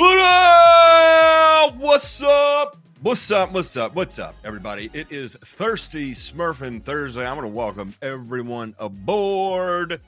But 0.00 0.16
uh, 0.16 1.72
what's 1.72 2.22
up? 2.22 2.78
What's 3.02 3.30
up? 3.30 3.52
What's 3.52 3.76
up? 3.76 3.94
What's 3.94 4.18
up, 4.18 4.34
everybody? 4.44 4.88
It 4.94 5.12
is 5.12 5.36
Thirsty 5.44 6.12
Smurfing 6.12 6.82
Thursday. 6.82 7.26
I'm 7.26 7.36
going 7.36 7.46
to 7.46 7.54
welcome 7.54 7.94
everyone 8.00 8.74
aboard 8.78 10.00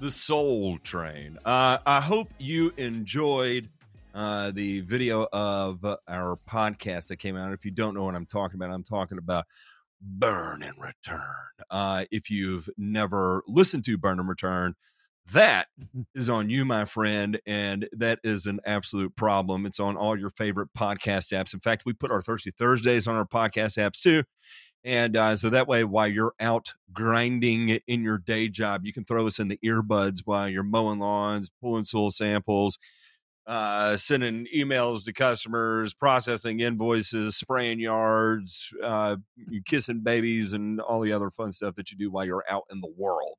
the 0.00 0.08
Soul 0.08 0.78
Train. 0.84 1.36
Uh, 1.44 1.78
I 1.84 2.00
hope 2.00 2.30
you 2.38 2.72
enjoyed 2.76 3.68
uh, 4.14 4.52
the 4.52 4.82
video 4.82 5.26
of 5.32 5.84
our 6.06 6.38
podcast 6.48 7.08
that 7.08 7.16
came 7.18 7.36
out. 7.36 7.52
If 7.52 7.64
you 7.64 7.72
don't 7.72 7.94
know 7.94 8.04
what 8.04 8.14
I'm 8.14 8.26
talking 8.26 8.54
about, 8.54 8.70
I'm 8.70 8.84
talking 8.84 9.18
about 9.18 9.46
Burn 10.00 10.62
and 10.62 10.78
Return. 10.78 11.24
Uh, 11.68 12.04
if 12.12 12.30
you've 12.30 12.70
never 12.78 13.42
listened 13.48 13.84
to 13.86 13.98
Burn 13.98 14.20
and 14.20 14.28
Return, 14.28 14.76
that 15.32 15.66
Mm-hmm. 15.96 16.32
on 16.32 16.50
you, 16.50 16.64
my 16.64 16.84
friend, 16.84 17.40
and 17.46 17.88
that 17.92 18.20
is 18.22 18.46
an 18.46 18.60
absolute 18.66 19.14
problem. 19.16 19.66
It's 19.66 19.80
on 19.80 19.96
all 19.96 20.18
your 20.18 20.30
favorite 20.30 20.68
podcast 20.76 21.32
apps. 21.32 21.54
In 21.54 21.60
fact, 21.60 21.84
we 21.86 21.92
put 21.92 22.10
our 22.10 22.20
Thirsty 22.20 22.50
Thursdays 22.50 23.06
on 23.06 23.16
our 23.16 23.26
podcast 23.26 23.78
apps 23.78 24.00
too. 24.00 24.22
And 24.84 25.16
uh, 25.16 25.36
so 25.36 25.50
that 25.50 25.68
way, 25.68 25.84
while 25.84 26.08
you're 26.08 26.34
out 26.40 26.72
grinding 26.92 27.80
in 27.86 28.02
your 28.02 28.18
day 28.18 28.48
job, 28.48 28.84
you 28.84 28.92
can 28.92 29.04
throw 29.04 29.26
us 29.26 29.38
in 29.38 29.48
the 29.48 29.58
earbuds 29.64 30.20
while 30.24 30.48
you're 30.48 30.62
mowing 30.62 31.00
lawns, 31.00 31.50
pulling 31.60 31.84
soil 31.84 32.10
samples, 32.10 32.78
uh, 33.46 33.96
sending 33.96 34.46
emails 34.54 35.04
to 35.04 35.12
customers, 35.12 35.92
processing 35.92 36.60
invoices, 36.60 37.36
spraying 37.36 37.80
yards, 37.80 38.72
uh, 38.82 39.16
kissing 39.66 40.00
babies, 40.00 40.52
and 40.52 40.80
all 40.80 41.00
the 41.00 41.12
other 41.12 41.30
fun 41.30 41.52
stuff 41.52 41.74
that 41.74 41.90
you 41.90 41.98
do 41.98 42.10
while 42.10 42.24
you're 42.24 42.44
out 42.48 42.64
in 42.70 42.80
the 42.80 42.92
world. 42.96 43.36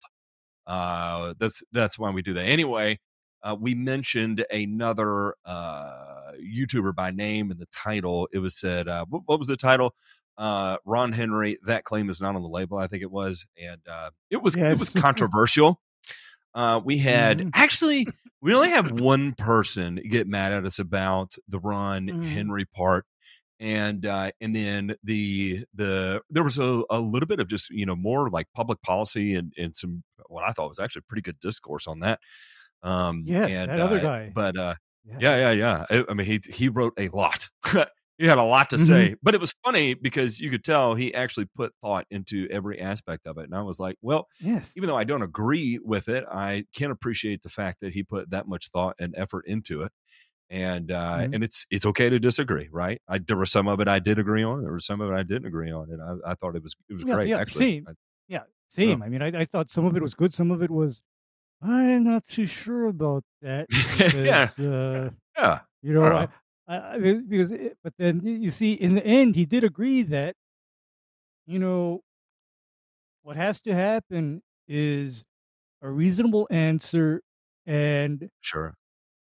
Uh, 0.68 1.34
that's 1.40 1.62
that's 1.72 1.98
why 2.00 2.10
we 2.12 2.22
do 2.22 2.34
that. 2.34 2.44
Anyway, 2.46 3.00
uh, 3.44 3.56
we 3.60 3.74
mentioned 3.74 4.46
another 4.52 5.36
uh, 5.46 6.32
YouTuber 6.42 6.96
by 6.96 7.12
name 7.12 7.52
in 7.52 7.58
the 7.58 7.68
title. 7.74 8.28
It 8.32 8.40
was 8.40 8.60
said, 8.60 8.88
uh, 8.88 9.06
what, 9.10 9.24
what 9.26 9.40
was 9.40 9.48
the 9.48 9.58
title? 9.58 9.96
Uh, 10.38 10.78
Ron 10.86 11.12
Henry. 11.12 11.58
That 11.66 11.84
claim 11.84 12.10
is 12.10 12.22
not 12.22 12.36
on 12.36 12.42
the 12.42 12.48
label. 12.48 12.78
I 12.78 12.88
think 12.88 13.04
it 13.04 13.12
was, 13.12 13.46
and 13.62 13.82
uh, 13.90 14.12
it 14.30 14.42
was 14.42 14.56
it 14.56 14.80
was 14.80 14.90
controversial. 14.94 15.82
Uh, 16.54 16.80
we 16.84 16.98
had 16.98 17.40
Mhm. 17.40 17.52
actually 17.54 18.08
we 18.42 18.54
only 18.54 18.70
have 18.70 18.92
one 19.02 19.34
person 19.34 19.96
get 20.10 20.28
mad 20.28 20.52
at 20.52 20.66
us 20.66 20.80
about 20.80 21.36
the 21.48 21.60
Ron 21.60 22.08
Mhm. 22.08 22.26
Henry 22.32 22.66
part, 22.66 23.06
and 23.62 24.06
uh, 24.06 24.32
and 24.42 24.56
then 24.56 24.96
the 25.06 25.66
the 25.76 26.22
there 26.30 26.44
was 26.44 26.60
a, 26.60 26.84
a 26.90 27.00
little 27.00 27.28
bit 27.28 27.40
of 27.40 27.48
just 27.48 27.70
you 27.70 27.86
know 27.86 27.96
more 27.96 28.30
like 28.30 28.48
public 28.56 28.82
policy 28.82 29.36
and 29.36 29.54
and 29.58 29.76
some 29.76 30.04
what 30.28 30.44
I 30.44 30.52
thought 30.52 30.70
was 30.70 30.80
actually 30.80 31.04
pretty 31.08 31.22
good 31.24 31.40
discourse 31.40 31.88
on 31.88 32.00
that. 32.02 32.20
Um, 32.84 33.24
Yes, 33.28 33.50
and, 33.52 33.70
that 33.70 33.80
other 33.80 34.00
uh, 34.00 34.04
guy. 34.04 34.32
But 34.34 34.58
uh, 34.58 34.76
Yeah. 35.06 35.18
yeah, 35.20 35.38
yeah, 35.38 35.52
yeah. 35.52 35.86
I, 35.90 36.06
I 36.10 36.14
mean, 36.14 36.26
he 36.28 36.40
he 36.52 36.70
wrote 36.70 36.94
a 36.98 37.10
lot. 37.10 37.50
he 38.18 38.26
had 38.28 38.38
a 38.38 38.44
lot 38.44 38.70
to 38.72 38.78
Mhm. 38.78 38.88
say, 38.88 39.16
but 39.24 39.34
it 39.34 39.40
was 39.42 39.54
funny 39.66 39.94
because 39.96 40.40
you 40.40 40.50
could 40.52 40.64
tell 40.64 40.96
he 40.96 41.14
actually 41.14 41.46
put 41.56 41.74
thought 41.82 42.06
into 42.12 42.48
every 42.52 42.80
aspect 42.80 43.26
of 43.28 43.38
it. 43.38 43.46
And 43.46 43.56
I 43.56 43.62
was 43.62 43.80
like, 43.80 43.98
well, 44.02 44.28
Yes. 44.40 44.74
even 44.76 44.88
though 44.88 44.98
I 44.98 45.04
don't 45.04 45.24
agree 45.24 45.80
with 45.84 46.08
it, 46.10 46.26
I 46.32 46.66
can 46.76 46.92
appreciate 46.92 47.44
the 47.44 47.50
fact 47.50 47.80
that 47.82 47.94
he 47.94 48.04
put 48.04 48.30
that 48.32 48.48
much 48.48 48.70
thought 48.72 48.96
and 49.00 49.14
effort 49.18 49.46
into 49.48 49.82
it. 49.84 49.92
And 50.52 50.92
uh, 50.92 51.28
Mhm. 51.30 51.34
and 51.34 51.44
it's 51.46 51.66
it's 51.72 51.86
okay 51.88 52.10
to 52.10 52.20
disagree, 52.20 52.68
right? 52.74 53.02
I, 53.08 53.20
there 53.20 53.38
were 53.38 53.46
some 53.46 53.70
of 53.70 53.80
it 53.80 53.88
I 53.88 54.00
did 54.00 54.20
agree 54.20 54.44
on, 54.44 54.62
there 54.64 54.74
was 54.74 54.86
some 54.86 55.00
of 55.02 55.10
it 55.10 55.16
I 55.16 55.24
didn't 55.24 55.46
agree 55.48 55.72
on, 55.72 55.90
and 55.92 56.02
I, 56.02 56.32
I 56.32 56.36
thought 56.36 56.58
it 56.58 56.62
was 56.64 56.76
it 56.90 56.94
was 56.94 57.06
Yeah, 57.06 57.16
great. 57.16 57.30
yeah, 57.30 57.38
actually, 57.38 57.66
same. 57.66 57.86
I- 57.88 57.94
Yeah, 58.28 58.44
same. 58.70 59.02
I 59.02 59.08
mean, 59.10 59.22
I, 59.22 59.28
I 59.42 59.46
thought 59.46 59.70
some 59.70 59.86
of 59.86 59.96
it 59.96 60.02
was 60.04 60.14
good, 60.14 60.34
some 60.34 60.52
of 60.52 60.62
it 60.62 60.70
was. 60.70 61.02
I'm 61.62 62.04
not 62.04 62.26
too 62.26 62.46
sure 62.48 62.88
about 62.88 63.24
that. 63.42 63.70
Yeah. 64.14 64.50
Uh, 64.60 65.12
yeah, 65.38 65.60
you 65.82 65.94
know, 65.94 66.06
Uh-huh. 66.06 66.28
I, 66.68 66.76
I, 66.76 66.94
I 66.96 66.98
mean, 66.98 67.28
because, 67.30 67.52
it, 67.52 67.78
but 67.84 67.94
then 67.98 68.22
you 68.26 68.50
see, 68.50 68.74
in 68.74 68.96
the 68.96 69.06
end, 69.06 69.36
he 69.38 69.46
did 69.46 69.64
agree 69.64 70.04
that, 70.04 70.36
you 71.46 71.60
know, 71.60 72.04
what 73.24 73.36
has 73.36 73.62
to 73.62 73.74
happen 73.74 74.42
is 74.68 75.24
a 75.82 75.90
reasonable 75.90 76.48
answer 76.52 77.22
and 77.68 78.30
sure, 78.42 78.76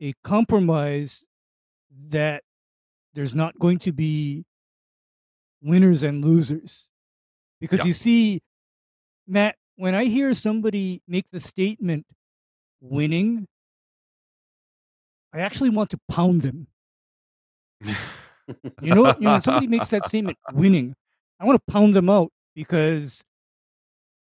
a 0.03 0.15
compromise 0.25 1.27
that 2.09 2.43
there's 3.15 3.35
not 3.35 3.59
going 3.59 3.79
to 3.81 3.93
be 3.93 4.45
winners 5.61 6.03
and 6.03 6.25
losers. 6.25 6.89
Because 7.61 7.81
Yeah. 7.81 7.87
you 7.87 7.95
see, 7.95 8.41
Matt, 9.27 9.57
when 9.77 9.95
I 9.95 10.05
hear 10.05 10.35
somebody 10.35 11.03
make 11.07 11.27
the 11.31 11.41
statement 11.41 12.07
winning, 12.81 13.47
I 15.33 15.41
actually 15.41 15.71
want 15.71 15.91
to 15.91 15.99
pound 16.09 16.43
them. 16.43 16.69
You 18.81 18.95
know, 18.95 19.15
you 19.19 19.27
know, 19.27 19.33
when 19.33 19.41
somebody 19.43 19.67
makes 19.67 19.89
that 19.91 20.05
statement 20.07 20.39
winning, 20.53 20.95
I 21.39 21.45
want 21.45 21.61
to 21.65 21.73
pound 21.73 21.95
them 21.95 22.09
out 22.09 22.33
because 22.55 23.23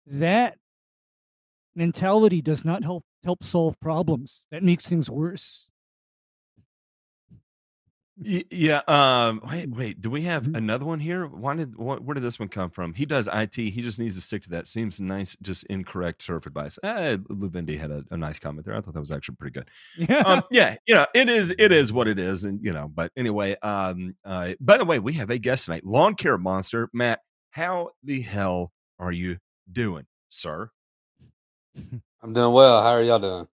that 0.06 0.58
mentality 1.74 2.42
does 2.42 2.64
not 2.64 2.82
help 2.82 3.04
help 3.24 3.44
solve 3.44 3.78
problems. 3.80 4.46
That 4.50 4.62
makes 4.62 4.88
things 4.88 5.08
worse. 5.10 5.67
Y- 8.20 8.44
yeah. 8.50 8.80
Um. 8.88 9.40
Wait. 9.48 9.70
Wait. 9.70 10.00
Do 10.00 10.10
we 10.10 10.22
have 10.22 10.42
Mhm. 10.44 10.56
another 10.56 10.84
one 10.84 10.98
here? 10.98 11.26
Why 11.26 11.54
did? 11.54 11.76
What, 11.76 12.02
where 12.02 12.14
did 12.14 12.22
this 12.24 12.38
one 12.40 12.48
come 12.48 12.68
from? 12.70 12.92
He 12.94 13.06
does 13.06 13.28
IT. 13.32 13.54
He 13.70 13.80
just 13.80 13.98
needs 14.00 14.16
to 14.16 14.20
stick 14.20 14.42
to 14.44 14.50
that. 14.50 14.66
Seems 14.66 15.00
nice. 15.00 15.36
Just 15.40 15.64
incorrect 15.66 16.22
surf 16.24 16.46
advice. 16.46 16.78
Eh, 16.82 17.16
Luvendi 17.28 17.78
had 17.78 17.90
a, 17.92 18.04
a 18.10 18.16
nice 18.16 18.38
comment 18.40 18.66
there. 18.66 18.74
I 18.74 18.80
thought 18.80 18.94
that 18.94 19.00
was 19.00 19.12
actually 19.12 19.36
pretty 19.36 19.52
good. 19.54 19.68
Yeah. 19.96 20.18
um, 20.26 20.42
yeah, 20.50 20.76
you 20.86 20.94
know, 20.96 21.06
it 21.14 21.28
is 21.28 21.52
it 21.58 21.70
is 21.70 21.92
what 21.92 22.08
it 22.08 22.18
is, 22.18 22.44
and 22.44 22.60
you 22.62 22.72
know, 22.72 22.90
but 22.92 23.12
anyway, 23.16 23.56
um, 23.62 24.16
uh, 24.24 24.50
by 24.58 24.78
the 24.78 24.84
way, 24.84 24.98
we 24.98 25.12
have 25.12 25.30
a 25.30 25.38
guest 25.38 25.66
tonight, 25.66 25.86
lawn 25.86 26.14
care 26.16 26.36
monster, 26.38 26.88
Matt. 26.92 27.20
How 27.50 27.90
the 28.02 28.20
hell 28.20 28.72
are 28.98 29.12
you 29.12 29.38
doing, 29.70 30.06
sir? 30.30 30.70
I'm 32.22 32.32
doing 32.32 32.52
well. 32.52 32.82
How 32.82 32.90
are 32.90 33.02
y'all 33.02 33.20
doing? 33.20 33.46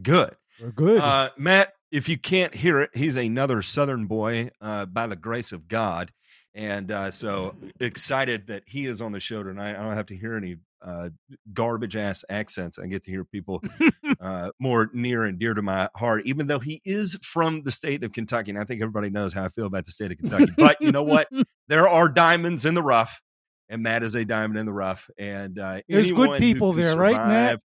Good, 0.00 0.36
We're 0.60 0.70
good. 0.70 1.00
uh, 1.00 1.30
Matt. 1.36 1.72
If 1.92 2.08
you 2.08 2.18
can't 2.18 2.54
hear 2.54 2.80
it, 2.80 2.90
he's 2.94 3.16
another 3.16 3.60
Southern 3.60 4.06
boy, 4.06 4.50
uh, 4.62 4.86
by 4.86 5.06
the 5.06 5.14
grace 5.14 5.52
of 5.52 5.68
God, 5.68 6.10
and 6.54 6.90
uh, 6.90 7.10
so 7.10 7.54
excited 7.80 8.46
that 8.46 8.62
he 8.66 8.86
is 8.86 9.02
on 9.02 9.12
the 9.12 9.20
show 9.20 9.42
tonight. 9.42 9.76
I 9.76 9.82
don't 9.82 9.96
have 9.96 10.06
to 10.06 10.16
hear 10.16 10.34
any 10.34 10.56
uh, 10.84 11.10
garbage 11.52 11.96
ass 11.96 12.24
accents. 12.28 12.78
I 12.78 12.86
get 12.86 13.04
to 13.04 13.10
hear 13.10 13.24
people 13.24 13.62
uh, 14.20 14.50
more 14.58 14.90
near 14.92 15.24
and 15.24 15.38
dear 15.38 15.54
to 15.54 15.62
my 15.62 15.88
heart, 15.94 16.22
even 16.24 16.46
though 16.46 16.58
he 16.58 16.80
is 16.84 17.16
from 17.22 17.62
the 17.62 17.70
state 17.70 18.02
of 18.04 18.12
Kentucky. 18.12 18.50
And 18.50 18.58
I 18.58 18.64
think 18.64 18.80
everybody 18.82 19.10
knows 19.10 19.32
how 19.32 19.44
I 19.44 19.48
feel 19.50 19.66
about 19.66 19.84
the 19.84 19.92
state 19.92 20.12
of 20.12 20.18
Kentucky. 20.18 20.52
But 20.56 20.78
you 20.80 20.92
know 20.92 21.04
what? 21.04 21.28
There 21.68 21.88
are 21.88 22.08
diamonds 22.08 22.66
in 22.66 22.74
the 22.74 22.82
rough, 22.82 23.22
and 23.70 23.82
Matt 23.82 24.02
is 24.02 24.14
a 24.14 24.26
diamond 24.26 24.58
in 24.58 24.66
the 24.66 24.72
rough. 24.72 25.08
And 25.16 25.58
uh, 25.58 25.80
There's 25.88 26.12
good 26.12 26.38
people 26.38 26.72
there, 26.72 26.96
right, 26.96 27.16
Matt? 27.16 27.60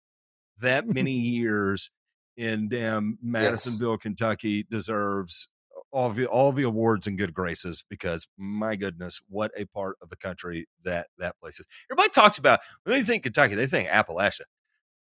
That 0.62 0.88
many 0.88 1.12
years 1.14 1.90
in 2.38 2.70
damn 2.70 3.18
Madisonville, 3.22 3.98
Kentucky, 3.98 4.66
deserves 4.70 5.50
all 5.92 6.10
the 6.10 6.26
all 6.28 6.52
the 6.52 6.64
awards 6.64 7.08
and 7.08 7.18
good 7.18 7.34
graces 7.34 7.84
because 7.90 8.28
my 8.38 8.76
goodness, 8.76 9.20
what 9.30 9.52
a 9.58 9.66
part 9.66 9.98
of 10.02 10.10
the 10.10 10.16
country 10.18 10.68
that 10.84 11.08
that 11.18 11.38
place 11.40 11.60
is. 11.60 11.68
Everybody 11.92 12.10
talks 12.10 12.38
about 12.38 12.60
when 12.84 12.98
they 13.00 13.06
think 13.06 13.24
Kentucky, 13.24 13.56
they 13.56 13.68
think 13.68 13.90
Appalachia. 13.90 14.42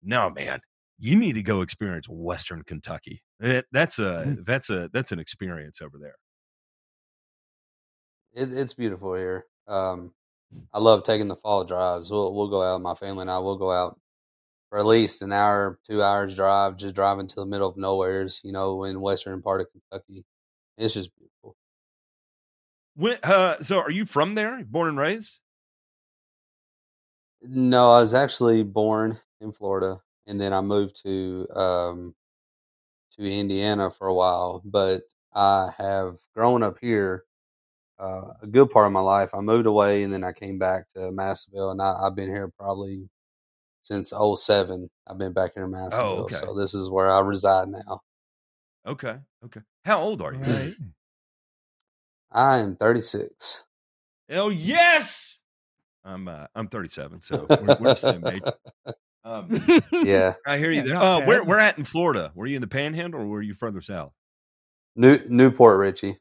No, 0.03 0.29
man, 0.29 0.59
you 0.97 1.15
need 1.17 1.33
to 1.33 1.43
go 1.43 1.61
experience 1.61 2.07
Western 2.09 2.63
Kentucky. 2.63 3.21
That- 3.39 3.65
that's 3.71 3.99
a 3.99 4.37
that's 4.45 4.69
a 4.69 4.89
that's 4.93 5.11
an 5.11 5.19
experience 5.19 5.81
over 5.81 5.97
there. 5.99 6.15
It, 8.33 8.49
it's 8.53 8.73
beautiful 8.73 9.15
here. 9.15 9.45
Um, 9.67 10.13
I 10.73 10.79
love 10.79 11.03
taking 11.03 11.27
the 11.27 11.35
fall 11.35 11.63
drives. 11.63 12.09
We'll 12.09 12.33
we'll 12.33 12.49
go 12.49 12.61
out. 12.63 12.81
My 12.81 12.95
family 12.95 13.21
and 13.21 13.31
I 13.31 13.39
will 13.39 13.57
go 13.57 13.71
out 13.71 13.99
for 14.69 14.77
at 14.77 14.85
least 14.85 15.21
an 15.21 15.31
hour, 15.31 15.79
two 15.85 16.01
hours 16.01 16.35
drive, 16.35 16.77
just 16.77 16.95
driving 16.95 17.27
to 17.27 17.35
the 17.35 17.45
middle 17.45 17.67
of 17.67 17.77
nowheres. 17.77 18.41
You 18.43 18.51
know, 18.51 18.83
in 18.83 19.01
western 19.01 19.41
part 19.41 19.61
of 19.61 19.67
Kentucky. 19.71 20.25
It's 20.77 20.93
just 20.93 21.11
beautiful. 21.17 21.55
When, 22.95 23.17
uh, 23.23 23.61
so, 23.61 23.79
are 23.79 23.91
you 23.91 24.05
from 24.05 24.35
there? 24.35 24.63
Born 24.63 24.89
and 24.89 24.99
raised? 24.99 25.39
No, 27.41 27.91
I 27.91 28.01
was 28.01 28.13
actually 28.13 28.63
born 28.63 29.17
in 29.41 29.51
Florida, 29.51 30.01
and 30.27 30.39
then 30.39 30.53
I 30.53 30.61
moved 30.61 31.01
to 31.03 31.47
um, 31.55 32.15
to 33.17 33.23
Indiana 33.23 33.89
for 33.89 34.07
a 34.07 34.13
while. 34.13 34.61
But 34.65 35.03
I 35.33 35.71
have 35.77 36.17
grown 36.35 36.63
up 36.63 36.77
here 36.81 37.23
uh, 37.99 38.33
a 38.41 38.47
good 38.47 38.69
part 38.69 38.87
of 38.87 38.93
my 38.93 38.99
life. 38.99 39.33
I 39.33 39.41
moved 39.41 39.65
away, 39.65 40.03
and 40.03 40.11
then 40.11 40.23
I 40.23 40.31
came 40.31 40.57
back 40.59 40.89
to 40.89 41.11
Madisonville, 41.11 41.71
and 41.71 41.81
I, 41.81 41.93
I've 42.03 42.15
been 42.15 42.29
here 42.29 42.51
probably 42.57 43.09
since 43.81 44.11
'07. 44.13 44.89
I've 45.07 45.17
been 45.17 45.33
back 45.33 45.53
here 45.55 45.65
in 45.65 45.71
Madisonville, 45.71 46.23
okay. 46.25 46.35
so 46.35 46.53
this 46.53 46.73
is 46.73 46.89
where 46.89 47.11
I 47.11 47.19
reside 47.21 47.69
now. 47.69 48.01
Okay, 48.87 49.17
okay. 49.45 49.61
How 49.85 50.01
old 50.01 50.21
are 50.21 50.33
you? 50.33 50.39
Right. 50.39 50.73
I 52.31 52.57
am 52.59 52.75
36. 52.75 53.65
Oh 54.31 54.49
yes, 54.49 55.39
I'm 56.05 56.27
uh, 56.27 56.45
I'm 56.55 56.67
37, 56.67 57.21
so 57.21 57.45
we're, 57.49 57.57
we're 57.57 57.75
the 57.77 57.95
same 57.95 58.25
age. 58.27 58.43
Um, 59.25 59.61
Yeah, 59.91 60.35
I 60.47 60.57
hear 60.57 60.71
you 60.71 60.81
there. 60.81 60.93
not 60.93 61.03
Uh, 61.23 61.25
where 61.25 61.39
bad. 61.41 61.47
where 61.47 61.59
at 61.59 61.77
in 61.77 61.83
Florida? 61.83 62.31
Were 62.35 62.47
you 62.47 62.55
in 62.55 62.61
the 62.61 62.67
Panhandle 62.67 63.19
or 63.21 63.27
were 63.27 63.41
you 63.41 63.53
further 63.53 63.81
south? 63.81 64.13
New 64.95 65.19
Newport 65.27 65.77
Richie. 65.77 66.15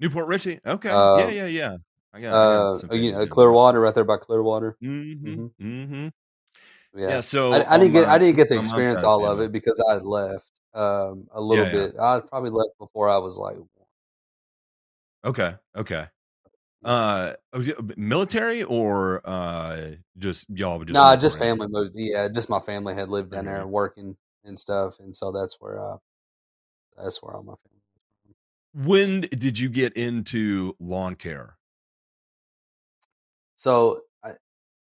New 0.00 0.10
Port 0.10 0.26
Richey. 0.26 0.58
Okay. 0.66 0.88
Uh, 0.90 1.18
yeah, 1.18 1.28
yeah, 1.28 1.46
yeah. 1.46 1.76
I 2.12 2.20
got, 2.20 2.34
I 2.34 2.36
Uh, 2.36 2.74
got 2.78 2.92
you 2.96 3.12
know, 3.12 3.26
Clearwater, 3.28 3.80
right 3.80 3.94
there 3.94 4.02
by 4.04 4.16
Clearwater. 4.16 4.76
there. 4.80 4.90
Mm-hmm. 4.90 5.28
Mhm. 5.28 5.50
Mm-hmm. 5.60 6.08
Yeah. 6.94 7.08
Yeah. 7.08 7.20
So 7.20 7.52
I, 7.52 7.64
I 7.74 7.78
didn't 7.78 7.92
get 7.92 8.06
my- 8.06 8.14
I 8.14 8.18
didn't 8.18 8.36
get 8.36 8.50
mom's 8.50 8.62
experience 8.64 9.04
all 9.04 9.26
of 9.26 9.40
it 9.40 9.52
because 9.52 9.82
I 9.88 9.94
had 9.94 10.04
left 10.04 10.50
um, 10.74 11.28
a 11.32 11.40
little 11.40 11.64
Yeah, 11.64 11.72
bit. 11.72 11.96
I 11.98 12.20
probably 12.20 12.50
left 12.50 12.78
before 12.78 13.08
I 13.10 13.18
was 13.18 13.36
like, 13.38 13.56
Okay. 15.24 15.54
Okay. 15.76 16.06
Uh, 16.84 17.34
was 17.52 17.68
it 17.68 17.98
military 17.98 18.64
or 18.64 19.20
uh, 19.28 19.92
just 20.18 20.50
y'all 20.50 20.80
just 20.80 20.94
nah, 20.94 21.16
just 21.16 21.38
family 21.38 21.66
moved. 21.70 21.92
Yeah, 21.94 22.28
just 22.28 22.50
my 22.50 22.58
family 22.58 22.94
had 22.94 23.08
lived 23.08 23.30
down 23.30 23.44
there 23.46 23.66
working 23.66 24.16
and 24.44 24.58
stuff, 24.58 24.98
and 24.98 25.14
so 25.16 25.30
that's 25.30 25.56
where 25.60 25.80
I 25.80 25.96
that's 26.96 27.22
where 27.22 27.34
all 27.36 27.42
my 27.42 27.54
family. 27.64 27.80
was. 28.74 28.86
When 28.86 29.20
did 29.22 29.58
you 29.58 29.68
get 29.68 29.94
into 29.96 30.76
lawn 30.80 31.14
care? 31.16 31.56
So 33.56 34.02
I, 34.22 34.30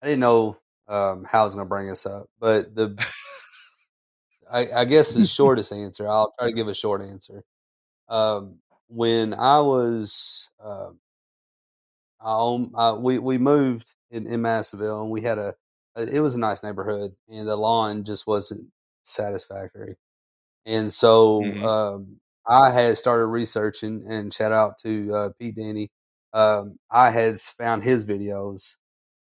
I 0.01 0.05
didn't 0.05 0.21
know 0.21 0.57
um, 0.93 1.25
how 1.25 1.41
I 1.41 1.43
was 1.45 1.55
going 1.55 1.65
to 1.65 1.69
bring 1.69 1.87
this 1.87 2.05
up, 2.05 2.27
but 2.39 2.75
the 2.75 2.97
I, 4.51 4.67
I 4.81 4.85
guess 4.85 5.13
the 5.13 5.25
shortest 5.25 5.71
answer. 5.71 6.07
I'll 6.07 6.33
try 6.37 6.49
to 6.49 6.55
give 6.55 6.67
a 6.67 6.75
short 6.75 7.01
answer. 7.01 7.43
Um, 8.09 8.59
when 8.89 9.33
I 9.33 9.59
was, 9.61 10.51
um, 10.63 10.99
I 12.21 12.67
uh, 12.75 12.95
we 12.99 13.19
we 13.19 13.37
moved 13.37 13.95
in, 14.11 14.27
in 14.27 14.41
Massville, 14.41 15.01
and 15.01 15.11
we 15.11 15.21
had 15.21 15.37
a, 15.37 15.55
a. 15.95 16.03
It 16.03 16.19
was 16.21 16.35
a 16.35 16.39
nice 16.39 16.63
neighborhood, 16.63 17.15
and 17.29 17.47
the 17.47 17.55
lawn 17.55 18.03
just 18.03 18.27
wasn't 18.27 18.67
satisfactory. 19.03 19.97
And 20.65 20.91
so 20.93 21.43
Mhm. 21.43 21.63
um, 21.65 22.21
I 22.47 22.71
had 22.71 22.97
started 22.97 23.27
researching, 23.27 24.05
and 24.07 24.33
shout 24.33 24.51
out 24.53 24.77
to 24.79 25.13
uh, 25.15 25.29
Pete 25.39 25.55
Danny. 25.55 25.91
Um, 26.33 26.77
I 26.91 27.11
had 27.11 27.39
found 27.39 27.83
his 27.83 28.05
videos, 28.05 28.77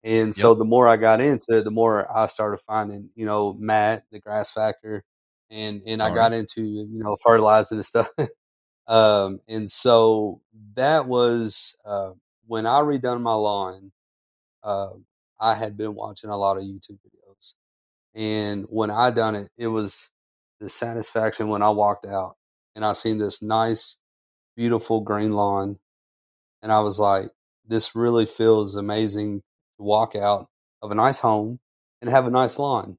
and 0.06 0.36
so 0.36 0.56
the 0.56 0.66
more 0.66 0.88
I 0.90 0.98
got 0.98 1.22
into 1.22 1.57
it, 1.60 1.66
the 1.66 1.72
more 1.72 2.12
I 2.16 2.28
started 2.28 2.60
finding, 2.60 3.12
you 3.16 3.25
know, 3.28 3.56
Matt, 3.60 4.06
the 4.12 4.22
Grass 4.22 4.52
Factor, 4.52 5.04
and 5.52 5.84
and 5.88 6.04
I 6.04 6.10
All 6.10 6.16
got 6.16 6.31
right. 6.31 6.34
into 6.34 6.63
you 6.63 6.88
know 7.04 7.18
fertilizing 7.24 7.80
and 7.80 7.86
stuff. 7.86 8.10
um, 8.88 9.42
and 9.50 9.69
so 9.72 10.42
that 10.75 11.07
was 11.07 11.78
uh, 11.86 12.12
when 12.48 12.68
I 12.68 12.81
redone 12.81 13.22
my 13.22 13.34
lawn. 13.36 13.92
Uh, 14.63 14.92
I 15.40 15.56
had 15.56 15.78
been 15.78 15.96
watching 15.96 16.30
a 16.31 16.38
lot 16.38 16.58
of 16.58 16.63
YouTube 16.63 17.00
videos, 17.06 17.56
and 18.16 18.66
when 18.69 18.92
I 18.92 19.12
done 19.12 19.36
it, 19.36 19.50
it 19.58 19.68
was 19.68 20.12
the 20.62 20.69
satisfaction 20.69 21.50
when 21.50 21.63
I 21.63 21.72
walked 21.72 22.06
out 22.08 22.38
and 22.75 22.86
I 22.86 22.94
seen 22.94 23.18
this 23.19 23.42
nice, 23.44 24.00
beautiful 24.58 25.01
green 25.01 25.34
lawn, 25.34 25.80
and 26.63 26.72
I 26.72 26.81
was 26.81 27.00
like, 27.00 27.30
this 27.68 27.96
really 27.96 28.25
feels 28.28 28.75
amazing 28.78 29.44
to 29.77 29.83
walk 29.83 30.16
out 30.16 30.48
of 30.81 30.92
a 30.92 30.95
nice 30.95 31.19
home 31.19 31.60
and 32.01 32.10
have 32.10 32.27
a 32.27 32.31
nice 32.31 32.60
lawn 32.60 32.98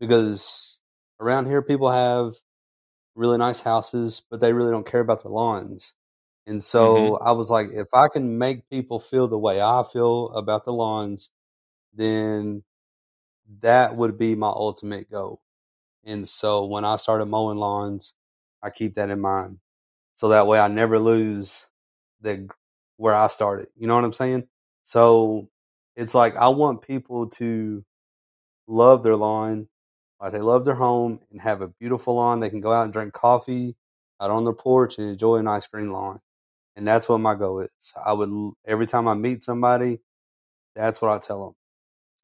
because 0.00 0.80
around 1.20 1.46
here 1.46 1.62
people 1.62 1.90
have 1.90 2.34
really 3.14 3.38
nice 3.38 3.60
houses, 3.60 4.22
but 4.30 4.40
they 4.40 4.52
really 4.52 4.70
don't 4.70 4.86
care 4.86 5.00
about 5.00 5.22
their 5.22 5.32
lawns. 5.32 5.94
And 6.46 6.62
so 6.62 6.96
mm-hmm. 6.96 7.26
I 7.26 7.32
was 7.32 7.50
like, 7.50 7.70
if 7.72 7.88
I 7.94 8.08
can 8.08 8.38
make 8.38 8.68
people 8.68 8.98
feel 8.98 9.28
the 9.28 9.38
way 9.38 9.60
I 9.60 9.82
feel 9.90 10.30
about 10.30 10.64
the 10.64 10.72
lawns, 10.72 11.30
then 11.94 12.62
that 13.60 13.96
would 13.96 14.18
be 14.18 14.34
my 14.34 14.48
ultimate 14.48 15.10
goal. 15.10 15.40
And 16.04 16.28
so 16.28 16.66
when 16.66 16.84
I 16.84 16.96
started 16.96 17.26
mowing 17.26 17.58
lawns, 17.58 18.14
I 18.62 18.70
keep 18.70 18.94
that 18.94 19.10
in 19.10 19.20
mind. 19.20 19.58
So 20.14 20.28
that 20.28 20.46
way 20.46 20.58
I 20.58 20.68
never 20.68 20.98
lose 20.98 21.68
the 22.20 22.48
where 22.96 23.14
I 23.14 23.26
started. 23.28 23.68
You 23.76 23.86
know 23.86 23.94
what 23.94 24.04
I'm 24.04 24.12
saying? 24.12 24.46
So 24.82 25.48
it's 25.96 26.14
like 26.14 26.36
I 26.36 26.48
want 26.48 26.82
people 26.82 27.28
to 27.30 27.84
love 28.66 29.02
their 29.02 29.16
lawn, 29.16 29.68
like 30.20 30.32
they 30.32 30.40
love 30.40 30.64
their 30.64 30.74
home 30.74 31.20
and 31.30 31.40
have 31.40 31.62
a 31.62 31.68
beautiful 31.68 32.16
lawn. 32.16 32.40
They 32.40 32.50
can 32.50 32.60
go 32.60 32.72
out 32.72 32.84
and 32.84 32.92
drink 32.92 33.12
coffee 33.12 33.76
out 34.20 34.30
on 34.30 34.44
their 34.44 34.54
porch 34.54 34.98
and 34.98 35.10
enjoy 35.10 35.36
a 35.36 35.42
nice 35.42 35.66
green 35.66 35.90
lawn. 35.92 36.20
And 36.76 36.86
that's 36.86 37.08
what 37.08 37.18
my 37.18 37.34
goal 37.34 37.60
is. 37.60 37.94
I 38.04 38.12
would 38.12 38.30
every 38.66 38.86
time 38.86 39.08
I 39.08 39.14
meet 39.14 39.42
somebody, 39.42 40.00
that's 40.74 41.02
what 41.02 41.12
I 41.12 41.18
tell 41.18 41.44
them. 41.44 41.54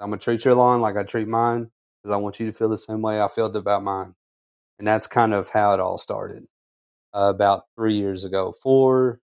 I'm 0.01 0.11
gonna 0.11 0.21
treat 0.21 0.45
your 0.45 0.55
lawn 0.55 0.81
like 0.81 0.97
I 0.97 1.05
treat 1.05 1.29
mine 1.29 1.71
because 2.03 2.15
I 2.15 2.19
want 2.19 2.41
you 2.41 2.47
to 2.47 2.53
feel 2.53 2.69
the 2.69 2.79
same 2.79 3.03
way 3.03 3.21
I 3.21 3.29
felt 3.29 3.57
about 3.57 3.85
mine. 3.85 4.15
And 4.79 4.89
that's 4.89 5.07
kind 5.07 5.35
of 5.35 5.49
how 5.51 5.73
it 5.75 5.81
all 5.81 5.99
started. 5.99 6.45
Uh, 7.13 7.33
about 7.35 7.65
three 7.77 7.95
years 7.95 8.25
ago, 8.25 8.53
four 8.63 9.21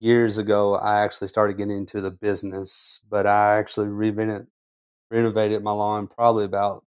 years 0.00 0.38
ago, 0.38 0.74
I 0.76 1.02
actually 1.02 1.28
started 1.28 1.58
getting 1.58 1.76
into 1.76 2.00
the 2.00 2.10
business, 2.10 3.00
but 3.10 3.26
I 3.26 3.58
actually 3.58 3.88
renovated 3.88 4.48
renovated 5.10 5.62
my 5.62 5.72
lawn 5.72 6.08
probably 6.08 6.44
about 6.44 6.84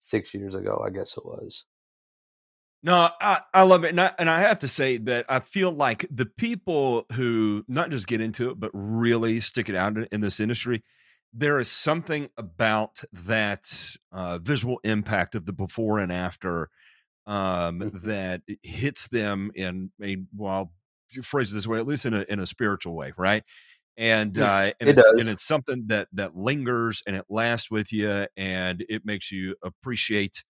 six 0.00 0.34
years 0.34 0.54
ago, 0.56 0.82
I 0.84 0.90
guess 0.90 1.16
it 1.16 1.24
was. 1.24 1.64
No, 2.82 3.10
I, 3.20 3.40
I 3.52 3.62
love 3.62 3.84
it. 3.84 3.90
And 3.90 4.00
I, 4.00 4.12
and 4.18 4.30
I 4.30 4.40
have 4.40 4.60
to 4.60 4.68
say 4.68 4.98
that 4.98 5.26
I 5.28 5.40
feel 5.40 5.72
like 5.72 6.06
the 6.10 6.26
people 6.26 7.06
who 7.12 7.64
not 7.66 7.90
just 7.90 8.06
get 8.06 8.20
into 8.20 8.50
it, 8.50 8.60
but 8.60 8.70
really 8.72 9.40
stick 9.40 9.68
it 9.68 9.74
out 9.74 9.96
in, 10.12 10.20
this 10.20 10.38
industry, 10.38 10.84
there 11.32 11.58
is 11.58 11.68
something 11.68 12.28
about 12.36 13.02
that 13.12 13.72
uh, 14.12 14.38
visual 14.38 14.78
impact 14.84 15.34
of 15.34 15.44
the 15.44 15.52
before 15.52 15.98
and 15.98 16.12
after 16.12 16.70
um, 17.26 17.80
Mhm. 17.80 18.02
that 18.04 18.42
hits 18.62 19.08
them 19.08 19.50
in 19.54 19.90
a, 20.02 20.16
well, 20.36 20.72
you 20.77 20.77
phrase 21.22 21.52
it 21.52 21.56
this 21.56 21.66
way, 21.66 21.78
at 21.78 21.86
least 21.86 22.06
in 22.06 22.14
a, 22.14 22.22
in 22.28 22.40
a 22.40 22.46
spiritual 22.46 22.94
way, 22.94 23.12
right? 23.16 23.44
And 23.96 24.38
uh, 24.38 24.72
and 24.80 24.90
It 24.90 24.94
it's 24.94 25.12
does. 25.12 25.18
and 25.18 25.30
it's 25.30 25.44
something 25.46 25.86
that 25.88 26.08
that 26.12 26.36
lingers 26.36 27.02
and 27.06 27.16
it 27.16 27.26
lasts 27.28 27.70
with 27.70 27.92
you, 27.92 28.26
and 28.36 28.84
it 28.88 29.04
makes 29.04 29.32
you 29.32 29.56
appreciate 29.62 30.44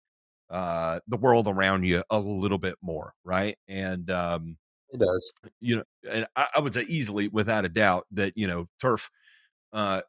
uh 0.50 1.00
the 1.08 1.16
world 1.16 1.48
around 1.48 1.84
you 1.84 2.04
a 2.10 2.18
little 2.20 2.58
bit 2.58 2.76
more 2.82 3.14
right 3.24 3.58
and 3.68 4.10
um 4.10 4.58
It 4.90 4.98
does. 4.98 5.32
you 5.60 5.76
know 5.76 5.84
and 6.10 6.26
I, 6.36 6.46
I 6.56 6.60
would 6.60 6.74
say 6.74 6.82
easily 6.82 7.28
without 7.28 7.64
a 7.64 7.68
doubt 7.68 8.06
that 8.12 8.32
you 8.36 8.46
know 8.46 8.66
turf 8.80 9.10
uh 9.72 10.02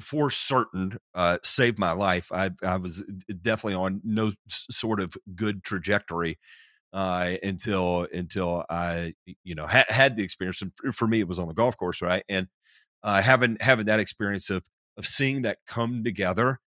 for 0.00 0.30
certain 0.30 0.98
uh 1.14 1.38
saved 1.44 1.78
my 1.78 1.92
life 1.92 2.32
i 2.32 2.50
i 2.62 2.76
was 2.76 3.02
definitely 3.42 3.74
on 3.74 4.00
no 4.04 4.32
sort 4.48 5.00
of 5.00 5.16
good 5.34 5.64
trajectory 5.64 6.38
uh 6.92 7.34
until 7.42 8.06
until 8.12 8.64
i 8.70 9.12
you 9.44 9.54
know 9.54 9.66
ha- 9.66 9.84
had 9.88 10.16
the 10.16 10.22
experience 10.22 10.62
and 10.62 10.72
for- 10.94 11.06
me 11.06 11.20
it 11.20 11.28
was 11.28 11.38
on 11.38 11.48
the 11.48 11.54
golf 11.54 11.76
course 11.76 12.00
right 12.00 12.24
and 12.28 12.46
uh 13.02 13.20
having 13.20 13.56
having 13.60 13.86
that 13.86 14.00
experience 14.00 14.50
of 14.50 14.62
of 14.96 15.06
seeing 15.06 15.42
that 15.42 15.58
come 15.66 16.02
together 16.02 16.58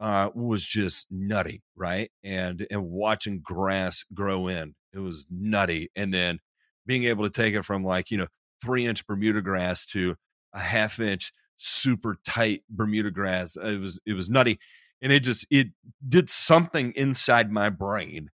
uh, 0.00 0.28
was 0.34 0.64
just 0.64 1.06
nutty, 1.10 1.62
right? 1.76 2.10
And 2.22 2.66
and 2.70 2.84
watching 2.90 3.40
grass 3.42 4.04
grow 4.12 4.48
in, 4.48 4.74
it 4.92 4.98
was 4.98 5.26
nutty. 5.30 5.90
And 5.96 6.12
then 6.12 6.38
being 6.86 7.04
able 7.04 7.24
to 7.24 7.30
take 7.30 7.54
it 7.54 7.64
from 7.64 7.84
like 7.84 8.10
you 8.10 8.18
know 8.18 8.26
three 8.62 8.86
inch 8.86 9.06
Bermuda 9.06 9.40
grass 9.40 9.86
to 9.86 10.14
a 10.54 10.60
half 10.60 11.00
inch 11.00 11.32
super 11.56 12.16
tight 12.26 12.62
Bermuda 12.68 13.10
grass, 13.10 13.56
it 13.56 13.80
was 13.80 13.98
it 14.06 14.12
was 14.12 14.28
nutty, 14.28 14.58
and 15.00 15.12
it 15.12 15.20
just 15.20 15.46
it 15.50 15.68
did 16.06 16.28
something 16.28 16.92
inside 16.96 17.50
my 17.50 17.70
brain 17.70 18.30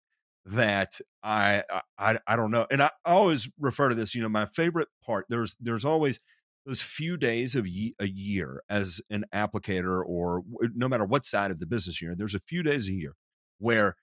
that 0.46 1.00
I 1.22 1.62
uh, 1.72 1.80
I 1.98 2.18
I 2.26 2.36
don't 2.36 2.50
know. 2.50 2.66
And 2.70 2.82
I 2.82 2.90
always 3.04 3.48
refer 3.58 3.88
to 3.88 3.94
this. 3.94 4.14
You 4.14 4.22
know, 4.22 4.28
my 4.28 4.46
favorite 4.46 4.88
part 5.04 5.26
there's 5.28 5.56
there's 5.60 5.84
always 5.84 6.20
those 6.66 6.82
few 6.82 7.16
days 7.16 7.54
of 7.56 7.66
ye- 7.66 7.94
a 8.00 8.06
year 8.06 8.62
as 8.68 9.00
an 9.10 9.24
applicator 9.34 10.02
or 10.04 10.42
no 10.74 10.88
matter 10.88 11.04
what 11.04 11.26
side 11.26 11.50
of 11.50 11.58
the 11.58 11.66
business 11.66 12.00
you're 12.00 12.12
in 12.12 12.18
there's 12.18 12.34
a 12.34 12.40
few 12.46 12.62
days 12.62 12.88
a 12.88 12.92
year 12.92 13.14
where 13.58 13.96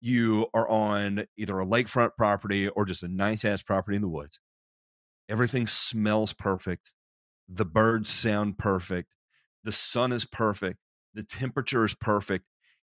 you 0.00 0.46
are 0.54 0.68
on 0.68 1.26
either 1.36 1.58
a 1.58 1.66
lakefront 1.66 2.10
property 2.16 2.68
or 2.68 2.84
just 2.84 3.02
a 3.02 3.08
nice 3.08 3.44
ass 3.44 3.62
property 3.62 3.96
in 3.96 4.02
the 4.02 4.08
woods 4.08 4.38
everything 5.28 5.66
smells 5.66 6.32
perfect 6.32 6.92
the 7.48 7.64
birds 7.64 8.10
sound 8.10 8.58
perfect 8.58 9.14
the 9.64 9.72
sun 9.72 10.12
is 10.12 10.24
perfect 10.24 10.78
the 11.14 11.22
temperature 11.24 11.84
is 11.84 11.94
perfect 11.94 12.44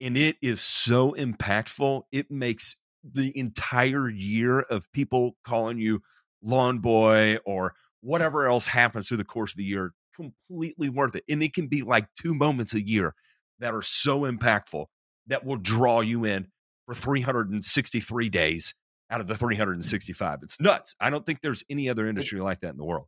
and 0.00 0.17
it 0.17 0.37
is 0.43 0.61
so 0.61 1.12
impactful 1.12 2.02
it 2.12 2.31
makes 2.31 2.76
the 3.05 3.37
entire 3.38 4.09
year 4.09 4.61
of 4.61 4.90
people 4.93 5.37
calling 5.45 5.78
you 5.78 6.00
lawn 6.43 6.78
boy 6.78 7.37
or 7.45 7.75
whatever 8.00 8.47
else 8.47 8.67
happens 8.67 9.09
through 9.09 9.17
the 9.17 9.25
course 9.25 9.52
of 9.52 9.57
the 9.57 9.64
year 9.64 9.93
completely 10.14 10.88
worth 10.88 11.14
it 11.14 11.25
and 11.28 11.43
it 11.43 11.55
can 11.55 11.67
be 11.67 11.83
like 11.83 12.07
two 12.21 12.35
moments 12.35 12.75
a 12.75 12.87
year 12.87 13.14
that 13.61 13.75
are 13.75 13.83
so 13.83 14.21
impactful 14.21 14.87
that 15.26 15.45
will 15.45 15.57
draw 15.57 16.00
you 16.00 16.25
in 16.25 16.47
for 16.87 16.95
363 16.95 18.28
days 18.28 18.75
out 19.11 19.21
of 19.21 19.26
the 19.26 19.37
365 19.37 20.40
it's 20.43 20.61
nuts. 20.61 20.95
I 21.00 21.11
don't 21.11 21.25
think 21.25 21.40
there's 21.40 21.64
any 21.71 21.88
other 21.88 22.09
industry 22.09 22.40
like 22.40 22.61
that 22.61 22.71
in 22.71 22.76
the 22.76 22.85
world. 22.85 23.07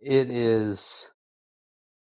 It 0.00 0.30
is 0.30 1.12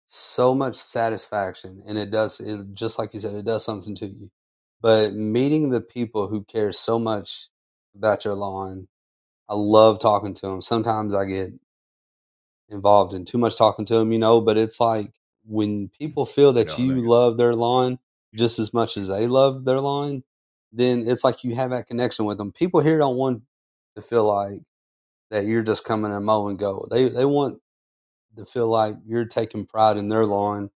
so 0.08 0.54
much 0.54 0.74
satisfaction, 0.74 1.82
and 1.86 1.98
it 1.98 2.10
does. 2.10 2.40
It, 2.40 2.74
just 2.74 2.98
like 2.98 3.14
you 3.14 3.20
said, 3.20 3.34
it 3.34 3.44
does 3.44 3.64
something 3.64 3.94
to 3.96 4.06
you. 4.06 4.30
But 4.80 5.14
meeting 5.14 5.70
the 5.70 5.82
people 5.82 6.28
who 6.28 6.44
care 6.44 6.72
so 6.72 6.98
much 6.98 7.48
about 7.94 8.24
your 8.24 8.34
lawn. 8.34 8.88
I 9.48 9.54
love 9.54 10.00
talking 10.00 10.34
to 10.34 10.42
them. 10.42 10.62
Sometimes 10.62 11.14
I 11.14 11.26
get 11.26 11.52
involved 12.70 13.14
in 13.14 13.24
too 13.24 13.38
much 13.38 13.56
talking 13.56 13.84
to 13.86 13.94
them, 13.94 14.12
you 14.12 14.18
know, 14.18 14.40
but 14.40 14.58
it's 14.58 14.80
like 14.80 15.12
when 15.46 15.90
people 15.98 16.26
feel 16.26 16.52
that 16.54 16.78
you 16.78 17.08
love 17.08 17.36
their 17.36 17.54
lawn 17.54 17.98
just 18.34 18.58
as 18.58 18.74
much 18.74 18.96
as 18.96 19.08
they 19.08 19.26
love 19.26 19.64
their 19.64 19.80
lawn, 19.80 20.22
then 20.72 21.08
it's 21.08 21.24
like 21.24 21.44
you 21.44 21.54
have 21.54 21.70
that 21.70 21.86
connection 21.86 22.26
with 22.26 22.38
them. 22.38 22.52
People 22.52 22.80
here 22.80 22.98
don't 22.98 23.16
want 23.16 23.42
to 23.96 24.02
feel 24.02 24.24
like 24.24 24.60
that 25.30 25.46
you're 25.46 25.62
just 25.62 25.84
coming 25.84 26.12
and 26.12 26.24
mow 26.24 26.48
and 26.48 26.58
go. 26.58 26.86
They 26.90 27.08
they 27.08 27.24
want 27.24 27.60
to 28.38 28.44
feel 28.44 28.68
like 28.68 28.96
you're 29.06 29.26
taking 29.26 29.66
pride 29.66 29.96
in 29.96 30.08
their 30.08 30.24
lawn 30.24 30.70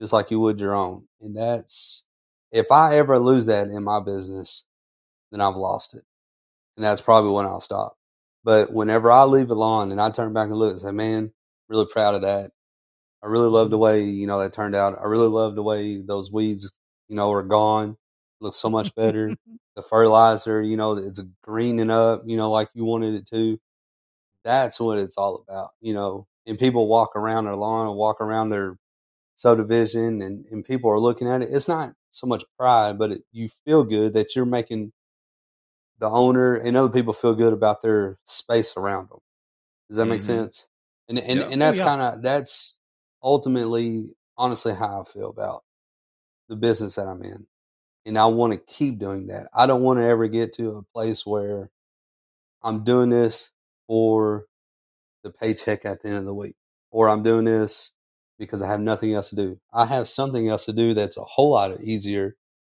just 0.00 0.12
like 0.12 0.30
you 0.30 0.40
would 0.40 0.60
your 0.60 0.74
own. 0.74 1.06
And 1.20 1.36
that's 1.36 2.04
if 2.52 2.70
I 2.70 2.96
ever 2.96 3.18
lose 3.18 3.46
that 3.46 3.68
in 3.68 3.82
my 3.82 4.00
business, 4.00 4.64
then 5.30 5.40
I've 5.40 5.56
lost 5.56 5.94
it. 5.94 6.04
And 6.76 6.84
that's 6.84 7.00
probably 7.00 7.32
when 7.32 7.44
I'll 7.44 7.60
stop. 7.60 7.96
But 8.44 8.72
whenever 8.72 9.10
I 9.10 9.24
leave 9.24 9.50
a 9.50 9.54
lawn 9.54 9.90
and 9.90 10.00
I 10.00 10.10
turn 10.10 10.32
back 10.32 10.48
and 10.48 10.56
look 10.56 10.70
and 10.72 10.80
say, 10.80 10.92
Man, 10.92 11.32
really 11.68 11.86
proud 11.92 12.14
of 12.14 12.22
that. 12.22 12.52
I 13.22 13.26
really 13.26 13.48
love 13.48 13.70
the 13.70 13.76
mm-hmm. 13.76 13.82
way, 13.82 14.04
you 14.04 14.26
know, 14.26 14.38
that 14.38 14.52
turned 14.52 14.76
out. 14.76 14.98
I 15.00 15.06
really 15.06 15.28
love 15.28 15.54
the 15.56 15.62
way 15.62 16.00
those 16.00 16.30
weeds, 16.30 16.70
you 17.08 17.16
know, 17.16 17.32
are 17.32 17.42
gone. 17.42 17.96
Looks 18.40 18.58
so 18.58 18.70
much 18.70 18.94
better. 18.94 19.34
the 19.76 19.82
fertilizer, 19.82 20.62
you 20.62 20.76
know, 20.76 20.92
it's 20.92 21.20
greening 21.42 21.90
up, 21.90 22.22
you 22.26 22.36
know, 22.36 22.50
like 22.50 22.68
you 22.74 22.84
wanted 22.84 23.14
it 23.14 23.28
to. 23.30 23.58
That's 24.44 24.78
what 24.80 24.98
it's 24.98 25.18
all 25.18 25.44
about, 25.46 25.70
you 25.80 25.94
know. 25.94 26.26
And 26.48 26.58
people 26.58 26.88
walk 26.88 27.16
around 27.16 27.46
their 27.46 27.56
lawn 27.56 27.88
and 27.88 27.96
walk 27.96 28.20
around 28.22 28.50
their 28.50 28.78
subdivision 29.36 30.22
and, 30.22 30.46
and 30.50 30.64
people 30.64 30.90
are 30.90 31.00
looking 31.00 31.28
at 31.28 31.42
it. 31.42 31.50
It's 31.52 31.68
not 31.68 31.94
so 32.12 32.26
much 32.28 32.44
pride, 32.58 32.98
but 32.98 33.12
it, 33.12 33.22
you 33.32 33.48
feel 33.66 33.84
good 33.84 34.14
that 34.14 34.36
you're 34.36 34.46
making 34.46 34.92
the 35.98 36.08
owner 36.08 36.54
and 36.56 36.76
other 36.76 36.88
people 36.92 37.12
feel 37.12 37.34
good 37.34 37.52
about 37.52 37.82
their 37.82 38.18
space 38.24 38.76
around 38.76 39.08
them. 39.10 39.18
Does 39.88 39.98
that 39.98 40.06
make 40.06 40.22
Mhm. 40.22 40.24
sense? 40.24 40.66
And 41.08 41.18
and, 41.18 41.40
Yeah. 41.40 41.48
and 41.50 41.62
Oh, 41.62 41.68
that's 41.68 41.80
yeah. 41.80 41.84
kind 41.84 42.02
of 42.02 42.22
that's 42.22 42.80
ultimately 43.22 44.16
honestly 44.38 44.74
how 44.74 45.02
I 45.02 45.04
feel 45.04 45.30
about 45.30 45.64
the 46.48 46.56
business 46.56 46.96
that 46.96 47.08
I'm 47.08 47.22
in. 47.22 47.46
And 48.06 48.18
I 48.18 48.26
want 48.26 48.52
to 48.54 48.58
keep 48.60 48.98
doing 48.98 49.28
that. 49.28 49.48
I 49.54 49.66
don't 49.66 49.82
want 49.82 49.98
to 50.00 50.04
ever 50.06 50.28
get 50.28 50.54
to 50.54 50.78
a 50.78 50.82
place 50.94 51.26
where 51.26 51.70
I'm 52.62 52.84
doing 52.84 53.10
this 53.10 53.52
for 53.86 54.46
the 55.22 55.30
paycheck 55.30 55.84
at 55.84 56.02
the 56.02 56.08
end 56.08 56.18
of 56.18 56.24
the 56.24 56.34
week 56.34 56.54
or 56.90 57.08
I'm 57.08 57.22
doing 57.22 57.44
this 57.44 57.92
because 58.38 58.62
I 58.62 58.68
have 58.68 58.80
nothing 58.80 59.12
else 59.14 59.30
to 59.30 59.36
do. 59.36 59.58
I 59.72 59.84
have 59.86 60.06
something 60.08 60.48
else 60.48 60.64
to 60.66 60.72
do 60.72 60.94
that's 60.94 61.16
a 61.16 61.24
whole 61.24 61.50
lot 61.50 61.80
easier 61.82 62.36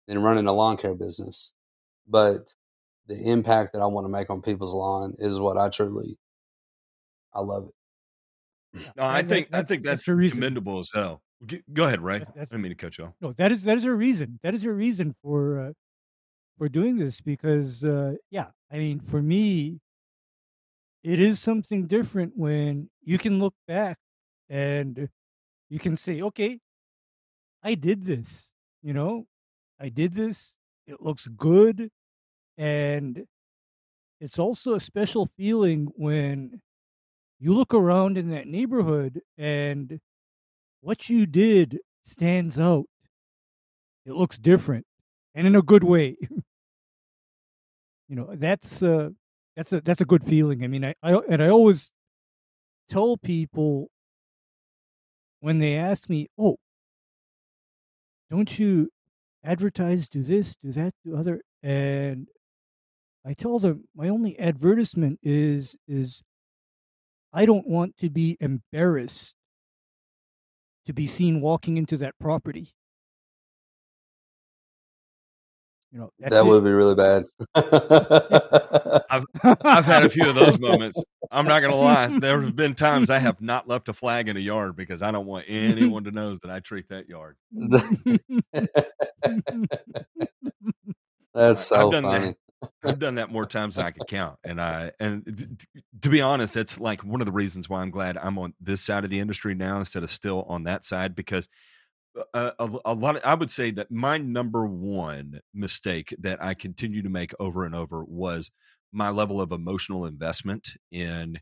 than 0.09 0.23
running 0.23 0.47
a 0.47 0.52
lawn 0.52 0.76
care 0.76 0.94
business. 0.94 1.52
But 2.09 2.54
the 3.06 3.16
impact 3.30 3.73
that 3.75 3.82
I 3.82 3.87
want 3.87 4.04
to 4.06 4.09
make 4.09 4.30
on 4.30 4.40
people's 4.42 4.75
lawn 4.75 5.14
is 5.18 5.38
what 5.38 5.56
I 5.59 5.68
truly 5.68 6.18
I 7.35 7.40
love 7.40 7.68
it. 7.68 8.87
No, 8.97 9.04
I 9.04 9.23
That- 9.23 9.28
think 9.28 9.47
I 9.49 9.50
that's- 9.59 9.68
think 9.68 9.85
that's 9.85 10.06
that's, 10.06 10.09
reason. 10.09 10.38
commendable 10.38 10.80
as 10.80 10.90
hell. 10.92 11.23
Go 11.73 11.85
ahead, 11.87 12.00
Ray. 12.00 12.18
That's- 12.18 12.35
that's- 12.35 12.49
I 12.52 12.56
didn't 12.56 12.62
mean 12.62 12.70
to 12.73 12.76
cut 12.76 12.99
you 12.99 13.04
off. 13.04 13.14
No, 13.20 13.32
that 13.35 13.50
is 13.52 13.62
that 13.64 13.76
is 13.76 13.85
a 13.85 13.92
reason. 13.94 14.38
That 14.42 14.54
is 14.54 14.64
a 14.64 14.73
reason 14.73 15.14
for 15.23 15.61
uh, 15.61 15.73
for 16.59 16.68
doing 16.68 16.97
this 16.97 17.20
because 17.20 17.85
uh, 17.85 18.14
yeah, 18.30 18.50
I 18.70 18.78
mean, 18.78 19.00
for 19.00 19.23
me, 19.23 19.80
it 21.02 21.21
is 21.21 21.40
something 21.40 21.87
different 21.87 22.35
when 22.37 22.90
you 23.02 23.19
can 23.19 23.38
look 23.38 23.54
back 23.66 23.99
and 24.49 25.09
you 25.71 25.78
can 25.78 25.97
say, 25.97 26.23
okay, 26.23 26.61
I 27.62 27.75
did 27.75 28.04
this. 28.04 28.52
You 28.83 28.95
know, 28.95 29.26
I 29.78 29.88
did 29.88 30.14
this. 30.14 30.57
It 30.87 31.00
looks 31.00 31.26
good, 31.28 31.90
and 32.59 33.26
it's 34.21 34.38
also 34.38 34.75
a 34.75 34.80
special 34.80 35.26
feeling 35.26 35.88
when 35.97 36.62
you 37.40 37.54
look 37.54 37.75
around 37.75 38.19
in 38.19 38.30
that 38.30 38.49
neighborhood 38.49 39.23
and 39.38 40.00
what 40.83 41.11
you 41.11 41.26
did 41.26 41.80
stands 42.04 42.59
out. 42.61 42.87
It 44.04 44.12
looks 44.12 44.38
different 44.38 44.87
and 45.35 45.47
in 45.47 45.54
a 45.57 45.62
good 45.62 45.85
way. 45.85 46.16
you 48.09 48.16
know, 48.16 48.35
that's 48.35 48.83
uh 48.83 49.11
that's 49.61 49.75
a 49.75 49.81
that's 49.83 50.00
a 50.00 50.07
good 50.07 50.25
feeling. 50.25 50.64
I 50.64 50.69
mean, 50.69 50.87
I, 50.87 50.95
I 51.02 51.21
and 51.29 51.43
I 51.43 51.50
always 51.50 51.93
tell 52.88 53.19
people 53.19 53.90
when 55.40 55.59
they 55.59 55.75
ask 55.75 56.09
me, 56.09 56.29
"Oh, 56.38 56.57
don't 58.31 58.59
you 58.59 58.88
advertise 59.45 60.09
do 60.09 60.23
this, 60.23 60.57
do 60.57 60.73
that, 60.73 60.95
do 61.05 61.14
other?" 61.14 61.43
and 61.62 62.29
I 63.23 63.35
tell 63.35 63.59
them 63.59 63.85
my 63.95 64.09
only 64.09 64.40
advertisement 64.40 65.19
is 65.23 65.76
is 65.87 66.23
I 67.31 67.45
don't 67.45 67.69
want 67.69 67.99
to 67.99 68.09
be 68.09 68.38
embarrassed 68.40 69.35
to 70.87 70.95
be 70.95 71.07
seen 71.07 71.43
walking 71.43 71.76
into 71.76 71.99
that 71.99 72.19
property. 72.19 72.73
You 75.92 75.99
know, 75.99 76.12
that's 76.20 76.35
that 76.35 76.47
it. 76.47 76.47
would 76.47 76.62
be 76.62 76.70
really 76.70 76.94
bad. 76.94 77.25
I've 79.64 79.85
had 79.85 80.04
a 80.04 80.09
few 80.09 80.28
of 80.28 80.37
those 80.37 80.59
moments. 80.59 81.02
I'm 81.32 81.47
not 81.47 81.61
gonna 81.61 81.75
lie. 81.75 82.06
There 82.18 82.40
have 82.42 82.54
been 82.54 82.75
times 82.75 83.11
I 83.11 83.18
have 83.18 83.40
not 83.40 83.66
left 83.66 83.88
a 83.88 83.92
flag 83.92 84.28
in 84.28 84.37
a 84.37 84.40
yard 84.40 84.76
because 84.76 85.02
I 85.02 85.11
don't 85.11 85.26
want 85.26 85.47
anyone 85.49 86.04
to 86.04 86.12
know 86.12 86.35
that 86.35 86.50
I 86.50 86.61
treat 86.61 86.88
that 86.90 87.09
yard. 87.09 87.37
That's 91.35 91.66
so 91.66 91.87
I've 91.87 91.92
done 91.92 92.04
that. 92.04 92.20
funny. 92.20 92.35
I've 92.85 92.99
done 92.99 93.14
that 93.16 93.30
more 93.30 93.47
times 93.47 93.76
than 93.76 93.87
I 93.87 93.90
can 93.90 94.04
count. 94.06 94.38
And 94.44 94.61
I 94.61 94.92
and 95.00 95.25
t- 95.26 95.47
t- 95.47 95.82
to 96.02 96.09
be 96.09 96.20
honest, 96.20 96.54
that's 96.54 96.78
like 96.78 97.02
one 97.02 97.20
of 97.20 97.26
the 97.26 97.32
reasons 97.32 97.68
why 97.68 97.80
I'm 97.80 97.90
glad 97.90 98.16
I'm 98.16 98.38
on 98.38 98.54
this 98.61 98.82
side 98.82 99.04
of 99.04 99.11
the 99.11 99.18
industry 99.18 99.54
now 99.54 99.78
instead 99.78 100.02
of 100.02 100.11
still 100.11 100.42
on 100.42 100.64
that 100.64 100.85
side 100.85 101.14
because 101.14 101.49
a, 102.35 102.52
a, 102.59 102.71
a 102.87 102.95
lot 102.95 103.17
of, 103.17 103.23
I 103.25 103.35
would 103.35 103.50
say 103.50 103.71
that 103.73 103.90
my 103.90 104.19
number 104.19 104.67
one 104.67 105.40
mistake 105.55 106.14
that 106.19 106.43
I 106.43 106.55
continue 106.55 107.02
to 107.02 107.09
make 107.09 107.33
over 107.38 107.64
and 107.64 107.75
over 107.75 108.05
was 108.05 108.50
my 108.93 109.11
level 109.11 109.40
of 109.40 109.52
emotional 109.52 110.05
investment 110.07 110.71
in 110.90 111.38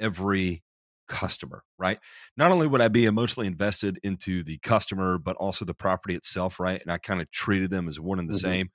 every 0.00 0.62
customer, 1.08 1.64
right? 1.78 1.98
Not 2.36 2.52
only 2.52 2.66
would 2.66 2.80
I 2.80 2.88
be 2.88 3.04
emotionally 3.06 3.46
invested 3.48 3.98
into 4.02 4.44
the 4.44 4.58
customer, 4.58 5.18
but 5.18 5.36
also 5.36 5.64
the 5.64 5.74
property 5.74 6.14
itself, 6.14 6.60
right? 6.60 6.80
And 6.80 6.90
I 6.92 6.98
kind 6.98 7.20
of 7.20 7.30
treated 7.30 7.70
them 7.70 7.88
as 7.88 7.98
one 7.98 8.18
and 8.18 8.28
the 8.28 8.34
Mhm. 8.34 8.34
same. 8.34 8.70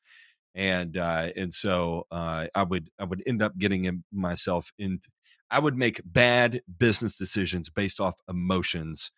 And 0.55 0.97
uh, 0.97 1.29
and 1.35 1.53
so 1.53 2.07
uh, 2.11 2.47
I 2.55 2.63
would 2.63 2.89
I 2.99 3.03
would 3.03 3.23
end 3.27 3.41
up 3.43 3.57
getting 3.57 4.03
myself 4.11 4.71
in. 4.79 4.99
I 5.51 5.59
would 5.59 5.77
make 5.77 6.01
bad 6.05 6.61
business 6.79 7.17
decisions 7.17 7.69
based 7.69 7.99
off 7.99 8.15
emotions 8.27 9.11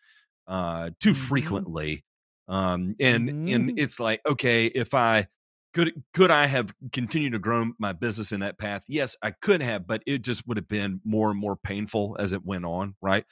uh, 0.48 0.90
too 1.00 1.14
Mhm. 1.14 1.64
frequently. 1.70 2.04
Um, 2.50 2.96
and 3.00 3.32
and 3.48 3.72
Mhm. 3.72 3.78
it's 3.78 4.00
like 4.00 4.22
okay, 4.26 4.66
if 4.68 4.94
I 4.94 5.28
could 5.74 5.92
could 6.14 6.32
I 6.32 6.46
have 6.46 6.72
continued 6.92 7.32
to 7.32 7.40
grow 7.40 7.72
my 7.78 7.92
business 7.94 8.32
in 8.32 8.40
that 8.40 8.58
path? 8.58 8.84
Yes, 8.88 9.16
I 9.22 9.32
could 9.32 9.62
have, 9.62 9.86
but 9.86 10.02
it 10.06 10.20
just 10.24 10.46
would 10.48 10.58
have 10.58 10.68
been 10.68 11.00
more 11.04 11.30
and 11.30 11.40
more 11.40 11.56
painful 11.56 12.16
as 12.20 12.32
it 12.32 12.44
went 12.44 12.64
on, 12.66 12.96
right? 13.02 13.24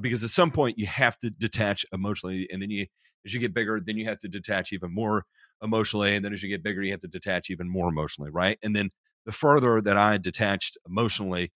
Because 0.00 0.24
at 0.24 0.30
some 0.30 0.50
point 0.50 0.78
you 0.78 0.86
have 0.86 1.18
to 1.20 1.30
detach 1.30 1.84
emotionally, 1.92 2.48
and 2.50 2.62
then 2.62 2.70
you 2.70 2.86
as 3.26 3.34
you 3.34 3.40
get 3.40 3.54
bigger, 3.54 3.80
then 3.80 3.96
you 3.98 4.06
have 4.06 4.18
to 4.20 4.28
detach 4.28 4.72
even 4.72 4.92
more 4.92 5.24
emotionally, 5.62 6.16
and 6.16 6.24
then 6.24 6.32
as 6.32 6.42
you 6.42 6.48
get 6.48 6.62
bigger, 6.62 6.82
you 6.82 6.90
have 6.92 7.00
to 7.00 7.08
detach 7.08 7.50
even 7.50 7.68
more 7.68 7.88
emotionally, 7.88 8.30
right? 8.30 8.58
And 8.62 8.74
then 8.74 8.90
the 9.26 9.32
further 9.32 9.80
that 9.82 9.96
I 9.96 10.18
detached 10.18 10.76
emotionally, 10.88 11.52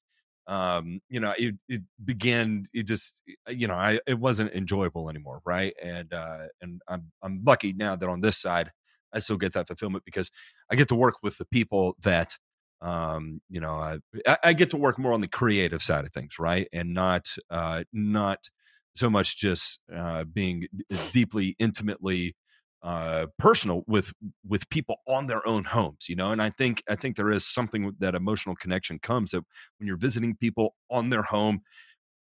um, 0.48 1.00
you 1.08 1.20
know, 1.20 1.34
it, 1.36 1.54
it 1.68 1.82
began. 2.04 2.66
It 2.72 2.84
just, 2.84 3.20
you 3.48 3.66
know, 3.66 3.74
I 3.74 3.98
it 4.06 4.18
wasn't 4.18 4.52
enjoyable 4.54 5.10
anymore, 5.10 5.40
right? 5.44 5.74
And 5.82 6.12
uh, 6.12 6.46
and 6.60 6.80
I'm 6.88 7.10
I'm 7.22 7.42
lucky 7.44 7.72
now 7.72 7.96
that 7.96 8.08
on 8.08 8.20
this 8.20 8.38
side, 8.38 8.70
I 9.12 9.18
still 9.18 9.36
get 9.36 9.52
that 9.54 9.66
fulfillment 9.66 10.04
because 10.04 10.30
I 10.70 10.76
get 10.76 10.88
to 10.88 10.94
work 10.94 11.16
with 11.22 11.36
the 11.38 11.46
people 11.46 11.96
that, 12.02 12.32
um, 12.80 13.40
you 13.48 13.60
know, 13.60 13.74
I, 13.74 13.98
I- 14.26 14.38
I 14.44 14.52
get 14.52 14.70
to 14.70 14.76
work 14.76 14.98
more 14.98 15.12
on 15.12 15.20
the 15.20 15.28
creative 15.28 15.82
side 15.82 16.04
of 16.04 16.12
things, 16.12 16.38
right? 16.38 16.68
And 16.72 16.94
not 16.94 17.28
uh, 17.50 17.84
not 17.92 18.48
so 18.94 19.10
much 19.10 19.36
just 19.38 19.80
uh, 19.94 20.24
being 20.24 20.66
deeply, 21.12 21.56
intimately 21.58 22.34
uh 22.82 23.26
personal 23.38 23.82
with 23.86 24.12
with 24.46 24.68
people 24.68 24.96
on 25.08 25.26
their 25.26 25.46
own 25.48 25.64
homes 25.64 26.08
you 26.08 26.14
know 26.16 26.30
and 26.32 26.42
i 26.42 26.50
think 26.50 26.82
i 26.88 26.94
think 26.94 27.16
there 27.16 27.30
is 27.32 27.46
something 27.46 27.92
that 27.98 28.14
emotional 28.14 28.54
connection 28.56 28.98
comes 28.98 29.30
that 29.30 29.42
when 29.78 29.86
you're 29.86 29.96
visiting 29.96 30.36
people 30.36 30.76
on 30.90 31.08
their 31.10 31.22
home 31.22 31.60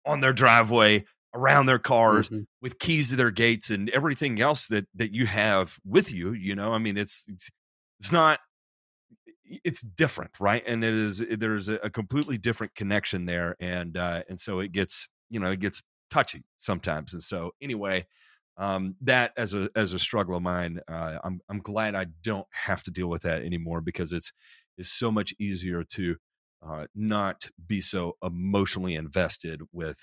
on 0.05 0.19
their 0.21 0.33
driveway 0.33 1.03
around 1.33 1.65
their 1.65 1.79
cars 1.79 2.29
Mhm. 2.29 2.45
with 2.61 2.79
keys 2.79 3.09
to 3.09 3.15
their 3.15 3.31
gates 3.31 3.69
and 3.69 3.89
everything 3.91 4.41
else 4.41 4.67
that 4.67 4.85
that 4.95 5.13
you 5.13 5.25
have 5.25 5.77
with 5.85 6.11
you 6.11 6.33
you 6.33 6.55
know 6.55 6.73
i 6.73 6.77
mean 6.77 6.97
it's 6.97 7.25
it's, 7.27 7.49
it's 7.99 8.11
not 8.11 8.39
it's 9.45 9.81
different 9.81 10.31
right 10.39 10.63
and 10.67 10.83
it 10.83 10.93
is 10.93 11.23
there's 11.37 11.69
a, 11.69 11.75
a 11.75 11.89
completely 11.89 12.37
different 12.37 12.73
connection 12.75 13.25
there 13.25 13.55
and 13.59 13.97
uh 13.97 14.23
and 14.29 14.39
so 14.39 14.59
it 14.59 14.71
gets 14.71 15.07
you 15.29 15.39
know 15.39 15.51
it 15.51 15.59
gets 15.59 15.81
touchy 16.09 16.43
sometimes 16.57 17.13
and 17.13 17.23
so 17.23 17.51
anyway 17.61 18.05
um 18.57 18.95
that 19.01 19.31
as 19.37 19.53
a 19.53 19.69
as 19.75 19.93
a 19.93 19.99
struggle 19.99 20.35
of 20.35 20.41
mine 20.41 20.79
uh 20.87 21.17
i'm 21.23 21.41
i'm 21.49 21.59
glad 21.59 21.93
i 21.93 22.05
don't 22.23 22.47
have 22.51 22.83
to 22.83 22.91
deal 22.91 23.07
with 23.07 23.21
that 23.21 23.41
anymore 23.41 23.81
because 23.81 24.13
it's 24.13 24.31
it's 24.77 24.91
so 24.91 25.11
much 25.11 25.33
easier 25.39 25.83
to 25.83 26.15
uh, 26.65 26.85
not 26.95 27.49
be 27.67 27.81
so 27.81 28.17
emotionally 28.23 28.95
invested 28.95 29.61
with 29.71 29.97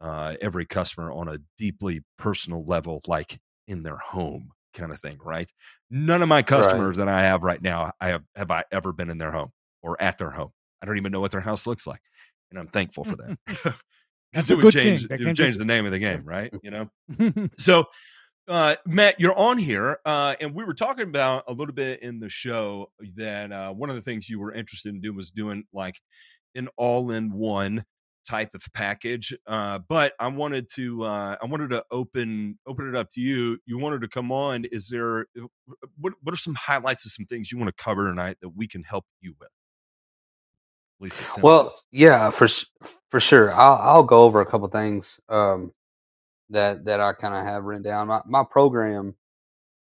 uh, 0.00 0.34
every 0.40 0.66
customer 0.66 1.12
on 1.12 1.28
a 1.28 1.38
deeply 1.58 2.02
personal 2.18 2.64
level, 2.64 3.00
like 3.06 3.38
in 3.68 3.82
their 3.82 3.96
home 3.96 4.50
kind 4.74 4.92
of 4.92 5.00
thing, 5.00 5.18
right? 5.24 5.50
None 5.90 6.22
of 6.22 6.28
my 6.28 6.42
customers 6.42 6.98
right. 6.98 7.06
that 7.06 7.08
I 7.08 7.22
have 7.22 7.42
right 7.42 7.62
now, 7.62 7.92
I 8.00 8.08
have 8.08 8.22
have 8.34 8.50
I 8.50 8.64
ever 8.72 8.92
been 8.92 9.10
in 9.10 9.18
their 9.18 9.32
home 9.32 9.52
or 9.82 10.00
at 10.02 10.18
their 10.18 10.30
home. 10.30 10.50
I 10.82 10.86
don't 10.86 10.98
even 10.98 11.12
know 11.12 11.20
what 11.20 11.30
their 11.30 11.40
house 11.40 11.66
looks 11.66 11.86
like, 11.86 12.00
and 12.50 12.58
I'm 12.58 12.68
thankful 12.68 13.04
for 13.04 13.16
that 13.16 13.36
because 14.32 14.50
it 14.50 14.56
would 14.56 14.72
change 14.72 15.04
it 15.04 15.24
would 15.24 15.36
change 15.36 15.58
the 15.58 15.64
name 15.64 15.86
of 15.86 15.92
the 15.92 15.98
game, 15.98 16.24
right? 16.24 16.52
You 16.62 16.70
know. 16.70 17.48
so, 17.58 17.84
uh, 18.48 18.76
Matt, 18.86 19.20
you're 19.20 19.36
on 19.36 19.58
here, 19.58 19.98
uh, 20.04 20.34
and 20.40 20.54
we 20.54 20.64
were 20.64 20.74
talking 20.74 21.04
about 21.04 21.44
a 21.48 21.52
little 21.52 21.74
bit 21.74 22.02
in 22.02 22.18
the 22.18 22.28
show 22.28 22.90
that 23.16 23.52
uh, 23.52 23.72
one 23.72 23.90
of 23.90 23.96
the 23.96 24.02
things 24.02 24.28
you 24.28 24.40
were 24.40 24.52
interested 24.52 24.94
in 24.94 25.00
doing 25.00 25.16
was 25.16 25.30
doing 25.30 25.64
like 25.72 26.00
an 26.54 26.68
all-in-one 26.76 27.84
type 28.28 28.54
of 28.54 28.62
package. 28.74 29.34
Uh, 29.46 29.78
but 29.88 30.12
I 30.20 30.28
wanted 30.28 30.68
to 30.74 31.04
uh, 31.04 31.36
I 31.42 31.46
wanted 31.46 31.70
to 31.70 31.84
open 31.90 32.58
open 32.66 32.88
it 32.88 32.96
up 32.96 33.10
to 33.12 33.20
you. 33.20 33.58
You 33.66 33.78
wanted 33.78 34.00
to 34.02 34.08
come 34.08 34.32
on. 34.32 34.64
Is 34.70 34.88
there 34.88 35.26
uh, 35.40 35.46
what 35.98 36.14
what 36.22 36.32
are 36.32 36.38
some 36.38 36.54
highlights 36.54 37.04
of 37.04 37.12
some 37.12 37.26
things 37.26 37.50
you 37.50 37.58
want 37.58 37.74
to 37.76 37.82
cover 37.82 38.08
tonight 38.08 38.38
that 38.42 38.50
we 38.50 38.66
can 38.68 38.82
help 38.82 39.04
you 39.20 39.34
with? 39.40 39.50
Lisa, 41.02 41.24
well, 41.42 41.74
yeah, 41.92 42.30
for 42.30 42.48
for 43.10 43.20
sure. 43.20 43.52
I'll 43.52 43.76
I'll 43.76 44.04
go 44.04 44.22
over 44.22 44.40
a 44.40 44.46
couple 44.46 44.68
things 44.68 45.20
um, 45.28 45.72
that 46.50 46.84
that 46.86 47.00
I 47.00 47.12
kind 47.14 47.34
of 47.34 47.44
have 47.44 47.64
written 47.64 47.82
down. 47.82 48.08
My 48.08 48.22
my 48.26 48.44
program 48.44 49.16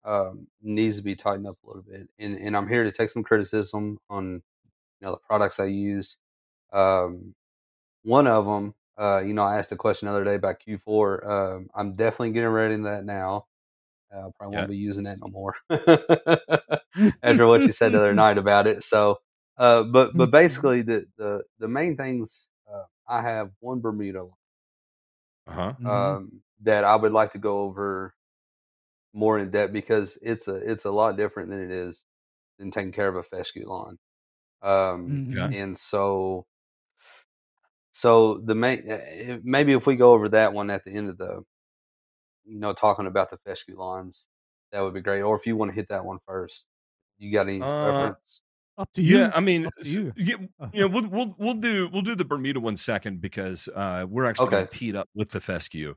um, 0.05 0.47
needs 0.61 0.97
to 0.97 1.03
be 1.03 1.15
tightened 1.15 1.47
up 1.47 1.57
a 1.63 1.67
little 1.67 1.83
bit, 1.83 2.09
and 2.19 2.37
and 2.37 2.57
I'm 2.57 2.69
here 2.69 2.85
to 2.85 2.91
take 2.91 3.11
some 3.11 3.23
criticism 3.23 3.99
on 4.09 4.33
you 4.33 4.41
know 5.01 5.11
the 5.11 5.17
products 5.17 5.59
I 5.59 5.65
use. 5.65 6.17
Um, 6.73 7.35
one 8.03 8.27
of 8.27 8.45
them, 8.45 8.75
uh, 8.97 9.21
you 9.25 9.33
know, 9.33 9.43
I 9.43 9.57
asked 9.57 9.71
a 9.71 9.75
question 9.77 10.07
the 10.07 10.13
other 10.13 10.23
day 10.23 10.35
about 10.35 10.61
Q4. 10.67 11.29
Um, 11.29 11.69
I'm 11.75 11.95
definitely 11.95 12.31
getting 12.31 12.49
ready 12.49 12.77
to 12.77 12.83
that 12.83 13.05
now. 13.05 13.45
Uh, 14.13 14.27
I 14.27 14.29
probably 14.39 14.55
yeah. 14.55 14.59
won't 14.61 14.69
be 14.71 14.77
using 14.77 15.03
that 15.03 15.19
no 15.19 15.27
more 15.27 15.55
after 17.23 17.47
what 17.47 17.61
you 17.61 17.71
said 17.73 17.91
the 17.91 17.99
other 17.99 18.13
night 18.15 18.37
about 18.37 18.67
it. 18.67 18.83
So, 18.83 19.19
uh, 19.59 19.83
but 19.83 20.15
but 20.15 20.25
mm-hmm. 20.25 20.31
basically, 20.31 20.81
the 20.81 21.05
the 21.17 21.43
the 21.59 21.67
main 21.67 21.97
things 21.97 22.47
uh, 22.71 22.83
I 23.07 23.21
have 23.21 23.51
one 23.59 23.81
Bermuda 23.81 24.25
uh-huh. 25.47 25.73
Mm-hmm. 25.73 25.87
um, 25.87 26.41
that 26.61 26.83
I 26.83 26.95
would 26.95 27.11
like 27.11 27.31
to 27.31 27.37
go 27.37 27.59
over 27.59 28.13
more 29.13 29.37
in 29.39 29.49
depth 29.49 29.73
because 29.73 30.17
it's 30.21 30.47
a 30.47 30.55
it's 30.55 30.85
a 30.85 30.91
lot 30.91 31.17
different 31.17 31.49
than 31.49 31.61
it 31.61 31.71
is 31.71 32.03
than 32.57 32.71
taking 32.71 32.91
care 32.91 33.07
of 33.07 33.15
a 33.15 33.23
fescue 33.23 33.67
lawn. 33.67 33.97
Um, 34.61 35.27
mm-hmm. 35.31 35.53
And 35.53 35.77
so 35.77 36.45
so 37.91 38.37
the 38.37 38.55
main, 38.55 38.83
eh, 38.87 39.39
maybe 39.43 39.73
if 39.73 39.85
we 39.85 39.97
go 39.97 40.13
over 40.13 40.29
that 40.29 40.53
one 40.53 40.69
at 40.69 40.85
the 40.85 40.91
end 40.91 41.09
of 41.09 41.17
the, 41.17 41.43
you 42.45 42.59
know, 42.59 42.71
talking 42.71 43.07
about 43.07 43.29
the 43.29 43.37
fescue 43.37 43.77
lawns, 43.77 44.27
that 44.71 44.79
would 44.79 44.93
be 44.93 45.01
great. 45.01 45.21
Or 45.21 45.35
if 45.35 45.45
you 45.45 45.57
want 45.57 45.71
to 45.71 45.75
hit 45.75 45.89
that 45.89 46.05
one 46.05 46.19
first, 46.25 46.65
you 47.17 47.33
got 47.33 47.49
any 47.49 47.61
uh, 47.61 47.83
preference? 47.83 48.41
Up 48.79 48.91
to 48.93 49.01
you. 49.01 49.19
Yeah, 49.19 49.31
I 49.35 49.41
mean, 49.41 49.69
you. 49.83 50.13
yeah, 50.17 50.35
you 50.73 50.81
know, 50.81 50.87
we'll 50.87 51.07
we'll 51.07 51.35
we'll 51.37 51.53
do 51.53 51.89
we'll 51.91 52.01
do 52.01 52.15
the 52.15 52.25
Bermuda 52.25 52.59
one 52.59 52.77
second 52.77 53.21
because 53.21 53.69
uh, 53.75 54.05
we're 54.09 54.25
actually 54.25 54.47
okay. 54.47 54.67
teed 54.71 54.95
up 54.95 55.07
with 55.13 55.29
the 55.29 55.41
fescue. 55.41 55.93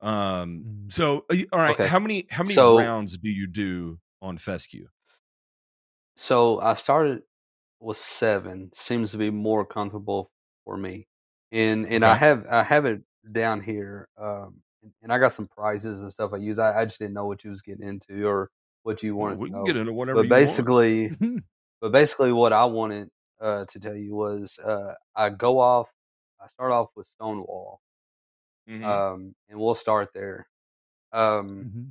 Um, 0.00 0.64
mm. 0.64 0.92
so 0.92 1.24
all 1.52 1.58
right, 1.58 1.72
okay. 1.72 1.88
how 1.88 1.98
many 1.98 2.26
how 2.30 2.44
many 2.44 2.54
so, 2.54 2.78
rounds 2.78 3.18
do 3.18 3.30
you 3.30 3.46
do 3.46 3.98
on 4.22 4.38
fescue? 4.38 4.86
So 6.16 6.60
I 6.60 6.74
started 6.74 7.22
with 7.80 7.96
seven. 7.96 8.70
Seems 8.74 9.10
to 9.12 9.16
be 9.16 9.30
more 9.30 9.64
comfortable 9.64 10.30
for 10.64 10.76
me 10.76 11.08
and 11.52 11.86
and 11.86 12.04
okay. 12.04 12.12
I 12.12 12.14
have 12.16 12.46
I 12.50 12.62
have 12.62 12.84
it 12.84 13.00
down 13.32 13.60
here, 13.60 14.08
um, 14.18 14.56
and 15.02 15.12
I 15.12 15.18
got 15.18 15.32
some 15.32 15.48
prizes 15.48 16.02
and 16.02 16.12
stuff 16.12 16.32
I 16.32 16.38
use. 16.38 16.58
I, 16.58 16.80
I 16.80 16.84
just 16.84 16.98
didn't 16.98 17.14
know 17.14 17.26
what 17.26 17.44
you 17.44 17.50
was 17.50 17.62
getting 17.62 17.86
into 17.86 18.26
or 18.26 18.50
what 18.82 19.02
you 19.02 19.16
wanted. 19.16 19.38
we 19.38 19.50
can 19.50 19.64
get 19.64 19.76
into 19.76 19.92
whatever. 19.92 20.22
But 20.22 20.28
basically, 20.28 21.12
but 21.80 21.92
basically, 21.92 22.32
what 22.32 22.52
I 22.52 22.64
wanted 22.64 23.10
uh, 23.40 23.64
to 23.66 23.80
tell 23.80 23.94
you 23.94 24.14
was 24.14 24.58
uh, 24.58 24.94
I 25.14 25.30
go 25.30 25.58
off. 25.60 25.88
I 26.40 26.46
start 26.46 26.72
off 26.72 26.90
with 26.94 27.06
Stonewall, 27.06 27.80
mm-hmm. 28.68 28.84
um, 28.84 29.34
and 29.48 29.58
we'll 29.58 29.74
start 29.74 30.10
there. 30.14 30.46
Um, 31.12 31.48
mm-hmm. 31.48 31.82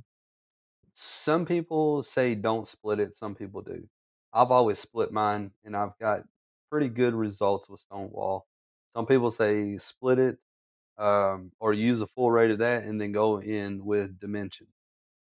Some 0.94 1.46
people 1.46 2.02
say 2.02 2.34
don't 2.34 2.66
split 2.66 3.00
it. 3.00 3.14
Some 3.14 3.34
people 3.34 3.62
do. 3.62 3.86
I've 4.32 4.50
always 4.50 4.78
split 4.78 5.12
mine, 5.12 5.52
and 5.64 5.76
I've 5.76 5.96
got 5.98 6.22
pretty 6.70 6.88
good 6.88 7.14
results 7.14 7.68
with 7.68 7.80
Stonewall. 7.80 8.46
Some 8.94 9.06
people 9.06 9.30
say 9.30 9.78
split 9.78 10.18
it 10.18 10.38
um, 10.98 11.52
or 11.60 11.72
use 11.72 12.00
a 12.00 12.06
full 12.06 12.30
rate 12.30 12.50
of 12.50 12.58
that 12.58 12.84
and 12.84 13.00
then 13.00 13.12
go 13.12 13.40
in 13.40 13.84
with 13.84 14.18
dimension. 14.18 14.66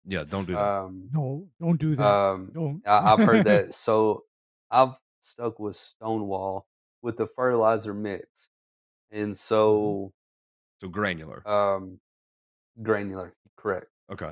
Yeah, 0.05 0.23
don't 0.27 0.47
do 0.47 0.53
that. 0.53 0.61
Um, 0.61 1.09
no, 1.13 1.47
don't 1.59 1.79
do 1.79 1.95
that. 1.95 2.05
Um, 2.05 2.51
don't. 2.53 2.81
I, 2.87 3.09
have 3.09 3.19
heard 3.19 3.45
that. 3.45 3.73
So 3.73 4.23
I've 4.71 4.95
stuck 5.21 5.59
with 5.59 5.75
Stonewall 5.75 6.67
with 7.01 7.17
the 7.17 7.27
fertilizer 7.27 7.93
mix, 7.93 8.49
and 9.11 9.31
mm-hmm. 9.31 9.33
so 9.33 10.11
so 10.81 10.87
granular. 10.87 11.47
Um, 11.47 11.99
granular, 12.81 13.33
correct. 13.57 13.87
Okay. 14.11 14.31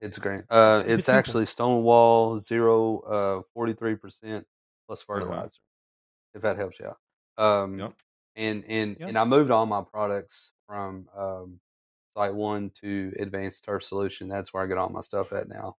It's 0.00 0.18
great. 0.18 0.44
Uh, 0.48 0.84
it's, 0.86 1.00
it's 1.00 1.08
actually 1.08 1.46
Stonewall 1.46 2.38
zero, 2.38 3.00
uh, 3.00 3.42
forty 3.52 3.72
three 3.72 3.96
percent 3.96 4.46
plus 4.86 5.02
fertilizer. 5.02 5.44
Uh-huh. 5.44 5.48
If 6.34 6.42
that 6.42 6.56
helps 6.56 6.78
you 6.78 6.86
out. 6.86 6.98
Um, 7.42 7.78
yep 7.78 7.94
and 8.38 8.64
and 8.68 8.96
yep. 8.98 9.08
and 9.08 9.18
I 9.18 9.24
moved 9.24 9.50
all 9.50 9.66
my 9.66 9.82
products 9.82 10.52
from 10.66 11.08
um, 11.16 11.60
SiteOne 12.16 12.72
to 12.80 13.12
Advanced 13.18 13.64
Turf 13.64 13.84
Solution. 13.84 14.28
That's 14.28 14.54
where 14.54 14.62
I 14.62 14.66
get 14.66 14.78
all 14.78 14.88
my 14.88 15.02
stuff 15.02 15.32
at 15.32 15.48
now. 15.48 15.76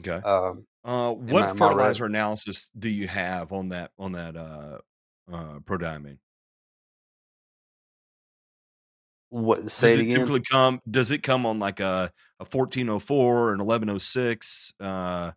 Okay. 0.00 0.26
Um, 0.26 0.66
uh, 0.84 1.12
what 1.12 1.42
my, 1.42 1.48
fertilizer 1.48 2.04
my 2.04 2.18
analysis 2.18 2.70
do 2.78 2.88
you 2.88 3.06
have 3.06 3.52
on 3.52 3.68
that 3.68 3.92
on 3.98 4.12
that 4.12 4.36
uh, 4.36 4.78
uh, 5.32 5.58
prodiamine? 5.60 6.18
What 9.30 9.70
say 9.70 9.96
does 9.96 9.98
it, 9.98 10.06
it 10.06 10.10
typically 10.10 10.42
come? 10.42 10.80
Does 10.90 11.10
it 11.10 11.22
come 11.22 11.46
on 11.46 11.58
like 11.58 11.80
a 11.80 12.12
a 12.40 12.44
fourteen 12.44 12.88
oh 12.88 12.98
four 12.98 13.52
and 13.52 13.60
eleven 13.60 13.88
oh 13.90 13.98
six? 13.98 14.72
Uh, 14.80 15.32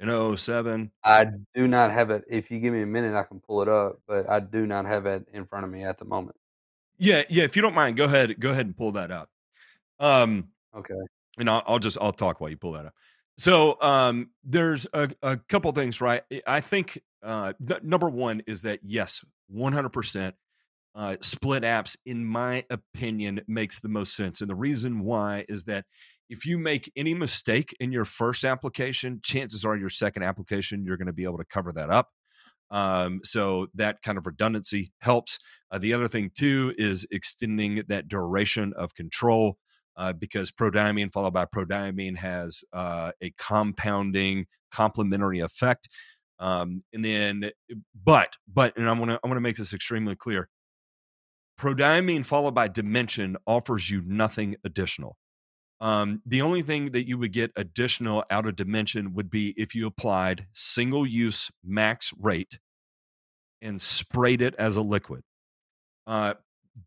in 0.00 0.36
07? 0.36 0.90
I 1.04 1.26
do 1.54 1.66
not 1.66 1.90
have 1.90 2.10
it. 2.10 2.24
If 2.28 2.50
you 2.50 2.58
give 2.58 2.74
me 2.74 2.82
a 2.82 2.86
minute, 2.86 3.14
I 3.14 3.22
can 3.22 3.40
pull 3.40 3.62
it 3.62 3.68
up, 3.68 4.00
but 4.06 4.28
I 4.28 4.40
do 4.40 4.66
not 4.66 4.86
have 4.86 5.06
it 5.06 5.26
in 5.32 5.46
front 5.46 5.64
of 5.64 5.70
me 5.70 5.84
at 5.84 5.98
the 5.98 6.04
moment. 6.04 6.36
Yeah, 6.98 7.22
yeah. 7.28 7.44
If 7.44 7.56
you 7.56 7.62
don't 7.62 7.74
mind, 7.74 7.96
go 7.96 8.04
ahead. 8.04 8.38
Go 8.38 8.50
ahead 8.50 8.66
and 8.66 8.76
pull 8.76 8.92
that 8.92 9.10
up. 9.10 9.28
Um, 9.98 10.48
okay. 10.76 10.94
And 11.38 11.50
I'll, 11.50 11.62
I'll 11.66 11.78
just 11.78 11.98
I'll 12.00 12.12
talk 12.12 12.40
while 12.40 12.50
you 12.50 12.56
pull 12.56 12.72
that 12.72 12.86
up. 12.86 12.94
So 13.36 13.80
um, 13.80 14.30
there's 14.44 14.86
a, 14.92 15.10
a 15.22 15.36
couple 15.36 15.72
things, 15.72 16.00
right? 16.00 16.22
I 16.46 16.60
think 16.60 17.00
uh, 17.22 17.52
n- 17.68 17.80
number 17.82 18.08
one 18.08 18.42
is 18.46 18.62
that 18.62 18.80
yes, 18.82 19.24
100% 19.54 20.32
uh, 20.94 21.16
split 21.20 21.64
apps, 21.64 21.96
in 22.06 22.24
my 22.24 22.64
opinion, 22.70 23.40
makes 23.48 23.80
the 23.80 23.88
most 23.88 24.14
sense. 24.14 24.40
And 24.40 24.48
the 24.48 24.54
reason 24.54 25.00
why 25.00 25.44
is 25.48 25.64
that 25.64 25.84
if 26.30 26.46
you 26.46 26.58
make 26.58 26.90
any 26.96 27.12
mistake 27.12 27.74
in 27.80 27.90
your 27.90 28.04
first 28.04 28.44
application, 28.44 29.20
chances 29.22 29.64
are 29.64 29.76
your 29.76 29.90
second 29.90 30.22
application, 30.22 30.84
you're 30.84 30.96
going 30.96 31.06
to 31.06 31.12
be 31.12 31.24
able 31.24 31.38
to 31.38 31.44
cover 31.44 31.72
that 31.72 31.90
up. 31.90 32.10
Um, 32.70 33.20
so 33.24 33.66
that 33.74 34.00
kind 34.02 34.16
of 34.16 34.26
redundancy 34.26 34.92
helps. 35.00 35.38
Uh, 35.70 35.78
the 35.78 35.92
other 35.92 36.08
thing, 36.08 36.30
too, 36.36 36.72
is 36.78 37.06
extending 37.10 37.82
that 37.88 38.08
duration 38.08 38.72
of 38.76 38.94
control 38.94 39.58
uh, 39.96 40.12
because 40.12 40.50
prodiamine 40.50 41.12
followed 41.12 41.32
by 41.32 41.44
prodiamine 41.44 42.16
has 42.16 42.64
uh, 42.72 43.12
a 43.22 43.30
compounding 43.38 44.46
complementary 44.72 45.40
effect. 45.40 45.88
Um, 46.38 46.82
and 46.92 47.04
then, 47.04 47.50
but, 48.04 48.34
but, 48.52 48.76
and 48.76 48.88
I 48.88 48.92
want 48.92 49.10
to, 49.12 49.20
I 49.22 49.26
want 49.26 49.36
to 49.36 49.40
make 49.40 49.56
this 49.56 49.72
extremely 49.72 50.16
clear. 50.16 50.48
Prodiamine 51.60 52.26
followed 52.26 52.54
by 52.54 52.68
dimension 52.68 53.36
offers 53.46 53.88
you 53.88 54.02
nothing 54.06 54.56
additional. 54.64 55.16
Um, 55.80 56.22
the 56.26 56.42
only 56.42 56.62
thing 56.62 56.92
that 56.92 57.06
you 57.06 57.18
would 57.18 57.32
get 57.32 57.52
additional 57.56 58.24
out 58.30 58.46
of 58.46 58.56
dimension 58.56 59.14
would 59.14 59.30
be 59.30 59.54
if 59.56 59.74
you 59.74 59.86
applied 59.86 60.46
single 60.52 61.06
use 61.06 61.50
max 61.64 62.12
rate 62.20 62.58
and 63.62 63.80
sprayed 63.80 64.42
it 64.42 64.54
as 64.58 64.76
a 64.76 64.82
liquid. 64.82 65.22
Uh, 66.06 66.34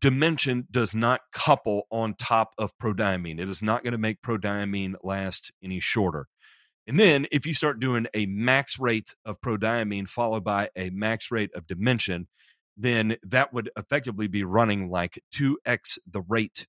dimension 0.00 0.66
does 0.70 0.94
not 0.94 1.20
couple 1.32 1.82
on 1.90 2.14
top 2.14 2.50
of 2.58 2.72
prodiamine. 2.82 3.40
It 3.40 3.48
is 3.48 3.62
not 3.62 3.82
going 3.82 3.92
to 3.92 3.98
make 3.98 4.22
prodiamine 4.22 4.94
last 5.02 5.52
any 5.62 5.80
shorter. 5.80 6.26
And 6.86 6.98
then 6.98 7.26
if 7.32 7.46
you 7.46 7.54
start 7.54 7.80
doing 7.80 8.06
a 8.14 8.26
max 8.26 8.78
rate 8.78 9.14
of 9.24 9.40
prodiamine 9.40 10.08
followed 10.08 10.44
by 10.44 10.70
a 10.76 10.90
max 10.90 11.30
rate 11.30 11.50
of 11.54 11.66
dimension, 11.66 12.28
then 12.76 13.16
that 13.24 13.52
would 13.52 13.70
effectively 13.76 14.26
be 14.28 14.44
running 14.44 14.88
like 14.90 15.22
2x 15.34 15.98
the 16.10 16.22
rate 16.28 16.66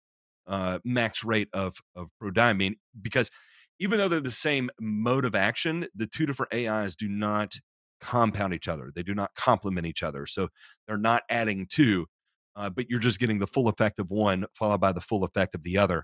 uh, 0.48 0.80
max 0.84 1.24
rate 1.24 1.48
of 1.54 1.76
of 1.96 2.10
prodiamine 2.22 2.74
because 3.02 3.30
even 3.80 3.98
though 3.98 4.08
they're 4.08 4.20
the 4.20 4.32
same 4.32 4.70
mode 4.80 5.26
of 5.26 5.36
action, 5.36 5.88
the 5.96 6.08
two 6.08 6.26
different 6.26 6.54
AIs 6.54 6.96
do 6.96 7.08
not 7.08 7.54
compound 8.02 8.54
each 8.54 8.68
other. 8.68 8.92
They 8.94 9.04
do 9.04 9.14
not 9.16 9.34
complement 9.36 9.88
each 9.88 10.04
other. 10.04 10.26
So 10.26 10.50
they're 10.88 10.98
not 10.98 11.24
adding 11.30 11.66
to, 11.72 12.06
uh, 12.60 12.70
but 12.70 12.90
you're 12.90 13.00
just 13.00 13.20
getting 13.20 13.40
the 13.40 13.48
full 13.48 13.70
effect 13.70 14.00
of 14.00 14.12
one 14.12 14.46
followed 14.54 14.82
by 14.82 14.92
the 14.92 15.00
full 15.00 15.24
effect 15.24 15.56
of 15.56 15.64
the 15.64 15.78
other. 15.78 16.04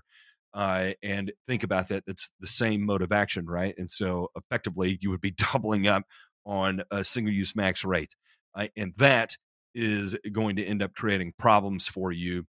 Uh, 0.54 0.92
and 1.02 1.30
think 1.46 1.62
about 1.62 1.88
that. 1.88 2.02
It's 2.06 2.30
the 2.40 2.46
same 2.46 2.84
mode 2.84 3.02
of 3.02 3.12
action, 3.12 3.44
right? 3.44 3.74
And 3.76 3.90
so 3.90 4.28
effectively, 4.34 4.98
you 5.02 5.10
would 5.10 5.20
be 5.20 5.30
doubling 5.52 5.86
up 5.86 6.04
on 6.46 6.82
a 6.90 7.04
single 7.04 7.32
use 7.32 7.54
max 7.54 7.84
rate. 7.84 8.14
Uh, 8.54 8.68
and 8.74 8.94
that 8.96 9.36
is 9.74 10.16
going 10.32 10.56
to 10.56 10.64
end 10.64 10.82
up 10.82 10.94
creating 10.94 11.34
problems 11.38 11.86
for 11.88 12.10
you 12.10 12.44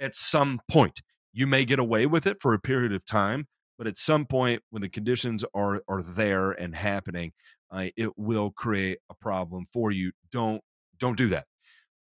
at 0.00 0.16
some 0.16 0.60
point. 0.68 1.00
You 1.32 1.46
may 1.46 1.64
get 1.64 1.78
away 1.78 2.06
with 2.06 2.26
it 2.26 2.38
for 2.40 2.54
a 2.54 2.58
period 2.58 2.92
of 2.92 3.06
time, 3.06 3.46
but 3.78 3.86
at 3.86 3.98
some 3.98 4.26
point 4.26 4.62
when 4.70 4.82
the 4.82 4.88
conditions 4.88 5.44
are 5.54 5.80
are 5.86 6.02
there 6.02 6.50
and 6.50 6.74
happening, 6.74 7.30
uh, 7.70 7.86
it 7.96 8.10
will 8.16 8.50
create 8.50 8.98
a 9.10 9.14
problem 9.14 9.66
for 9.72 9.92
you. 9.92 10.10
Don't 10.32 10.60
don't 10.98 11.16
do 11.16 11.28
that. 11.28 11.44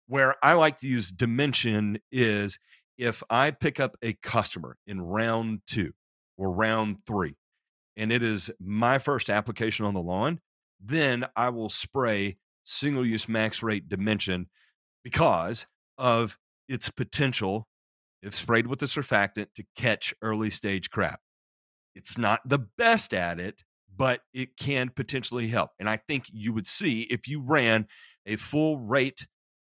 Where 0.08 0.36
I 0.44 0.54
like 0.54 0.80
to 0.80 0.88
use 0.88 1.12
dimension 1.12 2.00
is 2.12 2.60
if 2.98 3.24
I 3.30 3.52
pick 3.52 3.80
up 3.80 3.98
a 4.02 4.14
customer 4.14 4.78
in 4.86 5.02
round 5.02 5.62
two 5.68 5.94
or 6.38 6.52
round 6.52 6.98
three, 7.08 7.36
and 7.98 8.12
it 8.12 8.22
is 8.22 8.52
my 8.60 9.00
first 9.00 9.30
application 9.30 9.86
on 9.86 9.94
the 9.94 10.02
lawn, 10.02 10.40
then 10.80 11.26
I 11.36 11.50
will 11.50 11.70
spray 11.70 12.38
single 12.64 13.06
use 13.06 13.28
max 13.28 13.64
rate 13.64 13.90
dimension 13.90 14.48
because 15.04 15.66
of 15.98 16.38
its 16.68 16.90
potential, 16.90 17.68
if 18.22 18.36
sprayed 18.36 18.68
with 18.68 18.82
a 18.82 18.86
surfactant, 18.86 19.48
to 19.56 19.64
catch 19.76 20.14
early 20.22 20.50
stage 20.50 20.90
crap. 20.90 21.20
It's 21.96 22.18
not 22.18 22.42
the 22.46 22.60
best 22.78 23.14
at 23.14 23.40
it, 23.40 23.64
but 23.96 24.22
it 24.34 24.58
can 24.58 24.90
potentially 24.90 25.48
help. 25.48 25.72
And 25.80 25.90
I 25.90 25.98
think 25.98 26.26
you 26.32 26.54
would 26.54 26.68
see 26.68 27.02
if 27.04 27.28
you 27.28 27.42
ran 27.42 27.88
a 28.26 28.36
full 28.36 28.78
rate 28.80 29.26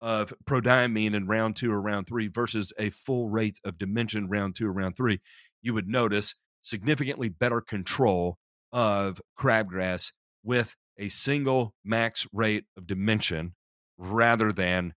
of 0.05 0.35
prodiamine 0.45 1.15
in 1.15 1.27
round 1.27 1.57
two 1.57 1.73
or 1.73 1.81
round 1.81 2.07
three 2.07 2.29
versus 2.29 2.75
a 2.79 2.91
full 2.91 3.31
rate 3.31 3.59
of 3.65 3.79
dimension 3.79 4.29
round 4.29 4.55
two 4.55 4.69
or 4.69 4.73
round 4.73 4.95
three, 4.95 5.19
you 5.63 5.73
would 5.73 5.89
notice 5.89 6.35
significantly 6.61 7.31
better 7.31 7.63
control 7.63 8.37
of 8.71 9.19
crabgrass 9.41 10.13
with 10.43 10.77
a 10.99 11.09
single 11.09 11.75
max 11.87 12.27
rate 12.35 12.65
of 12.77 12.87
dimension 12.87 13.55
rather 13.97 14.53
than 14.53 14.93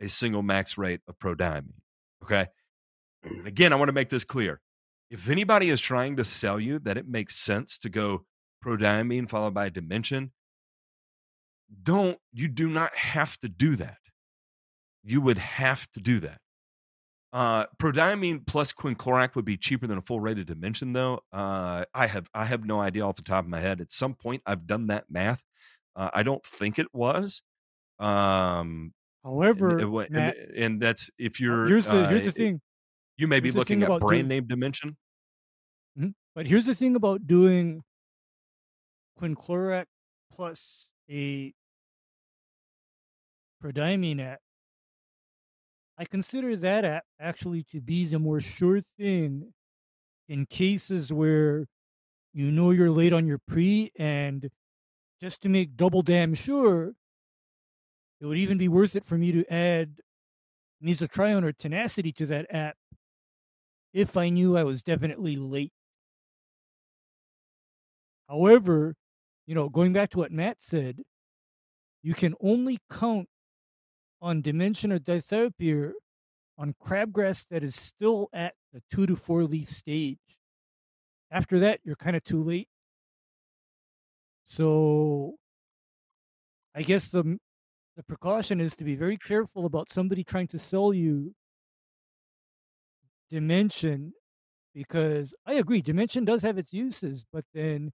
a 0.00 0.08
single 0.08 0.42
max 0.42 0.78
rate 0.78 1.00
of 1.08 1.18
prodiamine. 1.18 1.74
Okay. 2.22 2.46
And 3.24 3.48
again, 3.48 3.72
I 3.72 3.76
want 3.76 3.88
to 3.88 3.92
make 3.92 4.10
this 4.10 4.24
clear. 4.24 4.60
If 5.10 5.28
anybody 5.28 5.70
is 5.70 5.80
trying 5.80 6.16
to 6.16 6.24
sell 6.24 6.60
you 6.60 6.78
that 6.84 6.96
it 6.96 7.08
makes 7.08 7.34
sense 7.34 7.78
to 7.78 7.88
go 7.88 8.26
prodiamine 8.64 9.28
followed 9.28 9.54
by 9.54 9.70
dimension, 9.70 10.30
don't, 11.82 12.18
you 12.32 12.46
do 12.46 12.68
not 12.68 12.96
have 12.96 13.36
to 13.38 13.48
do 13.48 13.74
that. 13.76 13.96
You 15.04 15.20
would 15.20 15.38
have 15.38 15.90
to 15.92 16.00
do 16.00 16.20
that. 16.20 16.38
Uh, 17.32 17.64
prodiamine 17.80 18.46
plus 18.46 18.72
quinclorac 18.72 19.34
would 19.34 19.44
be 19.44 19.56
cheaper 19.56 19.86
than 19.86 19.96
a 19.96 20.02
full 20.02 20.20
rated 20.20 20.46
dimension, 20.46 20.92
though. 20.92 21.20
Uh, 21.32 21.84
I 21.94 22.06
have 22.06 22.28
I 22.34 22.44
have 22.44 22.64
no 22.64 22.80
idea 22.80 23.06
off 23.06 23.16
the 23.16 23.22
top 23.22 23.44
of 23.44 23.50
my 23.50 23.60
head. 23.60 23.80
At 23.80 23.90
some 23.92 24.14
point, 24.14 24.42
I've 24.44 24.66
done 24.66 24.88
that 24.88 25.04
math. 25.10 25.40
Uh, 25.96 26.10
I 26.12 26.22
don't 26.22 26.44
think 26.44 26.78
it 26.78 26.88
was. 26.92 27.42
Um, 27.98 28.92
However, 29.24 29.78
and, 29.78 29.94
and, 29.94 30.10
Matt, 30.10 30.36
and 30.56 30.80
that's 30.80 31.10
if 31.18 31.40
you're 31.40 31.66
here's 31.66 31.86
the 31.86 32.06
here's 32.08 32.22
uh, 32.22 32.24
the 32.26 32.32
thing. 32.32 32.60
you 33.16 33.28
may 33.28 33.40
be 33.40 33.46
here's 33.46 33.54
the 33.54 33.60
looking 33.60 33.82
at 33.82 33.88
brand 33.88 34.02
doing- 34.02 34.28
name 34.28 34.46
dimension. 34.46 34.96
But 36.34 36.46
here's 36.46 36.64
the 36.64 36.74
thing 36.74 36.96
about 36.96 37.26
doing 37.26 37.82
quinclorac 39.20 39.84
plus 40.32 40.90
a 41.10 41.52
prodiamine 43.62 44.20
app. 44.20 44.40
I 45.98 46.04
consider 46.04 46.56
that 46.56 46.84
app 46.84 47.04
actually 47.20 47.64
to 47.64 47.80
be 47.80 48.06
the 48.06 48.18
more 48.18 48.40
sure 48.40 48.80
thing 48.80 49.52
in 50.28 50.46
cases 50.46 51.12
where 51.12 51.66
you 52.32 52.50
know 52.50 52.70
you're 52.70 52.90
late 52.90 53.12
on 53.12 53.26
your 53.26 53.38
pre 53.38 53.92
and 53.98 54.50
just 55.20 55.42
to 55.42 55.48
make 55.48 55.76
double 55.76 56.02
damn 56.02 56.34
sure, 56.34 56.94
it 58.20 58.26
would 58.26 58.38
even 58.38 58.58
be 58.58 58.68
worth 58.68 58.96
it 58.96 59.04
for 59.04 59.18
me 59.18 59.32
to 59.32 59.52
add 59.52 60.00
mesotrione 60.82 61.44
or 61.44 61.52
tenacity 61.52 62.12
to 62.12 62.26
that 62.26 62.46
app 62.52 62.76
if 63.92 64.16
I 64.16 64.30
knew 64.30 64.56
I 64.56 64.64
was 64.64 64.82
definitely 64.82 65.36
late. 65.36 65.72
However, 68.28 68.94
you 69.46 69.54
know, 69.54 69.68
going 69.68 69.92
back 69.92 70.10
to 70.10 70.18
what 70.18 70.32
Matt 70.32 70.62
said, 70.62 71.02
you 72.02 72.14
can 72.14 72.34
only 72.40 72.78
count 72.90 73.28
on 74.22 74.40
dimension 74.40 74.92
or 74.92 75.00
dithiopyr 75.00 75.92
on 76.56 76.74
crabgrass 76.82 77.46
that 77.50 77.64
is 77.64 77.74
still 77.74 78.28
at 78.32 78.54
the 78.72 78.82
two 78.90 79.06
to 79.06 79.16
four 79.16 79.44
leaf 79.44 79.68
stage. 79.68 80.18
After 81.30 81.58
that, 81.60 81.80
you're 81.84 81.96
kind 81.96 82.16
of 82.16 82.22
too 82.24 82.42
late. 82.42 82.68
So, 84.46 85.36
I 86.74 86.82
guess 86.82 87.08
the 87.08 87.38
the 87.96 88.02
precaution 88.02 88.60
is 88.60 88.74
to 88.76 88.84
be 88.84 88.96
very 88.96 89.18
careful 89.18 89.66
about 89.66 89.90
somebody 89.90 90.24
trying 90.24 90.48
to 90.48 90.58
sell 90.58 90.94
you 90.94 91.34
dimension 93.30 94.12
because 94.74 95.34
I 95.46 95.54
agree 95.54 95.82
dimension 95.82 96.24
does 96.24 96.42
have 96.42 96.58
its 96.58 96.72
uses, 96.72 97.26
but 97.32 97.44
then 97.54 97.92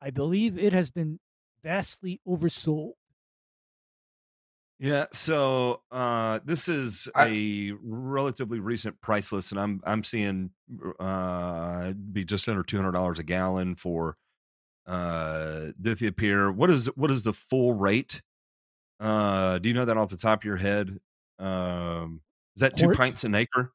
I 0.00 0.10
believe 0.10 0.58
it 0.58 0.72
has 0.72 0.90
been 0.90 1.18
vastly 1.62 2.20
oversold. 2.26 2.94
Yeah, 4.82 5.06
so 5.12 5.80
uh, 5.92 6.40
this 6.44 6.68
is 6.68 7.08
I- 7.14 7.26
a 7.28 7.72
relatively 7.84 8.58
recent 8.58 9.00
price 9.00 9.30
list, 9.30 9.52
and 9.52 9.60
I'm 9.60 9.80
I'm 9.84 10.02
seeing 10.02 10.50
uh, 10.98 11.92
be 11.92 12.24
just 12.24 12.48
under 12.48 12.64
two 12.64 12.78
hundred 12.78 12.92
dollars 12.92 13.20
a 13.20 13.22
gallon 13.22 13.76
for 13.76 14.16
uh, 14.88 15.66
dithiopyr. 15.80 16.52
What 16.52 16.68
is 16.68 16.86
what 16.96 17.12
is 17.12 17.22
the 17.22 17.32
full 17.32 17.74
rate? 17.74 18.22
Uh, 18.98 19.58
do 19.60 19.68
you 19.68 19.74
know 19.76 19.84
that 19.84 19.96
off 19.96 20.08
the 20.10 20.16
top 20.16 20.40
of 20.40 20.44
your 20.44 20.56
head? 20.56 20.98
Um, 21.38 22.20
is 22.56 22.60
that 22.62 22.76
two 22.76 22.90
pints 22.90 23.22
an 23.22 23.36
acre? 23.36 23.72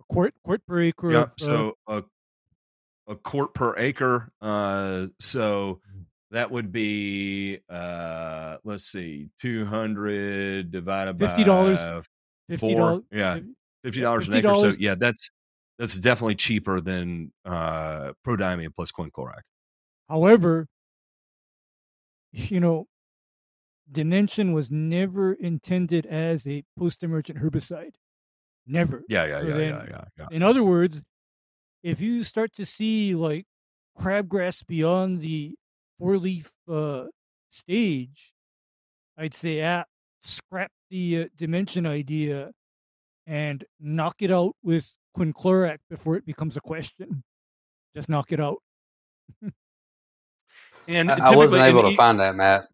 A 0.00 0.04
quart 0.14 0.32
quart 0.42 0.64
per 0.66 0.80
acre 0.80 1.12
Yeah. 1.12 1.22
of 1.24 1.34
So 1.38 1.76
a 1.86 2.04
a 3.06 3.16
quart 3.16 3.52
per 3.52 3.76
acre. 3.76 4.32
Uh, 4.40 5.08
so 5.20 5.82
that 6.32 6.50
would 6.50 6.72
be 6.72 7.60
uh, 7.70 8.56
let's 8.64 8.84
see, 8.84 9.28
two 9.40 9.64
hundred 9.66 10.70
divided 10.72 11.18
by 11.18 11.26
$50. 11.26 12.04
fifty 12.48 12.66
four. 12.74 12.76
dollars. 12.78 13.02
Yeah, 13.12 13.38
fifty 13.84 14.00
dollars 14.00 14.28
an 14.28 14.34
acre. 14.34 14.54
So 14.54 14.72
yeah, 14.78 14.94
that's 14.98 15.30
that's 15.78 15.98
definitely 15.98 16.34
cheaper 16.34 16.80
than 16.80 17.32
uh, 17.44 18.12
prodiamine 18.26 18.74
plus 18.74 18.90
quinclorac. 18.92 19.42
However, 20.08 20.66
you 22.32 22.60
know, 22.60 22.86
dimension 23.90 24.52
was 24.52 24.70
never 24.70 25.32
intended 25.32 26.06
as 26.06 26.46
a 26.46 26.64
post-emergent 26.78 27.38
herbicide. 27.38 27.92
Never. 28.66 29.02
Yeah, 29.08 29.24
yeah, 29.26 29.40
So 29.40 29.46
yeah, 29.48 29.56
then- 29.56 29.68
yeah, 29.74 29.84
yeah, 29.90 30.04
yeah. 30.18 30.26
In 30.30 30.42
other 30.42 30.62
words, 30.64 31.02
if 31.82 32.00
you 32.00 32.22
start 32.24 32.52
to 32.54 32.64
see 32.64 33.14
like 33.14 33.46
crabgrass 33.98 34.64
beyond 34.66 35.20
the 35.20 35.54
four 36.02 36.18
leaf 36.18 36.50
uh, 36.68 37.04
stage, 37.50 38.32
I'd 39.16 39.34
say, 39.34 39.62
ah, 39.62 39.84
scrap 40.20 40.70
the 40.90 41.22
uh, 41.22 41.24
dimension 41.36 41.86
idea 41.86 42.50
and 43.26 43.64
knock 43.80 44.16
it 44.20 44.30
out 44.32 44.56
with 44.64 44.90
quinclorac 45.16 45.78
before 45.88 46.16
it 46.16 46.26
becomes 46.26 46.56
a 46.56 46.60
question. 46.60 47.22
Just 47.94 48.08
knock 48.08 48.32
it 48.32 48.40
out. 48.40 48.58
And 50.88 51.12
I, 51.12 51.30
I 51.30 51.36
wasn't 51.36 51.62
able 51.62 51.82
to 51.82 51.90
e- 51.90 51.96
find 51.96 52.18
that, 52.18 52.34
Matt. 52.34 52.64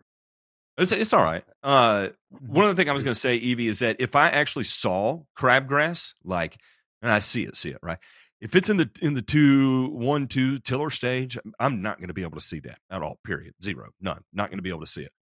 It's, 0.78 0.92
it's 0.92 1.12
all 1.12 1.22
right. 1.22 1.44
Uh, 1.62 2.08
Mm-hmm. 2.34 2.54
one 2.54 2.64
of 2.66 2.74
the 2.74 2.80
things 2.80 2.90
I 2.90 2.94
was 2.94 3.02
going 3.02 3.14
to 3.14 3.20
say, 3.20 3.36
Evie, 3.36 3.68
is 3.68 3.78
that 3.78 3.96
if 3.98 4.14
I 4.14 4.28
actually 4.28 4.64
saw 4.64 5.22
crabgrass, 5.38 6.14
like, 6.24 6.56
and 7.02 7.10
I 7.10 7.18
see 7.20 7.42
it, 7.44 7.56
see 7.56 7.70
it, 7.70 7.78
right? 7.82 7.98
If 8.40 8.54
it's 8.54 8.70
in 8.70 8.76
the 8.76 8.88
in 9.02 9.14
the 9.14 9.22
two 9.22 9.88
one 9.90 10.28
two 10.28 10.58
tiller 10.60 10.90
stage, 10.90 11.36
I'm 11.58 11.82
not 11.82 11.98
going 11.98 12.08
to 12.08 12.14
be 12.14 12.22
able 12.22 12.38
to 12.38 12.44
see 12.44 12.60
that 12.60 12.78
at 12.90 13.02
all. 13.02 13.18
Period. 13.24 13.54
Zero. 13.62 13.90
None. 14.00 14.22
Not 14.32 14.50
going 14.50 14.58
to 14.58 14.62
be 14.62 14.70
able 14.70 14.80
to 14.80 14.86
see 14.86 15.02
it. 15.02 15.12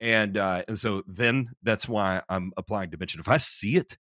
And 0.00 0.36
uh, 0.36 0.62
and 0.68 0.78
so 0.78 1.02
then 1.06 1.50
that's 1.62 1.88
why 1.88 2.22
I'm 2.28 2.52
applying 2.56 2.90
dimension. 2.90 3.20
If 3.20 3.28
I 3.28 3.38
see 3.38 3.76
it 3.76 3.96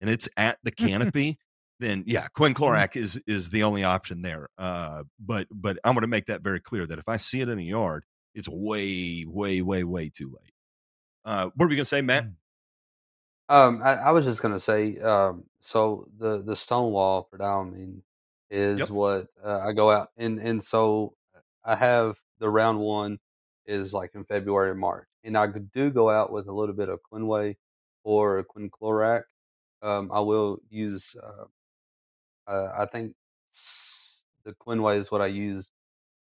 and 0.00 0.08
it's 0.08 0.28
at 0.36 0.58
the 0.62 0.70
canopy, 0.72 1.38
then 1.80 2.04
yeah, 2.06 2.28
quinclorac 2.36 2.96
is 2.96 3.20
is 3.26 3.50
the 3.50 3.64
only 3.64 3.84
option 3.84 4.22
there. 4.22 4.48
Uh, 4.58 5.02
but 5.18 5.46
but 5.50 5.78
I'm 5.84 5.94
going 5.94 6.02
to 6.02 6.08
make 6.08 6.26
that 6.26 6.42
very 6.42 6.60
clear 6.60 6.86
that 6.86 6.98
if 6.98 7.08
I 7.08 7.16
see 7.16 7.40
it 7.40 7.48
in 7.48 7.58
the 7.58 7.64
yard, 7.64 8.04
it's 8.34 8.48
way 8.48 9.24
way 9.26 9.60
way 9.60 9.84
way 9.84 10.08
too 10.08 10.28
late. 10.28 10.52
Uh, 11.24 11.44
what 11.56 11.64
were 11.64 11.68
we 11.68 11.76
going 11.76 11.84
to 11.84 11.88
say, 11.88 12.02
Matt? 12.02 12.26
Um, 13.48 13.82
I, 13.82 13.94
I 13.96 14.10
was 14.12 14.24
just 14.24 14.40
gonna 14.42 14.60
say, 14.60 14.98
um, 14.98 15.44
so 15.60 16.08
the 16.16 16.42
the 16.42 16.56
stone 16.56 16.92
wall 16.92 17.28
Stonewall 17.32 17.68
prodiamine 17.72 18.02
is 18.50 18.88
Yep. 18.88 18.90
what 18.90 19.28
uh, 19.42 19.58
I 19.60 19.72
go 19.72 19.90
out 19.90 20.10
and 20.16 20.38
and 20.38 20.62
so 20.62 21.14
I 21.64 21.76
have 21.76 22.16
the 22.38 22.48
round 22.50 22.78
one 22.80 23.18
is 23.66 23.92
like 23.94 24.14
in 24.14 24.24
February 24.24 24.70
and 24.70 24.80
March. 24.80 25.08
And 25.24 25.36
I 25.38 25.46
do 25.48 25.90
go 25.90 26.10
out 26.10 26.32
with 26.32 26.48
a 26.48 26.52
little 26.52 26.74
bit 26.74 26.88
of 26.90 27.00
Quinway 27.02 27.56
or 28.04 28.44
Quinclorac. 28.44 29.24
Um, 29.82 30.10
I 30.12 30.20
will 30.20 30.58
use, 30.70 31.16
uh, 31.22 31.44
uh, 32.46 32.72
I 32.78 32.86
think 32.86 33.14
the 34.44 34.54
Quinway 34.54 34.98
is 34.98 35.10
what 35.10 35.20
I 35.22 35.26
use 35.26 35.70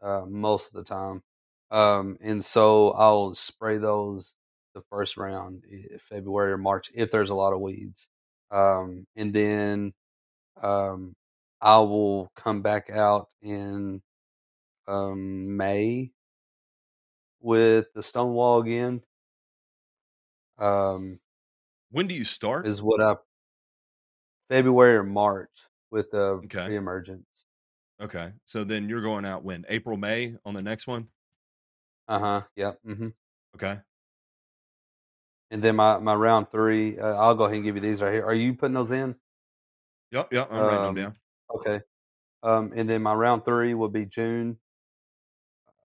uh, 0.02 0.26
most 0.28 0.68
of 0.68 0.74
the 0.74 0.84
time. 0.84 1.24
Um, 1.72 2.18
and 2.22 2.44
so 2.46 2.92
I'll 2.92 3.36
spray 3.36 3.78
those 3.78 4.36
the 4.76 4.84
first 4.92 5.18
round, 5.18 5.64
February 6.00 6.52
or 6.52 6.58
March, 6.58 6.92
if 6.94 7.10
there's 7.10 7.32
a 7.32 7.36
lot 7.36 7.54
of 7.54 7.62
weeds. 7.62 8.08
Um, 8.52 9.08
and 9.16 9.34
then 9.34 9.94
um, 10.62 11.16
I 11.60 11.80
will 11.80 12.30
come 12.36 12.62
back 12.62 12.92
out 12.92 13.30
in 13.42 14.02
um, 14.88 15.58
May 15.58 16.12
with 17.42 17.88
the 17.96 18.04
Stonewall 18.04 18.62
again. 18.62 19.02
Um, 20.60 21.20
when 21.92 22.08
do 22.08 22.14
you 22.14 22.26
start? 22.26 22.68
Is 22.68 22.82
what 22.82 23.02
I 23.02 23.16
February 24.50 24.98
or 24.98 25.04
March 25.04 25.50
with 25.92 26.12
the 26.12 26.18
okay. 26.18 26.66
pre-emergence. 26.66 27.26
Okay, 28.02 28.32
so 28.46 28.64
then 28.64 28.90
you're 28.90 29.02
going 29.02 29.26
out 29.26 29.44
when 29.44 29.66
April, 29.70 29.98
May 29.98 30.36
on 30.46 30.54
the 30.54 30.62
next 30.62 30.86
one. 30.86 31.08
Uh 32.08 32.20
huh. 32.20 32.42
Yep. 32.56 32.80
Mm-hmm. 32.86 33.08
Okay. 33.56 33.80
And 35.52 35.64
then 35.64 35.76
my 35.76 36.00
my 36.00 36.16
round 36.16 36.52
three, 36.52 36.98
uh, 37.00 37.16
I'll 37.16 37.36
go 37.36 37.44
ahead 37.46 37.56
and 37.58 37.64
give 37.64 37.76
you 37.76 37.82
these 37.82 38.02
right 38.02 38.14
here. 38.14 38.26
Are 38.26 38.34
you 38.34 38.56
putting 38.56 38.74
those 38.74 38.92
in? 38.92 39.16
Yep. 40.12 40.34
Yep. 40.34 40.48
I'm 40.52 40.58
writing 40.58 40.80
them 40.80 40.90
Um, 40.90 40.96
down. 40.96 41.16
Okay. 41.56 41.82
Um, 42.44 42.74
and 42.76 42.90
then 42.90 43.04
my 43.04 43.14
round 43.14 43.46
three 43.46 43.74
will 43.74 43.90
be 43.90 44.06
June. 44.06 44.60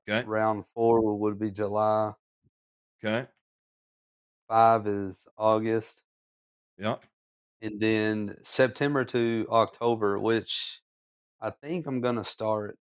Okay. 0.09 0.27
Round 0.27 0.67
four 0.67 1.03
will- 1.03 1.19
would 1.21 1.39
be 1.39 1.51
July. 1.51 2.13
Okay. 3.05 3.29
Five 4.49 4.87
is 4.87 5.29
August, 5.39 6.05
Yep. 6.79 7.05
and 7.63 7.81
then 7.81 8.37
September 8.43 9.05
to 9.07 9.47
October, 9.51 10.19
which 10.19 10.81
I 11.41 11.51
think 11.51 11.87
I'm 11.87 12.01
gonna 12.01 12.25
start 12.25 12.79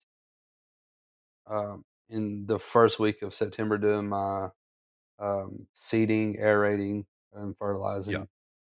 um, 1.47 1.85
in 2.09 2.47
the 2.47 2.59
first 2.59 2.99
week 2.99 3.23
of 3.23 3.35
September 3.35 3.79
doing 3.79 4.09
my 4.09 4.51
um, 5.19 5.67
seeding, 5.75 6.39
aerating, 6.39 7.07
and 7.33 7.57
fertilizing. 7.59 8.29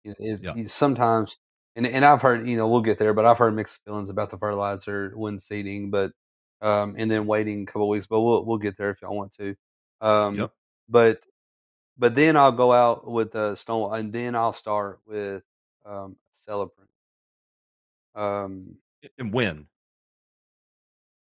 You 0.04 0.12
know, 0.12 0.17
it, 0.19 0.41
Yeah. 0.41 0.54
you- 0.54 0.67
sometimes, 0.69 1.38
and 1.76 1.86
and 1.88 2.06
I've 2.06 2.21
heard, 2.21 2.47
you 2.47 2.58
know, 2.58 2.67
we'll 2.69 2.82
get 2.82 3.00
there, 3.00 3.13
but 3.13 3.26
I've 3.26 3.38
heard 3.39 3.56
mixed 3.56 3.84
feelings 3.86 4.10
about 4.10 4.32
the 4.32 4.38
fertilizer 4.38 5.12
when 5.15 5.39
seeding, 5.39 5.91
but 5.91 6.13
um, 6.62 6.95
and 6.97 7.10
then 7.12 7.28
waiting 7.28 7.63
a 7.63 7.65
couple 7.67 7.89
weeks, 7.89 8.08
but 8.08 8.21
we'll 8.21 8.45
we'll 8.45 8.58
get 8.60 8.78
there 8.78 8.91
if 8.91 9.02
y'all 9.02 9.15
want 9.15 9.34
to. 9.34 9.56
Um, 10.02 10.36
Yep. 10.36 10.54
But 10.89 11.26
but 11.97 12.15
then 12.15 12.38
I'll 12.38 12.52
go 12.52 12.71
out 12.73 13.10
with 13.10 13.32
the 13.32 13.56
stone, 13.56 13.93
and 13.97 14.13
then 14.13 14.36
I'll 14.36 14.54
start 14.54 15.02
with 15.06 15.43
um, 15.86 16.17
celebrant. 16.32 16.89
Um, 18.15 18.78
And 19.17 19.34
when? 19.34 19.67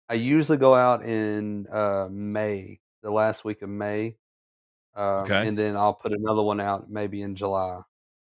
I 0.08 0.14
usually 0.14 0.58
go 0.58 0.74
out 0.74 1.04
in 1.04 1.66
uh, 1.68 2.08
May, 2.10 2.80
the 3.02 3.10
last 3.10 3.44
week 3.44 3.62
of 3.62 3.68
May, 3.70 4.16
um, 4.96 5.36
Okay. 5.36 5.42
and 5.42 5.58
then 5.58 5.76
I'll 5.76 5.94
put 5.94 6.12
another 6.12 6.42
one 6.42 6.60
out 6.60 6.90
maybe 6.90 7.22
in 7.22 7.36
July. 7.36 7.80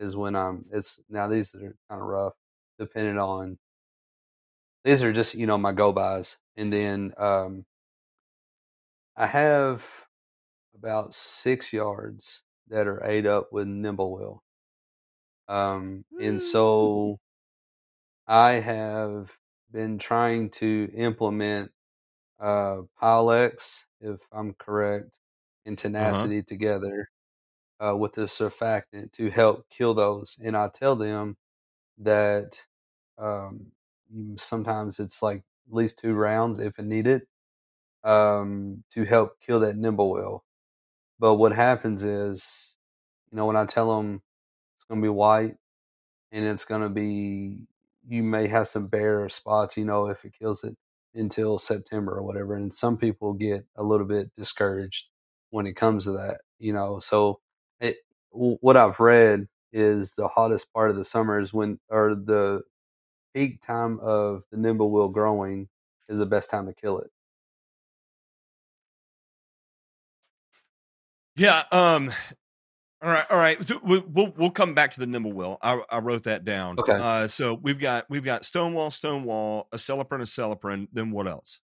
Is 0.00 0.16
when 0.16 0.36
I'm. 0.36 0.66
It's 0.72 1.00
now 1.08 1.28
these 1.28 1.54
are 1.54 1.60
kind 1.88 2.00
of 2.02 2.06
rough, 2.08 2.34
depending 2.78 3.18
on. 3.18 3.58
These 4.82 5.02
are 5.04 5.12
just 5.12 5.34
you 5.36 5.46
know 5.46 5.56
my 5.56 5.70
go 5.72 5.92
bys, 5.92 6.36
and 6.56 6.72
then 6.72 7.14
um, 7.16 7.64
I 9.16 9.26
have 9.26 10.06
about 10.74 11.14
six 11.14 11.72
yards 11.72 12.44
that 12.68 12.86
are 12.86 13.04
ate 13.04 13.26
up 13.26 13.52
with 13.52 13.68
nimblewill. 13.68 14.42
um, 15.48 16.04
and 16.18 16.40
so 16.40 17.18
I 18.28 18.52
have 18.60 19.36
been 19.72 19.98
trying 19.98 20.50
to 20.52 20.88
implement 20.94 21.72
uh, 22.40 22.82
Pylex, 23.00 23.86
if 24.00 24.20
I'm 24.32 24.54
correct, 24.54 25.20
and 25.68 25.78
tenacity 25.78 26.42
together 26.42 27.10
uh, 27.84 27.96
with 27.96 28.14
the 28.14 28.22
surfactant 28.22 29.12
to 29.12 29.30
help 29.30 29.66
kill 29.70 29.94
those. 29.94 30.38
And 30.44 30.56
I 30.56 30.68
tell 30.68 30.96
them 30.96 31.36
that 31.98 32.58
um, 33.18 33.72
sometimes 34.38 35.00
it's 35.00 35.22
like 35.22 35.38
at 35.68 35.74
least 35.74 35.98
two 35.98 36.14
rounds 36.14 36.58
if 36.60 36.78
it 36.78 36.84
needed 36.86 37.22
um, 38.04 38.84
to 38.92 39.04
help 39.04 39.40
kill 39.40 39.60
that 39.60 39.76
nimble 39.76 40.44
But 41.20 41.36
what 41.36 41.52
happens 41.52 42.02
is, 42.02 42.76
you 43.30 43.36
know, 43.36 43.46
when 43.46 43.56
I 43.56 43.66
tell 43.66 43.96
them 43.96 44.22
it's 44.76 44.86
going 44.86 45.00
to 45.02 45.06
be 45.06 45.10
white 45.10 45.56
and 46.32 46.44
it's 46.46 46.64
going 46.64 46.82
to 46.82 46.88
be, 46.90 47.58
you 48.08 48.22
may 48.22 48.48
have 48.48 48.68
some 48.68 48.88
bare 48.88 49.28
spots, 49.30 49.76
you 49.76 49.84
know, 49.84 50.08
if 50.08 50.24
it 50.24 50.34
kills 50.38 50.64
it 50.64 50.76
until 51.14 51.58
September 51.58 52.14
or 52.16 52.22
whatever. 52.24 52.54
And 52.56 52.74
some 52.74 52.98
people 52.98 53.34
get 53.34 53.66
a 53.76 53.82
little 53.84 54.06
bit 54.06 54.34
discouraged 54.36 55.08
when 55.50 55.66
it 55.66 55.74
comes 55.74 56.04
to 56.04 56.12
that, 56.12 56.40
you 56.58 56.72
know. 56.72 56.98
So 56.98 57.40
it, 57.80 57.96
what 58.30 58.76
I've 58.76 59.00
read 59.00 59.48
is 59.72 60.14
the 60.14 60.28
hottest 60.28 60.72
part 60.72 60.90
of 60.90 60.96
the 60.96 61.04
summer 61.04 61.38
is 61.40 61.52
when, 61.52 61.78
or 61.90 62.14
the 62.14 62.62
peak 63.34 63.60
time 63.60 63.98
of 64.00 64.44
the 64.50 64.56
nimblewill 64.56 65.12
growing 65.12 65.68
is 66.08 66.18
the 66.18 66.26
best 66.26 66.50
time 66.50 66.66
to 66.66 66.72
kill 66.72 66.98
it. 67.00 67.10
Yeah. 71.36 71.62
Um. 71.70 72.12
All 73.00 73.10
right. 73.10 73.26
All 73.30 73.38
right. 73.38 73.64
So 73.64 73.78
we- 73.84 74.00
we'll 74.00 74.32
we'll 74.36 74.50
come 74.50 74.74
back 74.74 74.92
to 74.92 75.00
the 75.00 75.06
nimblewill. 75.06 75.58
I, 75.62 75.80
I 75.90 75.98
wrote 75.98 76.24
that 76.24 76.44
down. 76.44 76.78
Okay. 76.80 76.92
Uh. 76.92 77.28
So 77.28 77.54
we've 77.54 77.78
got 77.78 78.06
we've 78.10 78.24
got 78.24 78.44
Stonewall, 78.44 78.90
Stonewall, 78.90 79.68
a 79.72 79.76
Celiprin, 79.76 80.20
a 80.20 80.24
Celiprin. 80.24 80.88
Then 80.92 81.10
what 81.12 81.28
else? 81.28 81.60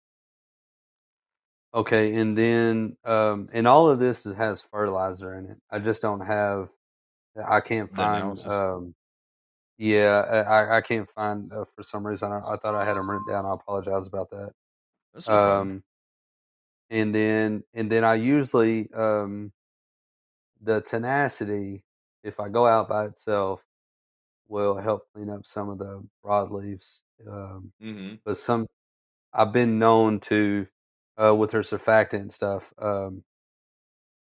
Okay, 1.73 2.15
and 2.15 2.35
then 2.37 2.97
um, 3.05 3.47
and 3.53 3.67
all 3.67 3.89
of 3.89 3.99
this 3.99 4.23
has 4.23 4.61
fertilizer 4.61 5.35
in 5.35 5.45
it. 5.45 5.57
I 5.69 5.79
just 5.79 6.01
don't 6.01 6.21
have. 6.21 6.69
I 7.47 7.61
can't 7.61 7.91
find. 7.91 8.43
Um, 8.45 8.95
yeah, 9.77 10.45
I, 10.47 10.77
I- 10.77 10.81
can't 10.81 11.09
find 11.09 11.53
uh, 11.53 11.65
for 11.75 11.83
some 11.83 12.05
reason. 12.05 12.31
I, 12.31 12.39
I 12.39 12.57
thought 12.57 12.75
I 12.75 12.83
had 12.83 12.97
them 12.97 13.09
written 13.09 13.27
down. 13.29 13.45
I 13.45 13.53
apologize 13.53 14.07
about 14.07 14.29
that. 14.31 14.51
That's. 15.13 15.29
Um, 15.29 15.83
and 16.89 17.13
then 17.13 17.63
and 17.73 17.91
then 17.91 18.03
I 18.03 18.15
usually 18.15 18.91
um, 18.93 19.51
the 20.61 20.81
tenacity, 20.81 21.83
if 22.23 22.39
I 22.39 22.49
go 22.49 22.65
out 22.65 22.89
by 22.89 23.05
itself, 23.05 23.63
will 24.47 24.75
help 24.75 25.03
clean 25.13 25.29
up 25.29 25.45
some 25.45 25.69
of 25.69 25.77
the 25.77 26.03
broadleaves. 26.25 27.01
Um, 27.27 27.71
mm-hmm. 27.81 28.15
but 28.25 28.37
some 28.37 28.65
I've 29.33 29.53
been 29.53 29.77
known 29.77 30.19
to 30.21 30.67
uh, 31.21 31.35
with 31.35 31.51
her 31.51 31.61
surfactant 31.61 32.21
and 32.21 32.33
stuff. 32.33 32.73
Um, 32.79 33.23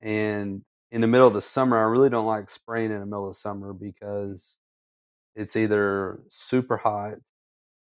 and 0.02 0.62
in 0.92 1.02
the 1.02 1.08
middle 1.08 1.28
of 1.28 1.34
the 1.34 1.42
summer, 1.42 1.78
I 1.78 1.84
really 1.90 2.10
don't 2.10 2.26
like 2.26 2.50
spraying 2.50 2.92
in 2.92 3.00
the 3.00 3.06
middle 3.06 3.28
of 3.28 3.36
summer 3.36 3.74
because 3.74 4.60
it's 5.36 5.56
either 5.56 6.22
super 6.30 6.78
hot 6.78 7.16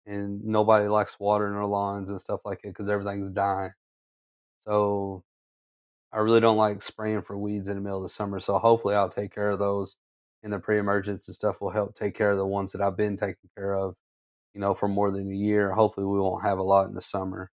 and 0.07 0.45
nobody 0.45 0.89
likes 0.89 1.21
watering 1.21 1.55
their 1.55 1.67
lawns 1.67 2.11
and 2.11 2.21
stuff 2.21 2.41
like 2.45 2.61
it 2.65 2.69
because 2.69 2.89
everything's 2.89 3.31
dying. 3.31 3.73
So 4.67 5.25
I 6.13 6.19
really 6.19 6.41
don't 6.41 6.57
like 6.57 6.83
spraying 6.83 7.23
for 7.23 7.39
weeds 7.39 7.69
in 7.69 7.77
the 7.77 7.83
middle 7.83 7.99
of 7.99 8.05
the 8.05 8.09
summer. 8.11 8.41
So 8.41 8.59
hopefully 8.59 8.95
I'll 8.95 9.09
take 9.11 9.35
care 9.35 9.51
of 9.51 9.59
those 9.59 9.97
and 10.43 10.53
the 10.53 10.59
pre-emergence 10.61 11.29
and 11.29 11.35
stuff 11.35 11.61
will 11.61 11.71
help 11.71 11.95
take 11.95 12.15
care 12.17 12.31
of 12.33 12.39
the 12.39 12.47
ones 12.47 12.73
that 12.73 12.81
I've 12.83 12.97
been 12.97 13.17
taking 13.17 13.51
care 13.57 13.75
of, 13.75 13.97
you 14.55 14.61
know, 14.61 14.75
for 14.75 14.89
more 14.89 15.11
than 15.11 15.31
a 15.33 15.35
year. 15.37 15.73
Hopefully 15.73 16.07
we 16.07 16.21
won't 16.21 16.45
have 16.45 16.59
a 16.59 16.63
lot 16.63 16.89
in 16.89 16.95
the 16.95 17.03
summer. 17.03 17.51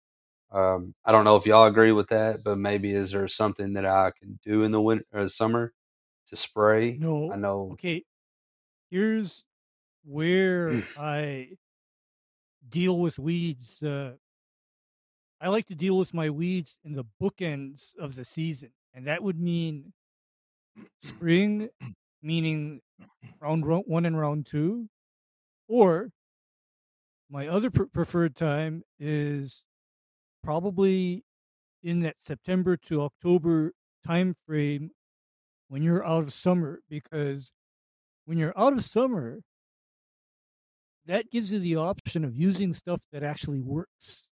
Um, 0.51 0.95
I 1.05 1.13
don't 1.13 1.25
know 1.25 1.37
if 1.37 1.47
y'all 1.47 1.67
agree 1.67 1.93
with 1.93 2.09
that, 2.09 2.43
but 2.43 2.57
maybe 2.57 2.93
is 2.93 3.11
there 3.11 3.29
something 3.29 3.75
that 3.75 3.85
I 3.85 4.13
can 4.13 4.39
do 4.43 4.63
in 4.63 4.73
the 4.73 4.81
winter 4.81 5.05
or 5.13 5.29
summer 5.29 5.75
to 6.29 6.37
spray? 6.37 6.97
No. 6.99 7.33
I 7.33 7.37
know. 7.37 7.71
Okay. 7.73 8.05
Here's 8.91 9.45
where 10.05 10.83
I 10.99 11.59
deal 12.69 12.99
with 12.99 13.19
weeds. 13.19 13.83
Uh, 13.83 14.17
I 15.41 15.49
like 15.49 15.67
to 15.67 15.75
deal 15.75 15.99
with 15.99 16.15
my 16.15 16.31
weeds 16.31 16.79
in 16.85 16.95
the 16.95 17.05
bookends 17.21 17.97
of 17.97 18.15
the 18.17 18.25
season, 18.25 18.73
and 18.93 19.07
that 19.07 19.23
would 19.23 19.39
mean 19.39 19.93
spring, 21.01 21.69
meaning 22.23 22.81
round 23.41 23.65
one 23.65 24.07
and 24.07 24.19
round 24.19 24.47
two, 24.47 24.89
or 25.69 26.11
my 27.31 27.47
other 27.47 27.71
pre- 27.71 27.87
preferred 27.87 28.35
time 28.35 28.83
is 28.99 29.65
probably 30.43 31.25
in 31.83 32.01
that 32.01 32.17
September 32.21 32.77
to 32.77 33.03
October 33.03 33.73
time 34.07 34.35
frame 34.47 34.91
when 35.69 35.83
you're 35.83 36.07
out 36.07 36.23
of 36.25 36.33
summer 36.33 36.81
because 36.89 37.53
when 38.25 38.39
you're 38.39 38.59
out 38.59 38.73
of 38.73 38.85
summer 38.85 39.41
that 41.07 41.31
gives 41.31 41.53
you 41.53 41.59
the 41.59 41.77
option 41.77 42.25
of 42.25 42.37
using 42.37 42.75
stuff 42.75 43.03
that 43.13 43.23
actually 43.23 43.61
works 43.61 44.29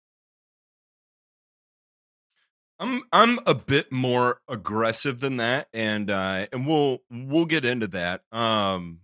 I'm 2.79 3.03
I'm 3.11 3.39
a 3.45 3.55
bit 3.55 3.91
more 3.91 4.41
aggressive 4.47 5.19
than 5.19 5.37
that, 5.37 5.69
and 5.73 6.09
uh, 6.09 6.47
and 6.51 6.67
we'll 6.67 6.99
we'll 7.09 7.45
get 7.45 7.65
into 7.65 7.87
that. 7.87 8.23
Um, 8.31 9.01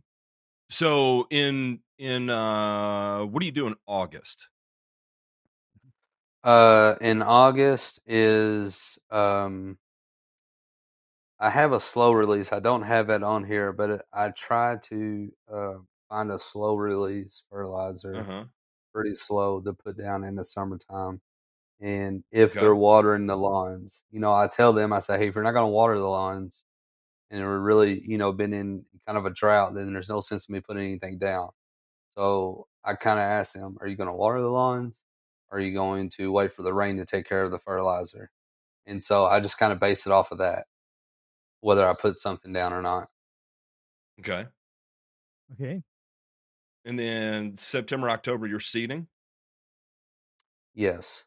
so 0.70 1.28
in 1.32 1.82
in 1.98 2.30
uh, 2.30 3.26
what 3.26 3.42
do 3.42 3.48
you 3.48 3.54
do 3.54 3.68
in 3.68 3.76
August? 3.88 4.49
Uh, 6.44 6.96
in 7.02 7.22
August 7.22 8.00
is 8.06 8.98
um, 9.12 9.78
I 11.40 11.50
have 11.50 11.72
a 11.72 11.80
slow 11.80 12.12
release. 12.14 12.52
I 12.52 12.60
don't 12.60 12.82
have 12.84 13.10
it 13.10 13.24
on 13.24 13.44
here, 13.44 13.72
but 13.74 13.90
it, 13.90 14.02
I 14.14 14.30
try 14.32 14.78
to 14.78 15.32
uh, 15.52 15.74
find 16.10 16.32
a 16.32 16.40
slow 16.40 16.76
release 16.76 17.44
fertilizer, 17.50 18.30
Uh-huh. 18.30 18.50
pretty 18.94 19.16
slow 19.16 19.62
to 19.62 19.74
put 19.74 19.98
down 19.98 20.24
in 20.26 20.36
the 20.36 20.46
summertime. 20.46 21.22
And 21.82 22.24
if 22.32 22.58
Okay. 22.58 22.60
they're 22.60 22.76
watering 22.76 23.28
the 23.28 23.38
lawns, 23.38 24.04
you 24.12 24.20
know, 24.22 24.34
I 24.34 24.48
tell 24.48 24.74
them, 24.74 24.94
I 24.94 25.00
say, 25.00 25.20
hey, 25.20 25.30
if 25.30 25.36
you're 25.36 25.44
not 25.46 25.54
going 25.54 25.66
to 25.66 25.74
water 25.74 25.98
the 26.00 26.08
lawns, 26.10 26.64
and 27.32 27.44
we're 27.44 27.60
really, 27.60 28.02
you 28.08 28.18
know, 28.20 28.34
been 28.34 28.54
in 28.54 28.86
kind 29.08 29.18
of 29.18 29.26
a 29.26 29.32
drought, 29.32 29.76
then 29.76 29.94
there's 29.94 30.10
no 30.10 30.22
sense 30.22 30.48
in 30.50 30.54
me 30.54 30.62
putting 30.62 30.86
anything 30.86 31.20
down. 31.20 31.50
So 32.18 32.68
I 32.86 32.96
kind 32.96 33.20
of 33.20 33.24
asked 33.24 33.54
them, 33.56 33.78
are 33.82 33.88
you 33.88 33.98
going 33.98 34.10
to 34.10 34.14
water 34.16 34.42
the 34.42 34.50
lawns? 34.50 35.06
Or 35.52 35.58
are 35.58 35.62
you 35.62 35.74
going 35.74 36.10
to 36.12 36.32
wait 36.32 36.54
for 36.54 36.62
the 36.62 36.74
rain 36.74 36.98
to 36.98 37.06
take 37.06 37.28
care 37.28 37.44
of 37.44 37.52
the 37.52 37.60
fertilizer? 37.60 38.30
And 38.86 39.04
so 39.04 39.26
I 39.26 39.40
just 39.40 39.58
kind 39.58 39.74
of 39.74 39.80
base 39.80 40.06
it 40.06 40.12
off 40.12 40.32
of 40.32 40.40
that, 40.40 40.66
whether 41.62 41.88
I 41.88 41.94
put 41.94 42.20
something 42.20 42.54
down 42.54 42.74
or 42.74 42.82
not. 42.82 43.10
Okay. 44.20 44.46
Okay. 45.54 45.82
And 46.86 46.98
then 46.98 47.58
September, 47.58 48.10
October, 48.10 48.48
you're 48.48 48.60
seeding. 48.60 49.08
Yes. 50.74 51.24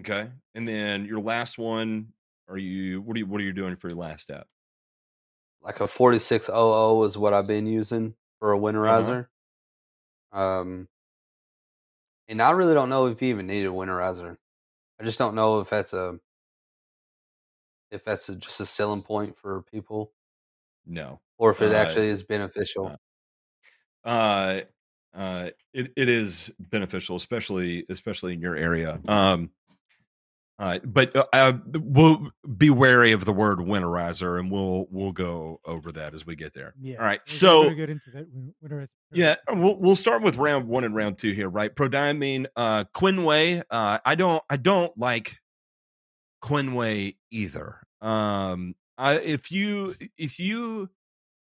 Okay. 0.00 0.28
And 0.54 0.66
then 0.66 1.04
your 1.04 1.20
last 1.20 1.58
one, 1.58 2.08
are 2.48 2.58
you 2.58 3.00
what 3.00 3.16
are 3.16 3.18
you 3.18 3.26
what 3.26 3.40
are 3.40 3.44
you 3.44 3.52
doing 3.52 3.76
for 3.76 3.88
your 3.88 3.98
last 3.98 4.22
step? 4.22 4.46
Like 5.62 5.80
a 5.80 5.88
4600 5.88 7.04
is 7.04 7.18
what 7.18 7.34
I've 7.34 7.46
been 7.46 7.66
using 7.66 8.14
for 8.38 8.52
a 8.52 8.58
winterizer. 8.58 9.26
Um, 10.32 10.88
and 12.28 12.42
I 12.42 12.50
really 12.52 12.74
don't 12.74 12.88
know 12.88 13.06
if 13.06 13.22
you 13.22 13.28
even 13.28 13.46
need 13.46 13.66
a 13.66 13.70
winterizer. 13.70 14.36
I 15.00 15.04
just 15.04 15.18
don't 15.18 15.34
know 15.34 15.60
if 15.60 15.70
that's 15.70 15.92
a 15.92 16.18
if 17.90 18.04
that's 18.04 18.28
a, 18.28 18.36
just 18.36 18.60
a 18.60 18.66
selling 18.66 19.02
point 19.02 19.36
for 19.38 19.62
people 19.62 20.12
No. 20.86 21.20
or 21.38 21.50
if 21.50 21.62
it 21.62 21.72
Uh, 21.72 21.74
actually 21.74 22.08
is 22.08 22.24
beneficial. 22.24 22.96
Uh 24.04 24.60
uh 25.14 25.50
it, 25.72 25.92
it 25.96 26.08
is 26.08 26.52
beneficial, 26.58 27.16
especially 27.16 27.84
especially 27.88 28.32
in 28.34 28.40
your 28.40 28.56
area. 28.56 29.00
Um 29.08 29.50
uh, 30.58 30.78
but 30.84 31.14
uh, 31.34 31.52
we'll 31.74 32.30
be 32.56 32.70
wary 32.70 33.12
of 33.12 33.26
the 33.26 33.32
word 33.32 33.58
winterizer, 33.58 34.38
and 34.38 34.50
we'll 34.50 34.86
we'll 34.90 35.12
go 35.12 35.60
over 35.66 35.92
that 35.92 36.14
as 36.14 36.24
we 36.24 36.34
get 36.34 36.54
there. 36.54 36.72
Yeah. 36.80 36.96
All 36.96 37.04
right. 37.04 37.20
We're 37.26 37.34
So 37.34 37.70
get 37.70 37.90
into 37.90 38.10
that. 38.14 38.26
when 38.60 38.88
Yeah, 39.12 39.36
we'll 39.50 39.76
we'll 39.78 39.96
start 39.96 40.22
with 40.22 40.36
round 40.36 40.66
one 40.66 40.84
and 40.84 40.94
round 40.94 41.18
two 41.18 41.32
here, 41.32 41.50
right? 41.50 41.74
Prodiamine, 41.74 42.46
uh, 42.56 42.84
Quinway. 42.94 43.62
Uh, 43.70 43.98
I 44.04 44.14
don't 44.14 44.42
I 44.48 44.56
don't 44.56 44.96
like 44.96 45.36
Quinway 46.42 47.16
either. 47.30 47.76
Um, 48.00 48.74
I 48.96 49.16
if 49.16 49.52
you 49.52 49.94
if 50.16 50.38
you 50.38 50.88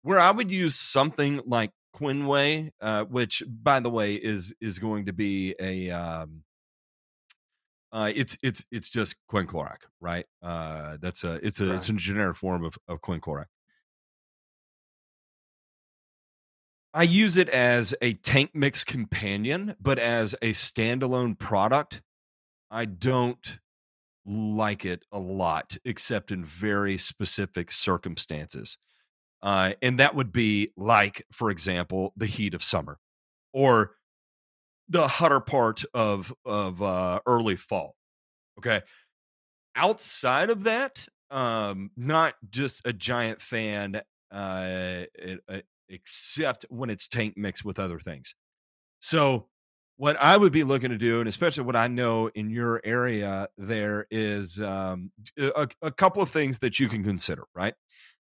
where 0.02 0.20
I 0.20 0.32
would 0.32 0.52
use 0.52 0.76
something 0.76 1.40
like 1.46 1.72
Quinway, 1.96 2.72
uh, 2.82 3.06
which 3.06 3.44
by 3.48 3.80
the 3.80 3.90
way 3.90 4.16
is 4.16 4.54
is 4.60 4.78
going 4.78 5.06
to 5.06 5.14
be 5.14 5.56
a 5.58 5.90
um, 5.92 6.44
uh, 7.96 8.12
it's 8.14 8.38
it's 8.44 8.66
it's 8.72 8.90
just 8.90 9.16
quinclorac, 9.32 9.78
right? 10.02 10.26
Uh, 10.44 10.98
that's 11.02 11.24
a 11.24 11.36
it's 11.36 11.62
a 11.62 11.74
it's 11.74 11.88
a 11.88 11.94
generic 11.94 12.36
form 12.36 12.66
of 12.66 12.78
of 12.90 13.00
quinclorac. 13.00 13.46
I 16.94 17.04
use 17.04 17.38
it 17.38 17.48
as 17.50 17.96
a 18.02 18.14
tank 18.16 18.52
mix 18.54 18.84
companion, 18.84 19.76
but 19.80 19.98
as 19.98 20.34
a 20.42 20.52
standalone 20.52 21.40
product, 21.40 22.02
I 22.70 22.84
don't 22.84 23.60
like 24.26 24.84
it 24.84 25.04
a 25.14 25.20
lot, 25.20 25.78
except 25.86 26.32
in 26.32 26.44
very 26.44 26.98
specific 26.98 27.72
circumstances. 27.72 28.78
Uh, 29.42 29.72
and 29.82 30.00
that 30.00 30.16
would 30.16 30.34
be 30.34 30.72
like, 30.76 31.24
for 31.32 31.50
example, 31.50 32.12
the 32.18 32.26
heat 32.26 32.54
of 32.54 32.64
summer 32.64 32.98
or 33.54 33.92
the 34.90 35.08
hotter 35.08 35.40
part 35.40 35.84
of 35.94 36.34
of 36.46 36.82
uh, 36.82 37.20
early 37.26 37.56
fall. 37.56 37.96
Okay. 38.60 38.82
Outside 39.76 40.50
of 40.50 40.64
that, 40.64 41.08
um, 41.32 41.92
not 41.98 42.36
just 42.50 42.82
a 42.86 42.94
giant 42.94 43.42
fan, 43.42 44.02
uh, 44.32 45.06
it- 45.16 45.66
except 45.90 46.66
when 46.70 46.90
it's 46.90 47.08
tank 47.08 47.38
mixed 47.38 47.64
with 47.66 47.78
other 47.80 48.00
things. 48.00 48.34
So, 49.00 49.50
what 49.98 50.18
I 50.18 50.38
would 50.38 50.52
be 50.54 50.64
looking 50.64 50.90
to 50.92 50.98
do, 50.98 51.20
and 51.22 51.30
especially 51.30 51.64
what 51.64 51.76
I 51.76 51.88
know 51.88 52.28
in 52.30 52.50
your 52.50 52.82
area, 52.84 53.48
there 53.58 54.08
is 54.12 54.60
um, 54.62 55.12
a, 55.40 55.68
a 55.82 55.92
couple 55.92 56.22
of 56.22 56.32
things 56.32 56.60
that 56.60 56.80
you 56.80 56.90
can 56.90 57.04
consider, 57.04 57.44
right? 57.56 57.76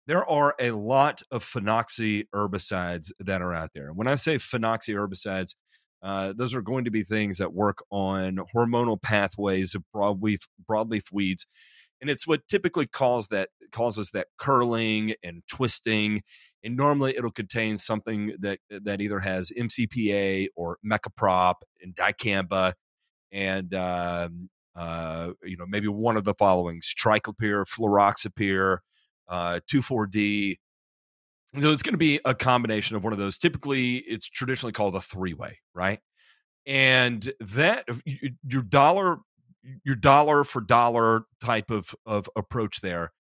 There 0.08 0.30
are 0.30 0.56
a 0.60 0.72
lot 0.72 1.22
of 1.32 1.44
phenoxy 1.46 2.28
herbicides 2.36 3.12
that 3.20 3.42
are 3.42 3.54
out 3.54 3.72
there. 3.76 3.88
And 3.90 3.98
when 3.98 4.08
I 4.08 4.16
say 4.16 4.38
phenoxy 4.38 4.96
herbicides, 4.96 5.56
uh, 6.04 6.34
those 6.36 6.56
are 6.56 6.62
going 6.62 6.86
to 6.86 6.92
be 6.92 7.04
things 7.04 7.38
that 7.38 7.54
work 7.54 7.84
on 7.92 8.40
hormonal 8.56 9.02
pathways 9.02 9.76
of 9.76 9.84
broadleaf 9.96 10.42
broadleaf 10.70 11.04
weeds, 11.12 11.46
and 12.02 12.10
it's 12.10 12.26
what 12.26 12.48
typically 12.48 12.88
cause 12.88 13.28
that 13.28 13.50
causes 13.72 14.10
that 14.12 14.28
curling 14.40 15.14
and 15.24 15.44
twisting. 15.48 16.22
And 16.64 16.76
normally, 16.76 17.16
it'll 17.16 17.32
contain 17.32 17.78
something 17.78 18.36
that 18.40 18.60
that 18.70 19.02
either 19.02 19.20
has 19.20 19.52
MCPA 19.58 20.48
or 20.56 20.78
mecoprop 20.86 21.56
and 21.82 21.96
dicamba, 21.96 22.74
and 23.32 23.74
um, 23.76 24.50
uh, 24.76 25.32
you 25.44 25.58
know 25.58 25.66
maybe 25.68 25.88
one 25.88 26.18
of 26.18 26.24
the 26.24 26.34
followings: 26.34 26.94
triclopyr, 26.98 27.66
fluroxypyr, 27.68 28.78
uh, 29.28 29.60
2,4-D. 29.72 30.60
So 31.60 31.72
it's 31.72 31.84
going 31.84 31.94
to 31.94 31.98
be 31.98 32.20
a 32.24 32.34
combination 32.34 32.96
of 32.96 33.04
one 33.04 33.12
of 33.12 33.20
those. 33.20 33.38
Typically, 33.38 33.98
it's 33.98 34.30
traditionally 34.30 34.72
called 34.72 34.96
a 34.96 35.02
three-way, 35.02 35.60
right? 35.74 36.00
And 36.66 37.32
that 37.42 37.86
your 38.44 38.62
dollar, 38.62 39.18
your 39.84 39.96
dollar 39.96 40.44
for 40.46 40.62
dollar 40.62 41.24
type 41.44 41.70
of 41.72 41.94
of 42.06 42.30
approach 42.38 42.80
there, 42.80 43.12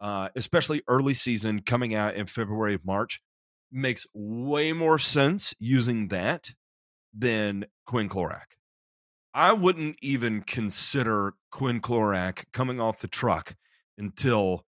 uh, 0.00 0.30
especially 0.34 0.82
early 0.88 1.14
season 1.14 1.60
coming 1.62 1.94
out 1.94 2.16
in 2.16 2.26
February 2.26 2.74
of 2.74 2.84
March, 2.84 3.20
makes 3.70 4.04
way 4.14 4.72
more 4.72 4.98
sense 4.98 5.54
using 5.60 6.08
that 6.08 6.50
than 7.16 7.66
quinclorac. 7.88 8.56
I 9.32 9.52
wouldn't 9.52 9.96
even 10.02 10.42
consider 10.42 11.34
quinclorac 11.52 12.44
coming 12.52 12.80
off 12.80 13.00
the 13.00 13.08
truck 13.08 13.54
until 13.98 14.64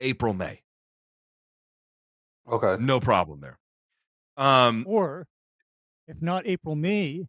April 0.00 0.32
May. 0.32 0.62
Okay. 2.50 2.82
No 2.82 3.00
problem 3.00 3.40
there. 3.40 3.58
Um, 4.36 4.84
Or, 4.88 5.26
if 6.06 6.20
not 6.20 6.46
April, 6.46 6.74
May, 6.74 7.26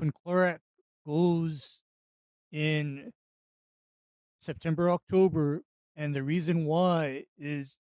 quinclorac 0.00 0.58
goes 1.06 1.82
in 2.50 3.12
September, 4.40 4.90
October, 4.90 5.62
and 5.96 6.14
the 6.14 6.22
reason 6.22 6.64
why 6.64 7.24
is 7.36 7.76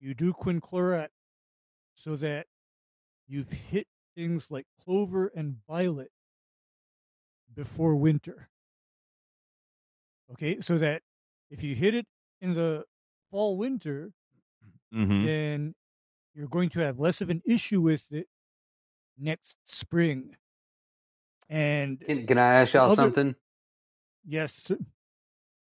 you 0.00 0.14
do 0.14 0.32
quinclorac 0.32 1.08
so 1.94 2.16
that 2.16 2.46
you've 3.26 3.50
hit 3.50 3.86
things 4.14 4.50
like 4.50 4.66
clover 4.84 5.30
and 5.34 5.56
violet 5.66 6.10
before 7.54 7.94
winter. 7.96 8.48
Okay, 10.32 10.60
so 10.60 10.78
that 10.78 11.02
if 11.50 11.62
you 11.62 11.74
hit 11.74 11.94
it 11.94 12.06
in 12.40 12.54
the 12.54 12.84
fall 13.30 13.56
winter, 13.56 14.10
mhm. 14.94 15.24
then 15.26 15.74
you're 16.34 16.48
going 16.48 16.68
to 16.70 16.80
have 16.80 16.98
less 17.00 17.20
of 17.20 17.30
an 17.30 17.42
issue 17.44 17.80
with 17.80 18.10
it 18.12 18.28
next 19.18 19.56
spring. 19.64 20.36
And 21.48 22.00
Can, 22.00 22.26
can 22.26 22.38
I 22.38 22.60
ask 22.60 22.74
y'all 22.74 22.86
Other- 22.86 22.96
something? 22.96 23.34
yes, 24.26 24.70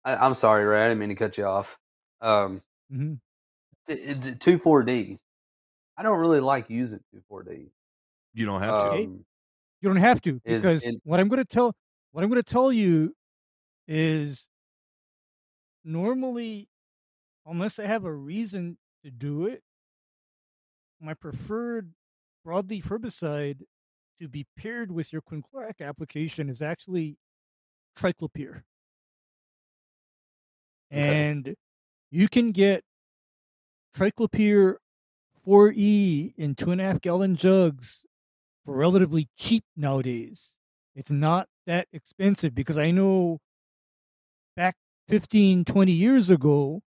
I, 0.04 0.16
I'm 0.16 0.34
sorry, 0.34 0.66
Ray. 0.66 0.84
I 0.86 0.88
didn't 0.90 1.00
mean 1.00 1.10
to 1.10 1.16
cut 1.16 1.38
you 1.38 1.46
off. 1.46 1.78
Um, 2.20 2.62
mhm. 2.92 3.20
two 4.40 4.58
four 4.58 4.84
D. 4.84 5.18
I 5.98 6.04
don't 6.04 6.20
really 6.20 6.40
like 6.40 6.70
using 6.70 7.00
two 7.14 7.22
four 7.28 7.44
D. 7.44 7.72
You 8.34 8.46
don't 8.46 8.62
have 8.62 8.84
to. 8.84 8.90
Um, 8.92 9.26
you 9.82 9.90
don't 9.90 9.98
have 9.98 10.22
to 10.22 10.42
Is- 10.46 10.62
because 10.62 10.84
and- 10.86 11.00
what 11.04 11.20
I'm 11.20 11.28
going 11.30 11.44
to 11.44 11.46
tell 11.46 11.74
what 12.12 12.24
I'm 12.24 12.30
going 12.30 12.42
to 12.44 12.52
tell 12.54 12.72
you 12.72 13.16
is 13.88 14.48
normally 15.84 16.68
unless 17.46 17.80
I 17.80 17.86
have 17.88 18.06
a 18.06 18.14
reason 18.14 18.78
to 19.04 19.12
do 19.12 19.46
it, 19.46 19.64
my 21.00 21.14
preferred 21.14 21.94
broadleaf 22.46 22.86
herbicide 22.86 23.62
to 24.20 24.28
be 24.28 24.46
paired 24.58 24.92
with 24.92 25.12
your 25.12 25.22
quinclorac 25.22 25.82
application 25.82 26.50
is 26.50 26.62
actually 26.62 27.18
triclopyr. 27.98 28.62
and 30.92 31.56
you 32.12 32.28
can 32.28 32.52
get 32.52 32.84
triclopyr 33.96 34.76
4E 35.48 36.34
in 36.38 36.56
two 36.56 36.72
and 36.72 36.82
a 36.82 36.84
half 36.84 37.02
gallon 37.02 37.36
jugs 37.36 38.06
for 38.64 38.76
relatively 38.76 39.30
cheap 39.38 39.64
nowadays. 39.76 40.60
It's 40.96 41.10
not 41.10 41.48
that 41.66 41.88
expensive 41.94 42.54
because 42.54 42.78
I 42.78 42.92
know 42.92 43.40
back 44.56 44.76
15, 45.08 45.66
20 45.66 45.92
years 45.92 46.30
ago, 46.30 46.82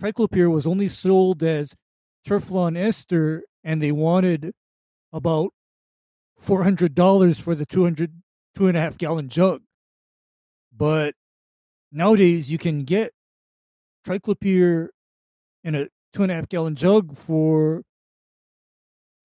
triclopyr 0.00 0.50
was 0.50 0.66
only 0.66 0.88
sold 0.88 1.42
as 1.42 1.74
Turflon 2.26 2.76
ester 2.76 3.44
and 3.62 3.82
they 3.82 3.92
wanted 3.92 4.52
about 5.12 5.52
$400 6.40 7.40
for 7.40 7.54
the 7.54 7.66
200, 7.66 8.12
two 8.54 8.66
and 8.66 8.76
a 8.76 8.80
half 8.80 8.96
gallon 8.96 9.28
jug. 9.28 9.62
But 10.74 11.14
nowadays 11.92 12.50
you 12.50 12.58
can 12.58 12.84
get 12.84 13.12
triclopyr 14.06 14.88
in 15.62 15.74
a 15.74 15.88
two 16.12 16.22
and 16.22 16.32
a 16.32 16.36
half 16.36 16.48
gallon 16.48 16.76
jug 16.76 17.16
for 17.16 17.82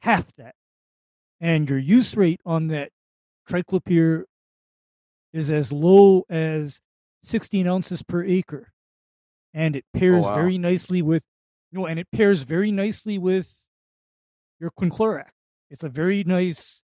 half 0.02 0.34
that. 0.36 0.56
And 1.40 1.70
your 1.70 1.80
use 1.80 2.16
rate 2.18 2.42
on 2.46 2.68
that 2.68 2.90
triclopyr 3.50 4.24
is 5.32 5.50
as 5.50 5.72
low 5.72 6.24
as 6.30 6.80
16 7.22 7.68
ounces 7.68 8.04
per 8.04 8.24
acre. 8.24 8.72
And 9.56 9.78
it 9.78 9.86
oh, 9.96 10.00
pairs 10.00 10.24
wow. 10.24 10.36
very 10.36 10.58
nicely 10.58 11.02
with, 11.02 11.24
you 11.72 11.80
know, 11.80 11.88
and 11.88 11.98
it 11.98 12.08
pairs 12.12 12.42
very 12.42 12.72
nicely 12.72 13.18
with 13.18 13.70
your 14.60 14.70
quinclorac. 14.70 15.30
It's 15.72 15.84
a 15.84 15.90
very 15.90 16.26
nice 16.26 16.84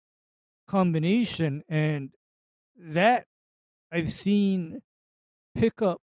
combination. 0.68 1.62
And 1.66 2.10
that 2.76 3.24
I've 3.90 4.12
seen 4.12 4.82
pick 5.54 5.80
up 5.80 6.02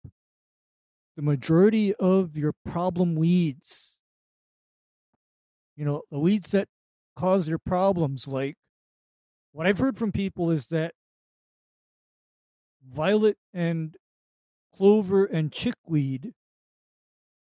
the 1.16 1.22
majority 1.22 1.94
of 1.94 2.36
your 2.36 2.52
problem 2.64 3.14
weeds. 3.16 4.00
You 5.76 5.86
know, 5.86 6.02
the 6.10 6.18
weeds 6.18 6.50
that 6.50 6.68
cause 7.16 7.48
your 7.48 7.58
problems. 7.58 8.28
Like 8.28 8.56
what 9.52 9.66
I've 9.66 9.78
heard 9.78 9.96
from 9.96 10.12
people 10.12 10.50
is 10.50 10.68
that 10.68 10.92
violet 12.86 13.38
and 13.54 13.96
clover 14.76 15.24
and 15.24 15.50
chickweed 15.50 16.34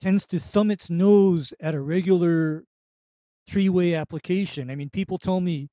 tends 0.01 0.27
to 0.27 0.39
thumb 0.39 0.71
its 0.71 0.91
nose 0.91 1.55
at 1.61 1.75
a 1.75 1.81
regular 1.81 2.65
three 3.49 3.69
way 3.69 3.95
application. 3.95 4.71
I 4.71 4.75
mean, 4.75 4.91
people 4.91 5.19
tell 5.19 5.41
me 5.41 5.69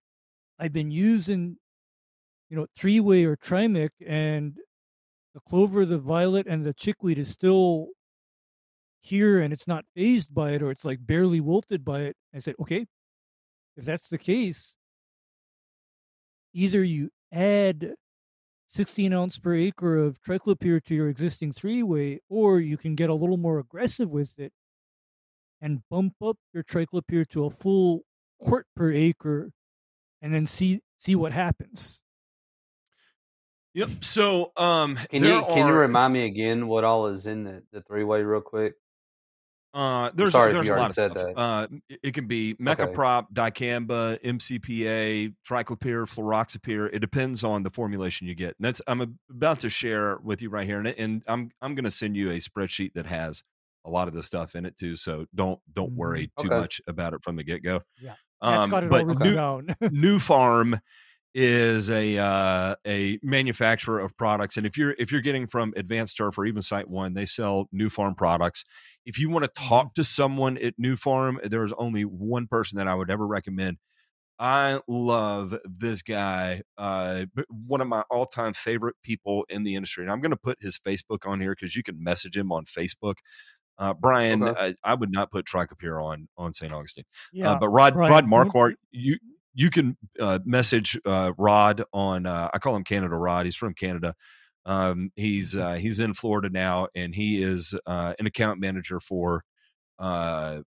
I've 0.59 0.74
been 0.74 0.91
using, 0.91 1.57
you 2.49 2.57
know, 2.57 2.67
three 2.78 2.99
way 2.99 3.26
or 3.26 3.36
Trimec 3.36 3.89
and 4.05 4.57
the 5.34 5.39
clover, 5.41 5.86
the 5.86 5.97
violet, 5.97 6.47
and 6.47 6.63
the 6.63 6.74
chickweed 6.74 7.17
is 7.17 7.30
still 7.30 7.88
here 9.01 9.41
and 9.41 9.51
it's 9.51 9.67
not 9.67 9.86
phased 9.95 10.34
by 10.34 10.51
it 10.51 10.61
or 10.61 10.72
it's 10.72 10.86
like 10.86 11.05
barely 11.05 11.39
wilted 11.39 11.84
by 11.84 12.01
it. 12.01 12.15
I 12.34 12.39
said, 12.39 12.55
okay, 12.61 12.86
if 13.76 13.86
that's 13.86 14.09
the 14.09 14.17
case, 14.17 14.76
either 16.53 16.84
you 16.84 17.09
add 17.32 17.95
16 18.72 19.11
ounce 19.11 19.38
per 19.38 19.53
acre 19.53 19.97
of 19.97 20.22
triclopyr 20.22 20.82
to 20.86 20.95
your 20.95 21.09
existing 21.09 21.51
three 21.51 21.84
way, 21.84 22.22
or 22.30 22.61
you 22.61 22.78
can 22.78 22.95
get 22.95 23.09
a 23.09 23.13
little 23.13 23.36
more 23.36 23.59
aggressive 23.59 24.09
with 24.09 24.39
it 24.39 24.53
and 25.59 25.82
bump 25.89 26.13
up 26.26 26.38
your 26.53 26.63
triclopyr 26.63 27.28
to 27.28 27.43
a 27.43 27.49
full 27.49 28.03
quart 28.39 28.65
per 28.74 28.89
acre 28.89 29.51
and 30.22 30.34
then 30.34 30.47
see 30.47 30.80
see 30.97 31.15
what 31.15 31.34
happens. 31.34 32.01
Yep. 33.74 33.89
So, 34.05 34.53
um, 34.55 34.97
can 35.09 35.22
you 35.24 35.43
can 35.49 35.67
you 35.67 35.74
remind 35.74 36.13
me 36.13 36.26
again 36.26 36.67
what 36.67 36.86
all 36.86 37.07
is 37.07 37.26
in 37.26 37.43
the, 37.43 37.63
the 37.74 37.82
three 37.82 38.05
way 38.05 38.24
real 38.24 38.39
quick? 38.39 38.76
Uh, 39.74 40.11
there's 40.15 40.34
sorry 40.34 40.51
there's 40.51 40.67
if 40.67 40.72
you 40.72 40.76
a 40.76 40.80
lot 40.80 40.89
of 40.89 40.95
said 40.95 41.11
stuff. 41.11 41.28
that. 41.36 41.39
Uh, 41.39 41.67
it 41.89 41.99
it 42.03 42.13
can 42.13 42.28
be 42.28 42.53
Okay. 42.53 42.63
mecoprop, 42.63 43.28
dicamba, 43.34 44.19
MCPA, 44.24 45.34
triclopyr, 45.47 46.05
fluroxypyr. 46.07 46.89
It 46.91 46.99
depends 46.99 47.43
on 47.43 47.63
the 47.63 47.69
formulation 47.69 48.28
you 48.28 48.36
get. 48.36 48.55
And 48.59 48.65
that's 48.65 48.82
I'm 48.88 49.17
about 49.30 49.59
to 49.61 49.69
share 49.69 50.17
with 50.24 50.41
you 50.41 50.49
right 50.49 50.67
here, 50.67 50.80
and, 50.80 50.88
it- 50.88 50.97
and 50.97 51.24
I'm 51.28 51.51
I'm 51.61 51.74
going 51.76 51.86
to 51.86 51.91
send 51.91 52.17
you 52.17 52.32
a 52.32 52.36
spreadsheet 52.38 52.93
that 52.95 53.05
has 53.05 53.43
a 53.86 53.89
lot 53.89 54.07
of 54.07 54.13
the 54.13 54.24
stuff 54.24 54.55
in 54.55 54.65
it 54.65 54.78
too. 54.78 54.95
So 54.97 55.26
don't 55.36 55.59
don't 55.74 55.93
worry 55.93 56.32
too 56.39 56.47
Okay. 56.47 56.59
much 56.59 56.82
about 56.88 57.13
it 57.13 57.24
from 57.24 57.36
the 57.38 57.43
get 57.43 57.63
go. 57.63 57.82
Yeah. 57.99 58.15
That's 58.41 58.65
Um, 58.65 58.69
got 58.72 58.84
it 58.84 58.89
but 58.89 59.01
all 59.01 59.05
written 59.05 59.24
new, 59.28 59.36
down. 59.36 59.67
Nufarm 59.84 60.80
is 61.34 61.89
a 61.89 62.17
uh, 62.17 62.76
a 62.86 63.17
manufacturer 63.24 63.99
of 63.99 64.15
products, 64.17 64.57
and 64.57 64.65
if 64.65 64.78
you're 64.78 64.95
if 64.99 65.11
you're 65.13 65.22
getting 65.22 65.47
from 65.47 65.74
Advanced 65.78 66.17
Turf 66.17 66.38
or 66.38 66.45
even 66.45 66.61
SiteOne, 66.61 67.15
they 67.15 67.24
sell 67.26 67.69
Nufarm 67.74 68.17
products. 68.17 68.65
If 69.05 69.17
you 69.19 69.29
want 69.29 69.45
to 69.45 69.51
talk 69.59 69.93
to 69.95 70.03
someone 70.03 70.57
at 70.57 70.75
Nufarm, 70.79 71.37
there's 71.49 71.73
only 71.77 72.03
one 72.03 72.47
person 72.47 72.77
that 72.77 72.87
I 72.87 72.95
would 72.95 73.09
ever 73.09 73.25
recommend. 73.25 73.77
I 74.39 74.79
love 74.87 75.53
this 75.65 76.01
guy, 76.01 76.63
uh, 76.77 77.25
one 77.49 77.79
of 77.81 77.87
my 77.87 78.03
all 78.09 78.25
time 78.25 78.53
favorite 78.53 78.95
people 79.03 79.45
in 79.49 79.63
the 79.63 79.75
industry, 79.75 80.03
and 80.03 80.11
I'm 80.11 80.19
going 80.19 80.31
to 80.31 80.37
put 80.37 80.57
his 80.61 80.79
Facebook 80.79 81.27
on 81.27 81.39
here 81.41 81.55
because 81.59 81.75
you 81.75 81.83
can 81.83 82.03
message 82.03 82.35
him 82.35 82.51
on 82.51 82.65
Facebook. 82.65 83.15
Uh, 83.77 83.93
Brian, 83.93 84.41
Okay. 84.43 84.75
I, 84.83 84.91
I 84.91 84.93
would 84.95 85.11
not 85.11 85.31
put 85.31 85.45
triclopyr 85.45 86.03
on 86.03 86.27
on 86.37 86.53
St. 86.53 86.71
Augustine. 86.73 87.03
yeah. 87.31 87.51
Uh, 87.51 87.59
but 87.59 87.69
Rod 87.69 87.93
Brian, 87.93 88.11
Rod 88.11 88.25
Marquardt, 88.25 88.75
you- 88.91 89.13
you 89.13 89.19
you 89.53 89.69
can 89.69 89.97
uh, 90.19 90.39
message 90.45 90.97
uh, 91.05 91.33
Rod 91.37 91.83
on 91.93 92.25
uh, 92.25 92.49
I 92.53 92.57
call 92.59 92.75
him 92.75 92.83
Canada 92.83 93.15
Rod. 93.15 93.45
He's 93.45 93.55
from 93.55 93.73
Canada. 93.73 94.15
Um, 94.66 95.12
he's 95.16 95.55
uh, 95.55 95.74
he's 95.74 95.99
in 95.99 96.14
Florida 96.14 96.49
now, 96.49 96.88
and 96.95 97.16
he 97.16 97.41
is 97.41 97.74
uh, 97.86 98.14
an 98.20 98.26
account 98.28 98.59
manager 98.59 98.99
for 98.99 99.43
uh, 99.99 100.59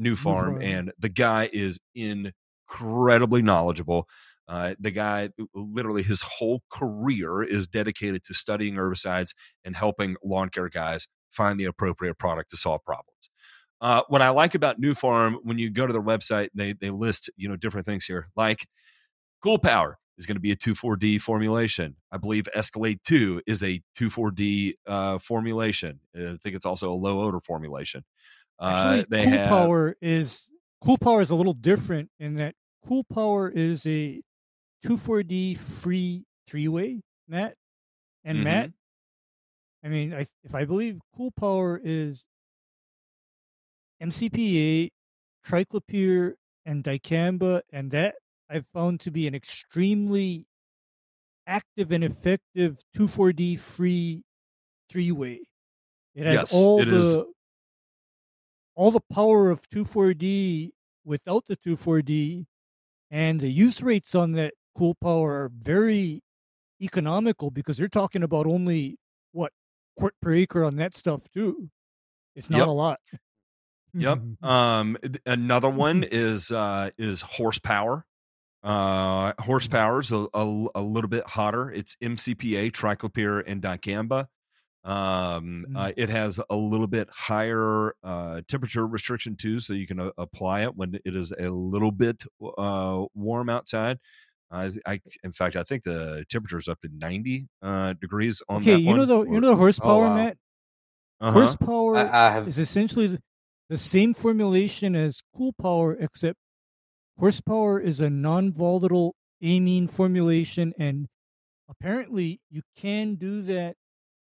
Nufarm, 0.00 0.18
Farm. 0.18 0.62
and 0.62 0.92
the 0.98 1.08
guy 1.08 1.48
is 1.52 1.78
incredibly 1.94 3.42
knowledgeable. 3.42 4.06
Uh, 4.48 4.74
the 4.80 4.90
guy, 4.90 5.28
literally, 5.54 6.02
his 6.02 6.22
whole 6.22 6.62
career 6.72 7.42
is 7.42 7.66
dedicated 7.66 8.24
to 8.24 8.34
studying 8.34 8.74
herbicides 8.74 9.28
and 9.64 9.76
helping 9.76 10.16
lawn 10.24 10.48
care 10.48 10.70
guys 10.70 11.06
find 11.30 11.60
the 11.60 11.66
appropriate 11.66 12.18
product 12.18 12.50
to 12.50 12.56
solve 12.56 12.82
problems. 12.84 13.30
Uh, 13.80 14.02
what 14.08 14.22
I 14.22 14.30
like 14.30 14.54
about 14.54 14.80
Nufarm, 14.80 15.36
when 15.42 15.58
you 15.58 15.70
go 15.70 15.86
to 15.86 15.92
their 15.92 16.02
website, 16.02 16.48
they 16.54 16.72
they 16.72 16.90
list 16.90 17.30
you 17.36 17.48
know 17.48 17.56
different 17.56 17.86
things 17.86 18.04
here, 18.06 18.28
like 18.36 18.66
Cool 19.42 19.58
Power 19.58 19.98
is 20.18 20.26
going 20.26 20.36
to 20.36 20.40
be 20.40 20.52
a 20.52 20.56
2,4-D 20.56 21.18
formulation. 21.18 21.96
I 22.12 22.16
believe 22.18 22.48
Escalade 22.54 22.98
2 23.06 23.42
is 23.46 23.62
a 23.62 23.80
2,4-D 23.98 24.76
uh, 24.86 25.18
formulation. 25.18 26.00
Uh, 26.18 26.32
I 26.32 26.36
think 26.42 26.56
it's 26.56 26.66
also 26.66 26.92
a 26.92 26.94
low 26.94 27.22
odor 27.22 27.40
formulation. 27.40 28.04
Uh, 28.58 28.64
Actually, 28.64 29.06
they 29.08 29.24
Cool 29.24 29.32
have 29.38 29.48
Power 29.48 29.96
is 30.02 30.50
Cool 30.84 30.98
Power 30.98 31.20
is 31.20 31.30
a 31.30 31.34
little 31.36 31.52
different 31.54 32.10
in 32.18 32.34
that 32.36 32.54
Cool 32.86 33.04
Power 33.04 33.48
is 33.48 33.86
a 33.86 34.20
2,4-D 34.84 35.54
free 35.54 36.24
three-way, 36.48 37.00
Matt. 37.28 37.54
And 38.24 38.38
Mhm. 38.38 38.44
Matt, 38.44 38.70
I 39.84 39.88
mean, 39.88 40.12
I, 40.12 40.26
if 40.42 40.54
I 40.54 40.64
believe 40.64 40.98
Cool 41.16 41.30
Power 41.30 41.80
is 41.82 42.26
MCPA, 44.02 44.90
triclopyr, 45.46 46.34
and 46.66 46.84
dicamba, 46.84 47.62
and 47.72 47.90
that 47.92 48.16
I've 48.50 48.66
found 48.66 49.00
to 49.00 49.10
be 49.10 49.26
an 49.26 49.34
extremely 49.34 50.46
active 51.46 51.92
and 51.92 52.04
effective 52.04 52.80
2,4-D 52.94 53.56
free 53.56 54.22
three-way. 54.90 55.42
It 56.14 56.26
has 56.26 56.44
Yes, 56.44 56.50
all 56.50 56.84
it 56.84 56.86
the 56.86 56.88
is. 56.88 57.26
all 58.74 58.90
the 58.90 59.00
power 59.12 59.50
of 59.50 59.68
2,4-D 59.70 60.72
without 61.04 61.46
the 61.46 61.56
2,4-D, 61.56 62.46
and 63.10 63.40
the 63.40 63.50
use 63.50 63.82
rates 63.82 64.14
on 64.14 64.32
that 64.32 64.54
cool 64.76 64.94
power 64.94 65.44
are 65.44 65.50
very 65.52 66.22
economical 66.82 67.50
because 67.50 67.78
you're 67.78 67.88
talking 67.88 68.22
about 68.22 68.46
only 68.46 68.98
what 69.32 69.52
quart 69.98 70.14
per 70.22 70.32
acre 70.32 70.64
on 70.64 70.76
that 70.76 70.94
stuff 70.94 71.24
too. 71.34 71.70
It's 72.36 72.50
not 72.50 72.66
Yep. 72.66 72.68
a 72.68 72.72
lot. 72.72 73.00
Yep. 73.98 74.20
Um, 74.42 74.96
another 75.26 75.68
one 75.70 76.04
is 76.10 76.50
uh, 76.52 76.90
is 76.98 77.20
horsepower. 77.20 78.06
Uh, 78.62 79.32
horsepower 79.38 80.00
is 80.00 80.10
a, 80.12 80.26
a, 80.34 80.66
a 80.74 80.82
little 80.82 81.08
bit 81.08 81.24
hotter. 81.26 81.70
It's 81.70 81.96
MCPA, 82.02 82.72
triclopyr, 82.72 83.42
and 83.46 83.62
dicamba. 83.62 84.26
Um, 84.84 85.66
Mm. 85.68 85.76
uh, 85.76 85.92
it 85.96 86.08
has 86.08 86.40
a 86.50 86.56
little 86.56 86.86
bit 86.86 87.08
higher 87.10 87.94
uh, 88.02 88.40
temperature 88.48 88.86
restriction 88.86 89.36
too, 89.36 89.60
so 89.60 89.74
you 89.74 89.86
can 89.86 90.00
uh, 90.00 90.10
apply 90.18 90.62
it 90.62 90.74
when 90.76 90.94
it 91.04 91.14
is 91.16 91.32
a 91.38 91.48
little 91.50 91.90
bit 91.90 92.22
uh, 92.56 93.04
warm 93.14 93.48
outside. 93.50 93.98
I, 94.50 94.72
I, 94.86 95.00
in 95.24 95.32
fact, 95.32 95.56
I 95.56 95.62
think 95.62 95.84
the 95.84 96.24
temperature 96.30 96.56
is 96.58 96.68
up 96.68 96.80
to 96.80 96.88
ninety 96.90 97.48
uh, 97.60 97.92
degrees 98.00 98.40
on 98.48 98.62
okay, 98.62 98.72
that 98.74 98.80
you 98.80 98.94
know 98.94 99.00
one. 99.00 99.08
the 99.08 99.16
or- 99.18 99.26
you 99.34 99.40
know 99.40 99.48
the 99.50 99.56
horsepower, 99.56 100.04
wow. 100.08 100.14
Matt. 100.16 100.36
uh-huh. 101.20 101.32
Horsepower 101.32 101.96
I, 101.96 102.28
I 102.28 102.30
have 102.32 102.48
is 102.48 102.58
essentially 102.58 103.08
the, 103.08 103.18
the 103.68 103.76
same 103.76 104.14
formulation 104.14 104.96
as 104.96 105.20
cool 105.36 105.52
power, 105.60 105.94
except 106.00 106.38
horsepower 107.18 107.80
is 107.80 108.00
a 108.00 108.10
non-volatile 108.10 109.16
amine 109.42 109.88
formulation, 109.88 110.74
and 110.78 111.08
apparently 111.68 112.40
you 112.50 112.62
can 112.76 113.16
do 113.16 113.42
that 113.42 113.76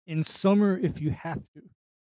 in 0.08 0.24
summer 0.24 0.78
if 0.78 1.02
you 1.02 1.12
have 1.12 1.50
to. 1.54 1.64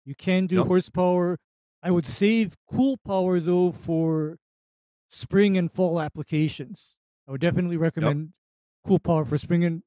You 0.05 0.15
can 0.15 0.47
do 0.47 0.63
Yep. 0.63 0.65
horsepower. 0.65 1.39
I 1.83 1.91
would 1.91 2.07
save 2.07 2.57
cool 2.71 2.99
power 2.99 3.41
though 3.41 3.73
for 3.73 4.39
spring 5.09 5.57
and 5.59 5.71
fall 5.73 6.01
applications. 6.01 6.99
I 7.29 7.33
would 7.33 7.41
definitely 7.43 7.77
recommend 7.77 8.35
cool 8.85 8.99
power 9.01 9.25
for 9.25 9.39
spring 9.39 9.65
and, 9.65 9.83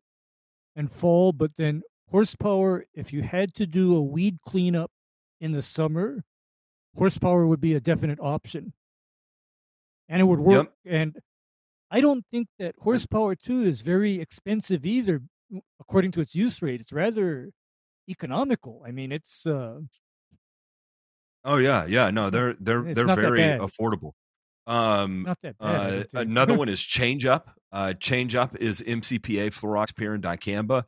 and 0.76 0.92
fall, 0.92 1.34
but 1.34 1.56
then 1.56 1.84
horsepower, 2.10 2.86
if 2.94 3.14
you 3.14 3.24
had 3.24 3.54
to 3.56 3.68
do 3.68 3.96
a 3.96 4.02
weed 4.02 4.40
cleanup 4.42 4.92
in 5.40 5.52
the 5.54 5.62
summer, 5.62 6.24
horsepower 6.96 7.48
would 7.48 7.62
be 7.62 7.74
a 7.76 7.82
definite 7.82 8.20
option. 8.22 8.74
And 10.10 10.20
it 10.22 10.26
would 10.26 10.40
work. 10.40 10.74
And 10.86 11.18
I 11.92 12.02
don't 12.02 12.26
think 12.32 12.48
that 12.58 12.76
horsepower 12.80 13.36
too 13.36 13.62
is 13.62 13.82
very 13.82 14.16
expensive 14.20 14.86
either, 14.86 15.22
according 15.80 16.12
to 16.12 16.22
its 16.22 16.36
use 16.36 16.62
rate. 16.62 16.82
It's 16.82 16.92
rather 16.92 17.52
economical. 18.10 18.84
I 18.86 18.92
mean, 18.92 19.12
it's 19.12 19.46
uh, 19.48 19.80
Oh 21.46 21.58
yeah, 21.58 21.86
yeah. 21.86 22.10
No, 22.12 22.30
they're 22.30 22.56
they're 22.60 22.82
they're 22.94 23.06
very 23.06 23.40
affordable. 23.60 24.12
Um, 24.68 25.24
not 25.24 25.38
that 25.42 25.58
bad. 25.58 26.08
Uh, 26.14 26.20
another 26.20 26.54
one 26.58 26.70
is 26.70 26.82
Change 26.82 27.26
Up. 27.26 27.52
Uh, 27.72 27.94
Change 27.94 28.36
Up 28.36 28.56
is 28.58 28.82
MCPA 28.82 29.52
fluroxypyr 29.52 30.14
and 30.16 30.24
dicamba. 30.24 30.84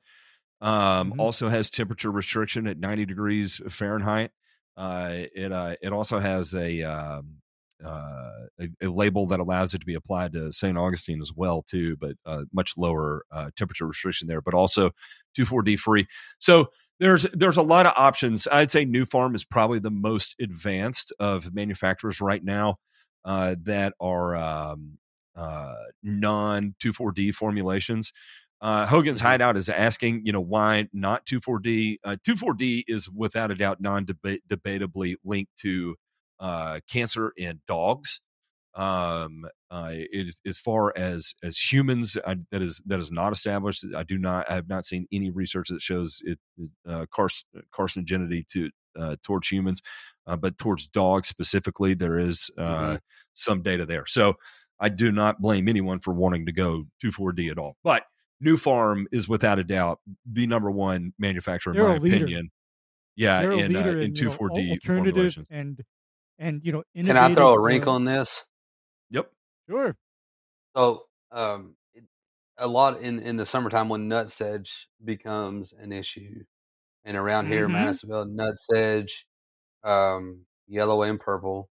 Um, 0.62 1.14
Mhm. 1.14 1.20
Also 1.20 1.50
has 1.50 1.70
temperature 1.72 2.12
restriction 2.12 2.68
at 2.68 2.78
90 2.78 3.06
degrees 3.06 3.62
Fahrenheit. 3.70 4.32
Uh, 4.78 5.24
it 5.36 5.52
uh, 5.52 5.76
it 5.82 5.92
also 5.94 6.20
has 6.20 6.54
a, 6.54 6.84
um, 6.84 7.38
uh, 7.86 8.48
a 8.60 8.68
a 8.82 8.88
label 8.88 9.28
that 9.28 9.40
allows 9.40 9.74
it 9.74 9.80
to 9.80 9.86
be 9.86 9.96
applied 9.96 10.34
to 10.34 10.52
St. 10.52 10.78
Augustine 10.78 11.22
as 11.22 11.32
well 11.36 11.64
too, 11.64 11.98
but 11.98 12.16
uh, 12.26 12.44
much 12.54 12.74
lower 12.78 13.24
uh, 13.32 13.50
temperature 13.56 13.88
restriction 13.88 14.28
there. 14.28 14.42
But 14.42 14.54
also 14.54 14.92
2,4-D 15.38 15.78
free. 15.78 16.08
So 16.40 16.68
there's 17.00 17.24
there's 17.34 17.58
a 17.58 17.62
lot 17.64 17.86
of 17.86 17.94
options. 17.98 18.48
I'd 18.52 18.72
say 18.72 18.86
Nufarm 18.86 19.36
is 19.36 19.44
probably 19.44 19.80
the 19.80 19.92
most 19.92 20.36
advanced 20.40 21.14
of 21.20 21.54
manufacturers 21.54 22.22
right 22.22 22.44
now 22.44 22.78
uh, 23.26 23.56
that 23.64 23.94
are 24.00 24.36
um, 24.36 24.98
uh, 25.36 25.76
non 26.04 26.76
2,4-D 26.82 27.32
formulations. 27.32 28.14
Uh, 28.62 28.86
Hogan's 28.86 29.20
Mhm. 29.20 29.26
Hideout 29.26 29.58
is 29.58 29.70
asking, 29.70 30.22
you 30.26 30.32
know, 30.32 30.42
why 30.42 30.88
not 30.94 31.26
2,4-D? 31.26 32.00
Uh, 32.04 32.18
2,4-D 32.28 32.86
is 32.88 33.10
without 33.10 33.50
a 33.50 33.56
doubt 33.56 33.82
non-debatably 33.82 35.16
linked 35.24 35.58
to 35.58 35.96
uh, 36.42 36.80
cancer 36.90 37.32
in 37.38 37.62
dogs. 37.68 38.20
Um, 38.74 39.46
uh, 39.70 39.90
it 39.92 40.28
is, 40.30 40.42
as 40.46 40.58
far 40.58 40.94
as 40.98 41.34
as 41.44 41.58
humans, 41.58 42.18
I, 42.26 42.38
that 42.52 42.62
is 42.62 42.82
that 42.86 43.00
is 43.00 43.12
not 43.12 43.34
established. 43.34 43.86
I 43.96 44.04
do 44.04 44.18
not. 44.18 44.50
I 44.50 44.56
have 44.56 44.70
not 44.70 44.86
seen 44.86 45.08
any 45.12 45.30
research 45.30 45.68
that 45.70 45.82
shows 45.82 46.22
it 46.24 46.40
is 46.58 46.72
uh, 46.88 47.06
cars, 47.14 47.44
carcinogenity 47.78 48.48
to 48.48 48.70
uh, 48.98 49.16
towards 49.26 49.50
humans, 49.50 49.82
uh, 50.26 50.38
but 50.38 50.58
towards 50.58 50.88
dogs 50.88 51.28
specifically, 51.28 51.94
there 51.94 52.18
is 52.18 52.50
uh, 52.58 52.62
Mhm. 52.96 53.00
some 53.34 53.62
data 53.62 53.86
there. 53.86 54.06
So 54.06 54.36
I 54.80 54.88
do 54.90 55.12
not 55.12 55.42
blame 55.42 55.68
anyone 55.68 56.00
for 56.00 56.14
wanting 56.14 56.46
to 56.46 56.52
go 56.54 56.86
to 57.02 57.12
2,4-D 57.12 57.50
at 57.50 57.58
all. 57.58 57.76
But 57.84 58.04
Nufarm 58.44 59.06
is 59.12 59.28
without 59.30 59.60
a 59.60 59.64
doubt 59.66 60.00
the 60.26 60.48
number 60.48 60.72
one 60.72 61.14
manufacturer 61.20 61.74
in 61.74 61.78
They're 61.80 61.90
my 61.90 61.96
opinion. 61.98 62.50
Yeah, 63.18 63.42
in 63.42 63.76
uh, 63.76 63.80
in 63.80 64.00
in, 64.00 64.16
you 64.16 64.24
know, 64.26 64.32
2,4-D 64.32 64.72
alternative 64.72 64.86
formulations. 64.88 65.48
and 65.52 65.82
and 66.42 66.60
you 66.66 66.74
know 66.74 66.84
Can 66.96 67.16
I 67.18 67.34
throw 67.34 67.54
a 67.54 67.62
wrinkle 67.62 67.96
in 67.96 68.04
this? 68.06 68.46
Yep. 69.12 69.32
Sure. 69.70 69.96
So, 70.76 71.04
um, 71.32 71.76
a 72.58 72.68
lot 72.68 73.02
in 73.02 73.20
in 73.20 73.38
the 73.38 73.46
summertime 73.46 73.90
when 73.90 74.08
nut 74.08 74.32
sedge 74.32 74.88
becomes 75.06 75.74
an 75.74 75.92
issue, 75.92 76.44
and 77.06 77.18
around 77.18 77.48
here, 77.48 77.68
Mhm. 77.68 77.74
Madisonville, 77.74 78.26
nut 78.26 78.58
sedge, 78.60 79.26
um, 79.84 80.46
yellow 80.68 81.04
and 81.04 81.20
purple, 81.20 81.70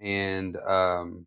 and 0.00 0.56
um, 0.58 1.26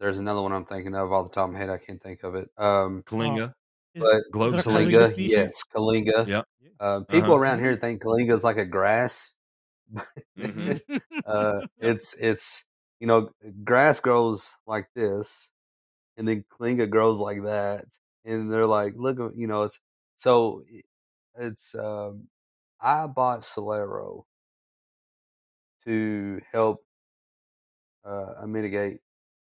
there's 0.00 0.18
another 0.18 0.42
one 0.42 0.52
I'm 0.52 0.66
thinking 0.66 0.94
of 0.96 1.12
all 1.12 1.24
the 1.24 1.30
time. 1.30 1.54
head. 1.54 1.70
I 1.70 1.78
can't 1.78 2.02
think 2.02 2.24
of 2.24 2.34
it. 2.36 2.50
Um, 2.58 3.04
Kyllinga. 3.04 3.54
Is, 3.94 4.04
but 4.04 4.16
is 4.18 4.24
Globe 4.32 4.54
Kyllinga, 4.54 4.64
Kyllinga 4.64 4.90
Kyllinga, 4.92 5.10
species? 5.10 5.32
yes, 5.32 5.62
Kyllinga. 5.74 6.28
Yeah. 6.28 6.42
Uh, 6.80 7.00
people 7.10 7.32
Uh-huh. 7.32 7.40
around 7.40 7.60
here 7.64 7.76
think 7.76 8.02
Kyllinga 8.02 8.32
is 8.32 8.44
like 8.44 8.58
a 8.58 8.66
grass. 8.66 9.35
Mhm. 10.38 10.80
uh, 11.26 11.60
it's 11.80 12.14
it's 12.14 12.64
you 13.00 13.06
know 13.06 13.30
grass 13.64 14.00
grows 14.00 14.54
like 14.66 14.88
this, 14.94 15.50
and 16.18 16.28
then 16.28 16.44
Kyllinga 16.50 16.90
grows 16.90 17.20
like 17.20 17.44
that, 17.44 17.86
and 18.24 18.52
they're 18.52 18.66
like, 18.66 18.94
look, 18.96 19.18
you 19.36 19.46
know, 19.48 19.64
it's 19.64 19.80
so 20.18 20.64
it's. 21.36 21.74
Um, 21.74 22.28
I 22.80 23.06
bought 23.08 23.40
Celero 23.40 24.24
to 25.84 26.40
help 26.50 26.84
uh, 28.04 28.44
mitigate 28.46 29.00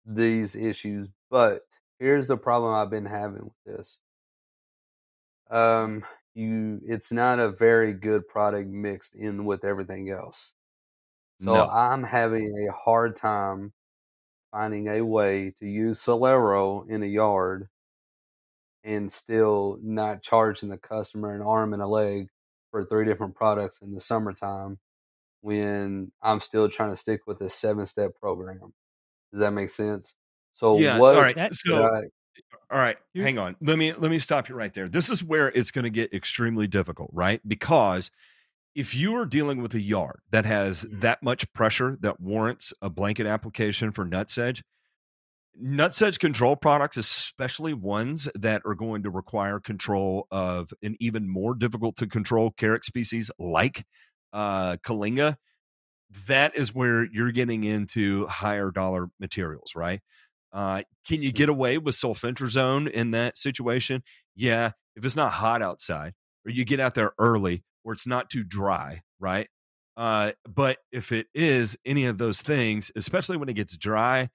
these 0.05 0.55
issues, 0.55 1.07
but 1.29 1.61
here's 1.99 2.27
the 2.27 2.37
problem 2.37 2.73
I've 2.73 2.89
been 2.89 3.05
having 3.05 3.43
with 3.45 3.63
this. 3.65 3.99
Um, 5.49 6.05
you, 6.35 6.81
it's 6.85 7.11
not 7.11 7.39
a 7.39 7.49
very 7.51 7.93
good 7.93 8.27
product 8.27 8.69
mixed 8.69 9.15
in 9.15 9.45
with 9.45 9.65
everything 9.65 10.09
else. 10.09 10.53
So 11.41 11.53
No. 11.53 11.69
I'm 11.69 12.03
having 12.03 12.67
a 12.67 12.71
hard 12.71 13.15
time 13.15 13.73
finding 14.51 14.87
a 14.87 15.01
way 15.01 15.51
to 15.57 15.67
use 15.67 15.99
Celero 16.03 16.89
in 16.89 17.03
a 17.03 17.07
yard 17.07 17.69
and 18.83 19.11
still 19.11 19.77
not 19.81 20.21
charging 20.23 20.69
the 20.69 20.77
customer 20.77 21.35
an 21.35 21.41
arm 21.41 21.73
and 21.73 21.81
a 21.81 21.87
leg 21.87 22.29
for 22.71 22.85
three 22.85 23.05
different 23.05 23.35
products 23.35 23.81
in 23.81 23.93
the 23.93 24.01
summertime 24.01 24.79
when 25.41 26.11
I'm 26.21 26.41
still 26.41 26.69
trying 26.69 26.91
to 26.91 26.95
stick 26.95 27.21
with 27.27 27.41
a 27.41 27.49
seven 27.49 27.85
step 27.85 28.11
program. 28.19 28.73
Does 29.31 29.41
that 29.41 29.51
make 29.53 29.69
sense? 29.69 30.15
So 30.53 30.77
Yeah. 30.77 30.97
what 30.97 31.15
All 31.15 31.21
right. 31.21 31.53
So 31.53 31.85
I- 31.85 32.03
All 32.71 32.79
right, 32.79 32.97
You- 33.13 33.23
hang 33.23 33.37
on. 33.37 33.55
Let 33.61 33.77
me 33.77 33.93
let 33.93 34.11
me 34.11 34.19
stop 34.19 34.47
you 34.49 34.55
right 34.55 34.73
there. 34.73 34.87
This 34.87 35.09
is 35.09 35.23
where 35.23 35.49
it's 35.49 35.71
going 35.71 35.83
to 35.83 35.89
get 35.89 36.13
extremely 36.13 36.67
difficult, 36.67 37.09
right? 37.13 37.41
Because 37.47 38.11
if 38.75 38.93
you 38.93 39.15
are 39.15 39.25
dealing 39.25 39.61
with 39.61 39.73
a 39.73 39.81
yard 39.81 40.21
that 40.31 40.45
has 40.45 40.85
Mhm. 40.85 41.01
that 41.01 41.23
much 41.23 41.51
pressure 41.53 41.97
that 42.01 42.19
warrants 42.19 42.73
a 42.81 42.89
blanket 42.89 43.25
application 43.25 43.91
for 43.91 44.05
nut 44.05 44.29
sedge, 44.29 44.63
nut 45.55 45.95
sedge 45.95 46.19
control 46.19 46.55
products, 46.55 46.95
especially 46.95 47.73
ones 47.73 48.27
that 48.35 48.61
are 48.65 48.75
going 48.75 49.03
to 49.03 49.09
require 49.09 49.59
control 49.59 50.27
of 50.31 50.71
an 50.83 50.95
even 50.99 51.27
more 51.27 51.55
difficult 51.55 51.95
to 51.97 52.07
control 52.07 52.51
carrot 52.51 52.85
species 52.85 53.31
like 53.39 53.85
uh, 54.31 54.77
Kyllinga, 54.77 55.37
that 56.27 56.55
is 56.55 56.73
where 56.73 57.03
you're 57.11 57.31
getting 57.31 57.63
into 57.63 58.27
higher 58.27 58.71
dollar 58.71 59.09
materials, 59.19 59.73
right? 59.75 60.01
Uh, 60.51 60.81
can 61.07 61.21
you 61.21 61.31
get 61.31 61.49
away 61.49 61.77
with 61.77 61.95
sulfentrazone 61.95 62.89
in 62.89 63.11
that 63.11 63.37
situation? 63.37 64.03
Yeah, 64.35 64.71
if 64.95 65.05
it's 65.05 65.15
not 65.15 65.31
hot 65.31 65.61
outside, 65.61 66.13
or 66.45 66.51
you 66.51 66.65
get 66.65 66.79
out 66.79 66.95
there 66.95 67.11
early, 67.19 67.63
or 67.83 67.93
it's 67.93 68.07
not 68.07 68.29
too 68.29 68.43
dry, 68.43 69.01
right? 69.19 69.47
Uh, 69.97 70.31
but 70.47 70.77
if 70.91 71.11
it 71.11 71.27
is 71.33 71.77
any 71.85 72.05
of 72.05 72.17
those 72.17 72.41
things, 72.41 72.91
especially 72.95 73.37
when 73.37 73.49
it 73.49 73.53
gets 73.53 73.75
dry, 73.77 74.29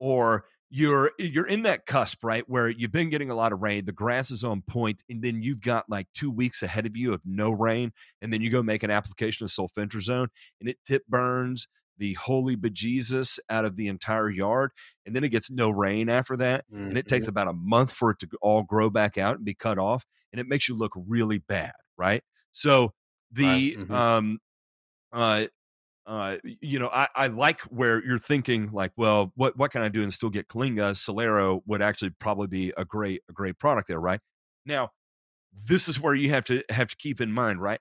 or 0.00 0.44
you're 0.70 1.12
you're 1.18 1.46
in 1.46 1.62
that 1.64 1.84
cusp, 1.84 2.24
right, 2.24 2.44
where 2.48 2.68
you've 2.68 2.92
been 2.92 3.10
getting 3.10 3.30
a 3.30 3.34
lot 3.34 3.52
of 3.52 3.60
rain, 3.60 3.84
the 3.84 3.92
grass 3.92 4.30
is 4.30 4.42
on 4.42 4.62
point, 4.62 5.02
and 5.10 5.22
then 5.22 5.42
you've 5.42 5.60
got 5.60 5.84
like 5.88 6.06
two 6.14 6.30
weeks 6.30 6.62
ahead 6.62 6.86
of 6.86 6.96
you 6.96 7.12
of 7.12 7.20
no 7.26 7.50
rain, 7.50 7.92
and 8.22 8.32
then 8.32 8.40
you 8.40 8.50
go 8.50 8.62
make 8.62 8.82
an 8.82 8.90
application 8.90 9.44
of 9.44 9.50
sulfentrazone, 9.50 10.28
and 10.60 10.68
it 10.70 10.78
tip 10.86 11.02
burns 11.08 11.68
the 12.02 12.14
holy 12.14 12.56
bejesus 12.56 13.38
out 13.48 13.64
of 13.64 13.76
the 13.76 13.88
entire 13.88 14.28
yard, 14.30 14.72
and 15.06 15.14
then 15.16 15.24
it 15.24 15.30
gets 15.30 15.50
no 15.50 15.70
rain 15.70 16.08
after 16.08 16.36
that, 16.36 16.64
and 16.90 16.98
it 16.98 17.06
takes 17.08 17.26
Mhm. 17.26 17.30
about 17.30 17.48
a 17.48 17.52
month 17.52 17.92
for 17.92 18.10
it 18.10 18.18
to 18.20 18.28
all 18.42 18.62
grow 18.64 18.90
back 18.90 19.16
out 19.18 19.36
and 19.36 19.44
be 19.44 19.54
cut 19.54 19.78
off, 19.78 20.04
and 20.32 20.40
it 20.40 20.48
makes 20.48 20.68
you 20.68 20.76
look 20.76 20.92
really 20.96 21.38
bad, 21.38 21.72
right? 21.96 22.22
So 22.52 22.92
the 23.30 23.78
mhm. 23.78 23.94
um 23.94 24.38
uh 25.12 25.46
uh 26.06 26.38
you 26.60 26.78
know 26.78 26.88
I, 26.88 27.08
I 27.14 27.26
like 27.28 27.60
where 27.62 28.04
you're 28.04 28.18
thinking 28.18 28.72
like 28.72 28.92
well 28.96 29.32
what 29.36 29.56
what 29.56 29.70
can 29.72 29.82
i 29.82 29.88
do 29.88 30.02
and 30.02 30.12
still 30.12 30.30
get 30.30 30.48
kyllinga 30.48 30.92
celero 30.94 31.62
would 31.66 31.82
actually 31.82 32.10
probably 32.10 32.48
be 32.48 32.72
a 32.76 32.84
great 32.84 33.22
a 33.30 33.32
great 33.32 33.58
product 33.58 33.88
there 33.88 34.00
right 34.00 34.20
now 34.66 34.90
this 35.66 35.88
is 35.88 36.00
where 36.00 36.14
you 36.14 36.30
have 36.30 36.44
to 36.46 36.62
have 36.70 36.88
to 36.88 36.96
keep 36.96 37.20
in 37.20 37.32
mind 37.32 37.60
right 37.62 37.80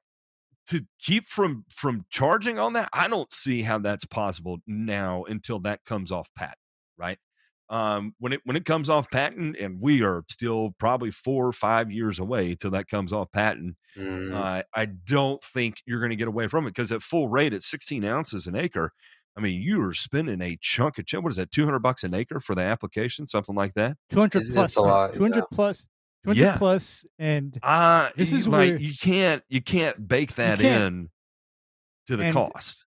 to 0.68 0.82
keep 0.99 1.28
from 1.28 1.66
from 1.76 2.05
charging 2.09 2.59
on 2.59 2.74
that 2.74 2.89
i 2.93 3.07
don't 3.07 3.34
see 3.34 3.62
how 3.62 3.78
that's 3.80 4.05
possible 4.05 4.57
now 4.68 5.24
until 5.26 5.59
that 5.59 5.84
comes 5.86 6.12
off 6.12 6.30
patent 6.38 6.57
right 6.97 7.18
um 7.70 8.14
when 8.20 8.34
it 8.34 8.41
when 8.43 8.55
it 8.57 8.66
comes 8.66 8.89
off 8.89 9.09
patent 9.09 9.55
and 9.57 9.80
we 9.82 10.01
are 10.03 10.24
still 10.30 10.76
probably 10.80 11.09
four 11.12 11.47
or 11.47 11.53
five 11.53 11.89
years 11.91 12.20
away 12.20 12.53
till 12.55 12.72
that 12.72 12.88
comes 12.88 13.12
off 13.14 13.32
patent 13.32 13.76
Mhm. 13.97 14.32
uh, 14.34 14.64
I 14.74 14.86
don't 14.86 15.43
think 15.43 15.82
you're 15.86 15.99
going 15.99 16.12
to 16.12 16.16
get 16.16 16.30
away 16.30 16.47
from 16.47 16.66
it 16.66 16.70
because 16.70 16.93
at 16.93 17.01
full 17.01 17.28
rate, 17.28 17.51
at 17.51 17.62
16 17.62 18.05
ounces 18.05 18.47
an 18.47 18.55
acre, 18.55 18.93
I 19.36 19.41
mean, 19.41 19.62
you 19.62 19.84
are 19.84 19.93
spending 19.93 20.41
a 20.41 20.57
chunk 20.62 20.97
of 20.97 21.05
chip. 21.07 21.22
What 21.22 21.32
is 21.32 21.36
that? 21.36 21.51
200 21.51 21.80
bucks 21.80 22.05
an 22.05 22.14
acre 22.14 22.39
for 22.39 22.55
the 22.55 22.62
application, 22.62 23.28
something 23.28 23.53
like 23.53 23.74
that. 23.74 23.97
200 24.09 24.43
It's- 24.43 24.47
it's 24.47 24.55
plus, 24.55 24.76
a 24.78 24.82
lot, 24.82 25.14
200 25.14 25.39
yeah. 25.39 25.43
plus, 25.51 25.86
200 26.24 26.41
Yeah. 26.41 26.57
plus, 26.57 27.05
and 27.17 27.57
Uh, 27.63 28.09
This 28.15 28.32
is 28.34 28.47
like 28.47 28.69
where- 28.72 28.80
you 28.80 28.93
can't 28.95 29.43
you 29.49 29.61
can't 29.61 30.07
bake 30.07 30.36
that 30.36 30.59
can't- 30.59 30.84
in. 30.93 31.09
to 32.07 32.17
the 32.17 32.26
And- 32.26 32.34
cost. 32.34 32.86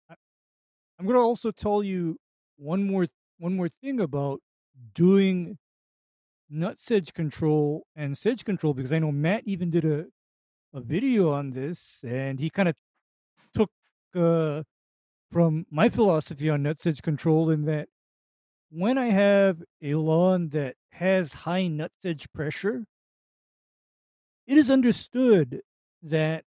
I'm 0.98 1.06
going 1.06 1.16
to 1.16 1.20
also 1.22 1.52
tell 1.52 1.84
you 1.84 2.20
one 2.58 2.86
more 2.86 3.06
one 3.38 3.56
more 3.56 3.70
thing 3.70 4.00
about 4.02 4.42
doing 4.94 5.58
nut 6.50 6.80
sedge 6.80 7.14
control 7.14 7.86
and 7.96 8.18
sedge 8.18 8.44
control 8.44 8.74
because 8.74 8.92
I 8.92 9.00
know 9.00 9.12
Matt 9.12 9.44
even 9.46 9.70
did 9.70 9.86
a 9.86 10.08
a 10.74 10.82
video 10.82 11.30
on 11.32 11.52
this 11.52 12.04
and 12.04 12.40
he 12.40 12.50
kind 12.50 12.70
of 12.70 12.76
took 13.54 13.72
uh, 14.16 14.64
from 15.32 15.66
my 15.72 15.90
philosophy 15.90 16.50
on 16.50 16.64
nut 16.64 16.80
sedge 16.80 17.02
control 17.02 17.50
in 17.50 17.66
that 17.66 17.90
when 18.70 18.98
I 18.98 19.08
have 19.08 19.64
a 19.82 19.96
lawn 19.96 20.50
that 20.50 20.76
has 20.92 21.34
high 21.46 21.68
nut 21.68 21.92
sedge 22.02 22.32
pressure, 22.34 22.86
it 24.50 24.58
is 24.58 24.72
understood 24.72 25.62
that 26.02 26.44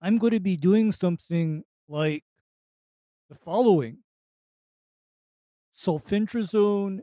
I'm 0.00 0.18
going 0.18 0.32
to 0.32 0.40
be 0.40 0.56
doing 0.56 0.90
something 0.90 1.62
like 1.88 2.24
the 3.28 3.36
following 3.36 3.98
sulfentrazone 5.72 7.02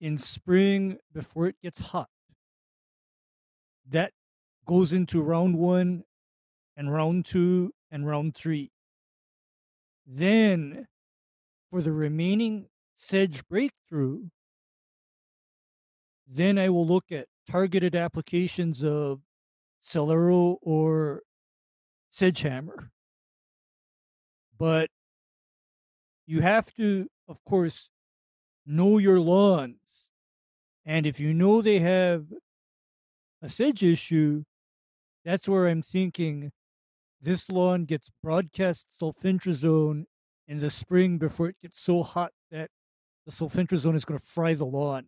in 0.00 0.16
spring 0.16 0.96
before 1.12 1.48
it 1.48 1.56
gets 1.62 1.80
hot. 1.80 2.08
That 3.86 4.12
goes 4.64 4.94
into 4.94 5.20
round 5.20 5.58
one 5.58 6.04
and 6.74 6.90
round 6.90 7.26
two 7.26 7.72
and 7.90 8.06
round 8.06 8.34
three. 8.34 8.70
Then, 10.06 10.86
for 11.70 11.82
the 11.82 11.92
remaining 11.92 12.68
sedge 12.94 13.46
breakthrough, 13.48 14.28
then 16.26 16.58
I 16.58 16.70
will 16.70 16.86
look 16.86 17.12
at 17.12 17.26
targeted 17.48 17.94
applications 17.94 18.84
of 18.84 19.20
Celero 19.82 20.56
or 20.60 21.22
Sedgehammer. 22.12 22.90
But 24.58 24.90
you 26.26 26.40
have 26.42 26.72
to, 26.74 27.08
of 27.28 27.42
course, 27.44 27.90
know 28.66 28.98
your 28.98 29.18
lawns. 29.18 30.10
And 30.84 31.06
if 31.06 31.18
you 31.20 31.32
know 31.32 31.62
they 31.62 31.78
have 31.78 32.26
a 33.40 33.48
sedge 33.48 33.82
issue, 33.82 34.44
that's 35.24 35.48
where 35.48 35.68
I'm 35.68 35.82
thinking 35.82 36.50
this 37.20 37.50
lawn 37.50 37.84
gets 37.84 38.10
broadcast 38.22 38.88
sulfentrazone 39.00 40.04
in 40.46 40.58
the 40.58 40.70
spring 40.70 41.18
before 41.18 41.48
it 41.50 41.56
gets 41.62 41.80
so 41.80 42.02
hot 42.02 42.32
that 42.50 42.70
the 43.26 43.32
sulfentrazone 43.32 43.94
is 43.94 44.04
going 44.04 44.18
to 44.18 44.24
fry 44.24 44.54
the 44.54 44.64
lawn. 44.64 45.04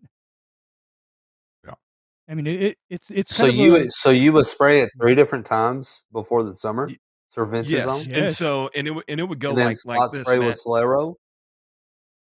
Yeah. 2.30 2.32
I 2.32 2.34
mean, 2.36 2.46
it, 2.46 2.62
it 2.62 2.78
it's 2.88 3.10
it's 3.10 3.34
So 3.36 3.46
kind 3.46 3.58
you 3.58 3.76
a, 3.76 3.90
so 3.90 4.10
you 4.10 4.32
would 4.32 4.46
spray 4.46 4.82
it 4.82 4.90
three 5.00 5.14
different 5.14 5.46
times 5.46 6.04
before 6.12 6.44
the 6.44 6.52
summer, 6.52 6.86
Y- 6.86 6.96
sulfentrazone, 7.36 7.68
Yes, 7.70 8.06
and 8.06 8.16
Yes. 8.16 8.38
so 8.38 8.70
and 8.74 8.86
it 8.86 8.92
would- 8.92 9.04
and 9.08 9.18
it 9.20 9.24
would 9.24 9.40
go 9.40 9.50
and 9.50 9.58
then 9.58 9.66
like 9.68 9.76
spot 9.76 9.98
like 9.98 10.10
this. 10.12 10.22
spray 10.26 10.38
Matt. 10.38 10.46
with 10.48 10.62
Celero. 10.64 11.14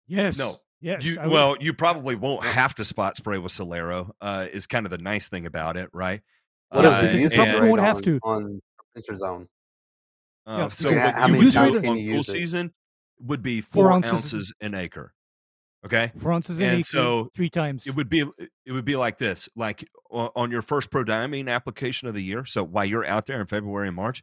yes, 0.08 0.38
No, 0.38 0.56
yes. 0.82 1.06
You, 1.06 1.18
well, 1.28 1.56
you 1.60 1.74
probably 1.74 2.16
won't 2.16 2.44
have 2.46 2.74
to 2.76 2.86
spot 2.86 3.18
spray 3.18 3.38
with 3.38 3.52
Celero. 3.54 4.12
Uh, 4.22 4.48
is 4.52 4.66
kind 4.68 4.86
of 4.86 4.90
the 4.92 4.98
nice 4.98 5.28
thing 5.28 5.46
about 5.46 5.78
it, 5.78 5.90
right? 5.94 6.22
What 6.70 6.84
Yeah, 6.84 6.90
Uh, 6.90 7.02
it? 7.04 7.14
You 7.16 7.20
you 7.22 7.30
probably 7.30 7.70
won't 7.70 7.82
have 7.82 8.02
to. 8.04 8.20
on 8.24 8.62
sulfentrazone. 8.98 9.48
Uh, 10.48 10.58
Yeah, 10.58 10.68
so 10.70 10.90
because 10.90 11.06
what 11.06 11.14
how 11.16 11.26
you 11.28 11.32
many 11.34 11.46
would 11.46 11.54
times 11.54 11.76
do 11.76 11.82
can 11.82 11.90
on 11.92 11.98
you 11.98 12.08
cool 12.10 12.18
use 12.18 12.30
it? 12.30 12.32
season 12.32 12.74
would 13.20 13.42
be 13.44 13.62
Four 13.62 13.84
four, 13.86 13.92
ounces. 13.92 14.12
ounces. 14.14 14.54
an 14.62 14.74
acre. 14.76 15.14
Okay, 15.86 16.12
for 16.18 16.34
ounces 16.34 16.60
an 16.60 16.66
and 16.66 16.86
so 16.86 17.30
three 17.34 17.50
times. 17.50 17.88
it 17.88 17.96
would 17.96 18.10
be 18.10 18.26
it 18.66 18.72
would 18.72 18.84
be 18.86 18.98
like 18.98 19.18
this: 19.18 19.48
like 19.56 19.88
on 20.12 20.52
your 20.52 20.62
first 20.62 20.90
prodiamine 20.92 21.50
application 21.50 22.08
of 22.08 22.14
the 22.16 22.22
year. 22.24 22.46
So 22.46 22.64
while 22.64 22.84
you're 22.86 23.06
out 23.06 23.26
there 23.28 23.40
in 23.40 23.48
February 23.48 23.88
and 23.88 23.96
March, 23.96 24.22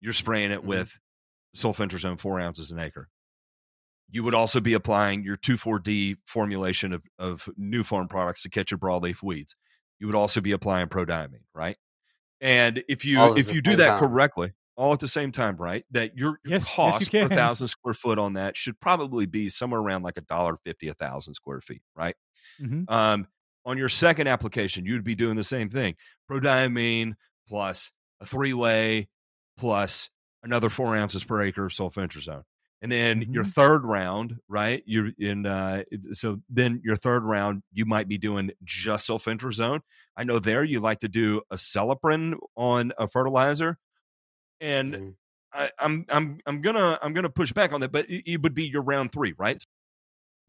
you're 0.00 0.12
spraying 0.12 0.50
it 0.50 0.60
Mhm. 0.60 0.66
with 0.66 0.98
sulfentrazone 1.56 2.20
four 2.20 2.38
ounces 2.38 2.70
an 2.70 2.78
acre. 2.78 3.08
You 4.10 4.22
would 4.24 4.34
also 4.34 4.60
be 4.60 4.74
applying 4.74 5.24
your 5.24 5.36
2,4-D 5.38 6.16
formulation 6.26 6.92
of, 6.92 7.02
of 7.18 7.48
Nufarm 7.58 8.08
products 8.08 8.42
to 8.42 8.50
catch 8.50 8.70
your 8.70 8.78
broadleaf 8.78 9.22
weeds. 9.22 9.56
You 9.98 10.06
would 10.06 10.16
also 10.16 10.40
be 10.42 10.52
applying 10.52 10.88
prodiamine, 10.88 11.44
right? 11.54 11.76
And 12.40 12.82
if 12.88 13.04
you 13.06 13.36
if 13.36 13.54
you 13.54 13.62
do 13.62 13.76
that 13.76 13.88
time. 13.88 14.00
correctly, 14.00 14.52
all 14.76 14.92
at 14.92 15.00
the 15.00 15.08
same 15.08 15.32
time, 15.32 15.56
right? 15.56 15.84
That 15.90 16.16
your, 16.16 16.38
your 16.44 16.52
Yes, 16.52 16.78
yes, 16.82 17.00
you 17.00 17.06
cost 17.06 17.16
per 17.18 17.28
thousand 17.30 17.68
square 17.68 17.94
foot 17.94 18.18
on 18.18 18.34
that 18.34 18.56
should 18.56 18.78
probably 18.80 19.26
be 19.26 19.48
somewhere 19.48 19.80
around 19.80 20.02
like 20.02 20.16
a 20.18 20.22
dollar 20.22 20.56
fifty 20.64 20.88
a 20.88 20.94
thousand 20.94 21.34
square 21.34 21.60
feet, 21.60 21.82
right? 21.96 22.16
Mhm. 22.58 22.86
Um, 22.88 23.26
on 23.66 23.78
your 23.78 23.88
second 23.88 24.26
application, 24.28 24.84
you'd 24.84 25.04
be 25.04 25.14
doing 25.14 25.36
the 25.36 25.44
same 25.44 25.70
thing: 25.70 25.96
prodiamine 26.30 27.14
plus 27.48 27.92
a 28.20 28.26
three-way 28.26 29.08
plus 29.56 30.10
another 30.42 30.68
four 30.68 30.96
ounces 30.96 31.24
per 31.24 31.42
acre 31.42 31.66
of 31.66 31.72
sulfentrazone. 31.72 32.42
And 32.82 32.92
then 32.92 33.24
your 33.30 33.44
Mhm. 33.44 33.44
third 33.44 33.84
round, 33.84 34.38
right? 34.48 34.82
You're 34.86 35.10
in. 35.18 35.46
Uh, 35.46 35.84
so 36.12 36.42
then 36.50 36.82
your 36.84 36.96
third 36.96 37.22
round, 37.24 37.62
you 37.72 37.86
might 37.86 38.08
be 38.08 38.18
doing 38.18 38.50
just 38.62 39.08
sulfentrazone. 39.08 39.80
I 40.18 40.24
know 40.24 40.38
there 40.38 40.64
you 40.64 40.80
like 40.80 40.98
to 41.00 41.08
do 41.08 41.40
a 41.50 41.56
celiprin 41.56 42.34
on 42.56 42.92
a 42.98 43.08
fertilizer, 43.08 43.78
and 44.64 44.94
Mhm. 44.94 45.14
I, 45.52 45.70
I'm 45.78 46.04
I'm 46.08 46.40
I'm 46.46 46.60
gonna 46.62 46.98
I'm 47.02 47.12
gonna 47.14 47.30
push 47.30 47.52
back 47.52 47.72
on 47.72 47.80
that, 47.82 47.92
but 47.92 48.08
it, 48.10 48.24
it 48.32 48.42
would 48.42 48.54
be 48.54 48.64
your 48.66 48.82
round 48.82 49.12
three, 49.12 49.34
right? 49.38 49.62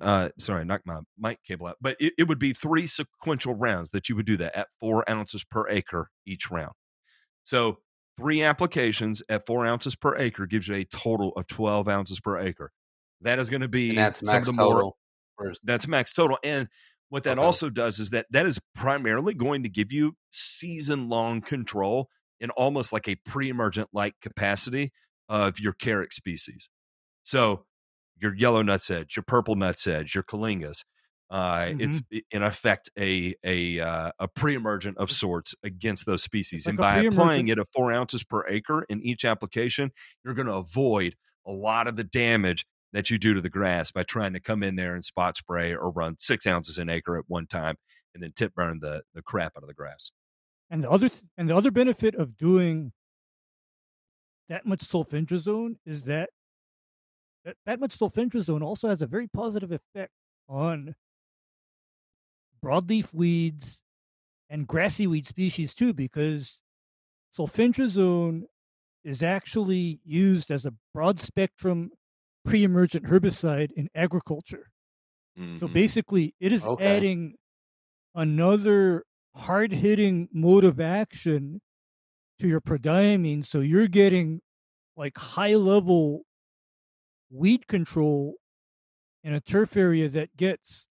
Uh, 0.01 0.30
sorry, 0.38 0.61
I 0.61 0.63
knocked 0.66 0.86
my 0.86 0.99
mic 1.18 1.43
cable 1.43 1.68
out, 1.68 1.78
but 1.82 1.95
it, 1.99 2.13
it 2.18 2.28
would 2.28 2.39
be 2.39 2.53
three 2.53 2.88
sequential 2.88 3.55
rounds 3.55 3.91
that 3.91 4.09
you 4.09 4.16
would 4.16 4.26
do 4.26 4.38
that 4.38 4.55
at 4.55 4.68
four 4.80 5.09
ounces 5.09 5.43
per 5.43 5.70
acre 5.70 6.09
each 6.26 6.51
round. 6.51 6.74
So 7.43 7.80
three 8.18 8.43
applications 8.43 9.24
at 9.30 9.45
four 9.45 9.66
ounces 9.66 9.95
per 9.95 10.18
acre 10.18 10.47
gives 10.47 10.68
you 10.68 10.76
a 10.76 10.86
total 10.86 11.32
of 11.38 11.47
twelve 11.47 11.88
ounces 11.88 12.20
per 12.20 12.39
acre. 12.39 12.72
That 13.22 13.39
is 13.39 13.49
going 13.49 13.61
to 13.61 13.68
be 13.70 13.89
And 13.97 13.97
that's 13.97 14.22
max 14.22 14.51
more 14.51 14.57
total. 14.76 14.97
for- 15.38 15.53
that's 15.63 15.88
max 15.88 16.13
total. 16.13 16.38
And 16.43 16.68
what 17.09 17.24
that 17.26 17.38
Okay. 17.38 17.45
also 17.45 17.70
does 17.70 17.99
is 17.99 18.09
that 18.11 18.26
that 18.32 18.45
is 18.45 18.59
primarily 18.76 19.34
going 19.34 19.63
to 19.63 19.70
give 19.70 19.91
you 19.91 20.16
season 20.32 21.09
long 21.09 21.41
control 21.41 22.09
in 22.39 22.49
almost 22.51 22.93
like 22.93 23.07
a 23.07 23.15
pre 23.25 23.49
emergent 23.49 23.89
like 23.93 24.15
capacity 24.21 24.91
of 25.29 25.59
your 25.59 25.73
carrot 25.73 26.13
species. 26.13 26.69
So 27.23 27.65
your 28.17 28.36
yellow 28.36 28.63
nutsedge, 28.63 29.15
your 29.15 29.23
purple 29.23 29.55
nutsedge, 29.55 30.13
your 30.13 30.23
kyllingas. 30.23 30.83
Uh, 31.29 31.71
It's 31.79 32.01
Mm-hmm. 32.01 32.05
i- 32.13 32.21
in 32.31 32.43
effect 32.43 32.89
a 32.99 33.36
a 33.43 33.79
uh, 33.79 34.11
a 34.19 34.27
pre-emergent 34.27 34.97
of 34.97 35.11
sorts 35.11 35.55
against 35.63 36.05
those 36.05 36.23
species, 36.23 36.67
like 36.67 36.73
and 36.73 36.79
by 36.79 36.97
applying 36.99 37.47
it 37.47 37.57
at 37.59 37.67
four 37.73 37.91
ounces 37.91 38.23
per 38.23 38.47
acre 38.47 38.83
in 38.89 39.01
each 39.01 39.25
application, 39.25 39.91
you're 40.23 40.36
going 40.36 40.47
to 40.47 40.53
avoid 40.55 41.15
a 41.47 41.51
lot 41.51 41.88
of 41.88 41.95
the 41.95 42.03
damage 42.03 42.65
that 42.93 43.09
you 43.09 43.17
do 43.17 43.33
to 43.33 43.41
the 43.41 43.49
grass 43.49 43.91
by 43.91 44.03
trying 44.03 44.33
to 44.33 44.39
come 44.39 44.63
in 44.63 44.75
there 44.75 44.95
and 44.95 45.03
spot 45.03 45.36
spray 45.38 45.73
or 45.75 45.89
run 45.91 46.15
six 46.19 46.45
ounces 46.47 46.77
an 46.77 46.89
acre 46.89 47.17
at 47.17 47.25
one 47.27 47.47
time 47.47 47.75
and 48.13 48.23
then 48.23 48.31
tip 48.36 48.53
burn 48.55 48.79
the 48.81 49.01
the 49.15 49.21
crap 49.23 49.53
out 49.57 49.63
of 49.63 49.67
the 49.67 49.73
grass. 49.73 50.11
And 50.70 50.84
the 50.84 50.89
other 50.89 51.09
th- 51.09 51.24
and 51.38 51.49
the 51.49 51.55
other 51.55 51.72
benefit 51.72 52.16
of 52.16 52.38
doing 52.38 52.93
that 54.49 54.66
much 54.66 54.80
sulfentrazone 54.80 55.76
is 55.86 56.03
that 56.05 56.30
that, 57.43 57.57
that 57.66 57.80
much 57.80 57.97
sulfentrazone 57.97 58.61
also 58.63 58.89
has 58.89 59.01
a 59.01 59.07
very 59.07 59.28
positive 59.28 59.72
effect 59.72 60.11
on 60.47 60.95
broadleaf 62.63 63.13
weeds 63.13 63.84
and 64.49 64.68
grassy 64.68 65.07
weed 65.07 65.26
species 65.26 65.74
too, 65.74 65.93
because 65.93 66.61
sulfentrazone 67.38 68.43
is 69.03 69.24
actually 69.24 70.01
used 70.03 70.51
as 70.51 70.66
a 70.66 70.74
broad 70.93 71.20
spectrum 71.20 71.91
pre-emergent 72.45 73.05
herbicide 73.05 73.72
in 73.74 73.89
agriculture. 73.95 74.72
So 75.57 75.68
Mhm. 75.68 75.70
basically, 75.70 76.36
it 76.39 76.51
is 76.53 76.68
Okay. 76.68 76.76
adding 76.80 77.36
another 78.16 79.05
hard 79.36 79.71
hitting 79.73 80.29
mode 80.31 80.63
of 80.63 80.79
action 80.79 81.61
to 82.39 82.47
your 82.47 82.61
prodiamine. 82.61 83.43
So 83.45 83.59
you're 83.59 83.88
getting 83.88 84.41
like 84.97 85.17
high 85.17 85.55
level 85.55 86.23
weed 87.29 87.67
control 87.67 88.36
in 89.23 89.33
a 89.33 89.41
turf 89.41 89.75
area 89.75 90.07
that 90.09 90.36
gets 90.38 90.88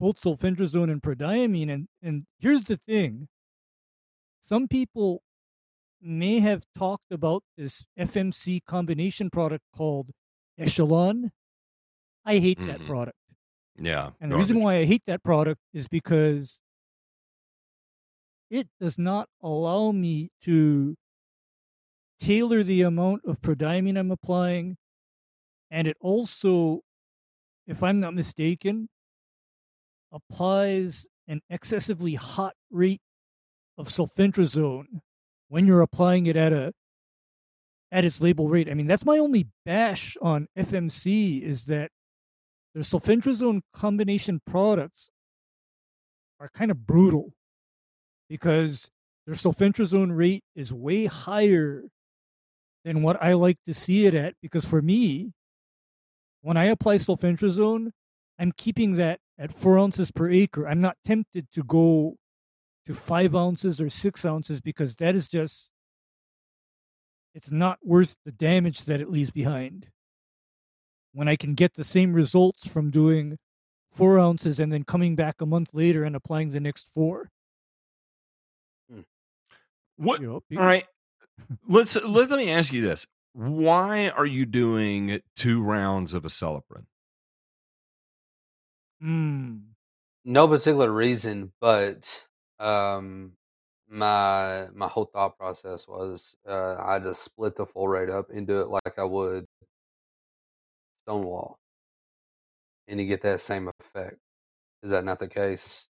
both 0.00 0.16
sulfentrazone 0.20 0.90
and 0.90 1.02
prodiamine. 1.02 1.70
And, 1.72 1.88
and 2.02 2.26
here's 2.38 2.64
the 2.64 2.76
thing 2.76 3.28
some 4.40 4.68
people 4.68 5.22
may 6.00 6.40
have 6.40 6.64
talked 6.76 7.10
about 7.10 7.42
this 7.56 7.84
FMC 7.98 8.60
combination 8.66 9.30
product 9.30 9.64
called 9.74 10.10
Echelon. 10.58 11.32
I 12.24 12.38
hate 12.38 12.58
that 12.66 12.80
Mhm. 12.80 12.86
product. 12.86 13.18
yeah, 13.76 14.12
And 14.20 14.30
the 14.30 14.36
reason 14.36 14.60
why 14.60 14.76
I 14.76 14.84
hate 14.84 15.02
that 15.06 15.22
product 15.24 15.60
is 15.72 15.88
because 15.88 16.60
it 18.50 18.68
does 18.80 18.98
not 18.98 19.28
allow 19.42 19.92
me 19.92 20.30
to 20.42 20.96
tailor 22.20 22.62
the 22.62 22.82
amount 22.82 23.22
of 23.24 23.40
prodiamine 23.40 23.98
I'm 23.98 24.10
applying. 24.10 24.76
And 25.70 25.88
it 25.88 25.96
also, 26.00 26.80
if 27.66 27.82
I'm 27.82 27.98
not 27.98 28.14
mistaken, 28.14 28.88
applies 30.12 31.06
an 31.26 31.40
excessively 31.50 32.14
hot 32.14 32.54
rate 32.70 33.00
of 33.76 33.88
sulfentrazone 33.88 35.00
when 35.48 35.66
you're 35.66 35.80
applying 35.80 36.26
it 36.26 36.36
at 36.36 36.52
a 36.52 36.72
at 37.90 38.04
its 38.04 38.20
label 38.20 38.48
rate. 38.48 38.68
I 38.68 38.74
mean, 38.74 38.86
that's 38.88 39.04
my 39.04 39.18
only 39.18 39.48
bash 39.64 40.16
on 40.20 40.48
FMC 40.58 41.42
is 41.42 41.66
that 41.66 41.90
their 42.74 42.82
sulfentrazone 42.82 43.60
combination 43.72 44.40
products 44.44 45.10
are 46.40 46.50
kind 46.52 46.72
of 46.72 46.86
brutal 46.86 47.32
because 48.28 48.90
their 49.26 49.34
sulfentrazone 49.34 50.16
rate 50.16 50.44
is 50.54 50.72
way 50.72 51.06
higher 51.06 51.84
than 52.84 53.02
what 53.02 53.22
I 53.22 53.32
like 53.32 53.58
to 53.64 53.74
see 53.74 54.06
it 54.06 54.14
at. 54.14 54.34
Because 54.42 54.64
for 54.64 54.82
me, 54.82 55.32
when 56.42 56.56
I 56.56 56.64
apply 56.64 56.96
sulfentrazone, 56.96 57.90
I'm 58.38 58.52
keeping 58.52 58.96
that 58.96 59.20
at 59.38 59.52
four 59.52 59.78
ounces 59.78 60.10
per 60.10 60.30
acre. 60.30 60.68
I'm 60.68 60.80
not 60.80 60.96
tempted 61.04 61.50
to 61.52 61.62
go 61.62 62.16
to 62.86 62.94
five 62.94 63.34
ounces 63.34 63.80
or 63.80 63.88
six 63.88 64.24
ounces 64.24 64.60
because 64.60 64.96
that 64.96 65.14
is 65.14 65.26
just 65.26 65.70
it's 67.34 67.50
not 67.50 67.78
worth 67.82 68.16
the 68.24 68.32
damage 68.32 68.84
that 68.84 69.00
it 69.00 69.10
leaves 69.10 69.30
behind. 69.30 69.88
When 71.12 71.28
I 71.28 71.36
can 71.36 71.54
get 71.54 71.74
the 71.74 71.84
same 71.84 72.12
results 72.12 72.66
from 72.68 72.90
doing 72.90 73.38
four 73.90 74.18
ounces 74.18 74.60
and 74.60 74.72
then 74.72 74.84
coming 74.84 75.16
back 75.16 75.40
a 75.40 75.46
month 75.46 75.72
later 75.72 76.04
and 76.04 76.14
applying 76.14 76.50
the 76.50 76.60
next 76.60 76.92
four. 76.92 77.30
What? 79.96 80.20
You 80.20 80.26
know, 80.26 80.42
All 80.56 80.66
right. 80.66 80.84
Let's 81.68 81.96
let, 81.96 82.30
let 82.30 82.38
me 82.38 82.50
ask 82.50 82.72
you 82.72 82.82
this. 82.82 83.06
Why 83.32 84.08
are 84.10 84.26
you 84.26 84.46
doing 84.46 85.20
two 85.36 85.62
rounds 85.62 86.14
of 86.14 86.22
acelepryn? 86.22 86.86
Mm, 89.02 89.62
No 90.24 90.48
particular 90.48 90.90
reason, 90.92 91.52
but 91.60 92.26
um, 92.58 93.32
my 93.88 94.68
my 94.74 94.88
whole 94.88 95.06
thought 95.06 95.38
process 95.38 95.86
was 95.88 96.36
uh, 96.48 96.76
I 96.78 96.98
just 97.00 97.22
split 97.22 97.56
the 97.56 97.66
full 97.66 97.88
rate 97.88 98.10
up 98.10 98.30
and 98.30 98.46
do 98.46 98.60
it 98.62 98.68
like 98.68 98.98
I 98.98 99.04
would 99.04 99.46
Stonewall, 101.06 101.58
and 102.88 103.00
you 103.00 103.06
get 103.06 103.22
that 103.22 103.40
same 103.40 103.70
effect. 103.80 104.18
Is 104.82 104.90
that 104.90 105.04
not 105.04 105.18
the 105.20 105.28
case? 105.28 105.86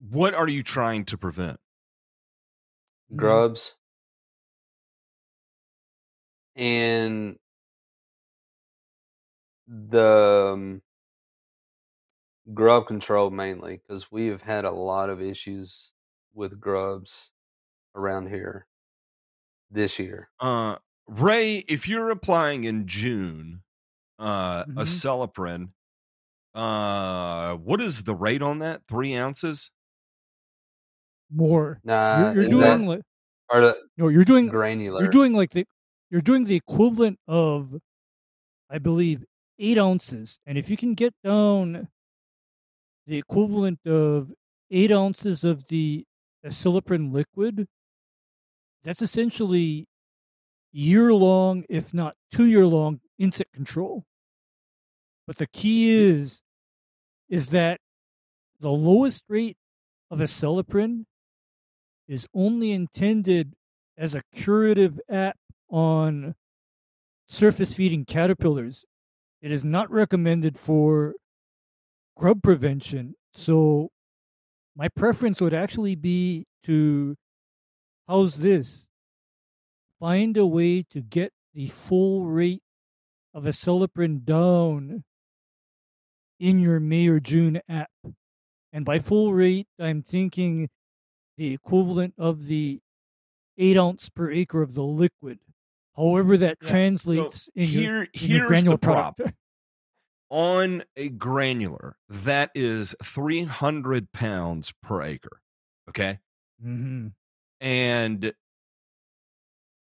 What 0.00 0.34
are 0.34 0.48
you 0.48 0.62
trying 0.64 1.04
to 1.06 1.18
prevent? 1.18 1.60
mm, 3.10 3.16
Grubs 3.16 3.76
and 6.56 7.38
the 9.68 10.50
um, 10.54 10.82
grub 12.52 12.86
control 12.86 13.30
mainly 13.30 13.78
because 13.78 14.10
we 14.12 14.26
have 14.26 14.42
had 14.42 14.64
a 14.66 14.70
lot 14.70 15.08
of 15.10 15.20
issues 15.22 15.92
with 16.34 16.60
grubs 16.60 17.30
around 17.94 18.28
here 18.28 18.66
this 19.70 19.98
year. 19.98 20.30
Uh, 20.40 20.76
Ray, 21.06 21.58
if 21.68 21.88
you're 21.88 22.10
applying 22.10 22.64
in 22.64 22.86
June, 22.86 23.62
uh, 24.18 24.64
Mhm. 24.66 24.74
acelepryn, 24.76 25.72
uh, 26.54 27.56
what 27.56 27.80
is 27.80 28.04
the 28.04 28.14
rate 28.14 28.42
on 28.42 28.60
that? 28.60 28.82
Three 28.88 29.16
ounces? 29.16 29.70
More. 31.30 31.80
Nah, 31.84 32.32
You're, 32.32 32.42
you're 32.42 32.50
doing 32.50 32.86
like 32.86 33.02
part 33.50 33.64
of 33.64 33.76
no, 33.96 34.08
you're 34.08 34.24
doing 34.24 34.48
granular? 34.48 35.00
you're 35.02 35.10
doing 35.10 35.34
like 35.34 35.50
the 35.50 35.66
you're 36.10 36.22
doing 36.22 36.44
the 36.44 36.56
equivalent 36.56 37.18
of 37.28 37.80
I 38.70 38.78
believe 38.78 39.24
eight 39.58 39.78
ounces. 39.78 40.38
And 40.46 40.56
if 40.56 40.70
you 40.70 40.76
can 40.76 40.94
get 40.94 41.14
down 41.22 41.88
the 43.06 43.18
equivalent 43.18 43.80
of 43.86 44.32
eight 44.70 44.92
ounces 44.92 45.44
of 45.44 45.66
the 45.68 46.04
acelepryn 46.44 47.12
liquid, 47.12 47.66
that's 48.84 49.02
essentially 49.02 49.86
year 50.72 51.12
long, 51.12 51.64
if 51.68 51.92
not 51.92 52.14
two 52.32 52.46
year 52.46 52.66
long, 52.66 53.00
insect 53.18 53.52
control. 53.52 54.04
But 55.26 55.36
the 55.36 55.46
key 55.46 55.90
is 55.90 56.40
is 57.28 57.50
that 57.50 57.80
the 58.60 58.70
lowest 58.70 59.24
rate 59.28 59.56
of 60.10 60.20
acelepryn 60.20 61.04
is 62.08 62.26
only 62.34 62.72
intended 62.72 63.54
as 63.96 64.14
a 64.14 64.22
curative 64.32 64.98
app 65.10 65.36
on 65.68 66.34
surface 67.28 67.74
feeding 67.74 68.04
caterpillars. 68.04 68.86
It 69.42 69.52
is 69.52 69.62
not 69.62 69.90
recommended 69.90 70.58
for 70.58 71.14
grub 72.16 72.42
prevention. 72.42 73.14
So 73.32 73.90
my 74.74 74.88
preference 74.88 75.40
would 75.40 75.54
actually 75.54 75.94
be 75.94 76.46
to 76.64 77.16
how's 78.08 78.38
this? 78.38 78.88
Find 80.00 80.36
a 80.36 80.46
way 80.46 80.84
to 80.90 81.00
get 81.00 81.32
the 81.54 81.66
full 81.66 82.26
rate 82.26 82.62
of 83.34 83.46
a 83.46 83.50
acelepryn 83.50 84.24
down 84.24 85.04
in 86.40 86.60
your 86.60 86.80
May 86.80 87.08
or 87.08 87.20
June 87.20 87.60
app. 87.68 87.90
And 88.72 88.84
by 88.84 88.98
full 88.98 89.32
rate, 89.32 89.66
I'm 89.78 90.02
thinking 90.02 90.68
the 91.38 91.54
equivalent 91.54 92.12
of 92.18 92.46
the 92.46 92.80
eight 93.56 93.76
ounce 93.78 94.08
per 94.10 94.30
acre 94.30 94.60
of 94.60 94.74
the 94.74 94.82
liquid. 94.82 95.38
However, 95.96 96.36
that 96.36 96.60
Yeah, 96.60 96.68
translates 96.68 97.48
in, 97.56 97.70
your, 97.70 97.82
here, 98.12 98.24
in 98.26 98.30
your 98.30 98.46
granular 98.46 98.76
product. 98.78 99.20
on 100.30 100.84
a 100.96 101.08
granular 101.08 101.96
that 102.08 102.50
is 102.54 102.94
300 103.02 104.12
pounds 104.12 104.72
per 104.82 105.02
acre 105.02 105.40
okay 105.88 106.18
hmm 106.60 107.08
and 107.60 108.32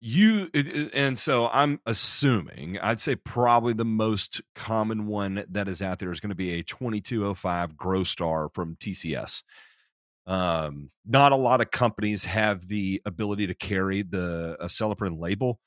you 0.02 0.50
and 0.94 1.18
so 1.18 1.48
i'm 1.48 1.80
assuming 1.86 2.78
i'd 2.80 3.00
say 3.00 3.16
probably 3.16 3.74
the 3.74 3.86
most 3.86 4.42
common 4.54 5.08
one 5.08 5.44
that 5.50 5.68
is 5.70 5.82
out 5.82 6.00
there 6.00 6.12
is 6.12 6.20
going 6.20 6.30
to 6.30 6.36
be 6.36 6.52
a 6.60 6.64
2205 6.64 7.74
GroStar 7.76 8.54
from 8.54 8.76
tcs 8.76 9.42
um 10.28 10.90
not 11.06 11.32
a 11.32 11.36
lot 11.36 11.62
of 11.62 11.72
companies 11.72 12.26
have 12.26 12.68
the 12.68 13.02
ability 13.06 13.46
to 13.48 13.54
carry 13.56 14.02
the 14.02 14.58
acelepryn 14.62 15.20
label 15.20 15.60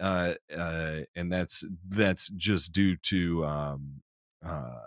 uh, 0.00 0.34
uh, 0.56 1.00
and 1.16 1.32
that's 1.32 1.64
that's 1.88 2.28
just 2.30 2.72
due 2.72 2.96
to 2.96 3.44
um, 3.44 4.00
uh, 4.44 4.78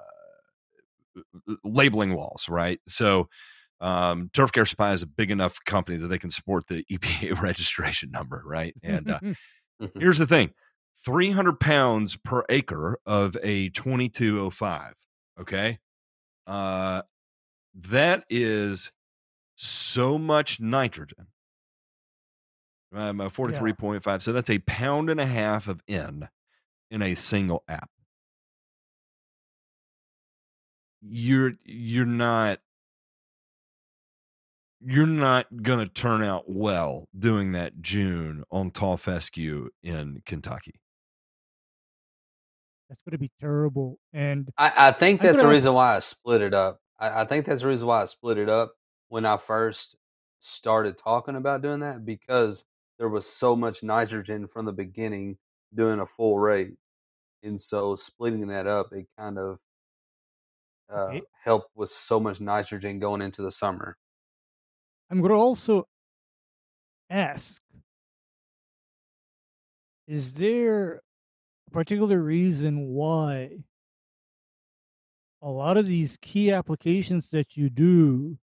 labeling 1.64 2.14
laws, 2.16 2.48
right? 2.50 2.80
So, 2.88 3.30
um, 3.82 4.30
Turf 4.34 4.52
Care 4.52 4.66
Supply 4.66 4.94
is 4.94 5.02
a 5.02 5.08
big 5.08 5.32
enough 5.32 5.58
company 5.66 5.98
that 5.98 6.08
they 6.08 6.20
can 6.20 6.30
support 6.30 6.68
the 6.68 6.84
EPA 6.92 7.42
registration 7.42 8.12
number, 8.12 8.42
right? 8.46 8.76
And 8.84 9.10
uh, 9.10 9.20
Mhm. 9.82 10.00
here's 10.00 10.20
the 10.20 10.28
thing: 10.28 10.54
300 11.06 11.60
pounds 11.60 12.18
per 12.18 12.46
acre 12.50 13.00
of 13.06 13.38
a 13.44 13.70
2205. 13.70 14.96
Okay, 15.42 15.80
uh, 16.48 17.04
that 17.76 18.26
is 18.30 18.92
so 19.56 20.18
much 20.18 20.60
nitrogen 20.60 21.28
um, 22.94 23.22
uh, 23.22 23.30
43.5. 23.30 24.22
So 24.22 24.34
that's 24.34 24.50
a 24.50 24.60
pound 24.60 25.10
and 25.10 25.20
a 25.20 25.26
half 25.26 25.68
of 25.68 25.82
N 25.88 26.30
in 26.92 27.02
a 27.02 27.16
single 27.16 27.64
app. 27.68 27.90
You're 31.06 31.54
you're 31.66 32.06
not 32.06 32.60
you're 34.80 35.06
not 35.06 35.48
gonna 35.62 35.88
turn 35.88 36.24
out 36.24 36.44
well 36.48 37.10
doing 37.18 37.52
that 37.54 37.82
June 37.82 38.44
on 38.52 38.72
Tall 38.72 38.96
Fescue 38.96 39.68
in 39.82 40.22
Kentucky. 40.26 40.80
That's 42.88 43.02
going 43.02 43.14
to 43.14 43.18
be 43.18 43.32
terrible. 43.42 43.98
And 44.14 44.48
I, 44.58 44.72
I 44.78 44.92
think 44.92 45.20
that's 45.20 45.38
the 45.38 45.42
gonna 45.42 45.50
ask- 45.50 45.56
reason 45.56 45.74
why 45.74 45.96
I 45.96 46.00
split 46.00 46.42
it 46.42 46.54
up. 46.54 46.78
I, 47.00 47.22
I 47.22 47.26
think 47.26 47.48
that's 47.48 47.64
the 47.64 47.68
reason 47.68 47.88
why 47.88 48.04
I 48.04 48.06
split 48.06 48.38
it 48.38 48.50
up 48.50 48.74
when 49.14 49.26
I 49.28 49.38
first 49.38 49.96
started 50.40 50.98
talking 50.98 51.36
about 51.36 51.62
doing 51.62 51.82
that 51.82 52.04
because 52.04 52.66
there 52.98 53.10
was 53.10 53.28
so 53.32 53.56
much 53.56 53.84
nitrogen 53.84 54.48
from 54.48 54.66
the 54.66 54.74
beginning 54.74 55.38
doing 55.76 56.00
a 56.00 56.08
full 56.08 56.40
rate. 56.40 56.78
And 57.44 57.62
so 57.62 57.96
splitting 57.96 58.48
that 58.48 58.68
up, 58.68 58.94
it 58.94 59.08
kind 59.18 59.40
of 59.40 59.60
uh, 60.90 61.16
Okay. 61.16 61.26
helped 61.44 61.76
with 61.76 61.90
so 61.90 62.20
much 62.20 62.40
nitrogen 62.40 63.00
going 63.00 63.22
into 63.22 63.42
the 63.42 63.52
summer. 63.52 63.98
I'm 65.10 65.20
going 65.22 65.30
to 65.32 65.36
also 65.38 65.88
ask 67.10 67.62
Is 70.08 70.36
there 70.36 71.02
a 71.68 71.72
particular 71.72 72.22
reason 72.22 72.88
why 72.90 73.66
a 75.42 75.50
lot 75.50 75.78
of 75.78 75.86
these 75.86 76.18
key 76.18 76.52
applications 76.52 77.30
that 77.32 77.58
you 77.58 77.70
do 77.70 78.38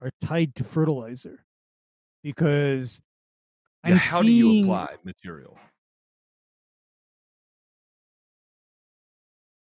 are 0.00 0.10
tied 0.22 0.54
to 0.56 0.64
fertilizer? 0.64 1.46
Because 2.22 3.02
Yeah, 3.82 3.94
I'm 3.94 4.00
how 4.00 4.22
do 4.22 4.32
you 4.32 4.50
apply 4.50 4.96
material? 5.02 5.58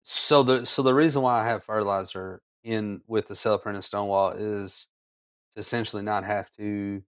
So 0.03 0.41
the 0.43 0.65
so 0.65 0.81
the 0.81 0.93
reason 0.93 1.21
why 1.21 1.41
I 1.41 1.47
have 1.47 1.63
fertilizer 1.63 2.41
in 2.63 3.01
with 3.07 3.27
the 3.27 3.33
Celiprin 3.35 3.75
and 3.75 3.83
Stonewall 3.85 4.31
is 4.31 4.87
to 5.53 5.59
essentially 5.59 6.03
not 6.03 6.25
have 6.25 6.51
to 6.53 7.03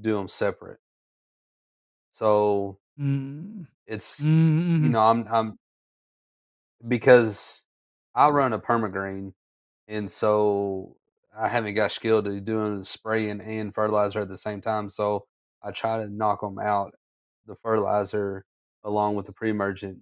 do 0.00 0.14
them 0.16 0.28
separate. 0.28 0.80
So 2.12 2.80
Mm. 2.98 3.66
it's 3.86 4.36
Mm, 4.80 4.80
you 4.80 4.88
know 4.88 5.00
I'm 5.00 5.26
I'm 5.28 5.58
because 6.88 7.64
I 8.14 8.28
run 8.30 8.52
a 8.52 8.58
permagreen, 8.58 9.34
and 9.88 10.10
so 10.10 10.96
I 11.38 11.48
haven't 11.48 11.74
got 11.74 11.92
skilled 11.92 12.24
to 12.24 12.40
doing 12.40 12.84
spraying 12.84 13.40
and 13.40 13.74
fertilizer 13.74 14.20
at 14.20 14.28
the 14.28 14.36
same 14.36 14.60
time. 14.60 14.88
So 14.88 15.26
I 15.62 15.70
try 15.70 15.98
to 15.98 16.08
knock 16.08 16.40
them 16.40 16.58
out, 16.58 16.94
the 17.46 17.54
fertilizer 17.54 18.44
along 18.84 19.16
with 19.16 19.26
the 19.26 19.32
pre-emergent, 19.32 19.98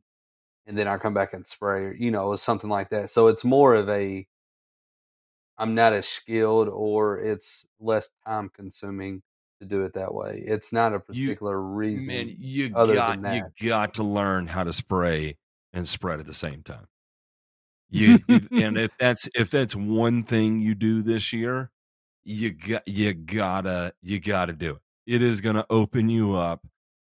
and 0.67 0.79
then 0.79 0.87
I 0.87 0.99
come 0.99 1.15
back 1.15 1.33
and 1.33 1.47
spray, 1.47 1.85
or 1.85 1.95
you 1.95 2.11
know, 2.11 2.37
something 2.37 2.71
like 2.71 2.91
that. 2.91 3.11
So 3.11 3.29
it's 3.29 3.45
more 3.45 3.75
of 3.75 3.89
a 3.89 4.27
I'm 5.57 5.75
not 5.75 5.93
as 5.93 6.07
skilled, 6.07 6.69
or 6.69 7.21
it's 7.21 7.65
less 7.79 8.11
time 8.27 8.49
consuming 8.49 9.23
to 9.61 9.67
do 9.67 9.85
it 9.85 9.95
that 9.95 10.13
way. 10.13 10.43
It's 10.47 10.73
not 10.73 10.93
a 10.93 11.03
You 11.11 11.29
particular 11.29 11.61
man, 11.61 11.77
reason 11.77 12.37
you 12.39 12.73
other 12.75 12.95
got 12.95 13.21
you 13.61 13.69
got 13.69 13.95
to 13.95 14.03
learn 14.03 14.47
how 14.49 14.65
to 14.65 14.73
spray 14.73 15.37
and 15.73 15.89
spread 15.89 16.21
at 16.21 16.27
the 16.27 16.35
same 16.35 16.63
time. 16.63 16.87
You 17.91 18.19
and 18.29 18.79
if 18.79 18.91
that's 18.99 19.29
if 19.35 19.51
that's 19.51 19.75
one 19.75 20.25
thing 20.25 20.61
you 20.61 20.75
do 20.75 21.03
this 21.03 21.33
year, 21.33 21.71
you 22.25 22.53
got 22.53 22.87
you 22.87 23.15
gotta 23.15 23.95
you 24.03 24.21
gotta 24.21 24.53
do 24.53 24.77
it. 24.77 25.15
It 25.15 25.23
is 25.23 25.41
gonna 25.41 25.67
open 25.71 26.09
you 26.09 26.35
up 26.35 26.67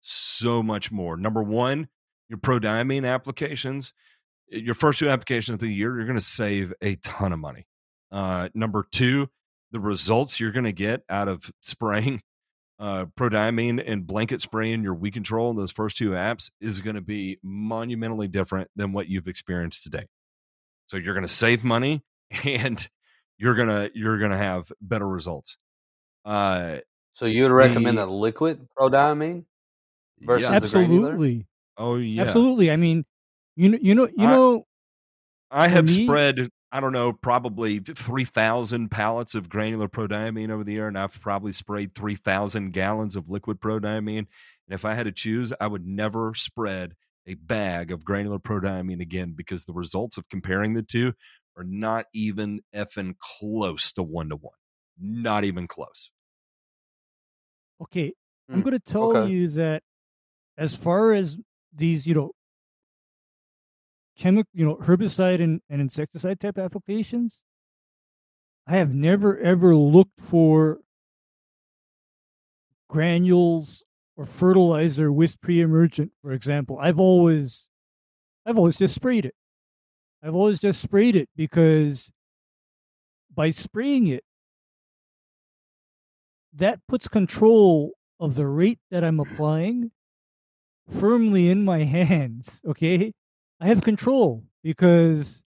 so 0.00 0.62
much 0.62 0.92
more. 0.92 1.16
Number 1.16 1.42
one, 1.42 1.88
your 2.28 2.38
prodiamine 2.38 3.08
applications, 3.08 3.92
eh, 4.52 4.58
your 4.58 4.74
first 4.74 4.98
two 4.98 5.08
applications 5.08 5.54
of 5.54 5.60
the 5.60 5.68
year, 5.68 5.96
you're 5.96 6.06
gonna 6.06 6.20
save 6.20 6.72
a 6.82 6.96
ton 6.96 7.32
of 7.32 7.38
money. 7.38 7.66
Uh, 8.12 8.48
number 8.54 8.86
two, 8.90 9.28
the 9.72 9.80
results 9.80 10.38
you're 10.40 10.52
gonna 10.52 10.72
get 10.72 11.02
out 11.08 11.28
of 11.28 11.50
spraying 11.62 12.22
uh, 12.78 13.06
prodiamine 13.18 13.82
and 13.84 14.06
blanket 14.06 14.40
spraying 14.40 14.82
your 14.82 14.94
weed 14.94 15.12
control 15.12 15.50
in 15.50 15.56
those 15.56 15.72
first 15.72 15.96
two 15.96 16.10
apps 16.10 16.50
is 16.60 16.80
going 16.80 16.94
to 16.94 17.02
be 17.02 17.38
monumentally 17.42 18.28
different 18.28 18.70
than 18.76 18.92
what 18.92 19.08
you've 19.08 19.26
experienced 19.26 19.82
today. 19.82 20.06
So 20.88 20.96
you're 20.96 21.14
going 21.14 21.26
to 21.26 21.32
save 21.32 21.62
money 21.64 22.02
and 22.44 22.86
you're 23.38 23.54
going 23.54 23.68
to 23.68 23.90
you're 23.94 24.18
going 24.18 24.32
to 24.32 24.36
have 24.36 24.70
better 24.80 25.06
results. 25.06 25.56
Uh 26.24 26.78
So 27.14 27.26
you 27.26 27.44
would 27.44 27.52
recommend 27.52 27.98
the 27.98 28.06
the 28.06 28.12
liquid 28.12 28.66
prodiamine 28.76 29.44
versus 30.20 30.42
yeah. 30.42 30.58
the 30.58 30.68
granular? 30.68 31.08
Absolutely. 31.08 31.46
Oh 31.76 31.96
yeah. 31.96 32.22
Absolutely. 32.22 32.70
I 32.70 32.76
mean, 32.76 33.04
you 33.56 33.70
know, 33.70 33.78
you 33.80 33.94
know, 33.94 34.06
you 34.06 34.26
I 34.26 34.26
know, 34.26 34.66
I 35.50 35.68
have 35.68 35.86
me, 35.86 36.04
spread 36.04 36.50
I 36.70 36.80
don't 36.80 36.92
know 36.92 37.12
probably 37.12 37.78
3000 37.78 38.90
pallets 38.90 39.34
of 39.34 39.48
granular 39.48 39.88
prodiamine 39.88 40.50
over 40.50 40.64
the 40.64 40.72
year 40.72 40.88
and 40.88 40.98
I've 40.98 41.18
probably 41.20 41.52
sprayed 41.52 41.94
3000 41.94 42.72
gallons 42.72 43.16
of 43.16 43.30
liquid 43.30 43.60
prodiamine 43.60 44.18
and 44.18 44.26
if 44.70 44.84
I 44.84 44.94
had 44.94 45.04
to 45.04 45.12
choose 45.12 45.52
I 45.60 45.66
would 45.66 45.86
never 45.86 46.34
spread 46.34 46.94
a 47.28 47.34
bag 47.34 47.92
of 47.92 48.04
granular 48.04 48.40
prodiamine 48.40 49.00
again 49.02 49.34
because 49.36 49.64
the 49.66 49.74
results 49.74 50.18
of 50.18 50.28
comparing 50.30 50.74
the 50.74 50.82
two 50.82 51.12
are 51.56 51.64
not 51.64 52.06
even 52.14 52.60
effing 52.74 53.14
close 53.18 53.92
to 53.92 54.02
one 54.02 54.30
to 54.30 54.36
one. 54.36 54.58
Not 54.98 55.44
even 55.44 55.68
close. 55.68 56.10
okay, 57.80 58.12
I'm 58.52 58.60
Hmm, 58.60 58.62
going 58.62 58.78
to 58.78 58.80
tell 58.80 59.14
okay. 59.14 59.28
you 59.28 59.48
that 59.50 59.82
as 60.58 60.76
far 60.76 61.12
as 61.14 61.38
these, 61.72 62.06
you 62.06 62.14
know, 62.14 62.32
chemical, 64.16 64.50
you 64.52 64.64
know, 64.64 64.76
herbicide 64.76 65.42
and, 65.42 65.60
and 65.68 65.80
insecticide 65.80 66.40
type 66.40 66.58
applications, 66.58 67.42
I 68.68 68.76
have 68.76 68.94
never 68.94 69.36
ever 69.38 69.74
looked 69.74 70.20
for 70.20 70.80
granules 72.88 73.84
or 74.18 74.24
fertilizer 74.24 75.12
with 75.12 75.40
pre-emergent, 75.40 76.10
for 76.20 76.32
example. 76.32 76.76
I've 76.80 76.98
always, 76.98 77.68
I've 78.44 78.58
always 78.58 78.76
just 78.76 78.94
sprayed 78.94 79.24
it. 79.24 79.34
I've 80.22 80.34
always 80.34 80.58
just 80.58 80.80
sprayed 80.80 81.14
it 81.14 81.28
because 81.36 82.10
by 83.32 83.50
spraying 83.50 84.08
it, 84.08 84.24
that 86.52 86.80
puts 86.88 87.06
control 87.06 87.92
of 88.18 88.34
the 88.34 88.48
rate 88.48 88.80
that 88.90 89.04
I'm 89.04 89.20
applying 89.20 89.92
firmly 90.90 91.48
in 91.48 91.64
my 91.64 91.84
hands. 91.84 92.60
Okay. 92.66 93.12
I 93.60 93.68
have 93.68 93.82
control 93.82 94.42
because 94.64 95.44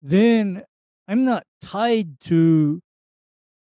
then 0.00 0.62
I'm 1.08 1.24
not 1.24 1.42
tied 1.60 2.20
to, 2.22 2.80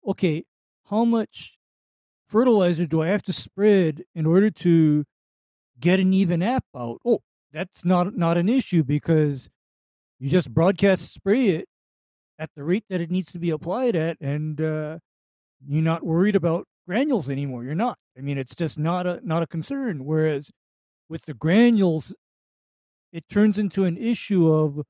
okay, 0.08 0.46
how 0.90 1.04
much 1.04 1.58
fertilizer 2.32 2.88
do 2.88 3.02
I 3.02 3.08
have 3.08 3.24
to 3.24 3.34
spread 3.34 4.06
in 4.16 4.26
order 4.26 4.50
to 4.50 5.04
get 5.80 6.00
an 6.00 6.14
even 6.14 6.42
app 6.42 6.64
out? 6.76 7.00
Oh, 7.06 7.20
that's 7.52 7.84
not 7.84 8.16
not 8.16 8.38
an 8.38 8.48
issue 8.48 8.84
because 8.84 9.50
you 10.20 10.30
just 10.30 10.54
broadcast 10.54 11.14
spray 11.14 11.50
it 11.50 11.68
at 12.40 12.50
the 12.56 12.64
rate 12.64 12.86
that 12.90 13.02
it 13.02 13.12
needs 13.12 13.32
to 13.34 13.40
be 13.40 13.50
applied 13.50 13.96
at, 13.96 14.18
and 14.22 14.62
uh, 14.62 14.98
you're 15.68 15.84
not 15.84 16.06
worried 16.06 16.36
about 16.36 16.66
granules 16.88 17.30
anymore. 17.30 17.64
You're 17.64 17.76
not. 17.76 17.98
I 18.18 18.22
mean, 18.22 18.38
it's 18.38 18.56
just 18.56 18.80
not 18.80 19.06
a 19.06 19.20
not 19.24 19.44
a 19.44 19.48
concern. 19.48 20.06
Whereas 20.06 20.52
with 21.10 21.26
the 21.26 21.34
granules, 21.34 22.16
it 23.12 23.28
turns 23.30 23.60
into 23.60 23.84
an 23.84 23.98
issue 23.98 24.52
of 24.52 24.84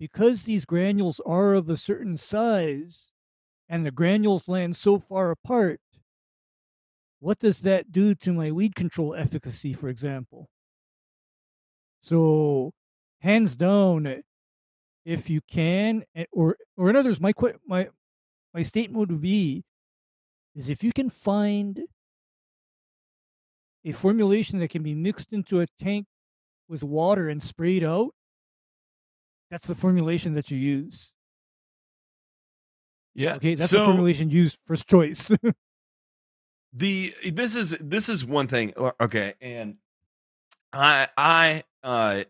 because 0.00 0.44
these 0.44 0.64
granules 0.64 1.20
are 1.24 1.54
of 1.54 1.68
a 1.68 1.76
certain 1.76 2.16
size 2.16 3.12
and 3.70 3.86
the 3.86 3.92
granules 3.92 4.48
land 4.48 4.76
so 4.76 4.98
far 4.98 5.30
apart, 5.30 5.80
what 7.20 7.38
does 7.38 7.60
that 7.62 7.92
do 7.92 8.14
to 8.16 8.32
my 8.32 8.50
weed 8.50 8.74
control 8.74 9.14
efficacy, 9.14 9.72
for 9.72 9.88
example? 9.88 10.48
So, 12.00 12.72
hands 13.20 13.56
down, 13.56 14.22
if 15.04 15.30
you 15.30 15.40
can, 15.50 16.04
eh, 16.14 16.26
or 16.32 16.56
or 16.76 16.90
in 16.90 16.96
others, 16.96 17.20
my 17.20 17.32
my 17.66 17.88
my 18.54 18.62
statement 18.62 19.10
would 19.10 19.20
be, 19.20 19.64
is 20.54 20.70
if 20.70 20.84
you 20.84 20.92
can 20.92 21.10
find 21.10 21.82
a 23.84 23.92
formulation 23.92 24.58
that 24.60 24.70
can 24.70 24.82
be 24.82 24.94
mixed 24.94 25.32
into 25.32 25.60
a 25.60 25.66
tank 25.78 26.06
with 26.68 26.82
water 26.82 27.28
and 27.28 27.42
sprayed 27.42 27.84
out, 27.84 28.12
that's 29.50 29.66
the 29.66 29.74
formulation 29.74 30.34
that 30.34 30.50
you 30.50 30.58
use. 30.58 31.14
Yeah. 33.14 33.34
Okay, 33.36 33.54
that's 33.54 33.70
the 33.70 33.78
So 33.78 33.84
formulation 33.86 34.30
used 34.30 34.58
first 34.66 34.88
choice. 34.88 35.30
the 36.72 37.14
this 37.32 37.56
is 37.56 37.76
this 37.80 38.08
is 38.08 38.24
one 38.24 38.46
thing 38.46 38.72
okay 39.00 39.34
and 39.40 39.74
i 40.72 41.08
i 41.16 41.64
uh 41.82 42.22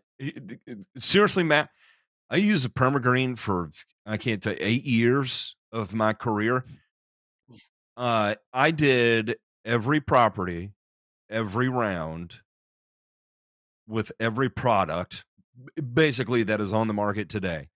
seriously 0.97 1.43
matt 1.43 1.69
i 2.31 2.37
use 2.37 2.65
a 2.65 2.71
permagreen 2.71 3.39
for 3.39 3.71
i 4.07 4.17
can't 4.17 4.43
tell 4.43 4.55
you, 4.55 4.59
eight 4.63 4.85
years 4.85 5.57
of 5.73 5.93
my 5.93 6.15
career 6.15 6.65
uh 7.99 8.35
i 8.55 8.71
did 8.71 9.37
every 9.67 10.01
property 10.01 10.73
every 11.29 11.69
round 11.69 12.37
with 13.87 14.11
every 14.21 14.49
product 14.49 15.25
basically 15.93 16.45
that 16.45 16.63
is 16.63 16.73
on 16.73 16.89
the 16.89 16.95
market 16.95 17.29
today 17.29 17.69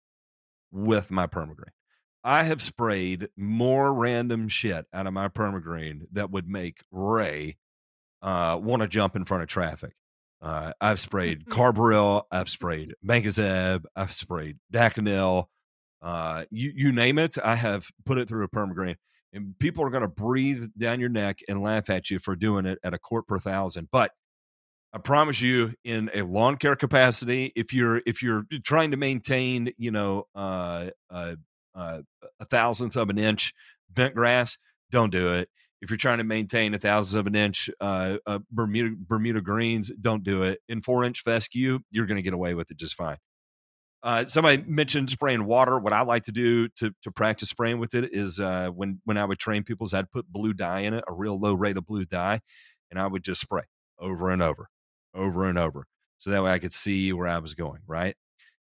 with 0.72 1.10
my 1.10 1.26
permagreen 1.26 1.72
I 2.24 2.44
have 2.44 2.62
sprayed 2.62 3.28
more 3.36 3.92
random 3.92 4.48
shit 4.48 4.86
out 4.94 5.06
of 5.06 5.12
my 5.12 5.28
permagreen 5.28 6.06
that 6.12 6.30
would 6.30 6.48
make 6.48 6.78
Ray 6.90 7.58
uh, 8.22 8.58
want 8.60 8.80
to 8.80 8.88
jump 8.88 9.14
in 9.14 9.26
front 9.26 9.42
of 9.42 9.48
traffic. 9.50 9.92
Uh, 10.40 10.72
I've 10.80 11.00
sprayed 11.00 11.44
Carbaryl, 11.50 12.22
I've 12.30 12.48
sprayed 12.48 12.94
Mancozeb, 13.06 13.84
I've 13.94 14.12
sprayed 14.14 14.56
Daconil, 14.72 15.46
uh, 16.04 16.44
you 16.50 16.72
you 16.74 16.92
name 16.92 17.18
it. 17.18 17.38
I 17.42 17.56
have 17.56 17.86
put 18.04 18.18
it 18.18 18.28
through 18.28 18.44
a 18.44 18.48
permagreen, 18.48 18.96
and 19.32 19.58
people 19.58 19.84
are 19.84 19.90
going 19.90 20.02
to 20.02 20.08
breathe 20.08 20.66
down 20.78 21.00
your 21.00 21.08
neck 21.08 21.38
and 21.48 21.62
laugh 21.62 21.88
at 21.88 22.10
you 22.10 22.18
for 22.18 22.36
doing 22.36 22.66
it 22.66 22.78
at 22.84 22.92
a 22.92 22.98
quart 22.98 23.26
per 23.26 23.38
thousand. 23.38 23.88
But 23.90 24.10
I 24.92 24.98
promise 24.98 25.40
you, 25.40 25.72
in 25.82 26.10
a 26.14 26.20
lawn 26.22 26.56
care 26.56 26.76
capacity, 26.76 27.52
if 27.56 27.72
you're 27.72 28.02
if 28.04 28.22
you're 28.22 28.44
trying 28.64 28.90
to 28.90 28.98
maintain, 28.98 29.72
you 29.78 29.90
know, 29.90 30.26
uh, 30.34 30.90
uh, 31.10 31.36
uh, 31.74 32.00
a 32.40 32.44
thousandth 32.44 32.96
of 32.96 33.10
an 33.10 33.18
inch 33.18 33.52
bent 33.90 34.14
grass, 34.14 34.58
don't 34.90 35.10
do 35.10 35.34
it. 35.34 35.48
If 35.80 35.90
you're 35.90 35.98
trying 35.98 36.18
to 36.18 36.24
maintain 36.24 36.72
a 36.72 36.78
thousandth 36.78 37.20
of 37.20 37.26
an 37.26 37.34
inch 37.34 37.68
uh, 37.80 38.16
uh, 38.26 38.38
Bermuda 38.50 38.94
Bermuda 38.98 39.40
greens, 39.40 39.90
don't 40.00 40.24
do 40.24 40.42
it. 40.44 40.60
In 40.68 40.80
four 40.80 41.04
inch 41.04 41.22
fescue, 41.22 41.80
you're 41.90 42.06
going 42.06 42.16
to 42.16 42.22
get 42.22 42.32
away 42.32 42.54
with 42.54 42.70
it 42.70 42.78
just 42.78 42.94
fine. 42.94 43.18
Uh, 44.02 44.26
somebody 44.26 44.62
mentioned 44.66 45.08
spraying 45.08 45.46
water. 45.46 45.78
What 45.78 45.94
I 45.94 46.02
like 46.02 46.24
to 46.24 46.32
do 46.32 46.68
to 46.76 46.92
to 47.02 47.10
practice 47.10 47.48
spraying 47.48 47.80
with 47.80 47.94
it 47.94 48.10
is 48.12 48.38
uh, 48.38 48.68
when 48.68 49.00
when 49.04 49.16
I 49.16 49.24
would 49.24 49.38
train 49.38 49.62
people, 49.62 49.86
is 49.86 49.94
I'd 49.94 50.10
put 50.10 50.30
blue 50.30 50.52
dye 50.52 50.80
in 50.80 50.94
it, 50.94 51.04
a 51.08 51.12
real 51.12 51.40
low 51.40 51.54
rate 51.54 51.78
of 51.78 51.86
blue 51.86 52.04
dye, 52.04 52.40
and 52.90 53.00
I 53.00 53.06
would 53.06 53.24
just 53.24 53.40
spray 53.40 53.62
over 53.98 54.30
and 54.30 54.42
over, 54.42 54.68
over 55.14 55.48
and 55.48 55.58
over, 55.58 55.86
so 56.18 56.30
that 56.30 56.42
way 56.42 56.50
I 56.50 56.58
could 56.58 56.74
see 56.74 57.12
where 57.14 57.28
I 57.28 57.38
was 57.38 57.54
going. 57.54 57.80
Right. 57.86 58.14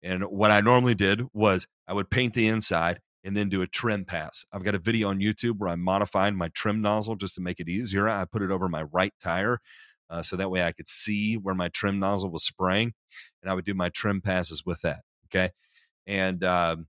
And 0.03 0.23
what 0.23 0.51
I 0.51 0.61
normally 0.61 0.95
did 0.95 1.21
was 1.33 1.67
I 1.89 1.93
would 1.93 2.09
paint 2.09 2.33
the 2.33 2.47
inside 2.47 2.99
and 3.25 3.35
then 3.35 3.49
do 3.49 3.63
a 3.63 3.67
trim 3.67 4.05
pass. 4.05 4.45
I've 4.53 4.63
got 4.63 4.75
a 4.75 4.79
video 4.79 5.09
on 5.09 5.19
YouTube 5.19 5.57
where 5.57 5.69
I'm 5.69 5.83
modifying 5.83 6.35
my 6.35 6.47
trim 6.49 6.81
nozzle 6.81 7.15
just 7.15 7.35
to 7.35 7.41
make 7.41 7.59
it 7.59 7.67
easier. 7.67 8.07
I 8.07 8.23
put 8.23 8.41
it 8.41 8.51
over 8.51 8.69
my 8.69 8.83
right 8.83 9.13
tire 9.21 9.59
uh, 10.09 10.23
so 10.23 10.35
that 10.35 10.49
way 10.49 10.63
I 10.63 10.71
could 10.71 10.87
see 10.87 11.35
where 11.35 11.55
my 11.55 11.69
trim 11.69 11.99
nozzle 11.99 12.31
was 12.31 12.43
spraying, 12.43 12.93
and 13.41 13.51
I 13.51 13.53
would 13.53 13.65
do 13.65 13.73
my 13.73 13.89
trim 13.89 14.21
passes 14.21 14.65
with 14.65 14.81
that. 14.81 15.01
Okay, 15.27 15.51
and 16.07 16.43
um, 16.43 16.87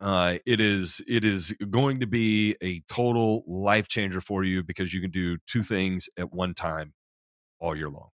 uh, 0.00 0.36
it 0.46 0.60
is 0.60 1.02
it 1.08 1.24
is 1.24 1.52
going 1.70 2.00
to 2.00 2.06
be 2.06 2.56
a 2.62 2.80
total 2.88 3.42
life 3.46 3.88
changer 3.88 4.20
for 4.20 4.44
you 4.44 4.62
because 4.62 4.94
you 4.94 5.00
can 5.00 5.10
do 5.10 5.38
two 5.46 5.62
things 5.62 6.08
at 6.16 6.32
one 6.32 6.54
time 6.54 6.94
all 7.58 7.76
year 7.76 7.90
long. 7.90 8.08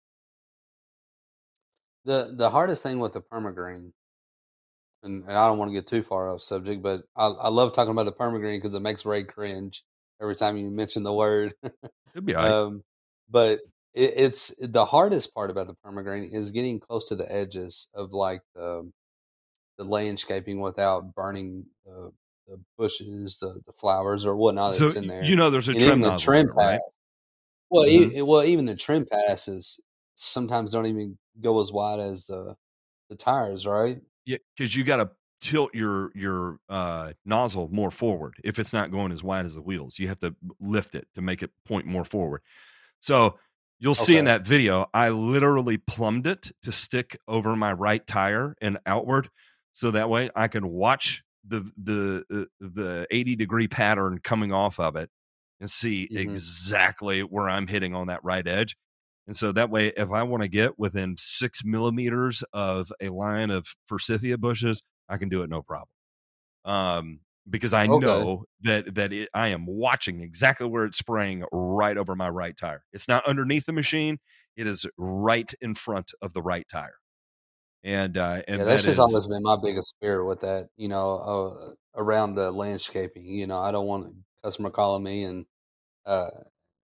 The 2.05 2.33
the 2.35 2.51
hardest 2.51 2.83
thing 2.83 2.99
with 3.01 3.13
the 3.13 3.21
permagreen, 3.21 3.93
and, 5.07 5.25
and 5.25 5.33
I 5.33 5.49
don't 5.49 5.59
want 5.59 5.71
to 5.71 5.75
get 5.75 5.87
too 5.87 6.03
far 6.03 6.31
off 6.31 6.43
subject, 6.43 6.83
but 6.83 7.03
I, 7.17 7.29
I 7.29 7.49
love 7.49 7.73
talking 7.75 7.93
about 7.93 8.05
the 8.05 8.13
permagreen 8.13 8.59
because 8.59 8.75
it 8.75 8.81
makes 8.81 9.07
Ray 9.07 9.25
cringe 9.25 9.85
every 10.21 10.37
time 10.37 10.57
you 10.57 10.71
mention 10.71 11.03
the 11.03 11.13
word. 11.15 11.55
It'd 12.15 12.27
be 12.27 12.35
all 12.37 12.43
right. 12.45 12.53
um, 12.53 12.83
but 13.31 13.61
it, 13.95 14.15
it's 14.17 14.55
the 14.61 14.85
hardest 14.85 15.35
part 15.35 15.51
about 15.51 15.69
the 15.69 15.77
permagreen 15.85 16.33
is 16.33 16.51
getting 16.51 16.81
close 16.81 17.07
to 17.09 17.17
the 17.17 17.31
edges 17.33 17.89
of 17.95 18.13
like 18.13 18.43
the 18.55 18.91
the 19.79 19.85
landscaping 19.85 20.61
without 20.61 21.15
burning 21.15 21.67
the, 21.85 22.11
the 22.49 22.61
bushes, 22.79 23.39
the, 23.41 23.61
the 23.67 23.73
flowers, 23.73 24.25
or 24.25 24.37
whatnot 24.37 24.75
so 24.75 24.85
that's 24.85 24.97
in 24.97 25.07
there. 25.07 25.25
you 25.25 25.37
know 25.37 25.51
there's 25.51 25.69
a 25.69 25.75
And 25.75 25.83
trim 25.83 26.01
the 26.01 26.17
trim 26.19 26.49
right? 26.57 26.75
pass. 26.75 26.81
Well, 27.71 27.85
Mhm. 27.85 28.13
e- 28.15 28.23
well, 28.23 28.45
even 28.45 28.67
the 28.67 28.77
trim 28.77 29.07
passes 29.07 29.81
sometimes 30.15 30.73
don't 30.73 30.87
even 30.87 31.19
go 31.41 31.61
as 31.61 31.73
wide 31.73 32.01
as 32.01 32.27
the 32.27 32.57
the 33.11 33.17
tires, 33.17 33.67
right? 33.67 34.01
Yeah, 34.27 34.39
because 34.57 34.75
you 34.75 34.85
got 34.85 34.97
to 34.97 35.11
tilt 35.41 35.75
your 35.75 36.11
your 36.17 36.59
uh, 36.69 37.13
nozzle 37.25 37.69
more 37.69 37.91
forward 37.93 38.35
if 38.45 38.59
it's 38.59 38.73
not 38.73 38.91
going 38.91 39.13
as 39.13 39.23
wide 39.23 39.47
as 39.47 39.55
the 39.55 39.63
wheels. 39.63 39.99
You 39.99 40.09
have 40.09 40.19
to 40.21 40.35
lift 40.61 40.95
it 40.95 41.07
to 41.15 41.23
make 41.23 41.43
it 41.43 41.51
point 41.65 41.87
more 41.87 42.05
forward. 42.05 42.43
So 43.01 43.39
you'll 43.79 43.95
see 43.97 44.19
in 44.19 44.27
that 44.27 44.47
video, 44.47 44.87
I 44.95 45.11
literally 45.11 45.79
plumbed 45.79 46.27
it 46.27 46.53
to 46.63 46.73
stick 46.73 47.19
over 47.29 47.57
my 47.57 47.73
right 47.73 48.07
tire 48.07 48.57
and 48.63 48.79
outward, 48.87 49.31
so 49.73 49.91
that 49.93 50.11
way 50.11 50.31
I 50.37 50.49
can 50.49 50.69
watch 50.69 51.23
the 51.45 51.71
the 51.79 52.25
uh, 52.33 52.45
the 52.61 53.07
80 53.11 53.37
degree 53.37 53.69
pattern 53.69 54.21
coming 54.21 54.53
off 54.53 54.81
of 54.81 54.97
it 54.97 55.11
and 55.61 55.71
see 55.71 56.11
Mhm. 56.11 56.17
exactly 56.17 57.23
where 57.23 57.49
I'm 57.49 57.67
hitting 57.69 57.95
on 57.95 58.09
that 58.09 58.25
right 58.25 58.47
edge. 58.47 58.77
And 59.27 59.37
so 59.37 59.53
that 59.53 59.71
way, 59.71 59.89
if 59.97 60.11
I 60.13 60.23
want 60.23 60.43
to 60.43 60.49
get 60.49 60.79
within 60.79 61.17
six 61.19 61.65
millimeters 61.65 62.45
of 62.53 62.93
a 63.01 63.09
line 63.09 63.51
of 63.51 63.67
forsythia 63.89 64.39
bushes, 64.39 64.83
I 65.09 65.17
can 65.19 65.29
do 65.29 65.43
it 65.43 65.51
no 65.51 65.63
problem. 65.63 65.89
Um, 66.65 67.21
because 67.49 67.73
I 67.75 67.87
Okay. 67.87 68.27
know 68.27 68.45
that 68.63 68.95
that 68.97 69.13
it, 69.13 69.29
I 69.35 69.49
am 69.49 69.67
watching 69.67 70.21
exactly 70.21 70.67
where 70.67 70.85
it's 70.85 70.99
spraying 70.99 71.45
right 71.53 71.97
over 71.97 72.17
my 72.17 72.29
right 72.29 72.57
tire. 72.57 72.85
It's 72.93 73.09
not 73.09 73.27
underneath 73.27 73.67
the 73.67 73.73
machine; 73.73 74.19
it 74.57 74.67
is 74.67 74.87
right 74.99 75.53
in 75.61 75.75
front 75.75 76.13
of 76.23 76.33
the 76.33 76.43
right 76.43 76.67
tire. 76.71 76.97
And 77.85 78.19
uh, 78.19 78.43
and 78.49 78.63
yeah, 78.63 78.65
that's 78.65 78.85
that 78.85 78.85
just 78.85 78.99
is 78.99 79.01
always 79.01 79.27
been 79.27 79.43
my 79.43 79.57
biggest 79.57 79.95
fear 80.01 80.25
with 80.25 80.41
that. 80.41 80.69
You 80.77 80.89
know, 80.89 81.17
uh, 81.19 81.75
around 81.95 82.35
the 82.35 82.51
landscaping. 82.53 83.27
You 83.27 83.47
know, 83.47 83.59
I 83.59 83.71
don't 83.73 83.87
want 83.87 84.07
a 84.07 84.47
customer 84.47 84.71
calling 84.71 85.03
me 85.03 85.25
and, 85.25 85.47
uh, 86.07 86.31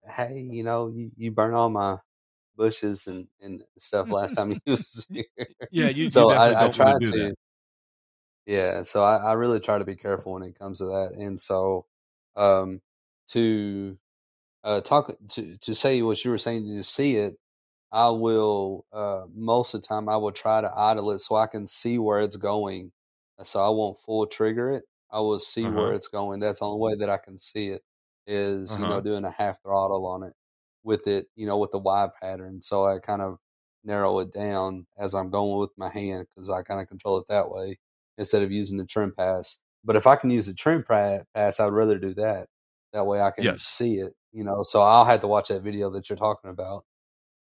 hey, 0.04 0.40
you 0.40 0.64
know, 0.64 0.88
you, 0.88 1.12
you 1.16 1.32
burn 1.32 1.54
all 1.54 1.70
my 1.70 1.98
bushes 2.62 3.06
and 3.08 3.28
and 3.40 3.64
stuff 3.78 4.10
last 4.10 4.34
time 4.34 4.52
you 4.52 4.58
was 4.66 5.08
here. 5.12 5.24
yeah. 5.70 5.88
You, 5.88 6.08
you 6.08 6.08
so 6.08 6.22
definitely 6.24 6.56
I, 6.56 6.64
I 6.64 6.68
try 6.68 6.92
to. 7.12 7.34
Yeah, 8.46 8.82
so 8.82 9.02
I, 9.02 9.16
I 9.18 9.32
really 9.34 9.60
try 9.60 9.78
to 9.78 9.84
be 9.84 9.96
careful 9.96 10.32
when 10.32 10.42
it 10.42 10.58
comes 10.58 10.78
to 10.78 10.86
that. 10.86 11.12
And 11.18 11.38
so 11.40 11.86
um 12.36 12.80
to 13.28 13.98
uh 14.64 14.80
talk 14.82 15.12
to 15.30 15.58
to 15.58 15.74
say 15.76 16.02
what 16.02 16.24
you 16.24 16.30
were 16.32 16.38
saying 16.38 16.66
to 16.68 16.84
see 16.84 17.16
it, 17.16 17.36
I 17.92 18.10
will 18.10 18.86
uh 18.92 19.26
most 19.32 19.74
of 19.74 19.82
the 19.82 19.88
time 19.88 20.08
I 20.08 20.16
will 20.18 20.32
try 20.32 20.60
to 20.62 20.72
idle 20.76 21.12
it 21.12 21.20
so 21.20 21.36
I 21.36 21.46
can 21.48 21.66
see 21.68 21.98
where 21.98 22.20
it's 22.22 22.36
going. 22.36 22.92
Uh, 23.38 23.44
So 23.44 23.64
I 23.64 23.70
won't 23.70 23.98
full 23.98 24.26
trigger 24.26 24.70
it. 24.72 24.84
I 25.10 25.20
will 25.20 25.40
see 25.40 25.68
Uh 25.68 25.70
where 25.70 25.94
it's 25.94 26.08
going. 26.08 26.40
That's 26.40 26.60
the 26.60 26.66
only 26.66 26.80
way 26.82 26.96
that 26.96 27.10
I 27.10 27.18
can 27.18 27.38
see 27.38 27.70
it 27.70 27.82
is, 28.26 28.76
Uh 28.76 28.78
you 28.78 28.86
know, 28.86 29.00
doing 29.02 29.24
a 29.24 29.30
half 29.32 29.62
throttle 29.62 30.06
on 30.06 30.22
it 30.24 30.34
with 30.84 31.06
it, 31.06 31.26
you 31.36 31.46
know, 31.46 31.58
with 31.58 31.70
the 31.70 31.78
Y 31.78 32.08
pattern. 32.20 32.62
So 32.62 32.86
I 32.86 32.98
kind 32.98 33.22
of 33.22 33.38
narrow 33.84 34.18
it 34.20 34.32
down 34.32 34.86
as 34.98 35.14
I'm 35.14 35.30
going 35.30 35.58
with 35.58 35.70
my 35.76 35.88
hand 35.90 36.26
because 36.34 36.50
I 36.50 36.62
kind 36.62 36.80
of 36.80 36.88
control 36.88 37.18
it 37.18 37.26
that 37.28 37.50
way 37.50 37.78
instead 38.18 38.42
of 38.42 38.52
using 38.52 38.78
the 38.78 38.86
trim 38.86 39.12
pass. 39.16 39.60
But 39.84 39.96
if 39.96 40.06
I 40.06 40.16
can 40.16 40.30
use 40.30 40.46
the 40.46 40.54
trim 40.54 40.84
pass, 40.84 41.60
I'd 41.60 41.72
rather 41.72 41.98
do 41.98 42.14
that. 42.14 42.48
That 42.92 43.06
way 43.06 43.20
I 43.20 43.30
can 43.30 43.56
Yes. 43.56 43.58
see 43.58 43.96
it, 43.98 44.14
you 44.32 44.44
know. 44.44 44.62
So 44.62 44.82
I'll 44.82 45.04
have 45.04 45.20
to 45.20 45.28
watch 45.28 45.48
that 45.48 45.62
video 45.62 45.90
that 45.90 46.08
you're 46.10 46.16
talking 46.16 46.50
about. 46.50 46.84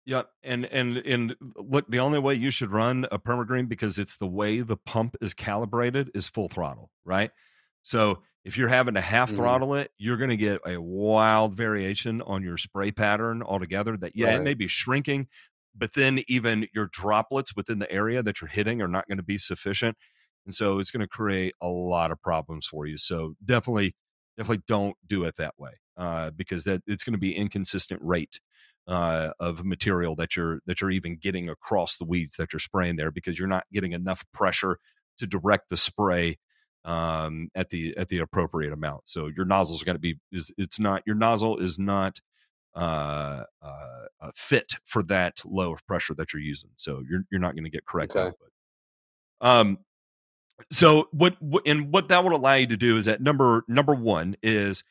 Yeah, 0.04 0.22
and 0.42 0.64
and 0.66 0.96
and 0.98 1.36
look, 1.56 1.86
the 1.90 1.98
only 1.98 2.18
way 2.18 2.34
you 2.34 2.50
should 2.50 2.72
run 2.72 3.06
a 3.12 3.18
permagreen 3.18 3.68
because 3.68 3.98
it's 3.98 4.16
the 4.16 4.26
way 4.26 4.60
the 4.60 4.76
pump 4.76 5.16
is 5.20 5.34
calibrated 5.34 6.10
is 6.14 6.26
full 6.26 6.48
throttle, 6.48 6.90
right? 7.04 7.30
So 7.88 8.22
if 8.44 8.58
you're 8.58 8.68
having 8.68 8.94
to 8.94 9.00
half 9.00 9.30
hmm 9.30 9.34
throttle 9.34 9.74
it, 9.74 9.90
you're 9.96 10.18
going 10.18 10.28
to 10.28 10.36
get 10.36 10.60
a 10.66 10.78
wild 10.78 11.56
variation 11.56 12.20
on 12.20 12.42
your 12.42 12.58
spray 12.58 12.90
pattern 12.92 13.42
altogether. 13.42 13.96
That 13.96 14.12
yeah, 14.14 14.36
it 14.36 14.42
may 14.42 14.52
be 14.52 14.68
shrinking, 14.68 15.26
but 15.74 15.94
then 15.94 16.22
even 16.28 16.68
your 16.74 16.90
droplets 16.92 17.56
within 17.56 17.78
the 17.78 17.90
area 17.90 18.22
that 18.22 18.42
you're 18.42 18.48
hitting 18.48 18.82
are 18.82 18.88
not 18.88 19.08
going 19.08 19.16
to 19.16 19.24
be 19.24 19.38
sufficient, 19.38 19.96
and 20.44 20.54
so 20.54 20.78
it's 20.78 20.90
going 20.90 21.00
to 21.00 21.08
create 21.08 21.54
a 21.62 21.66
lot 21.66 22.10
of 22.10 22.20
problems 22.20 22.66
for 22.66 22.86
you. 22.86 22.98
So 22.98 23.34
definitely, 23.42 23.94
definitely 24.36 24.64
don't 24.68 24.96
do 25.06 25.24
it 25.24 25.36
that 25.38 25.54
way 25.56 25.72
uh, 25.96 26.30
because 26.30 26.64
that 26.64 26.82
it's 26.86 27.04
going 27.04 27.14
to 27.14 27.18
be 27.18 27.34
inconsistent 27.34 28.02
rate 28.04 28.38
uh, 28.86 29.30
of 29.40 29.64
material 29.64 30.14
that 30.16 30.36
you're 30.36 30.60
that 30.66 30.82
you're 30.82 30.90
even 30.90 31.16
getting 31.16 31.48
across 31.48 31.96
the 31.96 32.04
weeds 32.04 32.34
that 32.36 32.52
you're 32.52 32.60
spraying 32.60 32.96
there 32.96 33.10
because 33.10 33.38
you're 33.38 33.48
not 33.48 33.64
getting 33.72 33.92
enough 33.92 34.24
pressure 34.34 34.78
to 35.16 35.26
direct 35.26 35.70
the 35.70 35.76
spray 35.76 36.36
um, 36.84 37.50
at 37.54 37.70
the 37.70 37.96
at 37.96 38.08
the 38.08 38.18
appropriate 38.18 38.72
amount. 38.72 39.02
So 39.06 39.26
your 39.26 39.44
nozzle's 39.44 39.82
going 39.82 39.96
to 39.96 40.00
be 40.00 40.18
is 40.32 40.52
it's 40.58 40.78
not 40.78 41.02
your 41.06 41.16
nozzle 41.16 41.58
is 41.58 41.78
not 41.78 42.20
uh, 42.74 43.44
uh, 43.62 44.06
uh, 44.20 44.30
fit 44.34 44.74
for 44.84 45.02
that 45.04 45.40
low 45.44 45.72
of 45.72 45.84
pressure 45.86 46.14
that 46.14 46.32
you're 46.32 46.42
using. 46.42 46.70
So 46.76 47.02
you're 47.08 47.24
you're 47.30 47.40
not 47.40 47.54
going 47.54 47.64
to 47.64 47.70
get 47.70 47.86
correct 47.86 48.12
Okay. 48.14 48.28
output. 48.28 48.50
Um, 49.40 49.78
so 50.72 51.08
what, 51.12 51.40
what 51.40 51.62
and 51.66 51.92
what 51.92 52.08
that 52.08 52.24
would 52.24 52.32
allow 52.32 52.54
you 52.54 52.66
to 52.66 52.76
do 52.76 52.96
is 52.96 53.04
that 53.04 53.20
number 53.20 53.64
number 53.68 53.94
one 53.94 54.36
is 54.42 54.82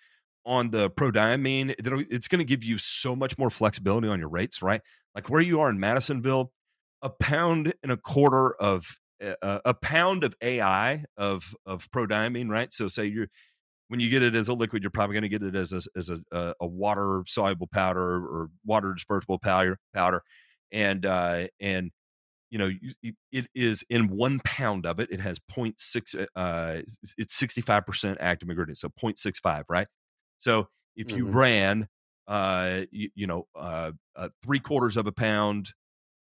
on 0.46 0.70
the 0.72 0.90
prodiamine 0.90 1.76
it's 2.10 2.30
going 2.30 2.40
to 2.40 2.46
give 2.46 2.64
you 2.64 2.78
so 2.78 3.16
much 3.16 3.38
more 3.38 3.50
flexibility 3.50 4.08
on 4.08 4.18
your 4.18 4.30
rates 4.30 4.62
right 4.62 4.82
like 5.14 5.30
where 5.30 5.42
you 5.42 5.60
are 5.60 5.70
in 5.70 5.78
madisonville 5.78 6.54
a 7.02 7.10
pound 7.10 7.74
and 7.84 7.92
a 7.92 7.98
quarter 7.98 8.54
of 8.56 8.98
uh, 9.22 9.60
a 9.66 9.74
pound 9.74 10.24
of 10.24 10.36
ai 10.42 11.06
of 11.18 11.56
of 11.66 11.90
prodiamine 11.92 12.50
right? 12.50 12.72
So 12.74 12.88
say 12.88 13.06
you're 13.06 13.28
when 13.90 14.00
you 14.00 14.10
get 14.10 14.24
it 14.24 14.36
as 14.36 14.48
a 14.50 14.54
liquid 14.54 14.84
you're 14.84 14.92
probably 14.92 15.14
going 15.16 15.24
to 15.24 15.30
get 15.30 15.44
it 15.44 15.56
as 15.56 15.74
a 15.74 15.82
as 15.96 16.10
a, 16.10 16.20
a, 16.32 16.54
a 16.62 16.68
water 16.68 17.24
soluble 17.28 17.68
powder 17.68 18.02
or 18.02 18.50
water 18.66 18.96
dispersible 18.98 19.42
powder 19.42 19.80
powder. 19.94 20.24
And 20.72 21.06
uh 21.06 21.48
and 21.60 21.92
you 22.50 22.58
know 22.60 22.68
you- 23.02 23.14
it- 23.32 23.50
is 23.56 23.84
in 23.90 24.08
one 24.10 24.40
pound 24.46 24.86
of 24.86 25.00
it 25.00 25.12
it 25.12 25.20
has 25.20 25.40
0.6 25.50 26.16
uh 26.36 26.82
it's 27.18 27.36
65% 27.36 28.18
active 28.22 28.50
ingredient 28.50 28.78
so 28.78 28.90
0.65 28.90 29.66
right? 29.70 29.88
So 30.38 30.70
if 30.96 31.14
you 31.14 31.26
hmm 31.26 31.32
ran 31.32 31.88
uh 32.28 32.82
you, 32.92 33.10
you 33.16 33.28
know 33.28 33.48
uh, 33.56 33.92
uh 34.16 34.30
three 34.44 34.60
quarters 34.60 34.98
of 34.98 35.08
a 35.08 35.12
pound 35.12 35.74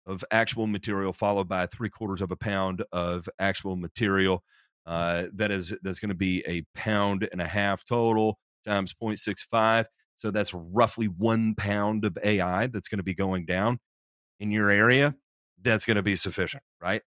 of 0.08 0.24
actual 0.32 0.68
material 0.68 1.14
followed 1.14 1.48
by 1.48 1.66
three 1.68 1.90
quarters 1.90 2.22
of 2.22 2.32
a 2.32 2.36
pound 2.36 2.84
of 2.92 3.28
actual 3.40 3.76
material 3.76 4.44
uh 4.86 5.26
that 5.34 5.52
is 5.52 5.74
that's 5.82 6.00
going 6.00 6.10
to 6.10 6.16
be 6.16 6.44
a 6.48 6.64
pound 6.76 7.28
and 7.32 7.42
a 7.42 7.48
half 7.48 7.84
total 7.86 8.38
times 8.66 8.94
0.65 9.02 9.86
so 10.18 10.32
that's 10.32 10.54
roughly 10.54 11.08
one 11.08 11.56
pound 11.56 12.06
of 12.06 12.18
ai 12.24 12.68
that's 12.68 12.88
going 12.88 12.98
to 13.00 13.04
be 13.04 13.16
going 13.16 13.46
down 13.46 13.80
in 14.40 14.52
your 14.52 14.70
area 14.70 15.16
that's 15.62 15.86
going 15.86 15.96
to 15.96 16.04
be 16.04 16.16
sufficient, 16.18 16.62
right? 16.82 17.02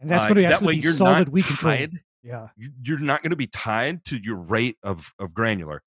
And 0.00 0.10
that's 0.10 0.24
Uh, 0.24 0.28
going 0.28 0.36
to 0.36 0.42
that 0.42 0.52
actually 0.54 0.66
way 0.68 0.72
be 0.74 0.80
you're 0.80 0.92
solid 0.94 1.28
not 1.28 1.32
tied. 1.58 2.00
Yeah. 2.24 2.48
You- 2.56 2.72
You're 2.82 2.98
not 2.98 3.22
going 3.22 3.30
to 3.30 3.36
be 3.36 3.46
tied 3.46 4.04
to 4.06 4.16
your 4.16 4.36
rate 4.36 4.78
of 4.82 5.10
of 5.18 5.34
granular, 5.34 5.82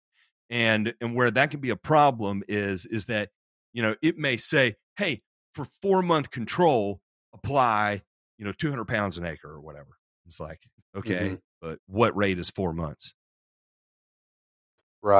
and 0.49 0.93
and 1.01 1.15
where 1.15 1.31
that 1.31 1.51
can 1.51 1.59
be 1.61 1.71
a 1.71 1.75
problem 1.75 2.43
is 2.47 2.85
is 2.85 3.05
that 3.07 3.29
you 3.73 3.81
know 3.81 3.95
it 4.01 4.17
may 4.17 4.37
say, 4.37 4.75
hey, 4.97 5.23
for 5.55 5.65
four 5.81 6.01
month 6.03 6.31
control, 6.31 7.01
apply 7.33 8.03
you 8.37 8.45
know 8.45 8.53
200 8.53 8.85
pounds 8.87 9.17
an 9.17 9.25
acre 9.25 9.49
or 9.49 9.61
whatever. 9.61 9.97
It's 10.27 10.39
like 10.39 10.61
okay, 10.95 11.33
hmm 11.33 11.35
but 11.61 11.79
what 11.87 12.15
rate 12.15 12.39
is 12.39 12.49
four 12.51 12.73
months? 12.73 13.13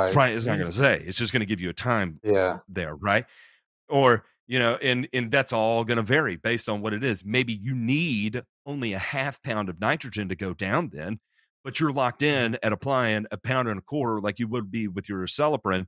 It's 0.03 0.11
Right. 0.11 0.11
probably 0.11 0.36
it's 0.36 0.45
not 0.45 0.57
going 0.57 0.69
to 0.69 0.75
say. 0.75 1.01
It's 1.05 1.17
just 1.17 1.33
going 1.33 1.39
to 1.41 1.45
give 1.45 1.61
you 1.61 1.69
a 1.69 1.73
time 1.73 2.21
Yeah. 2.23 2.59
there, 2.67 2.95
right? 2.95 3.25
Or 3.89 4.25
you 4.47 4.59
know, 4.59 4.75
and 4.77 5.07
and 5.13 5.31
that's 5.31 5.53
all 5.53 5.86
going 5.86 5.97
to 5.97 6.03
vary 6.03 6.38
based 6.38 6.69
on 6.69 6.81
what 6.81 6.93
it 6.93 7.03
is. 7.03 7.25
Maybe 7.25 7.53
you 7.53 7.75
need 7.75 8.43
only 8.65 8.93
a 8.93 8.99
half 8.99 9.41
pound 9.43 9.69
of 9.69 9.79
nitrogen 9.79 10.29
to 10.29 10.36
go 10.36 10.53
down 10.53 10.89
then, 10.89 11.19
but 11.63 11.79
you're 11.79 11.93
locked 11.93 12.23
in 12.23 12.57
at 12.63 12.73
applying 12.73 13.25
a 13.31 13.38
pound 13.38 13.69
and 13.69 13.79
a 13.79 13.83
quarter 13.83 14.21
like 14.21 14.39
you 14.39 14.47
would 14.49 14.71
be 14.71 14.88
with 14.88 15.09
your 15.09 15.25
Acelepryn. 15.25 15.88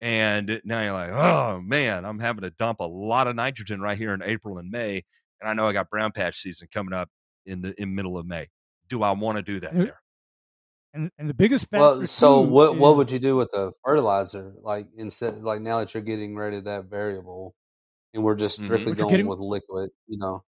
And 0.00 0.60
now 0.64 0.82
you're 0.82 0.92
like, 0.92 1.10
oh 1.10 1.60
man, 1.60 2.04
I'm 2.04 2.18
having 2.18 2.42
to 2.42 2.50
dump 2.50 2.80
a 2.80 2.84
lot 2.84 3.26
of 3.26 3.34
nitrogen 3.36 3.80
right 3.80 3.96
here 3.96 4.12
in 4.12 4.22
April 4.22 4.58
and 4.58 4.70
May. 4.70 5.02
And 5.40 5.48
I 5.48 5.54
know 5.54 5.66
I 5.66 5.72
got 5.72 5.88
brown 5.90 6.12
patch 6.12 6.38
season 6.40 6.68
coming 6.72 6.92
up 6.92 7.08
in 7.46 7.62
the 7.62 7.80
in 7.80 7.94
middle 7.94 8.18
of 8.18 8.26
May. 8.26 8.48
Do 8.88 9.02
I 9.02 9.12
want 9.12 9.36
to 9.36 9.42
do 9.42 9.60
that 9.60 9.74
there? 9.74 10.00
And 10.94 11.10
and 11.18 11.28
the 11.28 11.34
biggest 11.34 11.68
factor. 11.70 11.80
Well, 11.82 12.06
so 12.06 12.42
too 12.44 12.50
what 12.50 12.76
what 12.78 12.90
is- 12.92 12.96
would 12.98 13.10
you 13.10 13.18
do 13.18 13.36
with 13.36 13.50
the 13.52 13.72
fertilizer? 13.84 14.52
Like 14.62 14.86
instead, 14.96 15.42
like 15.42 15.60
now 15.62 15.78
that 15.78 15.92
you're 15.94 16.02
getting 16.02 16.34
rid 16.36 16.54
of 16.54 16.64
that 16.64 16.84
variable, 16.86 17.54
and 18.14 18.22
we're 18.22 18.34
just 18.34 18.60
Mhm. 18.60 18.64
strictly 18.64 18.92
But 18.92 18.98
you're 18.98 19.04
going 19.04 19.10
getting- 19.12 19.26
with 19.26 19.38
liquid, 19.40 19.90
you 20.06 20.18
know, 20.18 20.42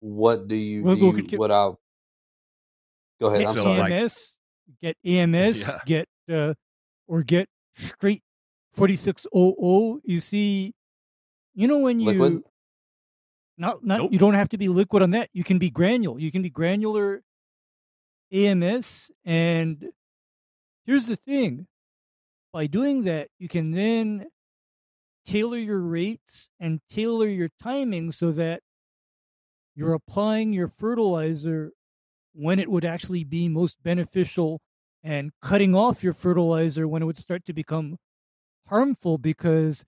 what 0.00 0.48
do 0.48 0.56
you 0.56 0.82
We'll 0.82 0.94
do? 0.96 1.00
go 1.12 1.16
You, 1.16 1.22
get- 1.22 1.38
what 1.38 1.50
I 1.50 1.70
go 3.20 3.28
ahead? 3.28 3.40
get 3.40 3.48
I'm 3.50 3.54
So, 3.56 3.62
sorry. 3.64 3.92
AMS, 3.92 4.38
get 4.82 4.96
AMS, 5.04 5.60
Yeah. 5.68 5.78
get 5.86 6.08
uh, 6.30 6.54
or 7.06 7.22
get 7.22 7.48
straight 7.74 8.22
4600. 8.74 10.00
You 10.04 10.20
see, 10.20 10.74
you 11.54 11.68
know 11.68 11.78
when 11.80 12.00
you 12.00 12.10
Liquid? 12.10 12.42
not 13.56 13.84
not 13.84 13.98
Nope. 14.00 14.12
you 14.12 14.18
don't 14.18 14.34
have 14.34 14.48
to 14.50 14.58
be 14.58 14.68
liquid 14.68 15.02
on 15.02 15.10
that. 15.10 15.30
You 15.32 15.44
can 15.44 15.58
be 15.58 15.70
granular. 15.70 16.18
You 16.18 16.30
can 16.32 16.42
be 16.42 16.50
granular 16.50 17.22
AMS 18.32 19.10
and 19.24 19.90
here's 20.86 21.06
the 21.06 21.16
thing. 21.16 21.66
By 22.52 22.66
doing 22.66 23.04
that, 23.04 23.28
you 23.38 23.48
can 23.48 23.72
then 23.72 24.28
tailor 25.24 25.58
your 25.58 25.80
rates 25.80 26.50
and 26.60 26.80
tailor 26.88 27.28
your 27.28 27.48
timing 27.60 28.12
so 28.12 28.32
that 28.32 28.62
you're 29.74 29.94
applying 29.94 30.52
your 30.52 30.68
fertilizer 30.68 31.72
when 32.32 32.58
it 32.58 32.70
would 32.70 32.84
actually 32.84 33.24
be 33.24 33.48
most 33.48 33.82
beneficial 33.82 34.60
and 35.02 35.32
cutting 35.42 35.74
off 35.74 36.02
your 36.04 36.12
fertilizer 36.12 36.88
when 36.88 37.02
it 37.02 37.06
would 37.06 37.16
start 37.16 37.44
to 37.44 37.52
become 37.52 37.96
harmful 38.68 39.18
because 39.18 39.84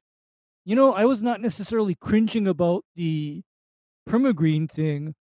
you 0.64 0.76
know 0.76 0.92
i 0.94 1.04
was 1.04 1.22
not 1.22 1.40
necessarily 1.40 1.94
cringing 1.94 2.48
about 2.48 2.84
the 2.96 3.42
permagreen 4.08 4.70
thing. 4.70 5.14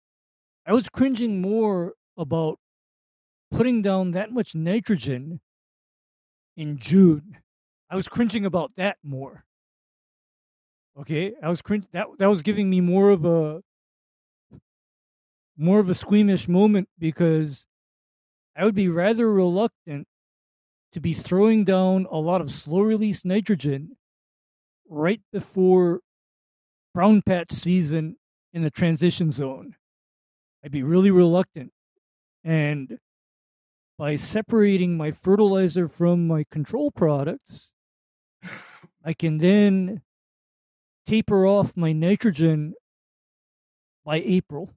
I 0.67 0.73
was 0.75 0.89
cringing 0.89 1.41
more 1.43 1.95
about 2.19 2.59
putting 3.51 3.83
down 3.83 4.13
that 4.13 4.33
much 4.33 4.55
nitrogen 4.55 5.41
in 6.57 6.79
june. 6.79 7.39
I 7.91 7.97
was 7.97 8.09
cringing 8.09 8.45
about 8.45 8.73
that 8.77 8.99
more. 9.03 9.45
Okay? 10.97 11.35
I 11.43 11.49
was 11.49 11.63
cringe 11.63 11.87
that 11.93 12.07
that 12.19 12.27
was 12.29 12.43
giving 12.43 12.71
me 12.71 12.81
more 12.81 13.11
of 13.11 13.25
a 13.25 13.63
more 15.57 15.79
of 15.79 15.89
a 15.89 15.95
squeamish 15.95 16.49
moment 16.49 16.89
because 16.99 17.67
I 18.57 18.65
would 18.65 18.75
be 18.75 18.89
rather 18.89 19.33
reluctant 19.33 20.09
to 20.95 21.01
be 21.01 21.13
throwing 21.13 21.65
down 21.65 22.07
a 22.11 22.17
lot 22.17 22.41
of 22.41 22.51
slow 22.51 22.81
release 22.81 23.25
nitrogen 23.25 23.97
right 24.89 25.21
before 25.33 26.01
brown 26.95 27.21
patch 27.21 27.51
season 27.51 28.17
in 28.53 28.63
the 28.63 28.71
transition 28.71 29.33
zone. 29.33 29.75
I'd 30.65 30.71
be 30.71 30.85
really 30.85 31.11
reluctant. 31.11 31.73
And 32.45 32.99
by 33.99 34.15
separating 34.15 34.97
my 34.97 35.11
fertilizer 35.11 35.89
from 35.89 36.29
my 36.29 36.45
control 36.53 36.93
products, 36.93 37.73
I 39.05 39.15
can 39.15 39.39
then 39.39 40.03
taper 41.07 41.45
off 41.45 41.77
my 41.77 41.93
nitrogen 41.93 42.75
by 44.05 44.23
April 44.25 44.71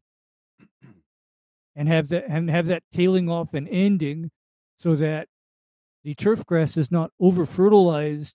and 1.75 1.87
have 1.87 2.09
that 2.09 2.25
and 2.27 2.49
have 2.49 2.65
that 2.65 2.81
tailing 2.91 3.29
off 3.29 3.53
and 3.53 3.67
ending 3.69 4.31
so 4.79 4.95
that 4.95 5.27
the 6.07 6.15
turf 6.15 6.45
grass 6.45 6.77
is 6.77 6.89
not 6.89 7.11
over 7.19 7.45
fertilized 7.45 8.33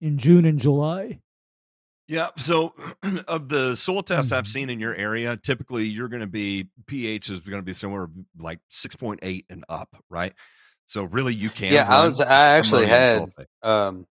in 0.00 0.18
June 0.18 0.44
and 0.44 0.58
July. 0.58 1.20
Yeah. 2.08 2.30
So, 2.36 2.74
of 3.28 3.48
the 3.48 3.76
soil 3.76 4.02
tests 4.02 4.32
I've 4.32 4.46
Mhm. 4.46 4.48
seen 4.48 4.68
in 4.70 4.80
your 4.80 4.96
area, 4.96 5.36
typically 5.36 5.84
you're 5.84 6.08
going 6.08 6.22
to 6.22 6.26
be 6.26 6.66
pH 6.88 7.30
is 7.30 7.38
going 7.38 7.62
to 7.62 7.64
be 7.64 7.72
somewhere 7.72 8.08
like 8.40 8.58
6.8 8.72 9.44
and 9.48 9.64
up, 9.68 9.94
right? 10.10 10.32
So, 10.86 11.04
really, 11.04 11.32
you 11.32 11.50
can. 11.50 11.72
Yeah, 11.72 11.86
I 11.88 12.04
was- 12.04 12.20
I 12.20 12.56
actually 12.56 12.86
had- 12.86 13.32
Um, 13.62 14.08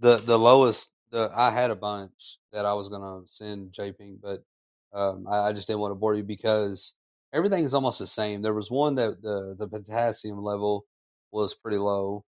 the 0.00 0.16
the 0.18 0.38
lowest 0.38 0.92
the 1.10 1.30
I 1.34 1.50
had 1.50 1.70
a 1.70 1.74
bunch 1.76 2.38
that 2.52 2.66
I 2.66 2.74
was 2.74 2.88
gonna 2.90 3.26
send 3.26 3.72
J 3.72 3.92
Pink, 3.92 4.20
but 4.20 4.44
um, 4.92 5.26
I, 5.26 5.48
I 5.48 5.52
just 5.54 5.66
didn't 5.68 5.80
want 5.80 5.92
to 5.92 5.96
bore 5.96 6.14
you 6.14 6.22
because 6.22 6.94
everything 7.32 7.64
is 7.64 7.72
almost 7.72 7.98
the 7.98 8.06
same. 8.06 8.42
There 8.42 8.52
was 8.54 8.70
one 8.70 8.94
that 8.96 9.22
the 9.22 9.54
the 9.58 9.66
potassium 9.66 10.42
level 10.42 10.84
was 11.32 11.54
pretty 11.54 11.78
low, 11.78 12.24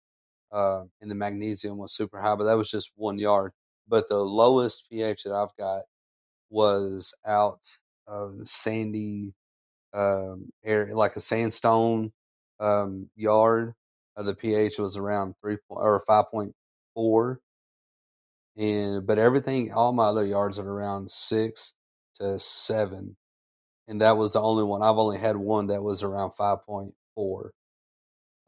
uh, 0.51 0.83
and 1.01 1.11
the 1.11 1.15
magnesium 1.15 1.77
was 1.77 1.93
super 1.93 2.19
high, 2.21 2.35
but 2.35 2.45
that 2.45 2.57
was 2.57 2.71
just 2.71 2.91
one 2.95 3.19
yard. 3.19 3.51
But 3.87 4.09
the 4.09 4.19
lowest 4.19 4.89
pH 4.89 5.23
that 5.23 5.33
I've 5.33 5.55
got 5.57 5.83
was 6.49 7.13
out 7.25 7.61
of 8.07 8.37
the 8.39 8.45
sandy 8.45 9.33
um, 9.93 10.51
area, 10.63 10.95
like 10.95 11.15
a 11.15 11.19
sandstone 11.19 12.11
um, 12.59 13.09
yard. 13.15 13.73
Uh, 14.17 14.23
the 14.23 14.35
pH 14.35 14.79
was 14.79 14.97
around 14.97 15.35
three 15.41 15.57
point 15.69 15.81
or 15.81 15.99
five 16.01 16.29
point 16.31 16.53
four, 16.93 17.39
and 18.57 19.05
but 19.05 19.19
everything, 19.19 19.71
all 19.73 19.93
my 19.93 20.05
other 20.05 20.25
yards 20.25 20.59
are 20.59 20.67
around 20.69 21.09
six 21.09 21.75
to 22.15 22.37
seven, 22.39 23.15
and 23.87 24.01
that 24.01 24.17
was 24.17 24.33
the 24.33 24.41
only 24.41 24.63
one. 24.63 24.83
I've 24.83 24.97
only 24.97 25.17
had 25.19 25.37
one 25.37 25.67
that 25.67 25.83
was 25.83 26.03
around 26.03 26.31
five 26.31 26.65
point 26.65 26.93
four 27.15 27.53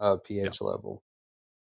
uh, 0.01 0.17
pH 0.17 0.59
level. 0.59 1.01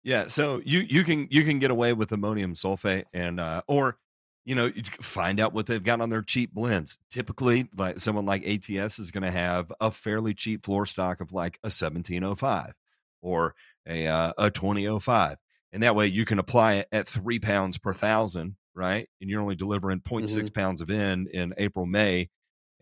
Yeah, 0.03 0.27
so 0.27 0.61
you 0.65 0.79
you 0.79 1.03
can 1.03 1.27
you 1.29 1.43
can 1.43 1.59
get 1.59 1.69
away 1.69 1.93
with 1.93 2.11
ammonium 2.11 2.55
sulfate 2.55 3.03
and 3.13 3.39
uh 3.39 3.61
or 3.67 3.97
you 4.45 4.55
know 4.55 4.65
you 4.65 4.83
find 5.01 5.39
out 5.39 5.53
what 5.53 5.67
they've 5.67 5.83
got 5.83 6.01
on 6.01 6.09
their 6.09 6.23
cheap 6.23 6.53
blends. 6.53 6.97
Typically, 7.11 7.69
like 7.77 7.99
someone 7.99 8.25
like 8.25 8.45
ATS 8.45 8.97
is 8.97 9.11
going 9.11 9.23
to 9.23 9.31
have 9.31 9.71
a 9.79 9.91
fairly 9.91 10.33
cheap 10.33 10.65
floor 10.65 10.85
stock 10.85 11.21
of 11.21 11.33
like 11.33 11.59
a 11.63 11.67
1705 11.67 12.73
or 13.21 13.53
a 13.87 14.07
uh, 14.07 14.33
a 14.39 14.49
2005, 14.49 15.37
and 15.71 15.83
that 15.83 15.95
way 15.95 16.07
you 16.07 16.25
can 16.25 16.39
apply 16.39 16.75
it 16.75 16.87
at 16.91 17.07
three 17.07 17.39
pounds 17.39 17.77
per 17.77 17.93
thousand, 17.93 18.55
right? 18.73 19.07
And 19.19 19.29
you're 19.29 19.41
only 19.41 19.55
delivering 19.55 19.99
0.6 19.99 20.51
pounds 20.51 20.81
of 20.81 20.89
in 20.89 21.27
in 21.27 21.53
April 21.57 21.85
May. 21.85 22.29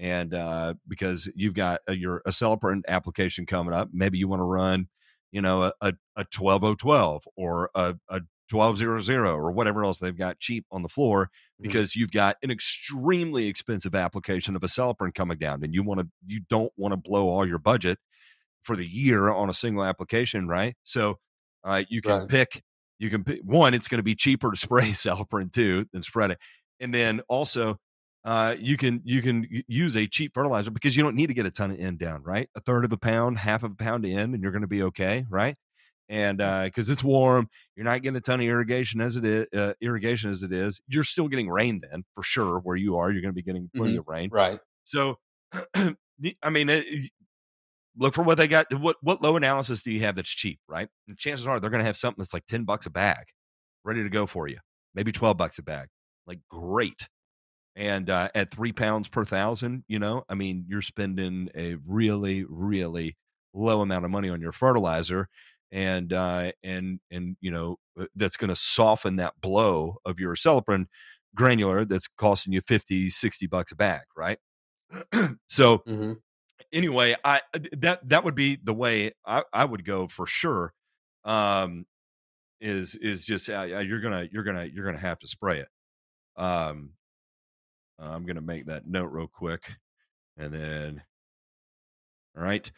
And 0.01 0.33
uh, 0.33 0.75
because 0.87 1.29
you've 1.35 1.55
got 1.55 1.81
uh, 1.89 1.91
your 1.91 2.21
Acelepryn 2.25 2.83
application 2.87 3.45
coming 3.45 3.73
up, 3.73 3.89
maybe 3.91 4.17
you 4.17 4.29
want 4.29 4.39
to 4.39 4.45
run 4.45 4.87
you 5.31 5.41
know, 5.41 5.63
a, 5.63 5.73
a, 5.81 5.93
a 6.15 6.25
12012 6.25 7.27
or 7.35 7.69
a, 7.75 7.95
a 8.09 8.21
1200 8.47 9.27
or 9.27 9.51
whatever 9.51 9.83
else 9.85 9.99
they've 9.99 10.17
got 10.17 10.39
cheap 10.39 10.65
on 10.71 10.81
the 10.81 10.89
floor 10.89 11.29
Mhm. 11.59 11.61
because 11.61 11.95
you've 11.95 12.11
got 12.11 12.35
an 12.41 12.49
extremely 12.51 13.47
expensive 13.47 13.93
application 13.93 14.55
of 14.55 14.63
a 14.63 14.67
Acelepryn 14.67 15.13
coming 15.13 15.37
down 15.37 15.63
and 15.63 15.73
you 15.73 15.83
want 15.83 15.99
to, 16.01 16.07
you 16.25 16.41
don't 16.49 16.71
want 16.77 16.91
to 16.93 16.97
blow 16.97 17.29
all 17.29 17.47
your 17.47 17.59
budget 17.59 17.99
for 18.63 18.75
the 18.75 18.85
year 18.85 19.29
on 19.29 19.49
a 19.49 19.53
single 19.53 19.83
application, 19.83 20.47
right? 20.47 20.75
So 20.83 21.19
uh, 21.63 21.83
you 21.89 22.01
can 22.01 22.21
Right. 22.21 22.29
pick, 22.29 22.63
you 22.99 23.09
can 23.09 23.23
pick 23.23 23.41
one, 23.43 23.73
it's 23.73 23.87
going 23.87 23.99
to 23.99 24.03
be 24.03 24.15
cheaper 24.15 24.51
to 24.51 24.57
spray 24.59 24.89
Acelepryn 24.91 25.51
too 25.53 25.85
than 25.93 26.03
spread 26.03 26.31
it. 26.31 26.39
And 26.79 26.93
then 26.93 27.21
also, 27.29 27.79
uh, 28.25 28.55
you 28.59 28.77
can 28.77 29.01
you 29.05 29.21
can 29.21 29.47
use 29.67 29.95
a 29.95 30.05
cheap 30.07 30.33
fertilizer 30.33 30.71
because 30.71 30.95
you 30.95 31.03
don't 31.03 31.15
need 31.15 31.27
to 31.27 31.33
get 31.33 31.45
a 31.45 31.51
ton 31.51 31.71
of 31.71 31.79
N 31.79 31.97
down, 31.97 32.23
right? 32.23 32.49
A 32.55 32.61
third 32.61 32.85
of 32.85 32.91
a 32.91 32.97
pound, 32.97 33.37
half 33.37 33.63
of 33.63 33.71
a 33.71 33.75
pound 33.75 34.05
in, 34.05 34.33
and 34.33 34.43
you're 34.43 34.51
going 34.51 34.61
to 34.61 34.67
be 34.67 34.83
okay, 34.83 35.25
right? 35.29 35.55
And 36.09 36.37
because 36.37 36.89
it's 36.89 37.03
warm, 37.03 37.49
you're 37.75 37.85
not 37.85 38.01
getting 38.01 38.17
a 38.17 38.21
ton 38.21 38.39
of 38.39 38.45
irrigation 38.45 38.99
as 38.99 39.15
it 39.15 39.25
is. 39.25 39.47
Uh, 39.55 39.73
irrigation 39.79 40.31
as 40.31 40.41
it 40.41 40.51
is, 40.51 40.81
you're 40.87 41.03
still 41.03 41.27
getting 41.27 41.49
rain 41.49 41.81
then 41.89 42.03
for 42.15 42.23
sure. 42.23 42.59
Where 42.59 42.75
you 42.75 42.97
are, 42.97 43.11
you're 43.11 43.21
going 43.21 43.33
to 43.33 43.35
be 43.35 43.43
getting 43.43 43.69
plenty 43.75 43.95
of 43.95 44.07
rain. 44.07 44.29
Right. 44.31 44.59
So, 44.85 45.19
I 45.75 46.49
mean, 46.49 46.69
it, 46.69 47.11
look 47.95 48.15
for 48.15 48.23
what 48.23 48.37
they 48.37 48.47
got. 48.47 48.73
What 48.73 48.97
what 49.01 49.21
low 49.21 49.37
analysis 49.37 49.83
do 49.83 49.91
you 49.91 50.01
have 50.01 50.15
that's 50.15 50.29
cheap, 50.29 50.59
right? 50.67 50.89
And 51.07 51.17
chances 51.17 51.45
are 51.45 51.59
they're 51.59 51.69
going 51.69 51.83
to 51.83 51.87
have 51.87 51.97
something 51.97 52.21
that's 52.21 52.33
like 52.33 52.47
ten 52.47 52.63
bucks 52.63 52.87
a 52.87 52.89
bag, 52.89 53.27
ready 53.85 54.01
to 54.01 54.09
go 54.09 54.25
for 54.25 54.47
you. 54.47 54.57
Maybe 54.95 55.11
twelve 55.11 55.37
bucks 55.37 55.59
a 55.59 55.63
bag. 55.63 55.89
Like 56.25 56.39
great. 56.49 57.07
And 57.75 58.09
uh, 58.09 58.29
at 58.35 58.51
three 58.51 58.73
pounds 58.73 59.07
per 59.07 59.23
thousand, 59.25 59.85
you 59.87 59.99
know, 59.99 60.23
I 60.29 60.35
mean, 60.35 60.65
you're 60.67 60.81
spending 60.81 61.49
a 61.55 61.75
really, 61.85 62.43
really 62.45 63.15
low 63.53 63.81
amount 63.81 64.05
of 64.05 64.11
money 64.11 64.29
on 64.29 64.41
your 64.41 64.51
fertilizer, 64.51 65.29
and 65.71 66.11
uh, 66.11 66.51
and 66.63 66.99
and 67.11 67.37
you 67.41 67.51
know 67.51 67.77
uh, 67.99 68.05
that's 68.15 68.37
going 68.37 68.49
to 68.49 68.55
soften 68.55 69.15
that 69.17 69.39
blow 69.41 69.97
of 70.05 70.19
your 70.19 70.35
Acelepryn 70.35 70.87
granular 71.35 71.85
that's 71.85 72.07
costing 72.07 72.53
you 72.53 72.61
50 72.61 73.09
60 73.09 73.47
bucks 73.47 73.71
a 73.71 73.75
bag 73.75 74.01
right? 74.17 74.39
So 75.47 75.85
hmm 75.85 76.21
anyway 76.71 77.15
i 77.23 77.41
uh, 77.53 77.59
that 77.77 78.07
that 78.07 78.23
would 78.23 78.35
be 78.35 78.57
the 78.63 78.73
way 78.73 79.11
i, 79.25 79.43
I 79.53 79.65
would 79.65 79.85
go 79.85 80.07
for 80.07 80.25
sure 80.27 80.73
um 81.25 81.85
is 82.61 82.95
is 82.95 83.25
just 83.25 83.49
uh, 83.49 83.63
you're 83.63 84.01
gonna 84.01 84.27
you're 84.31 84.43
gonna 84.43 84.65
you're 84.65 84.85
gonna 84.85 84.99
have 84.99 85.19
to 85.19 85.27
spray 85.27 85.61
it. 85.61 85.69
Um 86.41 86.93
i'm 87.99 88.25
gonna 88.25 88.41
make 88.41 88.65
that 88.65 88.87
note 88.87 89.11
real 89.11 89.27
quick 89.27 89.71
and 90.37 90.53
then 90.53 91.01
all 92.37 92.43
right 92.43 92.71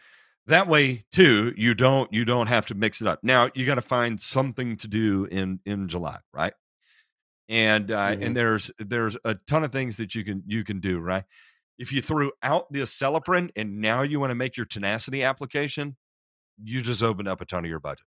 that 0.48 0.68
way 0.68 1.06
too 1.11 1.53
you 1.56 1.73
don't 1.73 2.11
you 2.11 2.26
don't 2.26 2.48
have 2.48 2.65
to 2.65 2.76
mix 2.76 2.99
it 2.99 3.07
up. 3.07 3.19
Now 3.23 3.49
you 3.53 3.65
got 3.65 3.76
to 3.76 3.81
find 3.81 4.19
something 4.19 4.76
to 4.77 4.88
do 4.88 5.26
in 5.26 5.60
in 5.65 5.88
july 5.88 6.18
right? 6.34 6.53
And 7.48 7.91
uh 7.91 8.15
Mhm. 8.15 8.26
and 8.26 8.35
there's 8.35 8.72
there's 8.80 9.18
a 9.23 9.35
ton 9.48 9.64
of 9.64 9.72
things 9.72 9.98
that 9.98 10.15
you 10.15 10.23
can 10.23 10.43
you 10.48 10.64
can 10.64 10.80
do 10.80 10.99
right? 10.99 11.23
If 11.77 11.93
you 11.93 12.02
threw 12.02 12.31
out 12.43 12.72
the 12.72 12.81
acelepryn 12.81 13.52
and 13.56 13.80
now 13.80 14.02
you 14.02 14.19
want 14.19 14.31
to 14.31 14.35
make 14.35 14.57
your 14.57 14.65
tenacity 14.65 15.23
application 15.23 15.95
you 16.64 16.81
just 16.81 17.03
opened 17.03 17.27
up 17.27 17.41
a 17.41 17.45
ton 17.45 17.64
of 17.65 17.69
your 17.69 17.80
budget. 17.80 18.06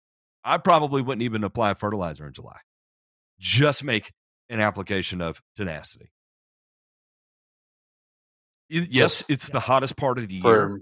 I 0.44 0.58
probably 0.58 1.02
wouldn't 1.02 1.22
even 1.22 1.44
apply 1.44 1.74
fertilizer 1.74 2.26
in 2.26 2.32
july. 2.32 2.58
Just 3.38 3.84
make 3.84 4.12
an 4.48 4.60
application 4.60 5.20
of 5.20 5.42
tenacity 5.56 6.10
Y- 8.70 8.86
yes 8.90 9.24
it's 9.28 9.48
Yeah. 9.48 9.52
the 9.54 9.60
hottest 9.60 9.96
part 9.96 10.18
of 10.18 10.28
the 10.28 10.34
year 10.34 10.42
for 10.42 10.78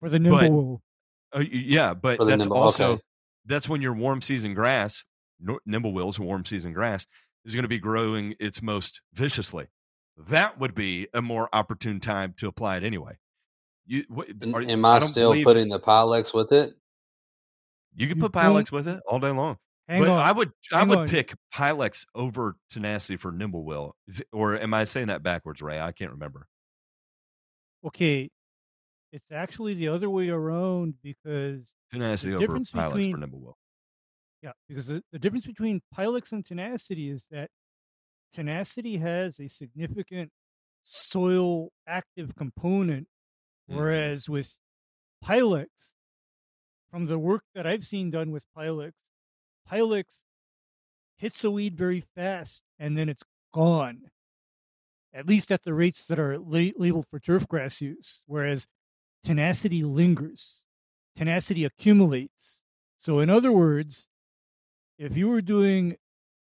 for 0.00 0.08
the 0.10 0.18
nimble 0.18 0.82
But- 1.32 1.40
Uh, 1.40 1.40
yeah, 1.50 1.94
but 1.94 2.18
that's 2.20 2.44
nimble. 2.44 2.56
also 2.56 2.92
okay. 2.92 3.02
that's 3.46 3.68
when 3.68 3.82
your 3.82 3.92
warm 3.94 4.20
season 4.22 4.54
grass, 4.54 5.02
nimblewills, 5.68 6.18
warm 6.18 6.44
season 6.44 6.72
grass, 6.72 7.06
is 7.44 7.54
going 7.54 7.64
to 7.64 7.68
be 7.68 7.80
growing 7.80 8.34
its 8.38 8.62
most 8.62 9.00
viciously. 9.14 9.66
That 10.16 10.60
would 10.60 10.76
be 10.76 11.08
a 11.12 11.20
more 11.20 11.48
opportune 11.52 11.98
time 11.98 12.34
to 12.36 12.46
apply 12.46 12.76
it 12.76 12.84
anyway. 12.84 13.18
You, 13.86 14.04
what, 14.08 14.28
are, 14.54 14.62
am 14.62 14.84
I 14.84 15.00
don't 15.00 15.08
still 15.08 15.32
believe- 15.32 15.44
putting 15.44 15.68
the 15.70 15.80
Pylex 15.80 16.32
with 16.32 16.52
it? 16.52 16.72
You 17.96 18.06
can 18.06 18.16
You 18.18 18.22
put 18.22 18.32
don't- 18.32 18.44
Pylex 18.44 18.70
with 18.70 18.86
it 18.86 19.00
all 19.08 19.18
day 19.18 19.30
long, 19.30 19.58
Hang 19.88 20.00
but 20.02 20.08
on. 20.08 20.18
I 20.18 20.32
would 20.32 20.52
I 20.72 20.78
hang 20.80 20.88
would 20.88 20.98
on. 20.98 21.08
pick 21.08 21.34
Pylex 21.52 22.06
over 22.14 22.56
Tenacity 22.70 23.16
for 23.16 23.30
Nimblewill. 23.32 23.92
Is 24.08 24.20
it- 24.20 24.28
or 24.32 24.58
am 24.58 24.72
I 24.74 24.84
saying 24.84 25.08
that 25.08 25.22
backwards, 25.22 25.60
Ray? 25.60 25.78
I 25.80 25.92
can't 25.92 26.10
remember. 26.12 26.46
okay, 27.84 28.30
it's 29.12 29.30
actually 29.30 29.74
the 29.74 29.88
other 29.88 30.08
way 30.08 30.28
around 30.30 30.94
because 31.02 31.72
Tenacity 31.92 32.32
over 32.32 32.40
difference 32.40 32.70
Pylex 32.72 32.88
between- 32.88 33.12
for 33.12 33.18
Nimblewill. 33.26 33.54
yeah, 34.42 34.52
because 34.68 34.86
the, 34.86 35.02
the 35.12 35.18
difference 35.18 35.46
between 35.46 35.82
Pylex 35.94 36.32
and 36.32 36.44
Tenacity 36.44 37.10
is 37.10 37.26
that 37.30 37.50
Tenacity 38.32 38.96
has 38.98 39.38
a 39.38 39.48
significant 39.48 40.30
soil 40.82 41.70
active 41.86 42.34
component, 42.34 43.06
Mhm. 43.70 43.76
whereas 43.76 44.28
with 44.30 44.58
Pylex, 45.22 45.92
from 46.90 47.06
the 47.06 47.18
work 47.18 47.44
that 47.54 47.66
I've 47.66 47.84
seen 47.84 48.10
done 48.10 48.30
with 48.30 48.46
Pylex, 48.56 48.92
Pylex 49.70 50.20
hits 51.16 51.44
a 51.44 51.50
weed 51.50 51.76
very 51.76 52.00
fast 52.00 52.62
and 52.78 52.96
then 52.98 53.08
it's 53.08 53.22
gone. 53.52 54.10
At 55.12 55.26
least 55.26 55.52
at 55.52 55.62
the 55.62 55.74
rates 55.74 56.06
that 56.08 56.18
are 56.18 56.38
la- 56.38 56.72
labeled 56.76 57.06
for 57.06 57.20
turf 57.20 57.46
grass 57.46 57.80
use, 57.80 58.22
whereas 58.26 58.66
tenacity 59.22 59.82
lingers, 59.84 60.64
tenacity 61.14 61.64
accumulates. 61.64 62.62
So, 62.98 63.20
in 63.20 63.30
other 63.30 63.52
words, 63.52 64.08
if 64.98 65.16
you 65.16 65.28
were 65.28 65.40
doing 65.40 65.96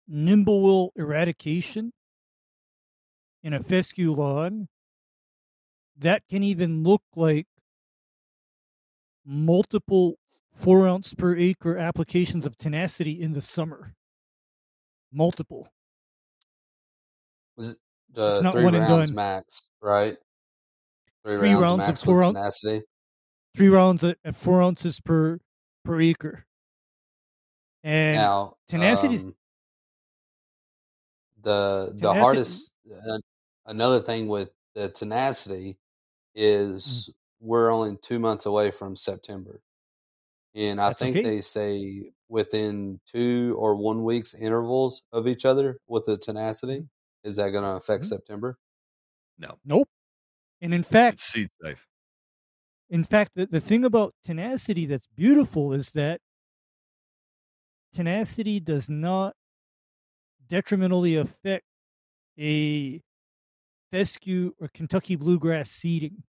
nimblewill 0.09 0.89
eradication 0.95 1.93
in 3.43 3.53
a 3.53 3.61
fescue 3.61 4.13
lawn, 4.13 4.67
that 5.97 6.23
can 6.29 6.43
even 6.43 6.83
look 6.83 7.03
like 7.15 7.47
multiple 9.25 10.17
four 10.53 10.87
ounce 10.87 11.13
per 11.13 11.35
acre 11.35 11.77
applications 11.77 12.45
of 12.45 12.57
tenacity 12.57 13.21
in 13.21 13.33
the 13.33 13.41
summer. 13.41 13.93
Multiple. 15.11 15.67
Was 17.57 17.71
it 17.71 17.77
uh, 18.17 18.39
not 18.41 18.53
three 18.53 18.63
one 18.63 18.75
and 18.75 18.83
rounds 18.89 19.09
done. 19.09 19.15
max, 19.15 19.67
right? 19.81 20.17
Three, 21.25 21.37
Three 21.37 21.49
rounds, 21.53 21.61
rounds 21.63 21.81
of 21.83 21.87
max 21.87 22.03
four 22.03 22.21
tenacity. 22.21 22.81
Three 23.55 23.67
rounds 23.69 24.03
at, 24.03 24.17
at 24.23 24.35
four 24.35 24.61
ounces 24.61 24.99
per 24.99 25.37
per 25.83 25.99
acre. 26.01 26.45
And 27.83 28.15
now, 28.17 28.55
tenacity- 28.69 29.17
um, 29.17 29.35
the 31.41 31.91
the 31.93 31.99
Tenacity- 31.99 32.19
hardest. 32.19 32.73
Uh, 33.09 33.17
another 33.65 33.99
thing 34.01 34.27
with 34.27 34.51
the 34.75 34.89
tenacity 34.89 35.77
is 36.35 37.09
Mm. 37.09 37.13
we're 37.47 37.71
only 37.71 37.97
two 37.97 38.19
months 38.19 38.45
away 38.45 38.71
from 38.71 38.95
September, 38.95 39.61
and 40.55 40.79
I 40.81 40.89
That's 40.89 40.99
think 40.99 41.17
okay. 41.17 41.23
they 41.27 41.41
say 41.41 42.11
within 42.29 42.99
two 43.05 43.55
or 43.59 43.75
one 43.75 44.03
weeks 44.03 44.33
intervals 44.33 45.03
of 45.11 45.27
each 45.27 45.45
other 45.45 45.77
with 45.87 46.05
the 46.05 46.17
tenacity. 46.17 46.79
Mm-hmm. 46.79 47.29
Is 47.29 47.35
that 47.37 47.51
going 47.51 47.63
to 47.63 47.71
affect 47.71 48.03
Mhm. 48.03 48.07
September? 48.09 48.57
No, 49.37 49.57
nope. 49.65 49.87
And 50.61 50.73
in 50.73 50.83
fact, 50.83 51.15
it's 51.15 51.23
seed 51.31 51.49
safe. 51.63 51.87
in 52.89 53.03
fact, 53.03 53.31
the, 53.35 53.45
the 53.47 53.59
thing 53.59 53.85
about 53.85 54.13
tenacity 54.23 54.85
that's 54.85 55.07
beautiful 55.15 55.71
is 55.73 55.91
that 55.91 56.19
tenacity 57.93 58.59
does 58.59 58.89
not 58.89 59.33
detrimentally 60.47 61.15
affect 61.15 61.63
a 62.39 63.01
fescue 63.91 64.53
or 64.59 64.67
Kentucky 64.73 65.15
bluegrass 65.15 65.69
seeding. 65.69 66.23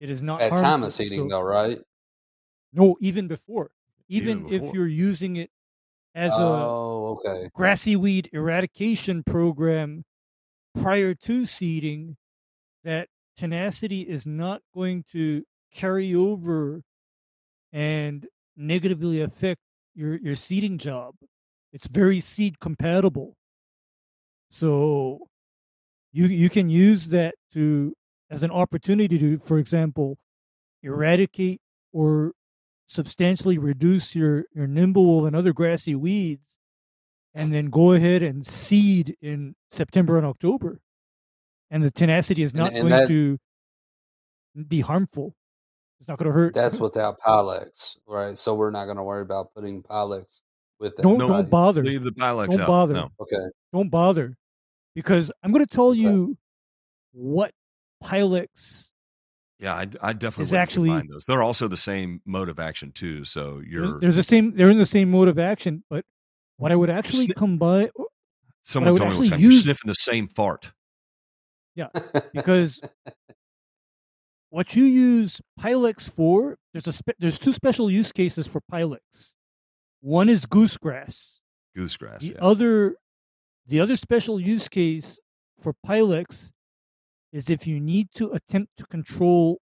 It 0.00 0.10
is 0.10 0.22
not 0.22 0.42
At 0.42 0.56
time 0.58 0.82
of 0.82 0.92
seeding, 0.92 1.28
so- 1.30 1.36
though, 1.36 1.42
right? 1.42 1.78
No, 2.76 2.96
even 3.00 3.26
before. 3.26 3.70
Even, 4.08 4.46
Even 4.46 4.52
if 4.52 4.74
you're 4.74 4.86
using 4.86 5.36
it 5.36 5.50
as 6.14 6.32
a 6.32 6.36
oh, 6.42 7.18
okay. 7.18 7.48
grassy 7.54 7.96
weed 7.96 8.28
eradication 8.32 9.24
program 9.24 10.04
prior 10.74 11.14
to 11.14 11.46
seeding, 11.46 12.16
that 12.84 13.08
tenacity 13.36 14.02
is 14.02 14.26
not 14.26 14.60
going 14.74 15.04
to 15.12 15.42
carry 15.72 16.14
over 16.14 16.82
and 17.72 18.26
negatively 18.56 19.20
affect 19.20 19.60
your, 19.94 20.16
your 20.16 20.36
seeding 20.36 20.78
job. 20.78 21.14
It's 21.72 21.88
very 21.88 22.20
seed 22.20 22.60
compatible. 22.60 23.34
So 24.48 25.28
you 26.12 26.26
you 26.26 26.48
can 26.48 26.70
use 26.70 27.08
that 27.08 27.34
to 27.52 27.94
as 28.30 28.42
an 28.42 28.50
opportunity 28.50 29.18
to, 29.18 29.38
for 29.38 29.58
example, 29.58 30.16
eradicate 30.82 31.60
or 31.92 32.32
substantially 32.86 33.58
reduce 33.58 34.14
your, 34.14 34.44
your 34.54 34.66
nimble 34.66 35.26
and 35.26 35.34
other 35.36 35.52
grassy 35.52 35.94
weeds 35.94 36.56
and 37.34 37.52
then 37.52 37.66
go 37.66 37.92
ahead 37.92 38.22
and 38.22 38.46
seed 38.46 39.16
in 39.20 39.54
September 39.70 40.16
and 40.16 40.26
October. 40.26 40.80
And 41.70 41.82
the 41.82 41.90
tenacity 41.90 42.42
is 42.42 42.54
not 42.54 42.68
and 42.72 42.88
going 42.88 42.90
that- 42.90 43.08
to 43.08 43.38
be 44.68 44.80
harmful. 44.80 45.34
It's 45.98 46.08
not 46.08 46.18
going 46.18 46.26
to 46.26 46.32
hurt. 46.32 46.54
That's 46.54 46.78
without 46.78 47.18
Pylex, 47.20 47.96
right? 48.06 48.36
So 48.36 48.54
we're 48.54 48.70
not 48.70 48.84
going 48.84 48.98
to 48.98 49.02
worry 49.02 49.22
about 49.22 49.52
putting 49.54 49.82
Pylex 49.82 50.42
with 50.78 50.94
that. 50.96 51.02
don't 51.02 51.18
No, 51.18 51.26
don't 51.26 51.48
bother. 51.50 51.82
Leave 51.82 52.04
the 52.04 52.12
Pylex 52.12 52.50
Don't 52.50 52.60
out. 52.60 52.66
bother. 52.68 52.94
No. 52.94 53.08
Okay. 53.20 53.42
Don't 53.72 53.88
bother, 53.88 54.36
because 54.94 55.32
I'm 55.42 55.52
going 55.52 55.64
to 55.64 55.74
tell 55.74 55.88
Okay. 55.88 56.00
you 56.00 56.36
what 57.12 57.50
Pylex. 58.04 58.90
Yeah, 59.58 59.74
I, 59.74 59.86
I 60.02 60.12
definitely 60.12 60.42
Is 60.44 60.54
actually- 60.54 60.88
combine 60.90 61.08
those. 61.08 61.24
They're 61.24 61.42
also 61.42 61.66
the 61.68 61.76
same 61.78 62.20
mode 62.26 62.48
of 62.48 62.58
action 62.58 62.92
too. 62.92 63.24
So 63.24 63.62
you're 63.66 63.98
there's 64.00 64.16
the 64.16 64.22
same. 64.22 64.54
They're 64.54 64.70
in 64.70 64.78
the 64.78 64.84
same 64.86 65.10
mode 65.10 65.28
of 65.28 65.38
action, 65.38 65.82
but 65.88 66.04
what 66.58 66.72
I 66.72 66.76
would 66.76 66.90
actually 66.90 67.28
Sni- 67.28 67.36
combine 67.36 67.88
someone 68.62 68.96
told 68.96 69.18
me 69.20 69.28
time 69.30 69.40
you're 69.40 69.52
use- 69.52 69.64
sniffing 69.64 69.88
the 69.88 69.94
same 69.94 70.28
fart. 70.28 70.72
Yeah, 71.74 71.88
because 72.34 72.80
what 74.50 74.74
you 74.76 74.84
use 74.84 75.40
Pylex 75.60 76.08
for, 76.08 76.56
there's 76.72 76.86
a 76.86 76.92
spe- 76.92 77.16
there's 77.18 77.38
two 77.38 77.52
special 77.52 77.90
use 77.90 78.12
cases 78.12 78.46
for 78.46 78.60
Pylex. 78.72 79.34
One 80.00 80.28
is 80.28 80.46
goosegrass. 80.46 81.40
Goosegrass. 81.76 82.20
The 82.20 82.26
Yeah. 82.28 82.38
other, 82.40 82.96
the 83.66 83.80
other 83.80 83.96
special 83.96 84.38
use 84.40 84.68
case 84.68 85.18
for 85.58 85.74
Pylex 85.86 86.50
is 87.32 87.50
if 87.50 87.66
you 87.66 87.80
need 87.80 88.08
to 88.14 88.32
attempt 88.32 88.76
to 88.78 88.84
control 88.86 89.58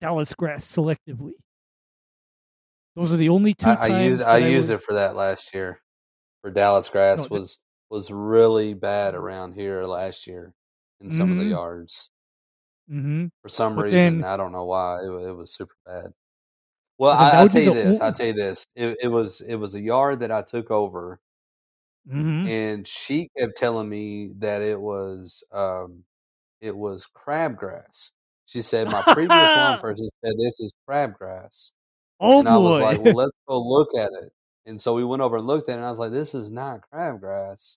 Dallas 0.00 0.34
grass 0.34 0.64
selectively. 0.64 1.32
Those 2.96 3.10
are 3.10 3.16
the 3.16 3.28
only 3.30 3.54
two 3.54 3.66
I, 3.68 3.74
times 3.74 3.92
I 3.92 4.02
used 4.04 4.20
that 4.20 4.28
I 4.28 4.38
used 4.38 4.68
would- 4.70 4.76
it 4.76 4.82
for 4.82 4.94
that 4.94 5.16
last 5.16 5.54
year. 5.54 5.80
For 6.42 6.50
Dallas 6.50 6.88
grass 6.90 7.22
No, 7.30 7.38
was 7.38 7.58
was 7.90 8.10
really 8.10 8.74
bad 8.74 9.14
around 9.14 9.54
here 9.54 9.84
last 9.84 10.26
year 10.26 10.52
in 11.00 11.10
some 11.10 11.30
of 11.32 11.38
the 11.38 11.44
Mhm. 11.44 11.50
yards. 11.50 12.10
Mhm. 12.90 13.30
For 13.40 13.48
some 13.48 13.76
But 13.76 13.84
reason, 13.86 14.20
then- 14.20 14.24
I 14.24 14.36
don't 14.36 14.52
know 14.52 14.64
why 14.66 15.00
it, 15.02 15.06
it 15.08 15.32
was 15.32 15.54
super 15.54 15.74
bad. 15.86 16.12
Well, 16.98 17.12
I, 17.16 17.30
I'll 17.30 17.48
tell 17.48 17.62
you 17.62 17.72
this. 17.74 18.00
I'll 18.00 18.12
tell 18.12 18.26
you 18.26 18.32
this. 18.34 18.66
It, 18.76 18.98
it 19.02 19.08
was 19.08 19.40
it 19.40 19.56
was 19.56 19.74
a 19.74 19.80
yard 19.80 20.20
that 20.20 20.30
I 20.30 20.42
took 20.42 20.70
over, 20.70 21.18
Mhm. 22.08 22.46
and 22.46 22.86
she 22.86 23.30
kept 23.38 23.56
telling 23.56 23.88
me 23.88 24.32
that 24.38 24.60
it 24.62 24.78
was 24.80 25.42
um, 25.50 26.04
it 26.64 26.76
was 26.76 27.06
crabgrass. 27.14 28.10
She 28.46 28.62
said 28.62 28.88
my 28.90 29.02
previous 29.02 29.28
lawn 29.56 29.78
person 29.82 30.08
said 30.24 30.34
this 30.38 30.60
is 30.60 30.72
crabgrass. 30.88 31.72
Oh 32.20 32.40
and 32.40 32.48
I 32.48 32.56
was 32.56 32.80
like, 32.80 33.00
well, 33.02 33.14
let's 33.14 33.32
go 33.48 33.60
look 33.68 33.88
at 33.96 34.10
it. 34.22 34.32
And 34.66 34.80
so 34.80 34.94
we 34.94 35.04
went 35.04 35.20
over 35.22 35.36
and 35.36 35.46
looked 35.46 35.68
at 35.68 35.72
it, 35.74 35.76
and 35.76 35.86
I 35.86 35.90
was 35.90 35.98
like, 35.98 36.12
this 36.12 36.34
is 36.34 36.50
not 36.50 36.80
crabgrass. 36.92 37.76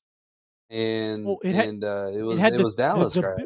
And 0.70 1.26
Well, 1.26 1.38
it 1.44 1.56
had- 1.56 1.68
and 1.68 1.84
uh, 1.84 2.12
it 2.14 2.22
was 2.22 2.40
had 2.40 2.54
it 2.54 2.58
the- 2.58 2.64
was 2.64 2.76
Dallas 2.76 3.14
the 3.14 3.22
grass. 3.22 3.38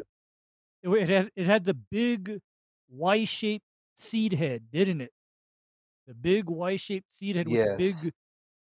bi- 0.84 0.96
it, 0.98 1.08
had 1.08 1.30
it 1.36 1.46
had 1.46 1.64
the 1.64 1.74
big 1.74 2.40
Y-shaped 2.90 3.64
seed 3.96 4.32
head, 4.34 4.64
didn't 4.72 5.00
it? 5.00 5.12
The 6.06 6.14
big 6.14 6.48
Y-shaped 6.50 7.12
seed 7.14 7.36
head 7.36 7.46
with 7.46 7.56
Yes. 7.56 7.76
the 7.78 8.06
big 8.06 8.12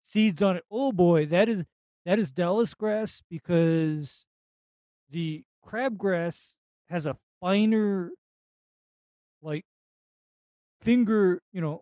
seeds 0.01 0.41
on 0.41 0.57
it. 0.57 0.63
Oh 0.71 0.91
boy, 0.91 1.25
that 1.27 1.47
is 1.49 1.63
that 2.05 2.17
is 2.19 2.31
Dallas 2.31 2.73
grass 2.73 3.21
because 3.29 4.25
the 5.09 5.43
crabgrass 5.65 6.57
has 6.89 7.05
a 7.05 7.15
finer 7.41 8.11
like 9.41 9.63
finger, 10.81 11.41
you 11.51 11.61
know, 11.61 11.81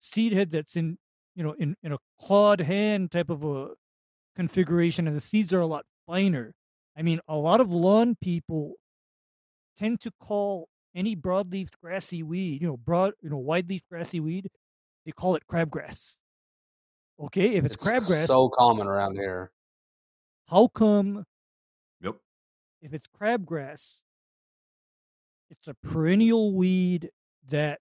seed 0.00 0.32
head 0.32 0.50
that's 0.50 0.76
in, 0.76 0.98
you 1.34 1.42
know, 1.42 1.52
in 1.52 1.76
in 1.82 1.92
a 1.92 1.98
clawed 2.20 2.60
hand 2.60 3.10
type 3.12 3.30
of 3.30 3.44
a 3.44 3.70
configuration 4.36 5.06
and 5.06 5.16
the 5.16 5.20
seeds 5.20 5.52
are 5.52 5.60
a 5.60 5.66
lot 5.66 5.84
finer. 6.06 6.52
I 6.96 7.02
mean, 7.02 7.20
a 7.28 7.36
lot 7.36 7.60
of 7.60 7.72
lawn 7.72 8.16
people 8.22 8.74
tend 9.78 10.00
to 10.02 10.10
call 10.20 10.68
any 10.94 11.14
broadleaf 11.14 11.68
grassy 11.82 12.22
weed, 12.22 12.62
you 12.62 12.68
know, 12.68 12.76
broad, 12.76 13.12
you 13.20 13.28
know, 13.28 13.36
wide-leaf 13.36 13.82
grassy 13.90 14.18
weed, 14.18 14.48
they 15.04 15.12
call 15.12 15.34
it 15.36 15.42
crabgrass. 15.50 16.16
Okay, 17.20 17.54
if 17.56 17.64
it's, 17.64 17.76
crabgrass, 17.76 18.26
so 18.26 18.48
common 18.48 18.86
around 18.86 19.16
here. 19.16 19.50
how 20.48 20.68
come 20.68 21.24
Yep. 22.00 22.16
if 22.80 22.94
it's 22.94 23.06
crabgrass, 23.08 24.00
it's 25.50 25.68
a 25.68 25.74
perennial 25.74 26.54
weed 26.54 27.10
that 27.48 27.80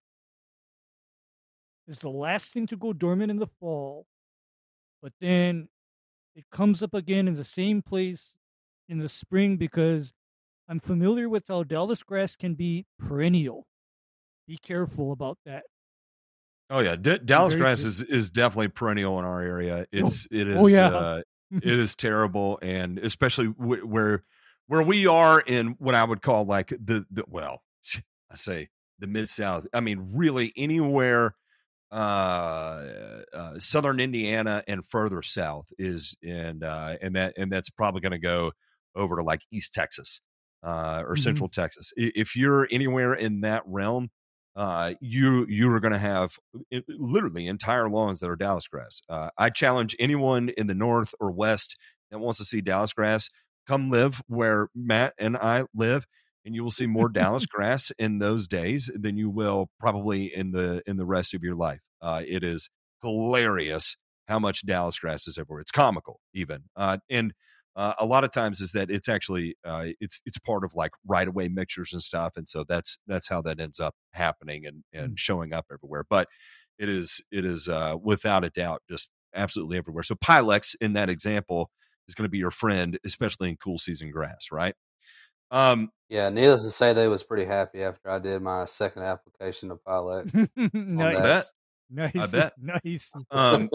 is 1.87 1.99
the 1.99 2.09
last 2.09 2.51
thing 2.53 2.67
to 2.67 2.77
go 2.77 2.93
dormant 2.93 3.31
in 3.31 3.37
the 3.37 3.47
fall, 3.47 4.05
but 5.01 5.13
then 5.19 5.69
it 6.35 6.45
comes 6.51 6.83
up 6.83 6.93
again 6.93 7.27
in 7.27 7.35
the 7.35 7.43
same 7.43 7.81
place 7.81 8.35
in 8.89 8.99
the 8.99 9.07
spring 9.07 9.57
because 9.57 10.13
I'm 10.67 10.79
familiar 10.79 11.29
with 11.29 11.47
how 11.47 11.63
Dallas 11.63 12.03
grass 12.03 12.35
can 12.35 12.55
be 12.55 12.85
perennial. 12.99 13.65
Be 14.47 14.57
careful 14.57 15.11
about 15.11 15.37
that. 15.45 15.63
Oh 16.69 16.79
yeah, 16.79 16.95
D- 16.95 17.19
Dallas 17.23 17.53
grass 17.53 17.83
is 17.83 18.01
is 18.01 18.31
definitely 18.31 18.69
perennial 18.69 19.19
in 19.19 19.25
our 19.25 19.41
area. 19.41 19.85
It's 19.91 20.27
it 20.31 20.47
is 20.47 20.57
oh, 20.57 20.67
yeah. 20.67 20.87
uh, 20.87 21.21
it 21.51 21.79
is 21.79 21.95
terrible, 21.95 22.57
and 22.61 22.97
especially 22.97 23.47
w- 23.47 23.85
where 23.85 24.23
where 24.67 24.81
we 24.83 25.07
are 25.07 25.41
in 25.41 25.75
what 25.79 25.95
I 25.95 26.03
would 26.03 26.21
call 26.21 26.45
like 26.45 26.69
the 26.69 27.05
the 27.11 27.23
well, 27.27 27.63
I 28.31 28.35
say 28.35 28.69
the 28.99 29.07
mid 29.07 29.29
south. 29.29 29.67
I 29.73 29.79
mean, 29.81 30.11
really 30.13 30.53
anywhere 30.57 31.35
uh, 31.91 33.23
uh 33.33 33.59
southern 33.59 33.99
Indiana 33.99 34.63
and 34.67 34.85
further 34.85 35.21
south 35.21 35.67
is 35.79 36.15
and 36.23 36.63
uh 36.63 36.97
and 37.01 37.15
that 37.15 37.33
and 37.37 37.51
that's 37.51 37.69
probably 37.69 38.01
going 38.01 38.11
to 38.13 38.19
go 38.19 38.51
over 38.95 39.17
to 39.17 39.23
like 39.23 39.41
East 39.51 39.73
Texas 39.73 40.21
uh 40.63 41.03
or 41.07 41.15
Mhm. 41.15 41.15
Central 41.15 41.49
Texas. 41.49 41.93
If 41.97 42.35
you're 42.35 42.67
anywhere 42.71 43.13
in 43.13 43.41
that 43.41 43.63
realm, 43.67 44.09
uh 44.55 44.93
you 45.01 45.45
you 45.47 45.71
are 45.71 45.79
going 45.79 45.93
to 45.93 45.99
have 45.99 46.37
i- 46.73 46.83
literally 46.87 47.47
entire 47.47 47.89
lawns 47.89 48.19
that 48.21 48.29
are 48.29 48.35
Dallas 48.35 48.67
grass. 48.67 49.01
Uh 49.09 49.29
I 49.37 49.49
challenge 49.49 49.95
anyone 49.99 50.49
in 50.49 50.67
the 50.67 50.75
north 50.75 51.13
or 51.19 51.31
west 51.31 51.77
that 52.11 52.19
wants 52.19 52.39
to 52.39 52.45
see 52.45 52.61
Dallas 52.61 52.93
grass 52.93 53.29
come 53.67 53.89
live 53.89 54.21
where 54.27 54.69
Matt 54.75 55.13
and 55.19 55.37
I 55.37 55.65
live 55.73 56.05
and 56.45 56.53
you 56.55 56.63
will 56.63 56.71
see 56.71 56.87
more 56.87 57.09
Dallas 57.13 57.45
grass 57.45 57.91
in 57.97 58.19
those 58.19 58.47
days 58.47 58.89
than 58.93 59.17
you 59.17 59.29
will 59.29 59.69
probably 59.79 60.33
in 60.33 60.51
the 60.51 60.81
in 60.85 60.97
the 60.97 61.05
rest 61.05 61.33
of 61.33 61.43
your 61.43 61.55
life. 61.55 61.81
Uh, 62.01 62.21
it 62.25 62.43
is 62.43 62.69
hilarious 63.01 63.97
how 64.27 64.39
much 64.39 64.65
Dallas 64.65 64.97
grass 64.97 65.27
is 65.27 65.37
everywhere. 65.37 65.61
It's 65.61 65.71
comical 65.71 66.19
even, 66.33 66.63
uh, 66.75 66.97
and 67.09 67.33
uh, 67.75 67.93
a 67.99 68.05
lot 68.05 68.23
of 68.23 68.31
times 68.31 68.61
is 68.61 68.71
that 68.71 68.89
it's 68.89 69.09
actually 69.09 69.55
uh, 69.65 69.87
it's 69.99 70.21
it's 70.25 70.37
part 70.37 70.63
of 70.63 70.73
like 70.75 70.91
right 71.05 71.27
away 71.27 71.49
mixtures 71.49 71.91
and 71.91 72.01
stuff, 72.01 72.33
and 72.37 72.47
so 72.47 72.63
that's 72.67 72.97
that's 73.07 73.27
how 73.27 73.41
that 73.41 73.59
ends 73.59 73.79
up 73.79 73.95
happening 74.13 74.65
and 74.65 74.83
and 74.93 75.19
showing 75.19 75.53
up 75.53 75.65
everywhere. 75.71 76.05
But 76.09 76.27
it 76.79 76.89
is 76.89 77.21
it 77.31 77.45
is 77.45 77.67
uh, 77.67 77.95
without 78.01 78.43
a 78.43 78.49
doubt 78.49 78.81
just 78.89 79.09
absolutely 79.33 79.77
everywhere. 79.77 80.03
So 80.03 80.15
Pylex 80.15 80.75
in 80.79 80.93
that 80.93 81.09
example 81.09 81.69
is 82.07 82.15
going 82.15 82.25
to 82.25 82.31
be 82.31 82.37
your 82.37 82.51
friend, 82.51 82.99
especially 83.05 83.49
in 83.49 83.57
cool 83.57 83.77
season 83.77 84.11
grass, 84.11 84.47
right? 84.51 84.75
Um, 85.51 85.91
Yeah, 86.09 86.29
needless 86.29 86.63
to 86.63 86.71
say, 86.71 86.93
they 86.93 87.07
was 87.07 87.23
pretty 87.23 87.45
happy 87.45 87.83
after 87.83 88.09
I 88.09 88.19
did 88.19 88.41
my 88.41 88.65
second 88.65 89.03
application 89.03 89.71
of 89.71 89.83
pilot. 89.83 90.29
nice. 90.73 91.15
that. 91.17 91.45
Nice. 91.89 92.31
bet. 92.31 92.53
Nice. 92.83 93.11
um, 93.31 93.69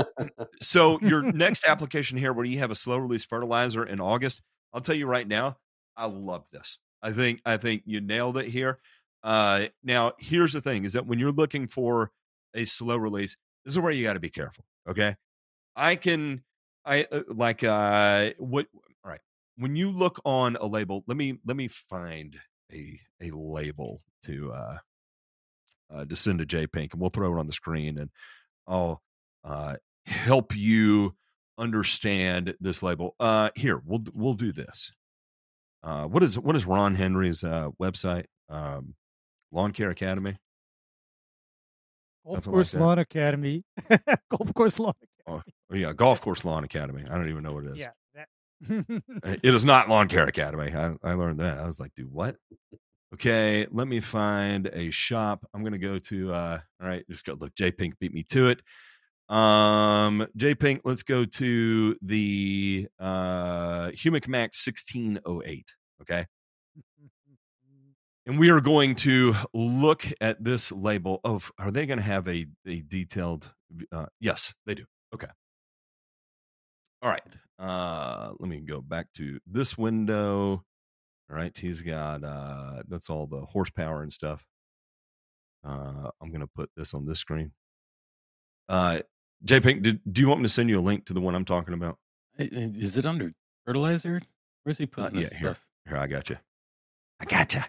so 0.60 0.98
your 1.00 1.22
next 1.32 1.64
application 1.66 2.18
here 2.18 2.32
where 2.32 2.44
you 2.44 2.58
have 2.58 2.70
a 2.70 2.74
slow 2.74 2.98
release 2.98 3.24
fertilizer 3.24 3.84
in 3.84 4.00
august 4.00 4.42
i'll 4.72 4.80
tell 4.80 4.94
you 4.94 5.06
right 5.06 5.28
now 5.28 5.56
i 5.96 6.06
love 6.06 6.44
this 6.52 6.78
i 7.02 7.12
think 7.12 7.40
i 7.44 7.56
think 7.56 7.82
you 7.84 8.00
nailed 8.00 8.36
it 8.36 8.46
here 8.46 8.78
uh 9.22 9.66
now 9.82 10.12
here's 10.18 10.52
the 10.52 10.60
thing 10.60 10.84
is 10.84 10.92
that 10.94 11.06
when 11.06 11.18
you're 11.18 11.32
looking 11.32 11.66
for 11.66 12.10
a 12.54 12.64
slow 12.64 12.96
release 12.96 13.36
this 13.64 13.74
is 13.74 13.78
where 13.78 13.92
you 13.92 14.02
got 14.02 14.14
to 14.14 14.20
be 14.20 14.30
careful 14.30 14.64
okay 14.88 15.14
i 15.76 15.94
can 15.94 16.42
i 16.84 17.06
uh, 17.12 17.22
like 17.28 17.62
uh 17.64 18.30
what 18.38 18.66
all 19.04 19.10
right 19.10 19.20
when 19.56 19.76
you 19.76 19.90
look 19.90 20.20
on 20.24 20.56
a 20.56 20.66
label 20.66 21.04
let 21.06 21.16
me 21.16 21.38
let 21.46 21.56
me 21.56 21.68
find 21.68 22.36
a 22.72 22.98
a 23.22 23.30
label 23.32 24.00
to 24.24 24.52
uh 24.52 24.78
uh 25.92 26.04
to 26.04 26.16
send 26.16 26.38
to 26.38 26.46
j 26.46 26.66
pink 26.66 26.92
and 26.92 27.00
we'll 27.00 27.10
throw 27.10 27.34
it 27.34 27.40
on 27.40 27.46
the 27.46 27.52
screen 27.52 27.98
and 27.98 28.10
i'll 28.66 29.02
uh 29.44 29.74
help 30.06 30.54
you 30.54 31.14
understand 31.58 32.54
this 32.60 32.82
label. 32.82 33.14
Uh 33.20 33.50
here, 33.54 33.80
we'll 33.84 34.02
we'll 34.14 34.34
do 34.34 34.52
this. 34.52 34.92
Uh 35.82 36.04
what 36.04 36.22
is 36.22 36.38
what 36.38 36.56
is 36.56 36.66
Ron 36.66 36.94
Henry's 36.94 37.44
uh 37.44 37.68
website? 37.80 38.24
Um 38.48 38.94
Lawn 39.52 39.72
Care 39.72 39.90
Academy. 39.90 40.36
Golf 42.24 42.36
something 42.36 42.52
like 42.52 42.56
course 42.56 42.72
that. 42.72 42.80
lawn 42.80 42.98
academy. 42.98 43.64
Golf 44.30 44.54
course 44.54 44.78
lawn. 44.78 44.94
Oh, 45.72 45.76
yeah, 45.76 45.92
Golf 45.92 46.20
Course 46.20 46.44
Lawn 46.44 46.64
Academy. 46.64 47.04
I 47.08 47.14
don't 47.14 47.28
even 47.28 47.44
know 47.44 47.52
what 47.52 47.64
it 47.64 47.76
is. 47.76 47.82
Yeah. 47.82 47.90
That. 48.14 48.26
Uh, 49.24 49.36
It 49.42 49.54
is 49.54 49.64
not 49.64 49.88
Lawn 49.88 50.08
Care 50.08 50.24
Academy. 50.24 50.72
I, 50.74 50.94
I 51.08 51.14
learned 51.14 51.38
that. 51.38 51.58
I 51.58 51.66
was 51.66 51.78
like, 51.78 51.92
dude, 51.94 52.10
what? 52.10 52.34
Okay, 53.14 53.66
let 53.72 53.88
me 53.88 54.00
find 54.00 54.68
a 54.72 54.90
shop. 54.90 55.44
I'm 55.52 55.64
gonna 55.64 55.78
go 55.78 55.98
to 55.98 56.32
uh 56.32 56.58
all 56.80 56.88
right, 56.88 57.04
just 57.08 57.24
go 57.24 57.34
look, 57.34 57.54
J 57.56 57.72
Pink 57.72 57.94
beat 57.98 58.14
me 58.14 58.22
to 58.30 58.48
it. 58.48 58.62
Um 59.34 60.26
J 60.36 60.54
Pink, 60.54 60.82
let's 60.84 61.02
go 61.02 61.24
to 61.24 61.96
the 62.02 62.86
uh 63.00 63.90
Humic 63.90 64.28
Max 64.28 64.64
1608. 64.66 65.66
Okay. 66.02 66.26
And 68.26 68.38
we 68.38 68.50
are 68.50 68.60
going 68.60 68.94
to 68.96 69.34
look 69.54 70.06
at 70.20 70.42
this 70.42 70.70
label 70.70 71.20
of 71.24 71.50
are 71.58 71.70
they 71.72 71.86
going 71.86 71.98
to 71.98 72.04
have 72.04 72.28
a 72.28 72.46
a 72.66 72.80
detailed 72.82 73.52
uh 73.92 74.06
yes, 74.20 74.54
they 74.66 74.74
do. 74.74 74.84
Okay. 75.14 75.28
All 77.02 77.10
right. 77.10 77.22
Uh 77.58 78.32
let 78.38 78.48
me 78.48 78.60
go 78.60 78.80
back 78.80 79.06
to 79.16 79.38
this 79.46 79.76
window. 79.76 80.64
All 81.30 81.36
right, 81.36 81.56
he's 81.56 81.80
got 81.82 82.24
uh 82.24 82.82
that's 82.88 83.10
all 83.10 83.26
the 83.26 83.40
horsepower 83.40 84.02
and 84.02 84.12
stuff. 84.12 84.44
Uh 85.66 86.10
I'm 86.20 86.28
going 86.30 86.40
to 86.40 86.46
put 86.54 86.70
this 86.76 86.94
on 86.94 87.06
this 87.06 87.18
screen. 87.20 87.52
Uh 88.68 89.00
J 89.44 89.60
Pink, 89.60 89.82
did, 89.82 90.00
do 90.12 90.20
you 90.20 90.28
want 90.28 90.40
me 90.40 90.44
to 90.46 90.52
send 90.52 90.68
you 90.68 90.78
a 90.78 90.82
link 90.82 91.06
to 91.06 91.14
the 91.14 91.20
one 91.20 91.34
I'm 91.34 91.44
talking 91.46 91.74
about? 91.74 91.98
Is 92.38 92.96
it 92.96 93.06
under 93.06 93.32
fertilizer? 93.66 94.20
Where's 94.64 94.78
he 94.78 94.84
Uh, 94.84 94.86
putting 94.88 95.20
this 95.20 95.32
yeah, 95.32 95.38
here. 95.38 95.48
stuff? 95.50 95.66
Here, 95.88 95.96
I 95.96 96.06
got 96.06 96.28
you. 96.30 96.36
I 97.20 97.24
got 97.24 97.54
you. 97.54 97.62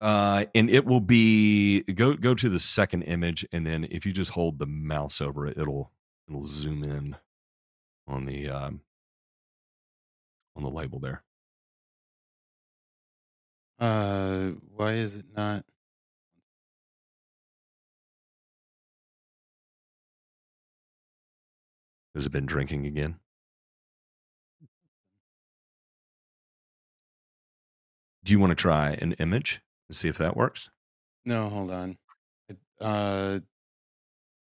Uh, 0.00 0.44
and 0.54 0.70
it 0.70 0.84
will 0.84 1.00
be 1.00 1.82
go 1.82 2.14
go 2.14 2.34
to 2.34 2.48
the 2.48 2.60
second 2.60 3.02
image, 3.02 3.44
and 3.50 3.66
then 3.66 3.86
if 3.90 4.06
you 4.06 4.12
just 4.12 4.30
hold 4.30 4.58
the 4.58 4.66
mouse 4.66 5.20
over 5.20 5.46
it, 5.46 5.58
it'll 5.58 5.90
it'll 6.28 6.44
zoom 6.44 6.84
in 6.84 7.16
on 8.06 8.24
the 8.24 8.48
um, 8.48 8.80
on 10.54 10.62
the 10.62 10.70
label 10.70 11.00
there. 11.00 11.24
Uh, 13.80 14.50
why 14.74 14.92
is 14.92 15.16
it 15.16 15.26
not? 15.36 15.64
Has 22.14 22.26
it 22.26 22.32
been 22.32 22.46
drinking 22.46 22.86
again? 22.86 23.16
Do 28.24 28.32
you 28.32 28.38
want 28.40 28.50
to 28.50 28.56
try 28.56 28.90
an 28.90 29.12
image 29.14 29.60
see 29.92 30.08
if 30.08 30.18
that 30.18 30.36
works? 30.36 30.68
No, 31.24 31.48
hold 31.48 31.70
on. 31.70 31.96
Uh, 32.80 33.40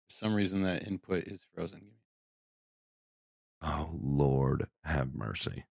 for 0.09 0.11
some 0.11 0.35
reason 0.35 0.63
that 0.63 0.87
input 0.87 1.25
is 1.25 1.45
frozen. 1.55 1.83
Oh 3.63 3.91
Lord, 4.01 4.67
have 4.85 5.15
mercy. 5.15 5.65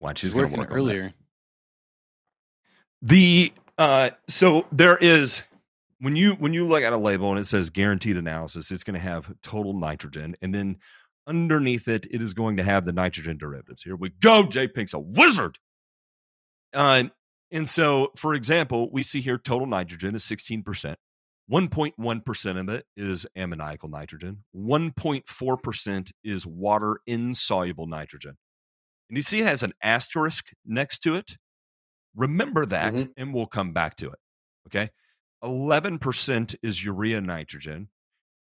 Watch, 0.00 0.22
he's 0.22 0.34
going 0.34 0.50
to 0.50 0.58
work 0.58 0.70
earlier. 0.70 1.12
The 3.02 3.52
uh 3.76 4.10
so 4.28 4.66
there 4.72 4.96
is 4.96 5.42
when 6.00 6.16
you 6.16 6.32
when 6.34 6.52
you 6.52 6.66
look 6.66 6.82
at 6.82 6.92
a 6.92 6.96
label 6.96 7.30
and 7.30 7.38
it 7.38 7.44
says 7.44 7.70
guaranteed 7.70 8.16
analysis, 8.16 8.70
it's 8.70 8.84
going 8.84 8.94
to 8.94 9.00
have 9.00 9.32
total 9.42 9.72
nitrogen, 9.72 10.36
and 10.42 10.54
then 10.54 10.76
underneath 11.26 11.88
it, 11.88 12.06
it 12.10 12.20
is 12.20 12.32
going 12.34 12.56
to 12.56 12.62
have 12.62 12.84
the 12.84 12.92
nitrogen 12.92 13.38
derivatives. 13.38 13.82
Here 13.82 13.96
we 13.96 14.10
go. 14.20 14.42
J 14.44 14.68
Pink's 14.68 14.94
a 14.94 14.98
wizard. 14.98 15.58
Uh, 16.72 17.04
And 17.54 17.68
so, 17.70 18.10
for 18.16 18.34
example, 18.34 18.90
we 18.92 19.02
see 19.04 19.20
here 19.22 19.38
total 19.38 19.66
nitrogen 19.68 20.14
is 20.14 20.24
16%. 20.24 20.96
1.1% 21.50 22.60
of 22.60 22.68
it 22.68 22.86
is 22.96 23.26
ammoniacal 23.36 23.88
nitrogen. 23.88 24.44
1.4% 24.56 26.12
is 26.24 26.46
water 26.46 26.98
insoluble 27.06 27.86
nitrogen. 27.86 28.36
And 29.08 29.16
you 29.16 29.22
see 29.22 29.40
it 29.40 29.46
has 29.46 29.62
an 29.62 29.72
asterisk 29.82 30.48
next 30.66 30.98
to 31.00 31.14
it. 31.14 31.36
Remember 32.16 32.66
that, 32.66 32.94
Mhm. 32.94 33.12
and 33.16 33.34
we'll 33.34 33.46
come 33.46 33.72
back 33.72 33.96
to 33.98 34.10
it. 34.10 34.18
Okay. 34.66 34.90
11% 35.42 36.56
is 36.62 36.82
urea 36.82 37.20
nitrogen. 37.20 37.90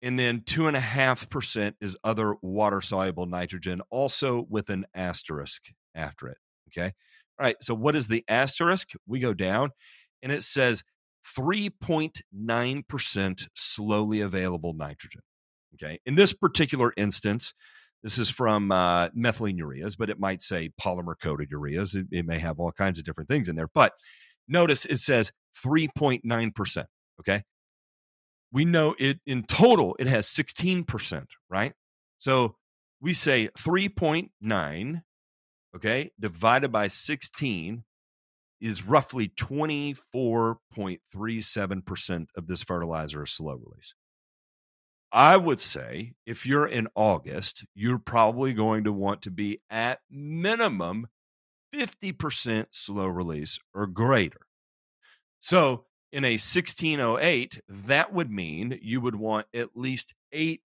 And 0.02 0.18
then 0.18 0.40
2.5% 0.42 1.76
is 1.80 1.96
other 2.02 2.34
water 2.42 2.80
soluble 2.80 3.26
nitrogen, 3.26 3.82
also 3.90 4.46
with 4.48 4.68
an 4.70 4.86
asterisk 4.94 5.66
after 5.94 6.28
it. 6.28 6.38
Okay. 6.68 6.94
All 7.38 7.44
right. 7.44 7.56
So, 7.60 7.74
what 7.74 7.96
is 7.96 8.08
the 8.08 8.24
asterisk? 8.28 8.92
We 9.06 9.20
go 9.20 9.34
down 9.34 9.70
and 10.22 10.32
it 10.32 10.42
says 10.42 10.82
3.9% 11.36 13.48
slowly 13.54 14.20
available 14.20 14.74
nitrogen. 14.74 15.22
Okay. 15.74 15.98
In 16.06 16.14
this 16.14 16.32
particular 16.32 16.92
instance, 16.96 17.52
this 18.02 18.18
is 18.18 18.30
from 18.30 18.70
uh, 18.70 19.08
methylene 19.10 19.58
ureas, 19.58 19.96
but 19.98 20.10
it 20.10 20.20
might 20.20 20.40
say 20.40 20.70
polymer 20.80 21.14
coated 21.20 21.50
ureas. 21.50 21.96
It, 21.96 22.06
it 22.12 22.24
may 22.24 22.38
have 22.38 22.60
all 22.60 22.72
kinds 22.72 22.98
of 22.98 23.04
different 23.04 23.28
things 23.28 23.48
in 23.48 23.56
there. 23.56 23.68
But 23.74 23.92
notice 24.48 24.84
it 24.84 24.98
says 24.98 25.32
3.9%. 25.64 26.84
Okay. 27.20 27.42
We 28.52 28.64
know 28.64 28.94
it 28.98 29.18
in 29.26 29.44
total, 29.44 29.96
it 29.98 30.06
has 30.06 30.28
16%, 30.28 31.26
right? 31.50 31.72
So 32.18 32.54
we 33.00 33.12
say 33.12 33.48
3.9, 33.58 35.00
okay, 35.76 36.10
divided 36.18 36.72
by 36.72 36.88
16 36.88 37.84
is 38.60 38.82
roughly 38.82 39.28
24.37% 39.28 42.26
of 42.34 42.46
this 42.46 42.64
fertilizer 42.64 43.22
is 43.22 43.30
slow 43.30 43.54
release. 43.54 43.94
I 45.12 45.36
would 45.36 45.60
say 45.60 46.14
if 46.26 46.46
you're 46.46 46.66
in 46.66 46.88
August, 46.94 47.66
you're 47.74 47.98
probably 47.98 48.54
going 48.54 48.84
to 48.84 48.92
want 48.92 49.22
to 49.22 49.30
be 49.30 49.60
at 49.70 50.00
minimum 50.10 51.06
50% 51.74 52.66
slow 52.70 53.06
release 53.06 53.58
or 53.74 53.86
greater. 53.86 54.40
So 55.38 55.84
in 56.12 56.24
a 56.24 56.32
1608, 56.32 57.60
that 57.68 58.12
would 58.12 58.30
mean 58.30 58.78
you 58.80 59.02
would 59.02 59.16
want 59.16 59.46
at 59.54 59.76
least 59.76 60.14
8% 60.34 60.60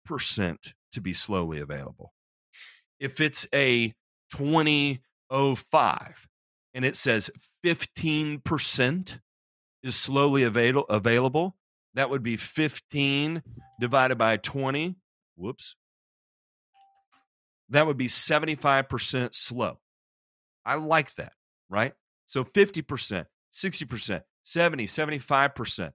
to 0.92 1.00
be 1.00 1.14
slowly 1.14 1.60
available. 1.60 2.12
If 3.00 3.20
it's 3.20 3.46
a 3.54 3.94
2005 4.32 6.28
and 6.74 6.84
it 6.84 6.96
says 6.96 7.30
15% 7.64 9.20
is 9.82 9.96
slowly 9.96 10.42
avail- 10.42 10.84
available, 10.88 11.56
that 11.94 12.10
would 12.10 12.22
be 12.22 12.36
15 12.36 13.42
divided 13.80 14.16
by 14.16 14.36
20. 14.36 14.96
Whoops. 15.36 15.74
That 17.70 17.86
would 17.86 17.96
be 17.96 18.06
75% 18.06 19.34
slow. 19.34 19.78
I 20.64 20.76
like 20.76 21.14
that, 21.16 21.32
right? 21.68 21.94
So 22.26 22.44
50%, 22.44 23.26
60%, 23.52 24.22
70, 24.44 24.86
75%. 24.86 25.92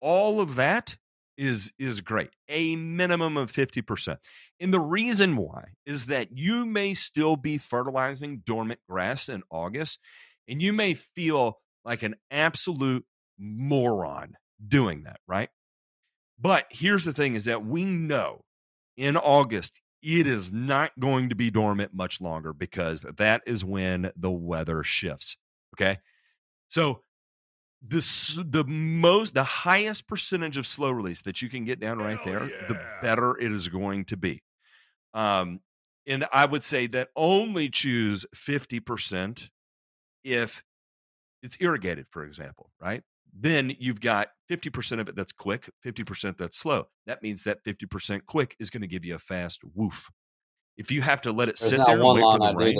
All 0.00 0.40
of 0.40 0.56
that 0.56 0.96
is 1.36 1.72
is 1.78 2.00
great. 2.00 2.30
A 2.48 2.76
minimum 2.76 3.36
of 3.36 3.52
50%. 3.52 4.16
And 4.60 4.72
the 4.72 4.80
reason 4.80 5.36
why 5.36 5.74
is 5.86 6.06
that 6.06 6.28
you 6.36 6.64
may 6.64 6.94
still 6.94 7.36
be 7.36 7.58
fertilizing 7.58 8.42
dormant 8.46 8.80
grass 8.88 9.28
in 9.28 9.42
August 9.50 9.98
and 10.48 10.62
you 10.62 10.72
may 10.72 10.94
feel 10.94 11.58
like 11.84 12.02
an 12.02 12.14
absolute 12.30 13.04
moron 13.38 14.34
doing 14.66 15.04
that, 15.04 15.20
right? 15.26 15.48
But 16.38 16.66
here's 16.70 17.04
the 17.04 17.12
thing 17.12 17.34
is 17.34 17.46
that 17.46 17.64
we 17.64 17.84
know 17.84 18.44
in 18.96 19.16
August 19.16 19.80
it 20.02 20.26
is 20.26 20.52
not 20.52 20.92
going 21.00 21.30
to 21.30 21.34
be 21.34 21.50
dormant 21.50 21.94
much 21.94 22.20
longer 22.20 22.52
because 22.52 23.04
that 23.16 23.42
is 23.46 23.64
when 23.64 24.10
the 24.16 24.30
weather 24.30 24.82
shifts. 24.82 25.38
Okay. 25.74 25.98
So 26.68 27.00
the 27.86 28.46
the 28.50 28.64
most 28.64 29.34
the 29.34 29.44
highest 29.44 30.06
percentage 30.08 30.56
of 30.56 30.66
slow 30.66 30.90
release 30.90 31.22
that 31.22 31.42
you 31.42 31.48
can 31.48 31.64
get 31.64 31.80
down 31.80 31.98
right 31.98 32.18
Hell 32.18 32.32
there, 32.32 32.50
the 32.68 32.80
better 33.02 33.38
it 33.38 33.52
is 33.52 33.68
going 33.68 34.06
to 34.06 34.16
be. 34.16 34.42
Um, 35.12 35.60
and 36.06 36.26
I 36.32 36.46
would 36.46 36.64
say 36.64 36.86
that 36.88 37.08
only 37.16 37.70
choose 37.70 38.26
50% 38.36 39.48
if 40.22 40.62
it's 41.42 41.56
irrigated, 41.60 42.06
for 42.10 42.24
example, 42.24 42.70
right? 42.80 43.02
Then 43.38 43.74
you've 43.78 44.00
got 44.00 44.28
50% 44.50 45.00
of 45.00 45.08
it 45.08 45.16
that's 45.16 45.32
quick, 45.32 45.68
50% 45.84 46.36
that's 46.36 46.58
slow. 46.58 46.86
That 47.06 47.22
means 47.22 47.44
that 47.44 47.64
50% 47.64 48.20
quick 48.26 48.54
is 48.58 48.70
going 48.70 48.82
to 48.82 48.86
give 48.86 49.04
you 49.04 49.14
a 49.14 49.18
fast 49.18 49.60
woof. 49.74 50.10
If 50.76 50.90
you 50.90 51.02
have 51.02 51.22
to 51.22 51.32
let 51.32 51.48
it 51.48 51.58
There's 51.58 51.70
sit 51.70 51.86
there 51.86 51.98
one 51.98 52.16
wait 52.16 52.22
for 52.22 52.38
the 52.38 52.54
rain, 52.56 52.76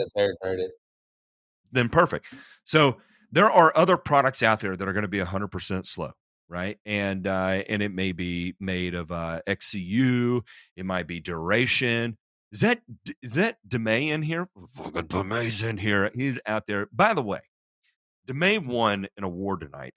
then 1.72 1.88
perfect. 1.88 2.26
So 2.64 2.96
there 3.34 3.50
are 3.50 3.72
other 3.74 3.96
products 3.96 4.42
out 4.44 4.60
there 4.60 4.76
that 4.76 4.88
are 4.88 4.92
going 4.92 5.02
to 5.02 5.08
be 5.08 5.18
100% 5.18 5.86
slow, 5.86 6.12
right? 6.48 6.78
And 6.86 7.26
uh, 7.26 7.62
and 7.68 7.82
it 7.82 7.92
may 7.92 8.12
be 8.12 8.54
made 8.60 8.94
of 8.94 9.10
uh, 9.10 9.40
XCU, 9.48 10.40
it 10.76 10.86
might 10.86 11.08
be 11.08 11.20
duration. 11.20 12.16
Is 12.52 12.60
that 12.60 12.80
is 13.22 13.34
that 13.34 13.56
Demay 13.68 14.10
in 14.10 14.22
here? 14.22 14.48
Demay's 14.76 15.64
in 15.64 15.76
here. 15.76 16.12
He's 16.14 16.38
out 16.46 16.68
there. 16.68 16.86
By 16.92 17.12
the 17.12 17.22
way, 17.22 17.40
Demay 18.28 18.64
won 18.64 19.08
an 19.16 19.24
award 19.24 19.62
tonight 19.62 19.94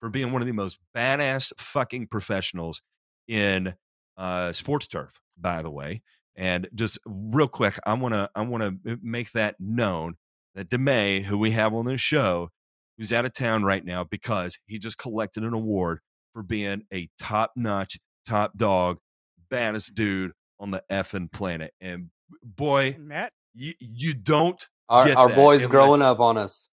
for 0.00 0.08
being 0.08 0.32
one 0.32 0.42
of 0.42 0.46
the 0.46 0.52
most 0.52 0.80
badass 0.96 1.52
fucking 1.58 2.08
professionals 2.08 2.82
in 3.28 3.72
uh, 4.16 4.52
sports 4.52 4.88
turf. 4.88 5.12
By 5.38 5.62
the 5.62 5.70
way, 5.70 6.02
and 6.34 6.68
just 6.74 6.98
real 7.06 7.46
quick, 7.46 7.78
I 7.86 7.94
want 7.94 8.14
to 8.14 8.28
I 8.34 8.40
want 8.42 8.82
to 8.84 8.98
make 9.00 9.30
that 9.32 9.54
known 9.60 10.16
that 10.56 10.68
Demay, 10.68 11.22
who 11.22 11.38
we 11.38 11.52
have 11.52 11.72
on 11.72 11.86
this 11.86 12.00
show, 12.00 12.50
who's 13.00 13.12
out 13.14 13.24
of 13.24 13.32
town 13.32 13.64
right 13.64 13.84
now 13.84 14.04
because 14.04 14.56
he 14.66 14.78
just 14.78 14.98
collected 14.98 15.42
an 15.42 15.54
award 15.54 16.00
for 16.34 16.42
being 16.42 16.82
a 16.92 17.08
top 17.18 17.50
notch, 17.56 17.98
top 18.28 18.56
dog, 18.58 18.98
baddest 19.48 19.94
dude 19.94 20.32
on 20.60 20.70
the 20.70 20.82
effing 20.92 21.32
planet. 21.32 21.72
And 21.80 22.10
boy, 22.44 22.94
Matt, 23.00 23.32
you, 23.54 23.72
you 23.80 24.12
don't. 24.14 24.62
Our, 24.90 25.06
Get 25.06 25.16
our 25.16 25.28
that, 25.28 25.34
boys 25.36 25.56
unless- 25.64 25.70
growing 25.70 26.02
up 26.02 26.20
on 26.20 26.36
us. 26.36 26.68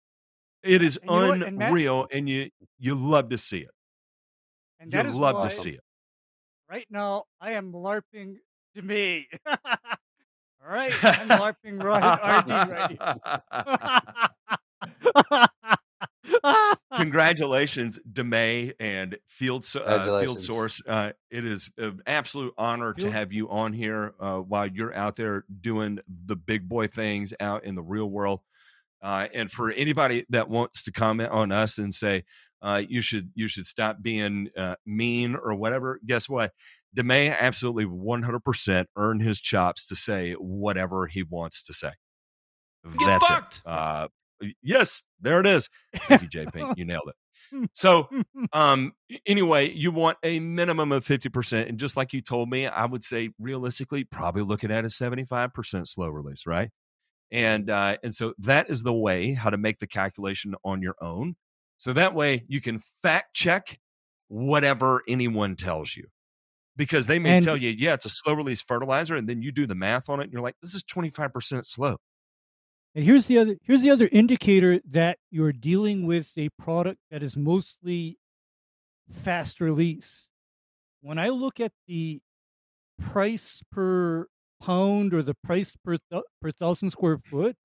It 0.63 0.81
is 0.83 0.97
And 0.97 1.05
you 1.05 1.11
know 1.21 1.27
what, 1.29 1.43
and 1.43 1.57
Matt- 1.57 1.69
unreal, 1.69 2.07
and 2.11 2.27
you 2.27 2.49
you 2.77 2.95
love 2.95 3.29
to 3.29 3.37
see 3.37 3.59
it. 3.59 3.69
and 4.81 4.91
You 4.91 4.97
that 4.97 5.05
is 5.05 5.15
love 5.15 5.35
why 5.37 5.45
to 5.45 5.49
see 5.49 5.69
it. 5.69 5.79
right 6.69 6.85
now 6.89 7.23
I 7.39 7.53
am 7.53 7.71
larping 7.71 8.35
to 8.75 8.81
me. 8.81 9.27
All 9.45 9.55
right, 10.67 10.91
I'm 11.03 11.29
larping 11.63 11.81
right, 11.81 12.41
RD 12.41 12.49
right 12.69 12.91
here. 15.31 15.47
Congratulations, 16.95 17.99
Demay 18.11 18.73
and 18.79 19.17
Field 19.27 19.65
uh, 19.75 20.21
Field 20.21 20.41
Source. 20.41 20.81
Uh, 20.87 21.11
it 21.29 21.45
is 21.45 21.69
an 21.77 22.01
absolute 22.07 22.53
honor 22.57 22.93
to 22.93 23.11
have 23.11 23.31
you 23.31 23.49
on 23.49 23.73
here 23.73 24.13
uh, 24.19 24.37
while 24.37 24.67
you're 24.67 24.93
out 24.93 25.15
there 25.15 25.43
doing 25.61 25.99
the 26.25 26.35
big 26.35 26.67
boy 26.67 26.87
things 26.87 27.33
out 27.39 27.63
in 27.63 27.75
the 27.75 27.83
real 27.83 28.09
world. 28.09 28.41
Uh, 29.01 29.27
and 29.33 29.51
for 29.51 29.71
anybody 29.71 30.25
that 30.29 30.49
wants 30.49 30.83
to 30.83 30.91
comment 30.91 31.31
on 31.31 31.51
us 31.51 31.77
and 31.77 31.93
say 31.93 32.23
uh, 32.61 32.81
you 32.87 33.01
should 33.01 33.29
you 33.35 33.47
should 33.47 33.67
stop 33.67 34.01
being 34.01 34.49
uh, 34.57 34.75
mean 34.85 35.35
or 35.35 35.53
whatever, 35.53 35.99
guess 36.05 36.27
what? 36.27 36.51
Demay 36.95 37.37
absolutely 37.37 37.85
100% 37.85 38.85
earned 38.95 39.21
his 39.21 39.39
chops 39.39 39.85
to 39.85 39.95
say 39.95 40.33
whatever 40.33 41.05
he 41.05 41.21
wants 41.21 41.61
to 41.63 41.73
say. 41.73 41.91
Get 42.97 43.05
That's 43.05 43.23
it. 43.23 43.27
fucked. 43.27 43.61
Uh, 43.65 44.07
yes, 44.61 45.01
there 45.21 45.39
it 45.39 45.45
is. 45.45 45.69
Thank 45.95 46.21
you, 46.23 46.27
J 46.27 46.45
Pink. 46.51 46.69
You 46.77 46.85
nailed 46.85 47.09
it. 47.09 47.69
So, 47.73 48.09
um, 48.53 48.93
anyway, 49.25 49.71
you 49.71 49.91
want 49.91 50.17
a 50.23 50.39
minimum 50.39 50.91
of 50.91 51.05
50%. 51.05 51.69
And 51.69 51.77
just 51.79 51.95
like 51.95 52.11
you 52.13 52.21
told 52.21 52.49
me, 52.49 52.67
I 52.67 52.85
would 52.85 53.03
say 53.03 53.29
realistically, 53.39 54.03
probably 54.03 54.43
looking 54.43 54.69
at 54.71 54.83
a 54.83 54.89
75% 54.89 55.87
slow 55.87 56.07
release, 56.07 56.45
right? 56.45 56.69
And 57.31 57.69
uh, 57.69 57.97
and 58.03 58.15
so 58.15 58.33
that 58.39 58.69
is 58.69 58.83
the 58.83 58.93
way 58.93 59.33
how 59.33 59.49
to 59.49 59.57
make 59.57 59.79
the 59.79 59.87
calculation 59.87 60.55
on 60.63 60.81
your 60.81 60.95
own. 61.01 61.35
So 61.77 61.93
that 61.93 62.13
way 62.15 62.45
you 62.47 62.61
can 62.61 62.81
fact 63.01 63.33
check 63.33 63.79
whatever 64.29 65.01
anyone 65.07 65.55
tells 65.55 65.95
you. 65.95 66.05
Because 66.77 67.07
they 67.07 67.17
may 67.19 67.37
And- 67.37 67.45
tell 67.45 67.57
you, 67.57 67.71
yeah, 67.77 67.93
it's 67.95 68.05
a 68.05 68.09
slow 68.09 68.33
release 68.33 68.61
fertilizer, 68.61 69.15
and 69.15 69.27
then 69.27 69.41
you 69.41 69.51
do 69.51 69.65
the 69.65 69.75
math 69.75 70.09
on 70.09 70.19
it, 70.19 70.23
and 70.25 70.31
you're 70.33 70.41
like, 70.43 70.55
this 70.61 70.73
is 70.75 70.83
25% 70.83 71.65
slow. 71.65 71.97
And 72.95 73.03
here's 73.03 73.27
the 73.27 73.37
other 73.37 73.57
here's 73.61 73.81
the 73.83 73.91
other 73.91 74.09
indicator 74.11 74.79
that 74.89 75.19
you're 75.29 75.53
dealing 75.53 76.05
with 76.05 76.37
a 76.37 76.49
product 76.57 76.99
that 77.11 77.21
is 77.21 77.37
mostly 77.37 78.17
fast 79.11 79.61
release. 79.61 80.29
When 81.01 81.19
I 81.19 81.29
look 81.29 81.59
at 81.59 81.71
the 81.87 82.21
price 82.99 83.61
per 83.71 84.27
pound 84.61 85.13
or 85.13 85.21
the 85.21 85.35
price 85.35 85.75
per 85.75 85.97
thou- 86.09 86.23
per 86.41 86.51
thousand 86.51 86.91
square 86.91 87.17
foot, 87.17 87.55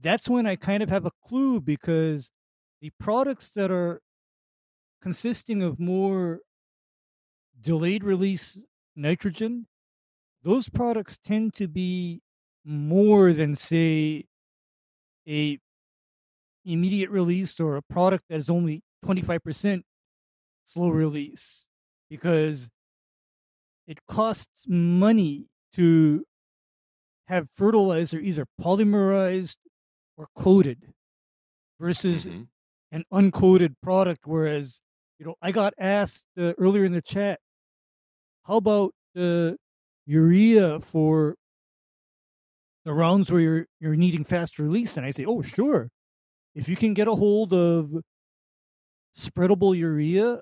that's 0.00 0.28
when 0.28 0.46
I 0.46 0.56
kind 0.56 0.82
of 0.82 0.90
have 0.90 1.06
a 1.06 1.12
clue 1.26 1.60
because 1.60 2.30
the 2.80 2.90
products 2.98 3.50
that 3.52 3.70
are 3.70 4.00
consisting 5.00 5.62
of 5.62 5.78
more 5.78 6.40
delayed 7.60 8.04
release 8.04 8.58
nitrogen, 8.96 9.66
those 10.42 10.68
products 10.68 11.18
tend 11.18 11.54
to 11.54 11.68
be 11.68 12.22
more 12.64 13.32
than 13.32 13.54
say 13.54 14.26
a 15.28 15.58
immediate 16.64 17.10
release 17.10 17.58
or 17.58 17.76
a 17.76 17.82
product 17.82 18.24
that 18.28 18.36
is 18.36 18.50
only 18.50 18.82
25% 19.04 19.84
slow 20.66 20.90
release 20.90 21.68
because 22.10 22.70
it 23.86 23.98
costs 24.06 24.66
money 24.68 25.46
to 25.74 26.24
have 27.26 27.48
fertilizer 27.50 28.18
either 28.18 28.46
polymerized 28.60 29.58
or 30.16 30.28
coated 30.36 30.92
versus 31.80 32.28
Mhm. 32.28 32.48
an 32.92 33.04
uncoated 33.12 33.74
product 33.82 34.26
whereas 34.26 34.82
you 35.18 35.26
know 35.26 35.34
i 35.42 35.52
got 35.52 35.74
asked 35.78 36.26
uh, 36.38 36.54
earlier 36.58 36.84
in 36.84 36.92
the 36.92 37.02
chat 37.02 37.40
how 38.44 38.56
about 38.56 38.92
the 39.14 39.56
urea 40.06 40.80
for 40.80 41.36
the 42.84 42.92
rounds 42.94 43.30
where 43.30 43.40
you're 43.40 43.66
you're 43.80 43.96
needing 43.96 44.24
fast 44.24 44.58
release 44.58 44.96
and 44.96 45.06
i 45.06 45.10
say 45.10 45.24
oh 45.24 45.42
sure 45.42 45.90
if 46.54 46.68
you 46.68 46.76
can 46.76 46.94
get 46.94 47.08
a 47.08 47.14
hold 47.16 47.54
of 47.54 47.90
spreadable 49.16 49.76
urea 49.76 50.40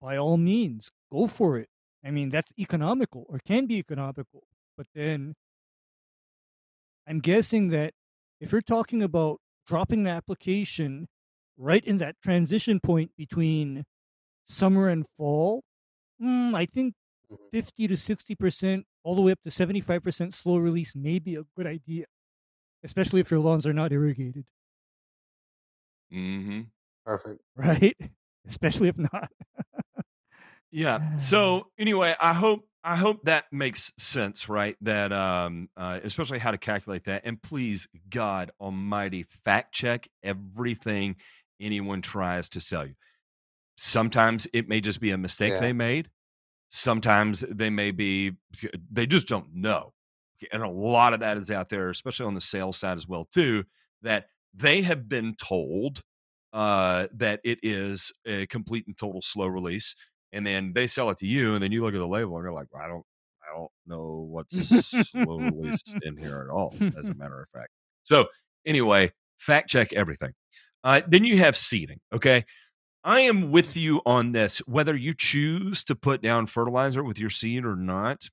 by 0.00 0.16
all 0.16 0.36
means 0.36 0.90
go 1.12 1.26
for 1.26 1.58
it 1.58 1.68
i 2.04 2.10
mean 2.10 2.30
that's 2.30 2.52
economical 2.58 3.26
or 3.28 3.38
can 3.46 3.66
be 3.66 3.76
economical 3.78 4.44
but 4.76 4.86
then 4.94 5.34
i'm 7.06 7.20
guessing 7.20 7.68
that 7.68 7.92
if 8.40 8.52
you're 8.52 8.60
talking 8.62 9.02
about 9.02 9.40
dropping 9.66 10.00
an 10.00 10.06
application 10.06 11.06
right 11.56 11.84
in 11.84 11.96
that 11.98 12.16
transition 12.22 12.80
point 12.80 13.10
between 13.16 13.84
summer 14.46 14.88
and 14.88 15.06
fall 15.18 15.62
mm, 16.22 16.54
i 16.56 16.66
think 16.66 16.94
Mhm. 17.30 17.50
50 17.52 17.88
to 17.88 17.96
60% 17.96 18.86
all 19.06 19.14
the 19.14 19.22
way 19.22 19.30
up 19.32 19.40
to 19.42 19.50
75% 19.50 20.34
slow 20.34 20.56
release 20.58 20.96
may 20.96 21.18
be 21.18 21.36
a 21.36 21.44
good 21.56 21.66
idea 21.66 22.06
especially 22.84 23.20
if 23.20 23.30
your 23.30 23.40
lawns 23.40 23.66
are 23.66 23.72
not 23.72 23.92
irrigated 23.92 24.44
Mm 26.12 26.44
hmm 26.44 26.60
Perfect. 27.04 27.40
right 27.56 27.96
especially 28.46 28.88
if 28.88 28.98
not 28.98 29.30
Yeah. 30.70 30.98
So 31.18 31.68
anyway, 31.78 32.14
I 32.20 32.32
hope 32.34 32.68
I 32.84 32.96
hope 32.96 33.24
that 33.24 33.44
makes 33.50 33.92
sense, 33.98 34.48
right? 34.48 34.76
That 34.82 35.12
um 35.12 35.68
uh, 35.76 36.00
especially 36.04 36.38
how 36.38 36.50
to 36.50 36.58
calculate 36.58 37.04
that. 37.04 37.22
And 37.24 37.40
please, 37.42 37.88
God 38.10 38.50
Almighty, 38.60 39.24
fact 39.44 39.72
check 39.74 40.08
everything 40.22 41.16
anyone 41.60 42.02
tries 42.02 42.48
to 42.50 42.60
sell 42.60 42.86
you. 42.86 42.94
Sometimes 43.78 44.46
it 44.52 44.68
may 44.68 44.80
just 44.80 45.00
be 45.00 45.10
a 45.12 45.18
mistake 45.18 45.52
Yeah. 45.54 45.60
they 45.60 45.72
made. 45.72 46.10
Sometimes 46.68 47.44
they 47.48 47.70
may 47.70 47.90
be 47.90 48.32
they 48.90 49.06
just 49.06 49.28
don't 49.28 49.54
know. 49.54 49.92
And 50.52 50.62
a 50.62 50.68
lot 50.68 51.14
of 51.14 51.20
that 51.20 51.38
is 51.38 51.50
out 51.50 51.68
there, 51.68 51.88
especially 51.88 52.26
on 52.26 52.34
the 52.34 52.40
sales 52.40 52.76
side 52.76 52.98
as 52.98 53.08
well, 53.08 53.26
too, 53.32 53.64
that 54.02 54.26
they 54.52 54.82
have 54.82 55.08
been 55.08 55.34
told 55.34 56.02
uh, 56.52 57.06
that 57.14 57.40
it 57.44 57.58
is 57.62 58.12
a 58.26 58.46
complete 58.46 58.86
and 58.86 58.96
total 58.98 59.22
slow 59.22 59.46
release 59.46 59.94
and 60.32 60.46
then 60.46 60.72
they 60.74 60.86
sell 60.86 61.08
it 61.10 61.18
to 61.18 61.26
you, 61.26 61.54
and 61.54 61.62
then 61.62 61.72
you 61.72 61.82
look 61.82 61.94
at 61.94 61.98
the 61.98 62.06
label 62.06 62.36
and 62.36 62.44
you're 62.44 62.52
like, 62.52 62.66
I 62.78 62.88
don't, 62.88 63.04
I 63.42 63.56
don't 63.56 63.70
know 63.86 64.26
what's 64.28 64.68
slow 65.10 65.38
release 65.38 65.82
in 66.02 66.16
here 66.18 66.46
at 66.46 66.52
all. 66.52 66.74
As 66.98 67.08
a 67.08 67.14
matter 67.14 67.40
of 67.40 67.48
fact. 67.58 67.70
So 68.02 68.26
anyway, 68.66 69.12
fact 69.38 69.70
check 69.70 69.94
everything. 69.94 70.32
Uh, 70.84 71.00
then 71.08 71.24
you 71.24 71.38
have 71.38 71.56
seeding. 71.56 72.00
Okay, 72.14 72.44
I 73.06 73.20
am 73.20 73.52
with 73.52 73.76
you 73.76 74.02
on 74.04 74.32
this. 74.32 74.58
Whether 74.66 74.96
you 74.96 75.14
choose 75.16 75.84
to 75.84 75.94
put 75.94 76.20
down 76.20 76.48
fertilizer 76.48 77.04
with 77.04 77.20
your 77.20 77.30
seed 77.30 77.64
or 77.64 77.76
not 77.76 78.28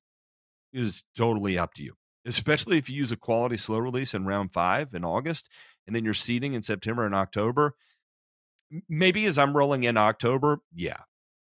is 0.73 1.05
totally 1.15 1.59
up 1.59 1.75
to 1.75 1.83
you. 1.83 1.93
Especially 2.25 2.79
if 2.79 2.89
you 2.89 2.95
use 2.95 3.11
a 3.11 3.17
quality 3.17 3.55
slow 3.55 3.77
release 3.77 4.15
in 4.15 4.25
round 4.25 4.51
five 4.51 4.95
in 4.95 5.05
August, 5.05 5.47
and 5.85 5.95
then 5.95 6.03
you're 6.03 6.15
seeding 6.15 6.55
in 6.55 6.63
September 6.63 7.05
and 7.05 7.13
October. 7.13 7.75
Maybe 8.89 9.27
as 9.27 9.37
I'm 9.37 9.55
rolling 9.55 9.83
in 9.83 9.95
October, 9.95 10.57
yeah. 10.73 11.01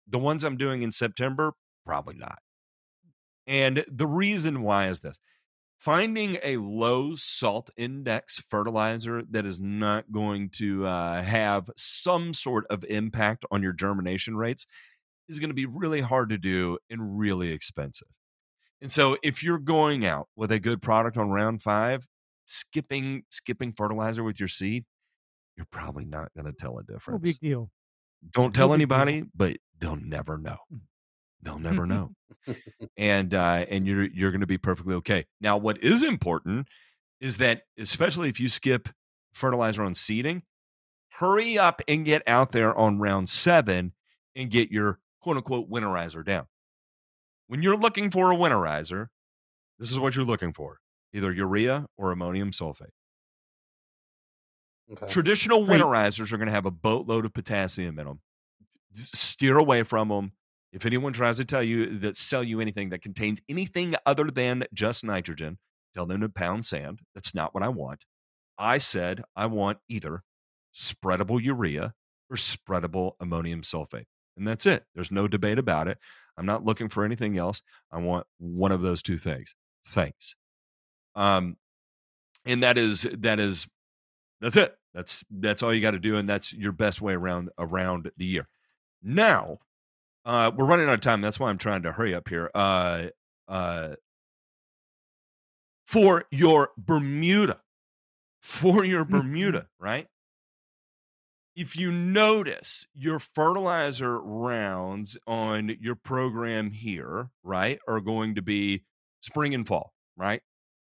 The 0.07 0.17
ones 0.17 0.43
I'm 0.43 0.57
doing 0.57 0.81
in 0.81 0.91
September, 0.91 1.53
probably 1.85 2.15
not. 2.15 2.39
And 3.45 3.85
the 3.87 4.07
reason 4.07 4.63
why 4.63 4.89
is 4.89 5.01
this 5.01 5.19
finding 5.79 6.37
a 6.43 6.57
low 6.57 7.15
salt 7.15 7.69
index 7.77 8.41
fertilizer 8.49 9.23
that 9.31 9.45
is 9.45 9.59
not 9.59 10.11
going 10.11 10.49
to 10.49 10.85
uh, 10.85 11.23
have 11.23 11.69
some 11.77 12.33
sort 12.33 12.65
of 12.69 12.83
impact 12.89 13.45
on 13.49 13.63
your 13.63 13.73
germination 13.73 14.35
rates 14.35 14.65
is 15.29 15.39
going 15.39 15.49
to 15.49 15.55
be 15.55 15.65
really 15.65 16.01
hard 16.01 16.29
to 16.29 16.37
do 16.37 16.77
and 16.89 17.17
really 17.17 17.51
expensive. 17.51 18.07
And 18.81 18.91
so 18.91 19.17
if 19.23 19.43
you're 19.43 19.59
going 19.59 20.05
out 20.05 20.27
with 20.35 20.51
a 20.51 20.59
good 20.59 20.81
product 20.81 21.17
on 21.17 21.29
round 21.29 21.61
5, 21.63 22.07
skipping 22.45 23.23
skipping 23.29 23.73
fertilizer 23.73 24.23
with 24.23 24.39
your 24.39 24.49
seed, 24.49 24.85
you're 25.55 25.67
probably 25.71 26.05
not 26.05 26.29
going 26.35 26.45
to 26.45 26.53
tell 26.57 26.77
a 26.79 26.83
difference. 26.83 27.19
no 27.23 27.29
big 27.31 27.39
deal 27.39 27.69
Don't 28.31 28.53
tell 28.55 28.67
no 28.69 28.71
deal. 28.71 28.75
anybody, 28.75 29.23
but 29.35 29.57
they'll 29.79 29.95
never 29.97 30.37
know. 30.37 30.57
They'll 31.41 31.59
never 31.59 31.85
know. 31.85 32.11
and 32.97 33.33
uh, 33.33 33.65
and 33.69 33.87
you're 33.87 34.05
you're 34.05 34.31
going 34.31 34.41
to 34.41 34.47
be 34.47 34.57
perfectly 34.57 34.95
okay. 34.95 35.25
Now, 35.39 35.57
what 35.57 35.81
is 35.83 36.03
important 36.03 36.67
is 37.21 37.37
that 37.37 37.63
especially 37.77 38.29
if 38.29 38.39
you 38.39 38.49
skip 38.49 38.89
fertilizer 39.33 39.83
on 39.83 39.95
seeding, 39.95 40.43
hurry 41.11 41.57
up 41.57 41.81
and 41.87 42.05
get 42.05 42.23
out 42.27 42.51
there 42.51 42.75
on 42.75 42.99
round 42.99 43.29
seven 43.29 43.93
and 44.35 44.49
get 44.49 44.71
your 44.71 44.99
quote 45.21 45.37
unquote 45.37 45.69
winterizer 45.69 46.25
down. 46.25 46.47
When 47.47 47.61
you're 47.61 47.77
looking 47.77 48.11
for 48.11 48.31
a 48.31 48.35
winterizer, 48.35 49.07
this 49.79 49.91
is 49.91 49.99
what 49.99 50.15
you're 50.15 50.25
looking 50.25 50.53
for: 50.53 50.79
either 51.13 51.31
urea 51.31 51.87
or 51.97 52.11
ammonium 52.11 52.51
sulfate. 52.51 52.91
Okay. 54.91 55.07
Traditional 55.07 55.65
winterizers 55.65 56.31
are 56.33 56.37
going 56.37 56.47
to 56.47 56.53
have 56.53 56.65
a 56.65 56.71
boatload 56.71 57.25
of 57.25 57.33
potassium 57.33 57.99
in 57.99 58.05
them. 58.05 58.19
Steer 58.95 59.57
away 59.57 59.83
from 59.83 60.09
them. 60.09 60.31
If 60.71 60.85
anyone 60.85 61.13
tries 61.13 61.37
to 61.37 61.45
tell 61.45 61.63
you 61.63 61.97
that 61.99 62.15
sell 62.15 62.43
you 62.43 62.61
anything 62.61 62.89
that 62.89 63.01
contains 63.01 63.39
anything 63.49 63.95
other 64.05 64.25
than 64.25 64.65
just 64.73 65.03
nitrogen, 65.03 65.57
tell 65.95 66.05
them 66.05 66.21
to 66.21 66.29
pound 66.29 66.65
sand. 66.65 66.99
That's 67.15 67.33
not 67.33 67.53
what 67.53 67.63
I 67.63 67.69
want. 67.69 68.05
I 68.57 68.77
said 68.77 69.23
I 69.35 69.47
want 69.47 69.79
either 69.87 70.23
spreadable 70.75 71.41
urea 71.41 71.93
or 72.29 72.35
spreadable 72.35 73.13
ammonium 73.19 73.61
sulfate. 73.61 74.05
And 74.37 74.47
that's 74.47 74.65
it. 74.65 74.85
There's 74.93 75.11
no 75.11 75.27
debate 75.27 75.59
about 75.59 75.87
it. 75.87 75.97
I'm 76.37 76.45
not 76.45 76.63
looking 76.63 76.87
for 76.87 77.03
anything 77.03 77.37
else. 77.37 77.61
I 77.91 77.97
want 77.97 78.25
one 78.37 78.71
of 78.71 78.81
those 78.81 79.01
two 79.01 79.17
things. 79.17 79.55
Thanks. 79.87 80.35
Um, 81.15 81.57
and 82.45 82.63
that 82.63 82.77
is 82.77 83.07
that 83.17 83.39
is 83.39 83.67
that's 84.39 84.55
it. 84.55 84.75
That's 84.93 85.23
that's 85.29 85.61
all 85.61 85.73
you 85.73 85.81
got 85.81 85.91
to 85.91 85.99
do, 85.99 86.15
and 86.15 86.29
that's 86.29 86.53
your 86.53 86.71
best 86.71 87.01
way 87.01 87.13
around 87.13 87.49
around 87.57 88.09
the 88.17 88.25
year. 88.25 88.47
Now, 89.03 89.59
uh, 90.29 90.51
we're 90.55 90.65
running 90.65 90.87
out 90.87 90.93
of 90.93 91.01
time. 91.01 91.21
That's 91.21 91.39
why 91.39 91.49
I'm 91.49 91.57
trying 91.57 91.81
to 91.83 91.91
hurry 91.91 92.13
up 92.13 92.29
here. 92.29 92.51
Uh, 92.53 93.07
uh, 93.47 93.95
for 95.87 96.25
your 96.29 96.69
Bermuda, 96.77 97.59
for 98.43 98.85
your 98.85 99.05
Bermuda, 99.05 99.65
right? 99.79 100.05
If 101.55 101.75
you 101.75 101.91
notice 101.91 102.85
your 102.93 103.17
fertilizer 103.17 104.19
rounds 104.21 105.17
on 105.25 105.75
your 105.81 105.95
program 105.95 106.69
here, 106.69 107.31
right, 107.41 107.79
are 107.87 107.99
going 107.99 108.35
to 108.35 108.43
be 108.43 108.83
spring 109.21 109.55
and 109.55 109.67
fall, 109.67 109.93
right? 110.15 110.43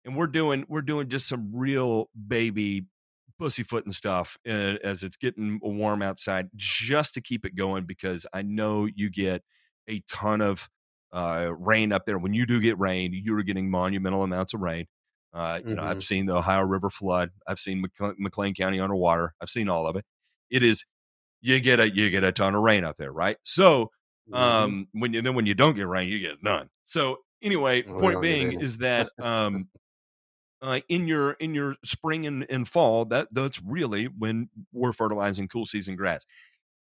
And 0.07 0.17
we're 0.17 0.29
doing 0.29 0.65
we're 0.67 0.81
doing 0.81 1.11
just 1.11 1.29
some 1.29 1.51
real 1.53 2.09
baby 2.27 2.87
pussyfoot 3.39 3.85
and 3.85 3.95
stuff 3.95 4.37
uh, 4.49 4.77
as 4.83 5.03
it's 5.03 5.17
getting 5.17 5.59
warm 5.63 6.03
outside 6.03 6.49
just 6.57 7.15
to 7.15 7.21
keep 7.21 7.45
it 7.45 7.55
going 7.55 7.85
because 7.85 8.27
I 8.33 8.43
know 8.43 8.87
you 8.87 9.11
get 9.11 9.43
a 9.89 10.01
ton 10.09 10.41
of 10.41 10.69
uh, 11.13 11.53
rain 11.59 11.93
up 11.93 12.05
there. 12.07 12.19
When 12.19 12.33
you 12.35 12.47
do 12.47 12.61
get 12.61 12.79
rain, 12.79 13.13
you 13.13 13.37
are 13.39 13.43
getting 13.43 13.71
monumental 13.71 14.23
amounts 14.23 14.55
of 14.55 14.61
rain. 14.61 14.87
Uh, 15.33 15.61
you 15.67 15.75
know, 15.75 15.83
I've 15.83 16.03
seen 16.03 16.27
the 16.27 16.35
Ohio 16.37 16.63
River 16.63 16.91
flood. 16.91 17.31
I've 17.47 17.59
seen 17.59 17.83
McLean, 17.83 18.15
McLean 18.19 18.55
County 18.55 18.81
underwater. 18.81 19.35
I've 19.41 19.51
seen 19.51 19.69
all 19.69 19.87
of 19.87 19.97
it. 19.97 20.05
It 20.51 20.63
is 20.63 20.85
you 21.41 21.61
get 21.61 21.81
a 21.81 21.91
you 21.95 22.11
get 22.11 22.25
a 22.25 22.33
ton 22.33 22.55
of 22.55 22.63
rain 22.63 22.85
up 22.85 22.97
there, 22.99 23.13
right? 23.13 23.37
So 23.43 23.91
Mhm. 24.29 24.37
um 24.39 24.89
when 24.93 25.13
you 25.13 25.23
then 25.23 25.35
when 25.35 25.47
you 25.47 25.55
don't 25.55 25.75
get 25.77 25.87
rain, 25.89 26.09
you 26.09 26.21
get 26.21 26.43
none. 26.43 26.71
So 26.85 27.19
anyway, 27.43 27.83
point 27.99 28.21
being 28.21 28.53
is 28.53 28.79
that 28.79 29.11
um 29.21 29.69
uh, 30.67 30.81
in 30.89 31.07
your 31.09 31.33
in 31.33 31.55
your 31.55 31.77
spring 31.85 32.27
and, 32.27 32.47
and 32.51 32.69
fall 32.69 33.05
that 33.07 33.29
that's 33.33 33.61
really 33.63 34.07
when 34.07 34.49
we're 34.73 34.93
fertilizing 34.93 35.49
cool 35.49 35.65
season 35.67 35.97
grass 35.97 36.27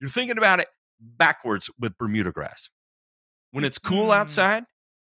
you're 0.02 0.10
thinking 0.10 0.38
about 0.38 0.60
it 0.60 0.68
backwards 1.00 1.70
with 1.80 1.98
bermuda 1.98 2.32
grass 2.32 2.70
when 3.52 3.64
it's 3.64 3.78
cool 3.80 4.08
Mm. 4.10 4.16
outside 4.16 4.64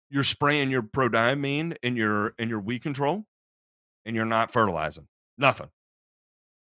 you're 0.10 0.24
spraying 0.24 0.70
your 0.72 0.82
prodiamine 0.84 1.76
and 1.84 1.96
your 1.98 2.34
and 2.40 2.50
your 2.50 2.60
weed 2.60 2.80
control 2.84 3.26
and 4.06 4.16
you're 4.16 4.26
not 4.26 4.52
fertilizing 4.52 5.08
nothing 5.38 5.70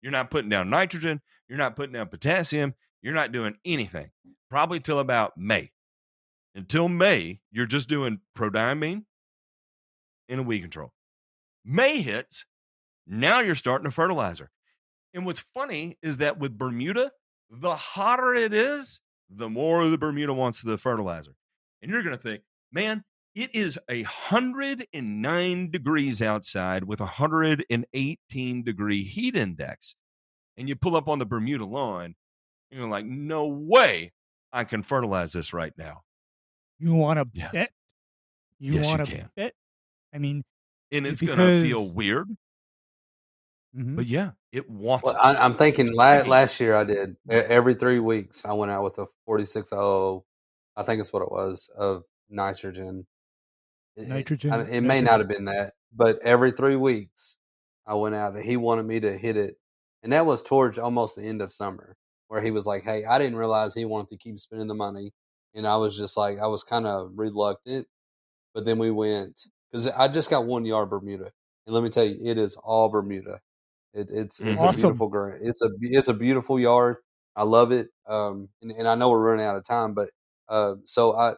you're 0.02 0.12
not 0.12 0.30
putting 0.30 0.48
down 0.50 0.70
nitrogen 0.70 1.20
You're 1.48 1.58
not 1.58 1.76
putting 1.76 1.94
down 1.94 2.08
potassium. 2.08 2.74
You're 3.02 3.14
not 3.14 3.32
doing 3.32 3.56
anything. 3.64 4.10
Probably 4.50 4.80
till 4.80 4.98
about 4.98 5.38
May. 5.38 5.70
Until 6.54 6.88
May, 6.88 7.40
you're 7.50 7.66
just 7.66 7.88
doing 7.88 8.20
prodiamine 8.36 9.04
and 10.28 10.40
a 10.40 10.42
weed 10.42 10.60
control. 10.60 10.92
May 11.68 12.00
hits, 12.00 12.46
now 13.06 13.40
you're 13.40 13.54
starting 13.54 13.86
a 13.86 13.90
fertilizer. 13.90 14.50
And 15.12 15.26
what's 15.26 15.44
funny 15.52 15.98
is 16.02 16.16
that 16.16 16.38
with 16.38 16.56
Bermuda, 16.56 17.12
the 17.50 17.76
hotter 17.76 18.32
it 18.32 18.54
is, 18.54 19.00
the 19.28 19.50
more 19.50 19.86
the 19.88 19.98
Bermuda 19.98 20.32
wants 20.32 20.62
the 20.62 20.78
fertilizer. 20.78 21.32
And 21.82 21.90
you're 21.90 22.02
going 22.02 22.16
to 22.16 22.22
think, 22.22 22.42
man, 22.72 23.04
it 23.34 23.54
is 23.54 23.78
a 23.90 24.02
109 24.02 25.70
degrees 25.70 26.22
outside 26.22 26.84
with 26.84 27.00
a 27.00 27.04
118 27.04 28.64
degree 28.64 29.04
heat 29.04 29.36
index. 29.36 29.94
And 30.56 30.70
you 30.70 30.74
pull 30.74 30.96
up 30.96 31.06
on 31.06 31.18
the 31.18 31.26
Bermuda 31.26 31.66
lawn, 31.66 32.14
and 32.70 32.80
you're 32.80 32.88
like, 32.88 33.04
no 33.04 33.46
way 33.46 34.12
I 34.52 34.64
can 34.64 34.82
fertilize 34.82 35.32
this 35.32 35.52
right 35.52 35.72
now. 35.76 36.00
You 36.78 36.94
want 36.94 37.18
to 37.18 37.26
Yes. 37.32 37.52
bet? 37.52 37.72
You 38.58 38.74
Yes, 38.74 38.86
want 38.86 39.06
to 39.10 39.30
bet? 39.36 39.54
I 40.14 40.18
mean, 40.18 40.42
And 40.92 41.06
it's 41.06 41.20
going 41.22 41.38
to 41.38 41.62
feel 41.62 41.82
Because- 41.82 41.94
weird, 41.94 42.28
mhm. 43.76 43.96
but 43.96 44.06
yeah, 44.06 44.30
it 44.52 44.68
wants 44.70 45.04
Well. 45.04 45.16
I, 45.20 45.36
I'm 45.36 45.56
thinking 45.56 45.92
la- 45.92 46.12
Right. 46.14 46.26
last 46.26 46.60
year 46.60 46.74
I 46.76 46.84
did 46.84 47.16
every 47.28 47.74
three 47.74 48.00
weeks 48.00 48.44
I 48.44 48.52
went 48.54 48.70
out 48.72 48.84
with 48.84 48.98
a 48.98 49.06
4600, 49.26 50.22
I 50.76 50.82
think 50.82 51.00
it's 51.00 51.12
what 51.12 51.22
it 51.22 51.30
was 51.30 51.68
of 51.76 52.04
nitrogen. 52.30 53.06
It- 53.96 54.02
it- 54.04 54.08
Nitrogen, 54.08 54.52
I- 54.52 54.70
It, 54.70 54.80
may 54.82 55.02
not 55.02 55.20
have 55.20 55.28
been 55.28 55.44
that, 55.46 55.74
but 55.92 56.18
every 56.22 56.52
three 56.52 56.76
weeks 56.76 57.36
I 57.86 57.94
went 57.94 58.14
out 58.14 58.34
that 58.34 58.44
he 58.44 58.56
wanted 58.56 58.84
me 58.86 59.00
to 59.00 59.16
hit 59.16 59.36
it, 59.36 59.56
and 60.02 60.12
that 60.12 60.24
was 60.26 60.42
towards 60.42 60.78
almost 60.78 61.16
the 61.16 61.22
end 61.24 61.42
of 61.42 61.52
summer 61.52 61.96
where 62.28 62.40
he 62.42 62.50
was 62.50 62.66
like, 62.66 62.82
"Hey, 62.84 63.04
I 63.04 63.18
didn't 63.18 63.36
realize 63.38 63.74
he 63.74 63.84
wanted 63.86 64.10
to 64.10 64.18
keep 64.18 64.38
spending 64.38 64.68
the 64.68 64.74
money," 64.74 65.12
and 65.54 65.66
I 65.66 65.76
was 65.76 65.96
just 65.98 66.16
like, 66.16 66.38
I 66.38 66.46
was 66.46 66.62
kind 66.64 66.86
of 66.86 67.10
reluctant, 67.14 67.86
but 68.54 68.64
then 68.66 68.78
we 68.78 68.90
went 68.90 69.40
because 69.70 69.88
I 69.88 70.08
just 70.08 70.30
got 70.30 70.46
one 70.46 70.64
yard 70.64 70.90
Bermuda, 70.90 71.30
and 71.66 71.74
let 71.74 71.82
me 71.82 71.90
tell 71.90 72.04
you, 72.04 72.18
it 72.22 72.38
is 72.38 72.56
all 72.56 72.88
Bermuda. 72.88 73.40
It, 73.94 74.10
it's 74.10 74.40
it's 74.40 74.62
Awesome. 74.62 74.80
a 74.80 74.82
beautiful 74.88 75.08
ground. 75.08 75.40
It's 75.42 75.62
a 75.62 75.70
it's 75.80 76.08
a 76.08 76.14
beautiful 76.14 76.58
yard. 76.60 76.96
I 77.36 77.44
love 77.44 77.72
it. 77.72 77.88
Um, 78.06 78.48
and, 78.62 78.72
and 78.72 78.88
I 78.88 78.94
know 78.94 79.10
we're 79.10 79.22
running 79.22 79.46
out 79.46 79.56
of 79.56 79.64
time, 79.64 79.94
but 79.94 80.10
uh, 80.48 80.76
so 80.84 81.16
I 81.16 81.34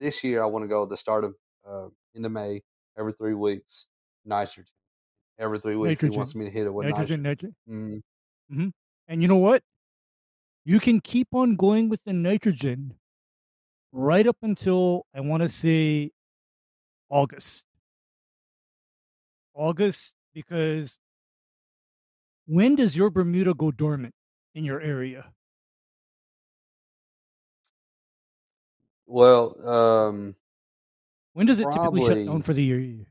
this 0.00 0.22
year 0.24 0.42
I 0.42 0.46
want 0.46 0.64
to 0.64 0.68
go 0.68 0.82
at 0.84 0.90
the 0.90 0.96
start 0.96 1.24
of 1.24 1.34
uh, 1.66 1.88
into 2.14 2.28
May 2.28 2.62
every 2.98 3.12
three 3.12 3.34
weeks 3.34 3.86
nitrogen. 4.24 4.72
Every 5.38 5.58
three 5.58 5.76
weeks 5.76 6.00
he 6.00 6.08
wants 6.10 6.34
me 6.34 6.46
to 6.46 6.50
hit 6.50 6.66
it 6.66 6.70
with 6.72 6.86
nitrogen, 6.86 7.22
nitrogen. 7.22 7.54
nitrogen. 7.68 8.02
Mm, 8.50 8.72
And 9.08 9.22
you 9.22 9.28
know 9.28 9.36
what? 9.36 9.62
You 10.64 10.80
can 10.80 11.00
keep 11.00 11.28
on 11.32 11.56
going 11.56 11.88
with 11.88 12.02
the 12.04 12.12
nitrogen 12.12 12.98
right 13.92 14.26
up 14.26 14.38
until 14.42 15.06
I 15.14 15.20
want 15.20 15.42
to 15.42 15.48
say 15.48 16.12
August. 17.08 17.66
August, 19.54 20.14
because 20.32 20.98
when 22.46 22.74
does 22.76 22.96
your 22.96 23.10
Bermuda 23.10 23.52
go 23.52 23.70
dormant 23.70 24.14
in 24.54 24.64
your 24.64 24.80
area? 24.80 25.34
well, 29.06 29.56
um, 29.68 30.36
When 31.34 31.46
does 31.46 31.60
it 31.60 31.70
typically 31.70 32.00
shut 32.00 32.24
down 32.24 32.42
for 32.42 32.52
the 32.52 32.64
year? 32.64 33.06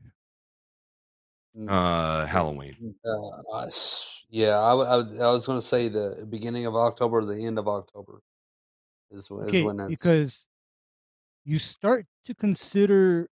Uh, 1.66 2.26
Halloween. 2.26 2.76
uh, 3.04 3.54
I 3.54 3.66
s- 3.66 4.24
yeah, 4.28 4.60
I, 4.60 4.70
w- 4.70 4.88
I 4.88 4.96
was, 4.96 5.20
I 5.20 5.30
was 5.30 5.46
going 5.46 5.58
to 5.58 5.66
say 5.66 5.88
the 5.88 6.26
beginning 6.28 6.66
of 6.66 6.76
October, 6.76 7.24
the 7.24 7.46
end 7.46 7.58
of 7.58 7.66
October 7.66 8.22
is, 9.10 9.28
wh- 9.28 9.46
is 9.46 9.60
when 9.60 9.76
that's 9.78 9.90
because 9.90 10.46
you 11.44 11.58
start 11.58 12.06
to 12.26 12.34
consider 12.34 13.28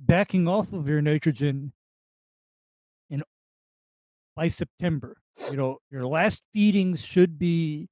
backing 0.00 0.48
off 0.48 0.72
of 0.72 0.88
your 0.88 1.02
nitrogen 1.02 1.72
in 3.10 3.22
by 4.34 4.48
September. 4.48 5.18
You 5.50 5.56
know, 5.56 5.78
your 5.90 6.06
last 6.06 6.42
feedings 6.52 7.04
should 7.04 7.38
be 7.38 7.88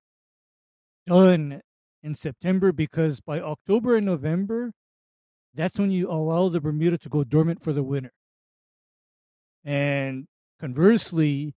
done 1.06 1.60
in 2.02 2.14
September 2.14 2.72
because 2.72 3.20
by 3.20 3.40
October 3.40 3.96
and 3.96 4.06
November, 4.06 4.72
that's 5.54 5.78
when 5.78 5.90
you 5.90 6.10
allow 6.10 6.48
the 6.48 6.60
Bermuda 6.60 6.98
to 6.98 7.08
go 7.08 7.24
dormant 7.24 7.62
for 7.62 7.72
the 7.72 7.82
winter. 7.82 8.12
And 9.64 10.26
conversely, 10.60 11.54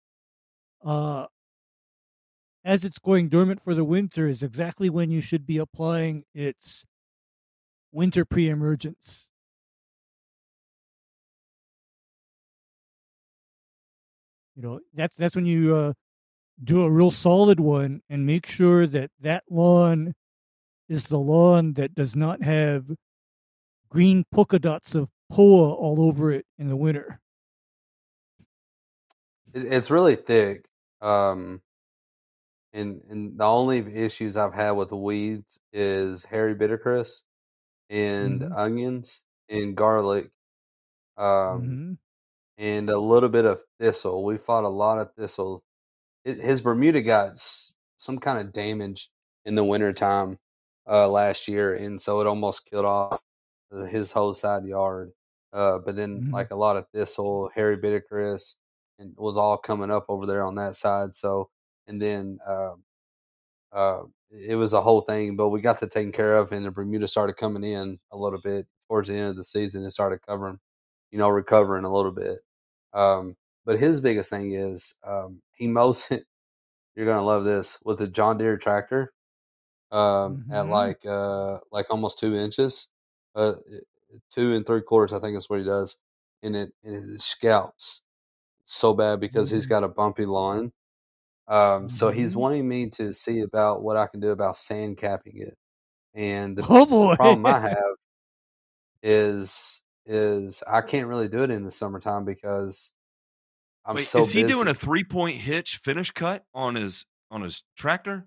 uh, 0.84 1.26
as 2.64 2.84
it's 2.84 2.98
going 2.98 3.28
dormant 3.28 3.62
for 3.62 3.74
the 3.74 3.84
winter 3.84 4.26
is 4.26 4.42
exactly 4.42 4.90
when 4.90 5.10
you 5.10 5.20
should 5.20 5.46
be 5.46 5.58
applying 5.58 6.24
its 6.34 6.84
winter 7.92 8.24
pre-emergence. 8.24 9.29
You 14.56 14.62
know, 14.62 14.80
that's 14.94 15.16
that's 15.16 15.36
when 15.36 15.46
you 15.46 15.74
uh, 15.76 15.92
do 16.62 16.82
a 16.84 16.90
real 16.90 17.10
solid 17.10 17.60
one 17.60 18.02
and 18.08 18.26
make 18.26 18.46
sure 18.46 18.86
that 18.86 19.10
that 19.20 19.44
lawn 19.50 20.14
is 20.88 21.06
the 21.06 21.18
lawn 21.18 21.74
that 21.74 21.94
does 21.94 22.16
not 22.16 22.42
have 22.42 22.92
green 23.90 24.24
polka 24.32 24.58
dots 24.58 24.94
of 24.94 25.10
POA 25.30 25.74
all 25.74 26.02
over 26.02 26.32
it 26.32 26.46
in 26.58 26.68
the 26.68 26.76
winter. 26.76 27.20
it's 29.54 29.90
really 29.90 30.16
thick. 30.16 30.66
Um, 31.00 31.62
and 32.72 33.02
and 33.08 33.38
the 33.38 33.44
only 33.44 33.78
issues 33.78 34.36
I've 34.36 34.54
had 34.54 34.72
with 34.72 34.88
the 34.90 34.96
weeds 34.96 35.60
is 35.72 36.24
hairy 36.24 36.54
bittercress 36.54 37.22
and 37.90 38.44
Mhm. 38.44 38.52
onions 38.52 39.24
and 39.48 39.76
garlic. 39.76 40.30
Um, 41.16 41.78
Mhm. 41.78 41.98
And 42.60 42.90
a 42.90 42.98
little 42.98 43.30
bit 43.30 43.46
of 43.46 43.62
thistle. 43.80 44.24
We 44.24 44.38
fought 44.38 44.64
a 44.64 44.68
lot 44.68 44.98
of 45.00 45.12
thistle. 45.14 45.64
His 46.24 46.60
Bermuda 46.60 47.02
got 47.02 47.38
some 47.98 48.18
kind 48.18 48.38
of 48.38 48.52
damage 48.52 49.10
in 49.46 49.54
the 49.56 49.64
wintertime 49.64 50.38
uh, 50.88 51.08
last 51.08 51.48
year, 51.48 51.74
and 51.74 52.00
so 52.00 52.20
it 52.20 52.26
almost 52.28 52.66
killed 52.66 52.84
off 52.86 53.22
uh, 53.72 53.84
his 53.84 54.12
whole 54.12 54.34
side 54.34 54.64
yard. 54.66 55.12
Uh, 55.52 55.78
but 55.78 55.96
then, 55.96 56.22
Mhm. 56.22 56.32
like 56.32 56.50
a 56.52 56.56
lot 56.56 56.76
of 56.76 56.86
thistle, 56.94 57.50
hairy 57.54 57.78
bittercress, 57.78 58.56
and 58.98 59.14
was 59.16 59.36
all 59.38 59.56
coming 59.58 59.90
up 59.90 60.06
over 60.08 60.26
there 60.26 60.44
on 60.44 60.56
that 60.56 60.76
side. 60.76 61.14
So, 61.16 61.50
and 61.88 62.00
then 62.02 62.38
um, 62.46 62.84
uh, 63.72 64.02
it 64.30 64.56
was 64.56 64.74
a 64.74 64.82
whole 64.82 65.02
thing. 65.02 65.36
But 65.36 65.50
we 65.50 65.60
got 65.62 65.80
that 65.80 65.90
taken 65.92 66.12
care 66.12 66.36
of, 66.36 66.52
and 66.52 66.64
the 66.66 66.70
Bermuda 66.70 67.08
started 67.08 67.34
coming 67.36 67.64
in 67.64 67.98
a 68.12 68.16
little 68.18 68.40
bit 68.40 68.66
towards 68.88 69.08
the 69.08 69.16
end 69.16 69.30
of 69.30 69.36
the 69.36 69.44
season. 69.44 69.84
It 69.84 69.92
started 69.92 70.20
covering, 70.26 70.58
you 71.12 71.18
know, 71.18 71.28
recovering 71.30 71.84
a 71.84 71.92
little 71.94 72.12
bit. 72.12 72.40
Um, 72.92 73.36
but 73.64 73.78
his 73.78 74.00
biggest 74.00 74.30
thing 74.30 74.52
is 74.52 74.94
um, 75.04 75.42
he 75.52 75.68
mows 75.68 76.10
it. 76.10 76.24
You're 76.96 77.06
gonna 77.06 77.22
love 77.24 77.44
this 77.44 77.78
with 77.84 77.98
the 77.98 78.08
John 78.08 78.38
Deere 78.38 78.58
tractor 78.58 79.12
um, 79.92 80.40
at 80.50 80.68
Mhm. 80.68 80.68
like 80.68 81.04
uh, 81.06 81.58
like 81.72 81.86
almost 81.90 82.18
two 82.18 82.34
inches, 82.36 82.88
uh, 83.34 83.54
two 84.30 84.52
and 84.54 84.66
three 84.66 84.82
quarters. 84.82 85.12
I 85.12 85.20
think 85.20 85.36
is 85.36 85.48
what 85.50 85.60
he 85.60 85.64
does, 85.64 85.98
and 86.42 86.56
it, 86.56 86.72
and 86.84 86.96
it 86.96 87.20
scalps 87.20 88.02
so 88.64 88.94
bad 88.94 89.20
because 89.20 89.50
he's 89.50 89.66
Mhm. 89.66 89.68
got 89.68 89.84
a 89.84 89.88
bumpy 89.88 90.26
lawn. 90.26 90.72
Um, 91.48 91.88
so 91.88 92.10
he's 92.10 92.36
Mhm. 92.36 92.36
wanting 92.36 92.68
me 92.68 92.90
to 92.90 93.12
see 93.14 93.40
about 93.40 93.82
what 93.82 93.96
I 93.98 94.06
can 94.08 94.20
do 94.20 94.30
about 94.30 94.56
sand 94.56 94.98
capping 94.98 95.38
it. 95.38 95.56
And 96.14 96.56
the, 96.58 96.64
Oh 96.68 96.86
the 97.00 97.10
problem 97.10 97.46
I 97.46 97.60
have 97.60 97.96
is 99.02 99.82
is 100.10 100.62
I 100.66 100.80
can't 100.82 101.06
really 101.06 101.28
do 101.28 101.42
it 101.42 101.50
in 101.50 101.62
the 101.64 101.70
summertime 101.70 102.24
because 102.24 102.92
I'm 103.86 103.94
Wait, 103.96 104.02
so 104.04 104.20
is 104.20 104.32
he 104.32 104.42
busy. 104.42 104.52
doing 104.52 104.68
a 104.68 104.74
three 104.74 105.04
point 105.04 105.36
hitch 105.38 105.76
finish 105.78 106.10
cut 106.10 106.44
on 106.52 106.74
his 106.74 107.06
on 107.30 107.42
his 107.42 107.62
tractor? 107.76 108.26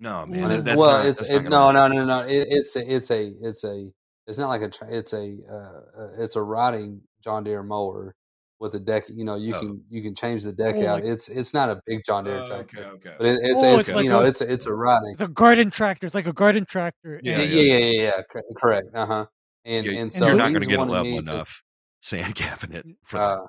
No, 0.00 0.26
man. 0.26 0.50
It- 0.50 0.64
that's 0.64 0.78
well, 0.78 0.98
not, 0.98 1.06
it's 1.06 1.18
that's 1.20 1.30
it, 1.30 1.42
not 1.44 1.72
no, 1.74 1.88
no, 1.88 1.94
no, 1.94 2.04
no. 2.04 2.20
It, 2.26 2.48
it's 2.50 2.76
a, 2.76 2.94
it's 2.94 3.10
a, 3.10 3.32
it's 3.40 3.64
a, 3.64 3.90
it's 4.26 4.38
not 4.38 4.48
like 4.48 4.62
a, 4.62 4.68
tra- 4.68 4.88
it's 4.90 5.12
a, 5.14 5.36
uh, 5.50 5.54
uh, 6.02 6.08
it's 6.18 6.36
a 6.36 6.42
riding 6.42 7.00
John 7.22 7.44
Deere 7.44 7.62
mower 7.62 8.14
with 8.58 8.74
a 8.74 8.78
deck. 8.80 9.04
You 9.08 9.24
know, 9.24 9.36
you 9.36 9.54
Oh. 9.54 9.60
can 9.60 9.84
you 9.88 10.02
can 10.02 10.14
change 10.14 10.42
the 10.44 10.52
deck 10.52 10.74
Oh, 10.78 10.86
out. 10.86 10.94
like- 11.02 11.04
it's 11.10 11.28
it's 11.28 11.54
not 11.54 11.70
a 11.70 11.80
big 11.86 12.02
John 12.04 12.24
Deere 12.24 12.42
Oh, 12.42 12.46
tractor, 12.46 12.78
okay, 12.78 12.88
okay. 13.08 13.14
but 13.18 13.26
it, 13.26 13.38
it's 13.42 13.62
Oh, 13.62 13.78
it's, 13.78 13.88
it's 13.88 13.96
like 13.96 14.04
you 14.04 14.10
know 14.10 14.20
it's 14.20 14.40
it's 14.40 14.66
a 14.66 14.74
riding. 14.74 15.12
It's 15.12 15.20
a 15.22 15.28
garden 15.28 15.70
tractor. 15.70 16.06
It's 16.06 16.14
like 16.14 16.26
a 16.26 16.32
garden 16.32 16.66
tractor. 16.66 17.20
Yeah, 17.22 17.38
Yeah, 17.38 17.42
and- 17.44 17.52
yeah, 17.52 17.62
yeah, 17.62 17.76
yeah, 17.78 18.02
yeah. 18.34 18.40
Correct. 18.56 18.88
Uh 18.94 19.06
huh. 19.06 19.26
And 19.66 19.84
Yeah, 19.84 19.92
and 19.92 20.00
and 20.00 20.12
so 20.12 20.28
You're 20.28 20.36
not 20.36 20.50
going 20.50 20.60
to 20.62 20.66
get 20.66 20.74
it 20.74 20.78
wanting 20.78 20.94
level 20.94 21.10
me 21.18 21.22
to- 21.22 21.32
enough 21.32 21.62
sand 22.00 22.34
capping 22.42 22.72
it 22.72 22.86
for 23.04 23.18
that. 23.18 23.22
Uh, 23.22 23.46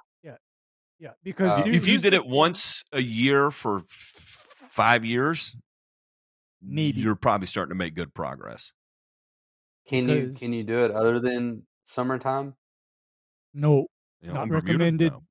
yeah, 0.99 1.11
because 1.23 1.59
Uh, 1.59 1.63
here- 1.65 1.73
if 1.75 1.87
you 1.87 1.99
did 1.99 2.13
it 2.15 2.25
once 2.25 2.83
a 2.91 2.99
year 3.01 3.51
for 3.51 3.83
five 4.71 5.05
years, 5.05 5.55
Maybe. 6.59 7.01
you're 7.01 7.13
probably 7.15 7.45
starting 7.45 7.69
to 7.69 7.75
make 7.75 7.93
good 7.93 8.13
progress. 8.15 8.71
can 9.85 10.09
you 10.09 10.33
can 10.35 10.51
you 10.53 10.63
do 10.63 10.75
it 10.79 10.89
other 10.91 11.19
than 11.19 11.67
summertime? 11.83 12.55
no, 13.53 13.85
You 14.21 14.29
know, 14.29 14.33
Not 14.33 14.47
Bermuda? 14.49 14.65
recommended. 14.65 15.11
No. 15.13 15.23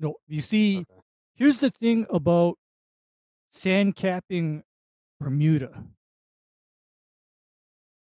no. 0.00 0.14
You 0.26 0.40
see, 0.40 0.78
Okay. 0.78 1.00
here's 1.34 1.58
the 1.58 1.68
thing 1.70 2.06
about 2.08 2.56
sand 3.50 3.96
capping 3.96 4.62
Bermuda. 5.20 5.84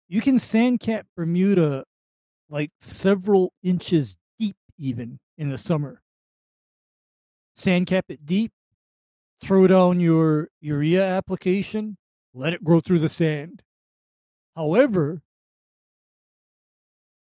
You 0.09 0.21
can 0.21 0.39
sand 0.39 0.81
cap 0.81 1.07
Bermuda 1.17 1.85
like 2.49 2.71
several 2.81 3.53
inches 3.63 4.17
deep, 4.39 4.57
even 4.79 5.19
in 5.39 5.51
the 5.51 5.59
summer. 5.59 6.03
Sand 7.57 7.87
cap 7.87 8.07
it 8.09 8.27
deep, 8.27 8.53
throw 9.41 9.67
down 9.67 10.01
your 10.01 10.49
urea 10.61 11.05
application, 11.05 11.97
let 12.35 12.53
it 12.53 12.65
grow 12.65 12.81
through 12.81 12.99
the 12.99 13.09
sand. 13.09 13.63
However, 14.57 15.23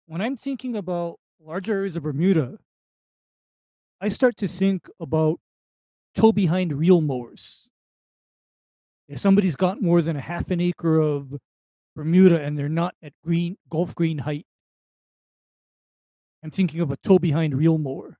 when 0.06 0.20
I'm 0.20 0.36
thinking 0.36 0.76
about 0.76 1.18
large 1.40 1.68
areas 1.68 1.96
of 1.96 2.02
Bermuda, 2.02 2.58
I 4.00 4.08
start 4.08 4.36
to 4.38 4.48
think 4.48 4.88
about 5.00 5.40
tow 6.14 6.32
behind 6.32 6.72
reel 6.72 7.00
mowers. 7.00 7.68
If 9.08 9.18
somebody's 9.18 9.56
got 9.56 9.82
more 9.82 10.02
than 10.02 10.16
a 10.16 10.20
half 10.20 10.50
an 10.50 10.60
acre 10.60 10.98
of 10.98 11.38
Bermuda 11.98 12.40
and 12.40 12.56
they're 12.56 12.68
not 12.68 12.94
at 13.02 13.12
green 13.24 13.58
golf 13.68 13.92
green 13.92 14.18
height, 14.18 14.46
I'm 16.42 16.50
thinking 16.50 16.80
of 16.80 16.90
a 16.90 16.96
tow 16.96 17.18
behind 17.18 17.54
reel 17.54 17.76
mower. 17.78 18.18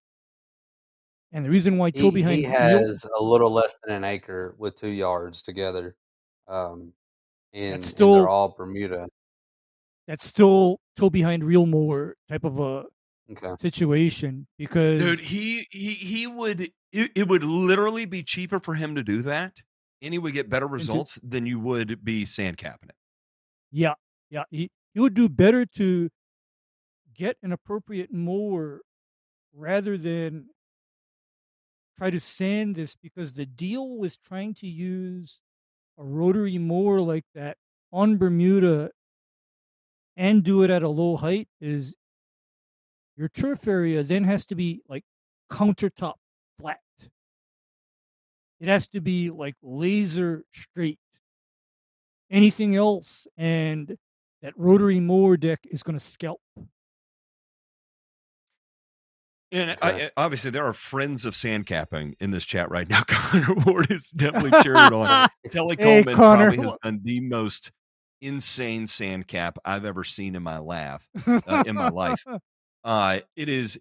And 1.33 1.45
the 1.45 1.51
reason 1.51 1.79
why 1.79 1.91
tow 1.91 2.11
He 2.11 2.11
behind 2.11 2.43
he 2.43 2.47
reel 2.59 2.87
has 2.87 3.05
a 3.19 3.23
little 3.23 3.51
less 3.51 3.79
than 3.85 3.95
an 3.97 4.05
acre 4.05 4.55
with 4.59 4.75
two 4.77 4.89
yards 4.89 5.43
together, 5.43 5.97
um, 6.47 6.93
and 7.53 7.73
that's 7.73 7.93
and 7.99 8.13
they're 8.15 8.29
all 8.29 8.51
Bermuda. 8.51 9.09
that's 10.07 10.25
still 10.27 10.81
tow 10.97 11.11
behind 11.11 11.45
reel 11.45 11.67
mower 11.67 12.17
type 12.29 12.45
of 12.45 12.59
a 12.59 12.85
Okay. 13.31 13.57
situation 13.59 14.49
Dude, 14.97 15.21
because 15.21 15.21
he 15.21 15.67
he 15.71 15.93
he 15.93 16.27
would 16.27 16.61
it, 16.93 17.13
it 17.15 17.29
would 17.29 17.45
literally 17.45 18.05
be 18.05 18.23
cheaper 18.23 18.59
for 18.61 18.75
him 18.75 18.95
to 18.97 19.03
do 19.03 19.23
that, 19.23 19.55
and 20.03 20.13
he 20.13 20.19
would 20.19 20.35
get 20.35 20.49
better 20.51 20.67
and 20.77 20.91
to 20.91 21.05
results 21.05 21.19
than 21.23 21.47
you 21.47 21.61
would 21.61 22.05
be 22.05 22.25
sand 22.25 22.57
capping 22.59 22.89
it. 22.91 22.97
Yeah 23.71 23.95
yeah 24.31 24.45
he, 24.51 24.71
would 24.95 25.15
do 25.15 25.29
better 25.29 25.65
to 25.65 26.09
get 27.15 27.37
an 27.43 27.53
appropriate 27.53 28.13
mower 28.13 28.81
rather 29.55 29.97
than 29.97 30.47
try 31.97 32.11
to 32.11 32.21
sand 32.21 32.77
this 32.77 32.97
because 32.97 33.35
the 33.35 33.47
deal 33.47 33.97
was 33.97 34.17
trying 34.17 34.55
to 34.55 34.67
use 34.67 35.41
a 35.99 36.05
rotary 36.05 36.59
mower 36.59 37.01
like 37.01 37.25
that 37.35 37.57
on 37.93 38.17
Bermuda 38.17 38.91
and 40.17 40.43
do 40.43 40.63
it 40.63 40.71
at 40.71 40.83
a 40.83 40.89
low 40.89 41.17
height 41.17 41.49
is 41.61 41.95
your 43.17 43.29
turf 43.29 43.67
area 43.67 44.03
then 44.03 44.25
has 44.25 44.47
to 44.47 44.55
be 44.55 44.83
like 44.89 45.05
countertop 45.51 46.15
flat. 46.61 46.81
It 48.61 48.69
has 48.69 48.89
to 48.89 49.01
be 49.01 49.31
like 49.31 49.55
laser 49.63 50.45
straight. 50.53 50.99
Anything 52.31 52.77
else 52.77 53.27
and 53.37 53.97
that 54.43 54.53
rotary 54.57 55.01
mower 55.01 55.37
deck 55.37 55.61
is 55.71 55.83
going 55.83 55.99
to 55.99 56.05
scalp. 56.05 56.41
And 59.51 59.71
Okay. 59.71 59.79
I, 59.83 59.91
I- 60.07 60.11
obviously, 60.17 60.51
there 60.51 60.67
are 60.67 60.75
friends 60.75 61.25
of 61.25 61.35
sand 61.35 61.67
capping 61.67 62.15
in 62.21 62.31
this 62.31 62.45
chat 62.45 62.71
right 62.71 62.89
now. 62.89 63.03
Connor 63.09 63.55
Ward 63.67 63.91
is 63.91 64.11
definitely 64.11 64.51
cheering 64.63 64.93
on. 64.93 65.29
Telly 65.51 65.77
hey, 65.79 65.85
Coleman 65.85 66.17
Connor. 66.17 66.51
probably 66.51 66.59
has 66.59 66.75
done 66.85 67.01
the 67.03 67.21
most 67.21 67.73
insane 68.21 68.87
sand 68.87 69.27
cap 69.27 69.59
I've 69.65 69.85
ever 69.85 70.05
seen 70.05 70.35
in 70.35 70.43
my 70.43 70.59
laugh 70.59 71.09
uh, 71.27 71.63
in 71.67 71.77
my 71.77 71.89
life. 71.89 72.25
Uh, 72.85 73.19
it 73.37 73.49
is. 73.49 73.79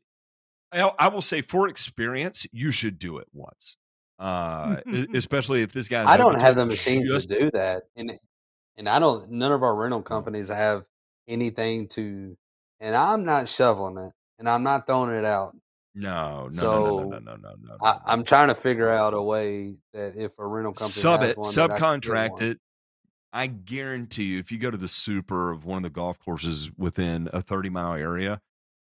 I, 0.71 0.81
I 0.81 1.07
will 1.09 1.21
say, 1.21 1.41
for 1.41 1.69
experience, 1.69 2.47
you 2.51 2.71
should 2.71 2.97
do 2.97 3.19
it 3.19 3.27
once. 3.31 3.77
Uh, 4.19 4.77
especially 5.13 5.61
if 5.61 5.71
this 5.71 5.87
guy. 5.87 6.03
I 6.05 6.17
don't 6.17 6.37
have 6.41 6.55
the 6.55 6.65
machine 6.65 7.05
just 7.07 7.29
to 7.29 7.39
do 7.39 7.51
that, 7.51 7.83
and 7.95 8.11
and 8.77 8.87
I 8.87 8.99
don't. 8.99 9.29
None 9.31 9.51
of 9.51 9.63
our 9.63 9.75
rental 9.75 10.01
companies 10.01 10.49
have 10.49 10.85
anything 11.27 11.87
to, 11.89 12.37
and 12.79 12.95
I'm 12.95 13.25
not 13.25 13.47
shoveling 13.47 13.97
it, 13.97 14.13
and 14.39 14.49
I'm 14.49 14.63
not 14.63 14.87
throwing 14.87 15.15
it 15.15 15.25
out. 15.25 15.55
no, 15.95 16.47
no, 16.53 16.63
no, 16.63 16.79
no, 16.79 17.03
no, 17.03 17.19
no, 17.19 17.19
no, 17.19 17.35
no, 17.35 17.77
no, 17.79 17.85
I, 17.85 17.99
I'm 18.05 18.23
trying 18.23 18.49
to 18.49 18.55
figure 18.55 18.89
out 18.89 19.13
a 19.13 19.21
way 19.21 19.75
that 19.93 20.15
if 20.15 20.37
a 20.39 20.45
rental 20.45 20.73
company 20.73 21.01
Sub 21.01 21.23
it, 21.23 21.37
one, 21.37 21.53
that 21.55 21.71
I 21.71 21.77
subcontract 21.77 22.41
it. 22.41 22.59
I 23.33 23.47
guarantee 23.47 24.23
you, 24.23 24.39
if 24.39 24.51
you 24.51 24.57
go 24.57 24.71
to 24.71 24.77
the 24.77 24.87
super 24.87 25.51
of 25.51 25.65
one 25.65 25.77
of 25.77 25.83
the 25.83 25.93
golf 25.93 26.17
courses 26.23 26.71
within 26.77 27.29
a 27.33 27.41
30 27.41 27.69
mile 27.69 27.93
area, 27.93 28.41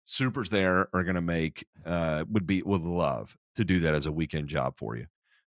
supers 0.07 0.49
there 0.49 0.87
are 0.93 1.03
going 1.03 1.15
to 1.15 1.21
make 1.21 1.65
uh 1.85 2.23
would 2.31 2.47
be 2.47 2.61
would 2.63 2.81
love 2.81 3.35
to 3.55 3.63
do 3.63 3.81
that 3.81 3.93
as 3.93 4.05
a 4.05 4.11
weekend 4.11 4.47
job 4.47 4.73
for 4.77 4.95
you 4.95 5.05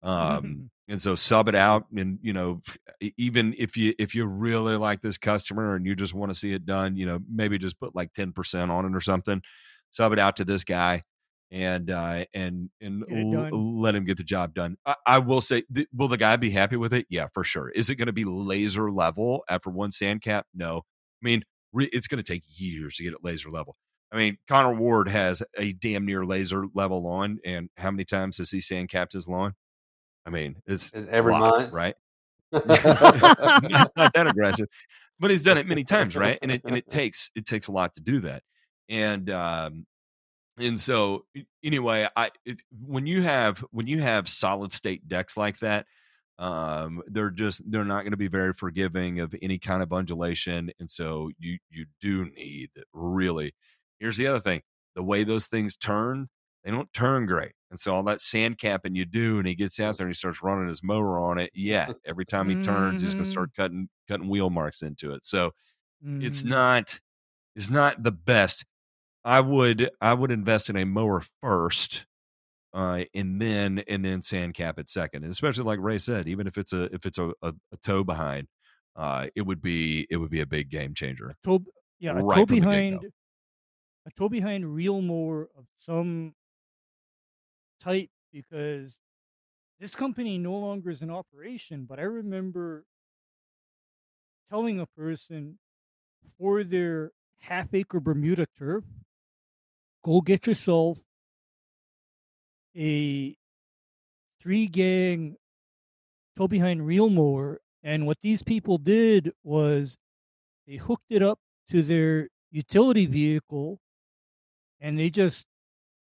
um 0.04 0.70
and 0.92 1.02
so 1.02 1.16
sub 1.16 1.48
it 1.48 1.56
out 1.56 1.86
and 1.98 2.20
you 2.22 2.34
know 2.34 2.62
even 3.18 3.56
if 3.58 3.78
you 3.78 3.94
if 3.98 4.14
you 4.14 4.26
really 4.26 4.76
like 4.76 5.02
this 5.02 5.18
customer 5.18 5.76
and 5.76 5.86
you 5.86 5.96
just 5.96 6.14
want 6.14 6.32
to 6.32 6.38
see 6.38 6.54
it 6.54 6.66
done 6.66 6.96
you 6.98 7.06
know 7.06 7.20
maybe 7.34 7.58
just 7.58 7.80
put 7.80 7.96
like 7.96 8.12
10% 8.14 8.70
on 8.70 8.86
it 8.86 8.96
or 8.96 9.02
something 9.02 9.42
sub 9.90 10.12
it 10.12 10.20
out 10.20 10.36
to 10.36 10.46
this 10.46 10.64
guy 10.66 11.02
and 11.50 11.90
uh 11.90 12.26
and 12.34 12.70
and 12.82 13.04
l- 13.10 13.82
let 13.82 13.96
him 13.96 14.06
get 14.06 14.18
the 14.18 14.24
job 14.24 14.54
done. 14.54 14.78
I, 14.86 14.96
I 15.06 15.18
will 15.20 15.42
say 15.42 15.64
th- 15.74 15.88
will 15.94 16.08
the 16.08 16.18
guy 16.18 16.36
be 16.38 16.50
happy 16.50 16.78
with 16.78 16.94
it? 16.94 17.06
Yeah 17.10 17.28
for 17.34 17.44
sure. 17.44 17.70
Is 17.70 17.90
it 17.90 17.96
going 17.96 18.08
to 18.08 18.14
be 18.14 18.24
laser 18.24 18.92
level 18.92 19.44
after 19.50 19.70
one 19.70 19.92
sand 19.92 20.22
cap? 20.22 20.46
No. 20.54 20.78
I 20.78 21.26
mean 21.26 21.44
re- 21.74 21.90
it's 21.92 22.08
going 22.08 22.24
to 22.24 22.34
take 22.34 22.44
years 22.48 22.96
to 22.98 23.04
get 23.04 23.14
it 23.14 23.20
laser 23.24 23.50
level. 23.50 23.76
I 24.14 24.18
mean, 24.18 24.38
Connor 24.48 24.74
Ward 24.74 25.08
has 25.08 25.42
a 25.58 25.72
damn 25.72 26.06
near 26.06 26.26
laser 26.26 26.66
level 26.74 27.02
lawn, 27.02 27.40
and 27.46 27.70
how 27.78 27.92
many 27.92 28.04
times 28.04 28.40
has 28.40 28.52
he 28.52 28.60
sand 28.60 28.90
capped 28.90 29.14
his 29.14 29.26
lawn? 29.26 29.54
I 30.26 30.30
mean, 30.30 30.56
it's 30.68 30.92
Every 30.94 31.34
month. 31.34 31.72
right? 31.72 31.96
not, 32.52 33.92
not 33.96 34.14
that 34.14 34.28
aggressive, 34.28 34.68
but 35.20 35.32
he's 35.32 35.44
done 35.44 35.58
it 35.58 35.68
many 35.68 35.84
times, 35.84 36.16
right? 36.16 36.38
And 36.42 36.52
it 36.52 36.62
and 36.66 36.76
it 36.76 36.88
takes 36.90 37.32
it 37.36 37.46
takes 37.46 37.68
a 37.68 37.72
lot 37.72 37.96
to 37.96 38.02
do 38.02 38.20
that, 38.22 38.44
and 38.90 39.30
um, 39.30 39.86
and 40.58 40.80
so 40.80 41.26
anyway, 41.64 42.08
I 42.16 42.32
it, 42.46 42.62
when 42.86 43.08
you 43.08 43.22
have 43.22 43.64
when 43.72 43.88
you 43.88 44.02
have 44.02 44.28
solid 44.28 44.74
state 44.74 45.08
decks 45.08 45.38
like 45.38 45.60
that, 45.60 45.86
um, 46.40 47.02
they're 47.08 47.30
just 47.30 47.62
they're 47.72 47.86
not 47.86 48.02
going 48.02 48.12
to 48.12 48.18
be 48.18 48.28
very 48.28 48.54
forgiving 48.54 49.20
of 49.20 49.34
any 49.42 49.58
kind 49.58 49.82
of 49.82 49.94
undulation, 49.94 50.72
and 50.80 50.90
so 50.90 51.30
you 51.40 51.58
you 51.70 51.86
do 52.02 52.26
need 52.36 52.70
really. 52.94 53.54
Here's 54.00 54.18
the 54.18 54.28
other 54.28 54.40
thing: 54.40 54.62
the 54.96 55.04
way 55.04 55.24
those 55.24 55.48
things 55.48 55.78
turn, 55.78 56.28
they 56.64 56.72
don't 56.72 56.92
turn 56.94 57.28
great, 57.28 57.54
and 57.72 57.80
so 57.80 57.96
all 57.96 58.04
that 58.06 58.22
sand 58.22 58.60
capping 58.60 58.96
you 58.96 59.06
do, 59.06 59.40
and 59.40 59.48
he 59.48 59.56
gets 59.56 59.80
out 59.82 59.98
there 59.98 60.08
and 60.08 60.14
he 60.16 60.18
starts 60.20 60.44
running 60.44 60.70
his 60.70 60.84
mower 60.84 61.20
on 61.20 61.40
it. 61.40 61.52
Yeah, 61.56 61.94
every 62.06 62.26
time 62.28 62.50
he 62.50 62.58
turns, 62.58 63.02
he's 63.02 63.16
going 63.16 63.26
to 63.26 63.30
Mhm. 63.30 63.32
start 63.32 63.52
cutting 63.56 63.90
cutting 64.10 64.30
wheel 64.30 64.52
marks 64.52 64.84
into 64.84 65.14
it. 65.14 65.26
So 65.26 65.52
it's 66.20 66.44
Mhm. 66.44 66.46
not 66.46 67.00
it's 67.56 67.70
not 67.72 68.04
the 68.04 68.12
best. 68.14 68.66
I 69.26 69.42
would 69.42 69.92
I 70.02 70.14
would 70.16 70.32
invest 70.32 70.70
in 70.70 70.78
a 70.78 70.86
mower 70.86 71.24
first, 71.42 72.06
uh, 72.74 73.06
and 73.16 73.42
then 73.42 73.80
and 73.90 74.06
then 74.06 74.22
sand 74.22 74.56
cap 74.56 74.80
it 74.80 74.90
second. 74.90 75.24
And 75.24 75.32
especially 75.34 75.66
like 75.66 75.80
Ray 75.82 75.98
said, 76.00 76.28
even 76.28 76.48
if 76.48 76.58
it's 76.58 76.74
a 76.74 76.84
if 76.96 77.06
it's 77.06 77.18
a, 77.20 77.30
a, 77.44 77.54
a 77.74 77.78
tow 77.84 78.04
behind, 78.04 78.48
uh, 78.96 79.28
it 79.36 79.44
would 79.44 79.62
be 79.62 80.08
it 80.12 80.18
would 80.18 80.32
be 80.32 80.42
a 80.42 80.46
big 80.48 80.70
game 80.70 80.94
changer 80.96 81.36
tow, 81.44 81.60
yeah, 82.00 82.14
a 82.18 82.24
right 82.24 82.24
tow 82.24 82.46
from 82.48 82.60
the 82.60 82.68
get 82.68 82.88
go. 82.88 83.00
behind 83.00 83.12
a 84.06 84.12
tow 84.12 84.30
behind 84.30 84.74
reel 84.74 85.02
mower 85.02 85.50
of 85.56 85.68
some 85.78 86.36
type 87.82 88.10
because 88.32 89.00
this 89.80 89.96
company 89.96 90.38
no 90.38 90.54
longer 90.54 90.90
is 90.90 91.02
in 91.02 91.10
operation. 91.10 91.86
But 91.90 92.00
I 92.00 92.04
remember 92.04 92.86
telling 94.50 94.80
a 94.80 94.86
person 94.86 95.58
for 96.38 96.64
their 96.64 97.12
half 97.40 97.74
acre 97.74 98.00
Bermuda 98.00 98.46
turf, 98.58 98.84
go 100.04 100.22
get 100.22 100.46
yourself 100.48 101.00
a 102.78 103.36
three 104.40 104.68
gang 104.68 105.36
tow 106.38 106.48
behind 106.48 106.86
reel 106.86 107.10
mower. 107.10 107.60
And 107.84 108.06
what 108.06 108.22
these 108.22 108.44
people 108.44 108.78
did 108.78 109.32
was 109.44 109.98
they 110.68 110.76
hooked 110.76 111.10
it 111.10 111.24
up 111.24 111.40
to 111.72 111.82
their 111.82 112.30
utility 112.52 113.06
vehicle 113.06 113.80
and 114.80 115.00
they 115.00 115.10
just 115.10 115.48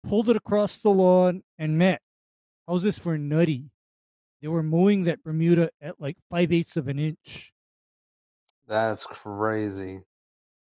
pulled 0.04 0.30
it 0.30 0.36
across 0.36 0.80
the 0.80 0.90
lawn 0.90 1.44
and 1.58 1.78
met. 1.78 2.02
How's 2.68 2.84
this 2.84 3.00
for 3.00 3.18
nutty? 3.18 3.72
They 4.42 4.48
were 4.48 4.64
mowing 4.64 5.04
that 5.04 5.24
Bermuda 5.24 5.70
at 5.82 6.00
like 6.00 6.18
five 6.30 6.52
eighths 6.52 6.78
of 6.78 6.88
an 6.88 7.00
inch. 7.00 7.52
That's 8.68 9.06
crazy. 9.06 10.02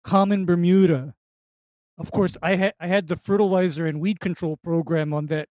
Common 0.05 0.47
Bermuda. 0.47 1.15
Of 1.99 2.13
course, 2.13 2.37
I 2.43 2.55
had 2.57 2.75
I 2.81 2.87
had 2.87 3.09
the 3.09 3.17
fertilizer 3.17 3.87
and 3.87 4.01
weed 4.01 4.21
control 4.21 4.57
program 4.57 5.13
on 5.13 5.27
that 5.27 5.49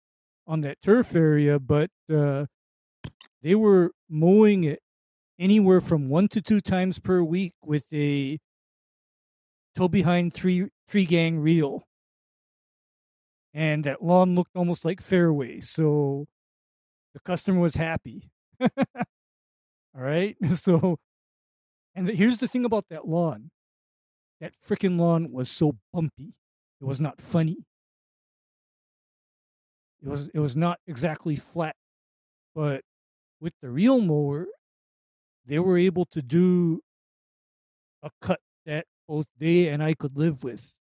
on 0.45 0.61
that 0.61 0.81
turf 0.81 1.15
area, 1.15 1.59
but 1.59 1.89
uh, 2.13 2.47
they 3.41 3.55
were 3.55 3.91
mowing 4.09 4.65
it 4.65 4.79
anywhere 5.39 5.79
from 5.79 6.09
one 6.09 6.27
to 6.29 6.41
two 6.41 6.59
times 6.59 6.99
per 6.99 7.23
week 7.23 7.53
with 7.63 7.85
a 7.93 8.39
tow 9.75 9.87
behind 9.87 10.33
three 10.33 10.67
three 10.87 11.05
gang 11.05 11.39
reel. 11.39 11.83
And 13.53 13.83
that 13.83 14.03
lawn 14.03 14.35
looked 14.35 14.55
almost 14.55 14.83
like 14.85 15.01
fairway. 15.01 15.59
So 15.61 16.25
the 17.13 17.19
customer 17.21 17.59
was 17.59 17.75
happy. 17.75 18.31
All 18.61 18.67
right. 19.95 20.35
So, 20.57 20.97
and 21.95 22.07
the, 22.07 22.13
here's 22.15 22.39
the 22.39 22.47
thing 22.47 22.65
about 22.65 22.85
that 22.89 23.07
lawn 23.07 23.51
that 24.41 24.53
freaking 24.59 24.99
lawn 24.99 25.31
was 25.31 25.49
so 25.49 25.77
bumpy. 25.93 26.33
It 26.81 26.85
was 26.85 27.01
not 27.01 27.21
funny. 27.21 27.57
It 30.01 30.07
was 30.09 30.27
it 30.29 30.39
was 30.39 30.55
not 30.55 30.79
exactly 30.85 31.35
flat, 31.35 31.75
but 32.55 32.83
with 33.41 33.53
the 33.61 33.69
reel 33.71 34.01
mower, 34.01 34.47
they 35.45 35.59
were 35.59 35.77
able 35.77 36.05
to 36.05 36.21
do 36.21 36.81
a 38.03 38.09
cut 38.21 38.39
that 38.65 38.85
both 39.07 39.25
they 39.37 39.67
and 39.67 39.81
I 39.83 39.93
could 39.93 40.17
live 40.17 40.43
with. 40.43 40.77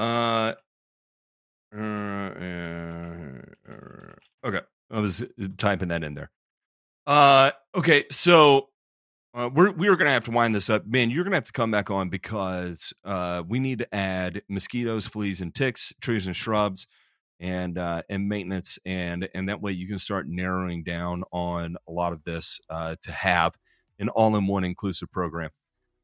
Uh, 0.00 0.54
uh, 1.76 1.78
uh, 1.78 3.42
okay, 4.46 4.60
I 4.90 4.98
was 4.98 5.20
uh, 5.20 5.26
typing 5.58 5.88
that 5.88 6.02
in 6.02 6.14
there. 6.14 6.30
Uh, 7.06 7.50
okay, 7.74 8.06
so 8.10 8.70
uh, 9.34 9.50
we're 9.54 9.72
we 9.72 9.88
are 9.88 9.96
gonna 9.96 10.10
have 10.10 10.24
to 10.24 10.30
wind 10.30 10.54
this 10.54 10.70
up, 10.70 10.86
man. 10.86 11.10
You're 11.10 11.22
gonna 11.24 11.36
have 11.36 11.44
to 11.44 11.52
come 11.52 11.70
back 11.70 11.90
on 11.90 12.08
because 12.08 12.94
uh, 13.04 13.42
we 13.46 13.60
need 13.60 13.80
to 13.80 13.94
add 13.94 14.40
mosquitoes, 14.48 15.06
fleas, 15.06 15.42
and 15.42 15.54
ticks, 15.54 15.92
trees 16.00 16.26
and 16.26 16.34
shrubs, 16.34 16.86
and 17.38 17.76
uh, 17.76 18.00
and 18.08 18.26
maintenance, 18.26 18.78
and 18.86 19.28
and 19.34 19.50
that 19.50 19.60
way 19.60 19.72
you 19.72 19.86
can 19.86 19.98
start 19.98 20.26
narrowing 20.26 20.82
down 20.82 21.24
on 21.30 21.76
a 21.86 21.92
lot 21.92 22.14
of 22.14 22.24
this 22.24 22.58
uh, 22.70 22.96
to 23.02 23.12
have 23.12 23.54
an 23.98 24.08
all-in-one 24.08 24.64
inclusive 24.64 25.12
program. 25.12 25.50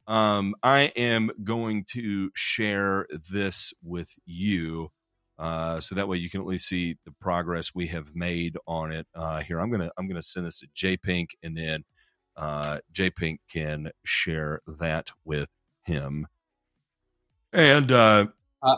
Um, 0.07 0.55
I 0.63 0.93
am 0.97 1.31
going 1.45 1.85
to 1.93 2.31
share 2.35 3.07
this 3.31 3.73
with 3.83 4.11
you. 4.25 4.91
Uh, 5.39 5.81
so 5.81 5.95
that 5.95 6.09
way 6.09 6.17
you 6.17 6.31
can 6.31 6.41
at 6.41 6.47
least 6.47 6.69
see 6.69 6.97
the 7.05 7.13
progress 7.21 7.75
we 7.75 7.89
have 7.89 8.15
made 8.15 8.57
on 8.67 8.93
it. 8.93 9.07
Uh, 9.15 9.41
here, 9.41 9.61
I'm 9.61 9.71
gonna 9.71 9.91
I'm 9.99 10.09
gonna 10.09 10.23
send 10.23 10.47
this 10.47 10.61
to 10.61 10.69
J 10.75 10.97
Pink, 10.97 11.37
and 11.43 11.57
then 11.57 11.85
uh, 12.37 12.79
J 12.93 13.11
Pink 13.11 13.41
can 13.51 13.91
share 14.05 14.61
that 14.67 15.11
with 15.25 15.51
him. 15.85 16.27
And 17.53 17.93
uh, 17.93 18.27
Uh, 18.63 18.77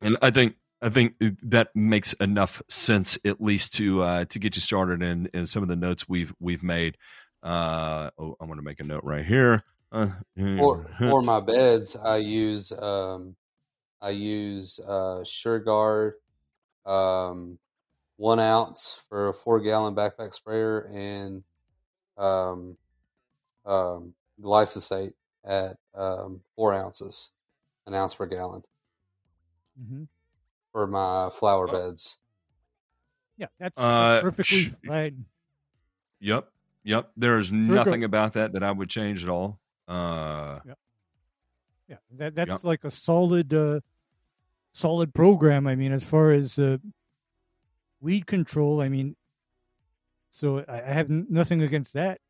and 0.00 0.16
I 0.22 0.30
think 0.30 0.56
I 0.82 0.90
think 0.90 1.14
that 1.42 1.74
makes 1.74 2.12
enough 2.14 2.62
sense 2.68 3.18
at 3.24 3.40
least 3.40 3.74
to 3.74 4.02
uh, 4.02 4.24
to 4.26 4.38
get 4.38 4.56
you 4.56 4.62
started 4.62 5.02
in 5.02 5.28
in 5.34 5.46
some 5.46 5.62
of 5.62 5.68
the 5.68 5.76
notes 5.76 6.08
we've 6.08 6.34
we've 6.40 6.62
made. 6.62 6.96
Uh, 7.42 8.10
oh, 8.18 8.36
I'm 8.40 8.48
to 8.54 8.62
make 8.62 8.80
a 8.80 8.84
note 8.84 9.04
right 9.04 9.24
here. 9.24 9.64
Uh, 9.92 10.08
for 10.58 10.84
for 10.98 11.22
my 11.22 11.40
beds, 11.40 11.96
I 11.96 12.16
use 12.18 12.72
um, 12.72 13.36
I 14.00 14.10
use 14.10 14.80
uh, 14.80 15.22
SureGuard, 15.24 16.14
um, 16.84 17.58
one 18.16 18.40
ounce 18.40 19.04
for 19.08 19.28
a 19.28 19.34
four 19.34 19.60
gallon 19.60 19.94
backpack 19.94 20.34
sprayer, 20.34 20.88
and 20.92 21.44
um, 22.18 22.76
um, 23.64 24.14
glyphosate 24.40 25.14
at 25.44 25.76
um, 25.94 26.42
four 26.56 26.74
ounces, 26.74 27.32
an 27.86 27.94
ounce 27.94 28.14
per 28.14 28.26
gallon 28.26 28.62
hmm 29.78 30.04
for 30.72 30.86
my 30.86 31.30
flower 31.30 31.66
beds. 31.66 32.18
Yeah, 33.38 33.46
that's, 33.58 33.78
Uh, 33.80 34.20
perfectly 34.22 34.64
sh- 34.64 34.72
fine. 34.86 35.24
Yep. 36.20 36.48
Yep. 36.84 37.12
There's 37.16 37.50
go- 37.50 37.56
nothing 37.56 38.04
about 38.04 38.32
that 38.34 38.52
that 38.52 38.62
I 38.62 38.72
would 38.72 38.88
change 38.90 39.22
at 39.22 39.28
all. 39.30 39.58
Uh, 39.88 40.60
Yeah, 41.88 41.98
that 42.10 42.34
that's 42.34 42.64
like 42.64 42.82
a 42.84 42.90
solid, 42.90 43.54
uh, 43.54 43.80
solid 44.72 45.14
program. 45.14 45.66
I 45.66 45.76
mean, 45.76 45.92
as 45.92 46.04
far 46.04 46.32
as 46.32 46.58
uh, 46.58 46.78
weed 48.00 48.26
control, 48.26 48.80
I 48.80 48.88
mean, 48.88 49.16
so 50.30 50.58
I, 50.68 50.80
I 50.82 50.92
have 50.92 51.10
n- 51.10 51.26
nothing 51.28 51.62
against 51.62 51.94
that. 51.94 52.20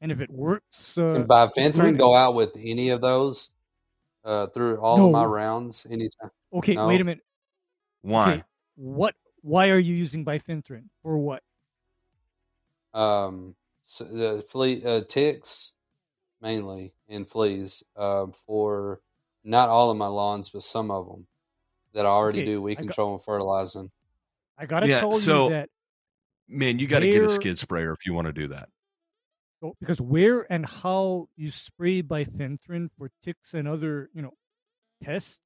And 0.00 0.12
if 0.12 0.20
it 0.20 0.30
works, 0.30 0.98
uh, 0.98 1.14
Can 1.14 1.26
bifenthrin 1.26 1.72
doing 1.72 1.96
go 1.96 2.14
out 2.14 2.34
with 2.34 2.52
any 2.56 2.90
of 2.90 3.00
those 3.00 3.52
uh, 4.24 4.48
through 4.48 4.80
all 4.80 5.04
of 5.06 5.12
my 5.12 5.24
rounds 5.24 5.86
anytime? 5.86 6.30
okay, 6.52 6.74
No. 6.76 6.86
wait 6.88 7.00
a 7.00 7.04
minute. 7.04 7.24
why? 8.02 8.32
Okay, 8.32 8.44
what? 8.76 9.14
Why 9.42 9.70
are 9.70 9.78
you 9.78 9.94
using 9.94 10.24
bifenthrin 10.24 10.88
for 11.02 11.18
what? 11.18 11.42
um, 12.94 13.56
s 13.84 14.00
uh, 14.00 14.42
flea 14.42 14.82
uh, 14.84 15.02
ticks 15.02 15.74
mainly 16.42 16.94
and 17.08 17.28
fleas 17.28 17.82
uh, 17.96 18.26
for 18.46 19.00
not 19.44 19.68
all 19.68 19.90
of 19.90 19.96
my 19.96 20.06
lawns, 20.08 20.48
but 20.48 20.62
some 20.62 20.90
of 20.90 21.06
them 21.06 21.26
that 21.92 22.04
I 22.06 22.08
already 22.08 22.40
Okay, 22.40 22.46
do 22.46 22.62
weed 22.62 22.72
I 22.72 22.74
got- 22.74 22.86
control 22.88 23.12
and 23.14 23.22
fertilizing. 23.22 23.90
I 24.58 24.66
gotta 24.66 24.88
Yeah, 24.88 25.00
tell 25.00 25.12
so- 25.14 25.44
you 25.44 25.50
that 25.50 25.70
Man, 26.48 26.78
you 26.78 26.86
got 26.86 27.00
to 27.00 27.10
get 27.10 27.24
a 27.24 27.28
skid 27.30 27.58
sprayer 27.58 27.92
if 27.92 28.06
you 28.06 28.14
want 28.14 28.28
to 28.28 28.32
do 28.32 28.46
that. 28.48 28.68
Because 29.80 30.00
where 30.00 30.46
and 30.52 30.64
how 30.64 31.28
you 31.34 31.50
spray 31.50 32.02
by 32.02 32.22
bifenthrin 32.24 32.88
for 32.96 33.10
ticks 33.24 33.52
and 33.52 33.66
other 33.66 34.10
you 34.14 34.22
know 34.22 34.34
pests 35.02 35.40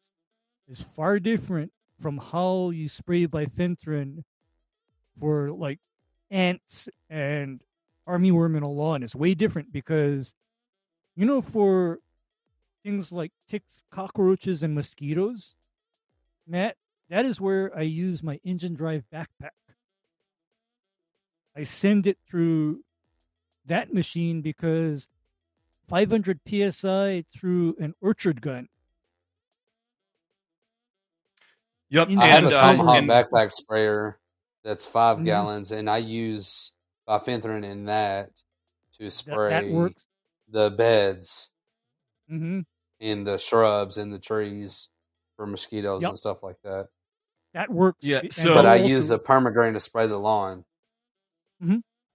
is 0.69 0.82
far 0.82 1.19
different 1.19 1.73
from 2.03 2.19
how 2.19 2.69
you 2.69 2.87
spray 2.89 3.24
by 3.24 3.47
bifenthrin 3.47 4.24
for 5.19 5.51
like 5.53 5.78
ants 6.31 6.91
and 7.09 7.62
armyworm 8.07 8.55
in 8.57 8.62
a 8.62 8.70
lawn. 8.70 9.03
It's 9.03 9.15
way 9.15 9.32
different 9.35 9.73
because 9.73 10.35
you 11.21 11.27
know 11.27 11.43
for 11.43 11.99
things 12.83 13.13
like 13.13 13.31
ticks, 13.47 13.83
cockroaches, 13.91 14.63
and 14.63 14.75
mosquitoes, 14.75 15.55
Matt, 16.47 16.77
that 17.11 17.27
is 17.27 17.39
where 17.39 17.71
I 17.77 17.83
use 17.83 18.23
my 18.23 18.41
engine 18.43 18.75
drive 18.75 19.05
backpack. 19.13 19.51
I 21.55 21.65
send 21.65 22.07
it 22.07 22.17
through 22.27 22.85
that 23.67 23.93
machine 23.93 24.41
because 24.41 25.09
500 25.89 26.41
psi 26.49 27.25
through 27.31 27.77
an 27.79 27.93
orchard 28.01 28.41
gun. 28.41 28.69
Yep. 31.91 32.09
I 32.17 32.27
have 32.29 32.45
and, 32.45 32.47
a 32.55 32.57
Tomahawk 32.57 32.97
and- 32.97 33.11
backpack 33.11 33.53
sprayer 33.53 34.19
that's 34.65 34.87
5 34.87 35.19
Mhm. 35.19 35.25
gallons, 35.27 35.71
and 35.71 35.91
I 35.91 35.99
use 35.99 36.73
bifenthrin 37.07 37.63
in 37.63 37.85
that 37.85 38.31
to 38.93 39.05
That, 39.05 39.11
spray 39.11 39.51
that 39.51 39.71
works. 39.71 40.07
The 40.51 40.71
beds 40.71 41.53
hmm 42.29 42.61
and 43.01 43.27
the 43.27 43.39
shrubs 43.39 43.97
and 43.97 44.13
the 44.13 44.19
trees 44.19 44.91
for 45.37 45.47
mosquitoes 45.47 46.03
Yep. 46.03 46.11
and 46.11 46.19
stuff 46.19 46.43
like 46.43 46.61
that. 46.65 46.89
That 47.55 47.71
works. 47.71 47.99
Yeah, 48.03 48.23
so- 48.31 48.55
But 48.55 48.67
I 48.67 48.77
use 48.77 49.09
the 49.09 49.19
PermaGreen 49.19 49.73
to 49.73 49.81
spray 49.81 50.07
the 50.07 50.19
lawn. 50.19 50.65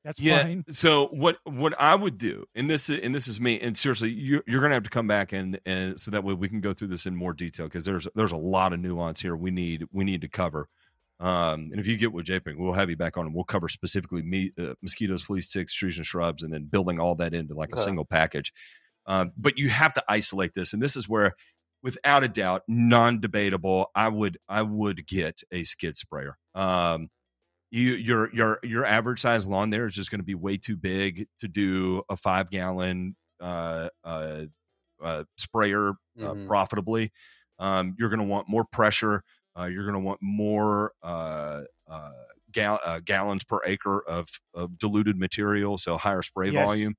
That's 0.03 0.21
yeah. 0.21 0.43
fine. 0.43 0.63
So 0.69 1.07
what 1.07 1.37
what 1.45 1.73
I 1.79 1.95
would 1.95 2.19
do, 2.19 2.45
and 2.53 2.69
this 2.69 2.89
is, 2.91 2.99
and 3.01 3.13
this 3.13 3.27
is 3.27 3.41
me, 3.41 3.59
and 3.59 3.75
seriously, 3.75 4.11
you're 4.11 4.43
you're 4.45 4.61
gonna 4.61 4.75
have 4.75 4.83
to 4.83 4.89
come 4.91 5.07
back 5.07 5.33
and 5.33 5.59
and 5.65 5.99
so 5.99 6.11
that 6.11 6.23
way 6.23 6.35
we 6.35 6.47
can 6.47 6.61
go 6.61 6.73
through 6.75 6.89
this 6.89 7.07
in 7.07 7.15
more 7.15 7.33
detail 7.33 7.65
because 7.65 7.85
there's 7.85 8.07
there's 8.13 8.31
a 8.31 8.37
lot 8.37 8.71
of 8.71 8.79
nuance 8.79 9.19
here 9.19 9.35
we 9.35 9.49
need 9.49 9.83
we 9.91 10.03
need 10.03 10.21
to 10.21 10.27
cover. 10.27 10.69
Um, 11.19 11.69
and 11.71 11.79
if 11.79 11.87
you 11.87 11.97
get 11.97 12.11
with 12.11 12.25
J 12.25 12.39
Pink, 12.39 12.59
we'll 12.59 12.73
have 12.73 12.89
you 12.89 12.97
back 12.97 13.17
on 13.17 13.25
and 13.25 13.33
we'll 13.33 13.45
cover 13.45 13.69
specifically 13.69 14.21
me, 14.21 14.51
uh, 14.59 14.73
mosquitoes, 14.81 15.21
fleas, 15.23 15.49
ticks, 15.49 15.73
trees, 15.73 15.97
and 15.97 16.05
shrubs, 16.05 16.43
and 16.43 16.53
then 16.53 16.65
building 16.65 16.99
all 16.99 17.15
that 17.15 17.33
into 17.33 17.53
like 17.55 17.71
a 17.73 17.77
Okay. 17.77 17.77
single 17.77 18.05
package. 18.05 18.51
Um, 19.07 19.31
but 19.37 19.57
you 19.57 19.69
have 19.69 19.93
to 19.93 20.03
isolate 20.09 20.53
this, 20.55 20.73
and 20.73 20.81
this 20.81 20.95
is 20.97 21.07
where, 21.07 21.35
without 21.83 22.23
a 22.23 22.27
doubt, 22.27 22.63
non-debatable, 22.67 23.87
I 23.95 24.09
would 24.09 24.39
I 24.49 24.63
would 24.63 25.07
get 25.07 25.41
a 25.51 25.63
skid 25.63 25.97
sprayer. 25.97 26.37
Um, 26.55 27.09
you 27.71 27.95
your 27.95 28.33
your 28.33 28.59
your 28.63 28.85
average 28.85 29.21
size 29.21 29.47
lawn 29.47 29.69
there 29.69 29.87
is 29.87 29.95
just 29.95 30.11
going 30.11 30.19
to 30.19 30.25
be 30.25 30.35
way 30.35 30.57
too 30.57 30.77
big 30.77 31.27
to 31.39 31.47
do 31.47 32.03
a 32.09 32.17
five 32.17 32.49
gallon 32.49 33.15
uh, 33.41 33.89
uh, 34.03 34.43
uh, 35.03 35.23
sprayer 35.37 35.93
uh, 36.21 36.35
Mhm. 36.35 36.47
profitably. 36.47 37.11
Um, 37.59 37.95
you're 37.97 38.09
going 38.09 38.19
to 38.19 38.25
want 38.25 38.49
more 38.49 38.65
pressure. 38.65 39.23
Uh, 39.57 39.65
you're 39.65 39.83
going 39.83 39.93
to 39.93 39.99
want 39.99 40.19
more 40.21 40.93
uh, 41.03 41.61
uh, 41.87 42.11
gal- 42.51 42.81
uh, 42.83 42.99
gallons 42.99 43.43
per 43.43 43.61
acre 43.65 44.01
of, 44.07 44.27
of 44.53 44.77
diluted 44.77 45.17
material, 45.17 45.77
so 45.77 45.97
higher 45.97 46.21
spray 46.21 46.49
Yes. 46.49 46.51
volume. 46.51 46.95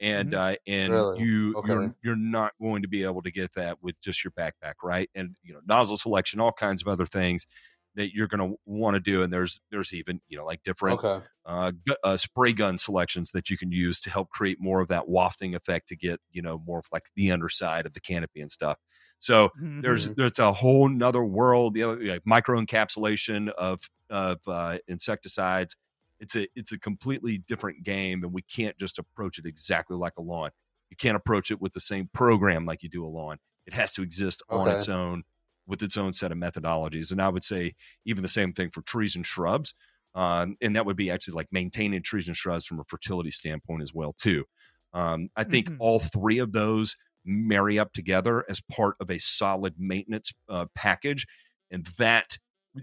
And 0.00 0.34
uh, 0.34 0.56
and 0.66 1.06
Really? 1.06 1.14
you 1.14 1.56
Okay. 1.56 1.64
you're 1.64 1.94
you're 2.02 2.16
not 2.16 2.52
going 2.60 2.82
to 2.82 2.88
be 2.88 3.04
able 3.04 3.22
to 3.22 3.30
get 3.30 3.54
that 3.54 3.82
with 3.82 4.00
just 4.00 4.24
your 4.24 4.32
backpack, 4.32 4.74
right? 4.82 5.10
And 5.14 5.36
you 5.42 5.54
know 5.54 5.60
nozzle 5.66 5.96
selection, 5.96 6.40
all 6.40 6.52
kinds 6.52 6.82
of 6.82 6.88
other 6.88 7.06
things 7.06 7.46
that 7.94 8.12
you're 8.14 8.26
going 8.28 8.50
to 8.50 8.56
want 8.66 8.94
to 8.94 9.00
do. 9.00 9.22
And 9.22 9.32
there's 9.32 9.60
there's 9.70 9.94
even 9.94 10.20
you 10.28 10.36
know 10.36 10.44
like 10.44 10.62
different 10.64 10.98
Okay. 10.98 11.24
uh, 11.46 11.72
gu- 11.86 11.96
uh, 12.02 12.16
spray 12.16 12.52
gun 12.52 12.78
selections 12.78 13.30
that 13.32 13.50
you 13.50 13.58
can 13.58 13.70
use 13.70 14.00
to 14.00 14.10
help 14.10 14.30
create 14.30 14.58
more 14.60 14.80
of 14.80 14.88
that 14.88 15.08
wafting 15.08 15.54
effect 15.54 15.88
to 15.88 15.96
get 15.96 16.20
you 16.30 16.42
know 16.42 16.58
more 16.66 16.78
of 16.78 16.86
like 16.92 17.04
the 17.16 17.30
underside 17.30 17.86
of 17.86 17.92
the 17.92 18.00
canopy 18.00 18.40
and 18.40 18.50
stuff. 18.52 18.78
So 19.18 19.50
there's 19.80 20.08
Mhm. 20.08 20.16
there's 20.16 20.38
a 20.38 20.52
whole 20.52 20.88
nother 20.88 21.24
world, 21.24 21.74
the 21.74 21.82
other 21.82 22.04
like 22.04 22.22
micro 22.24 22.60
encapsulation 22.60 23.50
of 23.52 23.80
of 24.10 24.40
uh, 24.46 24.78
insecticides. 24.88 25.76
It's 26.20 26.36
a 26.36 26.48
it's 26.54 26.72
a 26.72 26.78
completely 26.78 27.38
different 27.38 27.82
game, 27.84 28.22
and 28.24 28.32
we 28.32 28.42
can't 28.42 28.78
just 28.78 28.98
approach 28.98 29.38
it 29.38 29.46
exactly 29.46 29.96
like 29.96 30.14
a 30.18 30.22
lawn. 30.22 30.50
You 30.90 30.96
can't 30.96 31.16
approach 31.16 31.50
it 31.50 31.60
with 31.60 31.72
the 31.72 31.80
same 31.80 32.08
program 32.12 32.66
like 32.66 32.82
you 32.82 32.88
do 32.88 33.04
a 33.04 33.08
lawn. 33.08 33.38
It 33.66 33.72
has 33.72 33.92
to 33.94 34.02
exist 34.02 34.42
on 34.50 34.70
its 34.70 34.88
own. 34.88 35.24
with 35.66 35.82
its 35.82 35.96
own 35.96 36.12
set 36.12 36.30
of 36.30 36.36
methodologies. 36.36 37.10
And 37.10 37.22
I 37.22 37.28
would 37.30 37.42
say 37.42 37.74
even 38.04 38.22
the 38.22 38.28
same 38.28 38.52
thing 38.52 38.68
for 38.70 38.82
trees 38.82 39.16
and 39.16 39.26
shrubs. 39.26 39.72
Um, 40.14 40.56
and 40.60 40.76
that 40.76 40.84
would 40.84 40.96
be 40.96 41.10
actually 41.10 41.34
like 41.36 41.48
maintaining 41.52 42.02
trees 42.02 42.28
and 42.28 42.36
shrubs 42.36 42.66
from 42.66 42.80
a 42.80 42.84
fertility 42.84 43.30
standpoint 43.30 43.82
as 43.82 43.92
well 43.94 44.12
too. 44.12 44.44
Um, 44.92 45.28
I 45.36 45.44
think 45.44 45.70
Mhm. 45.70 45.78
all 45.78 46.00
three 46.00 46.38
of 46.38 46.52
those 46.52 46.96
marry 47.24 47.78
up 47.78 47.92
together 47.92 48.44
as 48.48 48.60
part 48.60 48.96
of 49.00 49.10
a 49.10 49.18
solid 49.18 49.74
maintenance 49.78 50.32
uh, 50.48 50.66
package, 50.74 51.26
and 51.70 51.86
that 51.98 52.38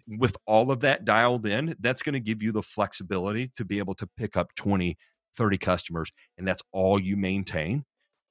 with 0.08 0.36
all 0.46 0.72
of 0.72 0.82
that 0.82 1.06
dialed 1.06 1.46
in, 1.46 1.76
that's 1.80 2.02
going 2.02 2.14
to 2.14 2.20
give 2.20 2.42
you 2.42 2.52
the 2.52 2.64
flexibility 2.64 3.52
to 3.56 3.66
be 3.66 3.80
able 3.80 3.94
to 3.96 4.08
pick 4.18 4.38
up 4.38 4.54
20, 4.56 4.98
30 5.38 5.58
customers, 5.58 6.12
and 6.38 6.48
that's 6.48 6.64
all 6.72 7.00
you 7.00 7.18
maintain. 7.18 7.84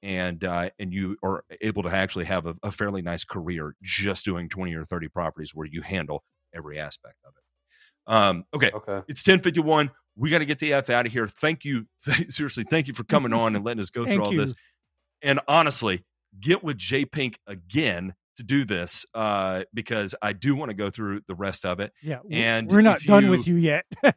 And 0.03 0.43
uh, 0.43 0.71
and 0.79 0.91
you 0.91 1.15
are 1.23 1.43
able 1.61 1.83
to 1.83 1.89
actually 1.89 2.25
have 2.25 2.47
a, 2.47 2.55
a 2.63 2.71
fairly 2.71 3.03
nice 3.03 3.23
career 3.23 3.75
just 3.83 4.25
doing 4.25 4.49
20 4.49 4.73
or 4.73 4.83
30 4.83 5.09
properties 5.09 5.51
where 5.53 5.67
you 5.67 5.83
handle 5.83 6.23
every 6.55 6.79
aspect 6.79 7.17
of 7.23 7.33
it. 7.37 7.43
Um, 8.07 8.45
okay, 8.53 8.71
Okay. 8.73 9.01
it's 9.07 9.25
1051. 9.25 9.91
We 10.15 10.29
got 10.29 10.39
to 10.39 10.45
get 10.45 10.59
the 10.59 10.73
F 10.73 10.89
out 10.89 11.05
of 11.05 11.11
here. 11.11 11.27
Thank 11.27 11.65
you. 11.65 11.85
seriously, 12.29 12.65
thank 12.69 12.87
you 12.87 12.93
for 12.95 13.03
coming 13.03 13.31
on 13.33 13.55
and 13.55 13.63
letting 13.63 13.79
us 13.79 13.91
go 13.91 14.05
through 14.05 14.23
all 14.23 14.31
you. 14.33 14.39
this. 14.39 14.53
And 15.21 15.39
honestly, 15.47 16.03
get 16.39 16.63
with 16.63 16.77
J 16.77 17.05
Pink 17.05 17.39
again 17.47 18.13
to 18.37 18.43
do 18.43 18.63
this 18.65 19.05
uh, 19.13 19.63
because 19.73 20.15
I 20.21 20.33
do 20.33 20.55
want 20.55 20.69
to 20.69 20.73
go 20.73 20.89
through 20.89 21.21
the 21.27 21.35
rest 21.35 21.65
of 21.65 21.79
it. 21.79 21.91
Yeah, 22.01 22.19
And 22.31 22.71
we're 22.71 22.81
not 22.81 23.01
done 23.01 23.25
you- 23.25 23.29
with 23.29 23.47
you 23.47 23.55
yet. 23.55 23.85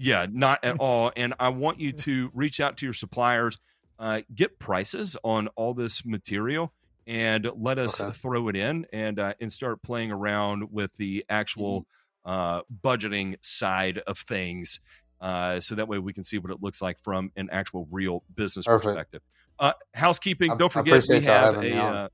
Yeah, 0.00 0.26
not 0.30 0.64
at 0.64 0.76
all. 0.78 1.10
And 1.16 1.34
I 1.40 1.48
want 1.48 1.80
you 1.80 1.90
to 1.90 2.30
reach 2.32 2.60
out 2.60 2.76
to 2.76 2.86
your 2.86 2.92
suppliers, 2.92 3.58
uh, 3.98 4.20
get 4.32 4.60
prices 4.60 5.16
on 5.24 5.48
all 5.56 5.74
this 5.74 6.04
material, 6.06 6.72
and 7.08 7.50
let 7.56 7.80
us 7.80 8.00
Okay. 8.00 8.16
throw 8.16 8.46
it 8.46 8.54
in 8.54 8.86
and 8.92 9.18
uh, 9.18 9.34
and 9.40 9.52
start 9.52 9.82
playing 9.82 10.12
around 10.12 10.70
with 10.70 10.92
the 10.98 11.24
actual 11.28 11.84
uh, 12.24 12.60
budgeting 12.84 13.34
side 13.40 13.98
of 14.06 14.18
things. 14.20 14.78
Uh, 15.20 15.58
so 15.58 15.74
that 15.74 15.88
way 15.88 15.98
we 15.98 16.12
can 16.12 16.22
see 16.22 16.38
what 16.38 16.52
it 16.52 16.62
looks 16.62 16.80
like 16.80 17.00
from 17.02 17.32
an 17.34 17.48
actual 17.50 17.88
real 17.90 18.22
business 18.36 18.66
Perfect. 18.66 18.84
perspective. 18.84 19.22
Uh, 19.58 19.72
housekeeping. 19.94 20.52
I- 20.52 20.56
don't 20.56 20.72
forget 20.72 21.04
we 21.08 21.20
have 21.24 21.62
a 21.62 21.76
uh, 21.76 22.08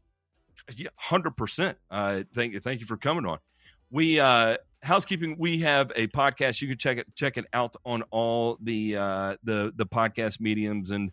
hundred 0.96 1.36
percent. 1.36 1.78
Uh, 1.90 2.22
thank 2.34 2.52
you, 2.52 2.60
thank 2.60 2.80
you 2.80 2.86
for 2.86 2.96
coming 2.96 3.26
on. 3.26 3.38
We 3.90 4.18
uh, 4.18 4.56
housekeeping. 4.82 5.36
We 5.38 5.58
have 5.58 5.92
a 5.96 6.06
podcast. 6.08 6.60
You 6.62 6.68
can 6.68 6.78
check 6.78 6.98
it 6.98 7.06
check 7.14 7.36
it 7.36 7.44
out 7.52 7.74
on 7.84 8.02
all 8.10 8.58
the 8.62 8.96
uh, 8.96 9.36
the 9.44 9.72
the 9.76 9.86
podcast 9.86 10.40
mediums 10.40 10.90
and 10.90 11.10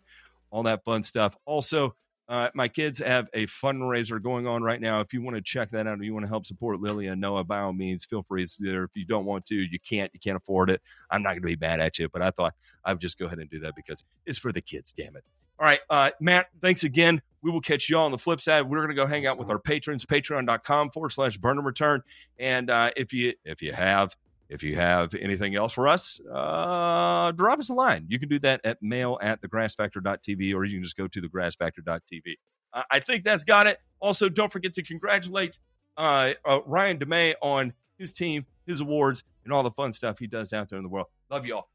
all 0.50 0.62
that 0.64 0.84
fun 0.84 1.02
stuff. 1.02 1.36
Also, 1.44 1.94
uh, 2.28 2.48
my 2.54 2.68
kids 2.68 2.98
have 2.98 3.28
a 3.34 3.46
fundraiser 3.46 4.22
going 4.22 4.46
on 4.46 4.62
right 4.62 4.80
now. 4.80 5.00
If 5.00 5.12
you 5.12 5.22
want 5.22 5.36
to 5.36 5.42
check 5.42 5.70
that 5.72 5.86
out, 5.86 6.00
or 6.00 6.02
you 6.02 6.14
want 6.14 6.24
to 6.24 6.28
help 6.28 6.46
support 6.46 6.80
Lily 6.80 7.08
and 7.08 7.20
Noah, 7.20 7.44
by 7.44 7.60
all 7.60 7.72
means, 7.72 8.04
feel 8.04 8.22
free. 8.22 8.42
It's 8.42 8.56
there. 8.56 8.84
If 8.84 8.90
you 8.94 9.04
don't 9.04 9.24
want 9.24 9.44
to, 9.46 9.54
you 9.54 9.78
can't. 9.80 10.10
You 10.14 10.20
can't 10.20 10.36
afford 10.36 10.70
it. 10.70 10.80
I'm 11.10 11.22
not 11.22 11.30
going 11.30 11.42
to 11.42 11.46
be 11.46 11.56
mad 11.56 11.80
at 11.80 11.98
you, 11.98 12.08
but 12.08 12.22
I 12.22 12.30
thought 12.30 12.54
I 12.84 12.92
would 12.92 13.00
just 13.00 13.18
go 13.18 13.26
ahead 13.26 13.38
and 13.38 13.50
do 13.50 13.60
that 13.60 13.74
because 13.76 14.04
it's 14.24 14.38
for 14.38 14.52
the 14.52 14.62
kids. 14.62 14.92
Damn 14.92 15.16
it. 15.16 15.24
All 15.62 15.68
right, 15.68 15.80
uh, 15.90 16.10
Matt. 16.18 16.48
Thanks 16.60 16.82
again. 16.82 17.22
We 17.40 17.52
will 17.52 17.60
catch 17.60 17.88
you 17.88 17.96
all 17.96 18.06
on 18.06 18.10
the 18.10 18.18
flip 18.18 18.40
side. 18.40 18.62
We're 18.68 18.78
going 18.78 18.88
to 18.88 18.96
go 18.96 19.06
hang 19.06 19.28
out 19.28 19.38
with 19.38 19.48
our 19.48 19.60
patrons. 19.60 20.04
Patreon.com 20.04 20.90
forward 20.90 21.10
slash 21.10 21.36
Burnham 21.36 21.64
Return. 21.64 22.02
And 22.40 22.68
uh, 22.68 22.90
if 22.96 23.12
you 23.12 23.34
if 23.44 23.62
you 23.62 23.72
have 23.72 24.16
if 24.48 24.64
you 24.64 24.74
have 24.74 25.14
anything 25.14 25.54
else 25.54 25.72
for 25.72 25.86
us, 25.86 26.20
uh, 26.34 27.30
drop 27.30 27.60
us 27.60 27.70
a 27.70 27.74
line. 27.74 28.06
You 28.08 28.18
can 28.18 28.28
do 28.28 28.40
that 28.40 28.60
at 28.64 28.82
mail 28.82 29.20
at 29.22 29.40
thegrassfactor.tv 29.40 30.52
or 30.52 30.64
you 30.64 30.78
can 30.78 30.82
just 30.82 30.96
go 30.96 31.06
to 31.06 31.22
thegrassfactor.tv. 31.22 32.34
Uh, 32.72 32.82
I 32.90 32.98
think 32.98 33.22
that's 33.22 33.44
got 33.44 33.68
it. 33.68 33.78
Also, 34.00 34.28
don't 34.28 34.50
forget 34.50 34.74
to 34.74 34.82
congratulate 34.82 35.60
uh, 35.96 36.32
uh, 36.44 36.58
Ryan 36.66 36.98
DeMay 36.98 37.34
on 37.40 37.72
his 37.98 38.12
team, 38.12 38.46
his 38.66 38.80
awards, 38.80 39.22
and 39.44 39.52
all 39.52 39.62
the 39.62 39.70
fun 39.70 39.92
stuff 39.92 40.18
he 40.18 40.26
does 40.26 40.52
out 40.52 40.70
there 40.70 40.78
in 40.78 40.82
the 40.82 40.90
world. 40.90 41.06
Love 41.30 41.46
you 41.46 41.54
all. 41.54 41.62
Bye. 41.62 41.71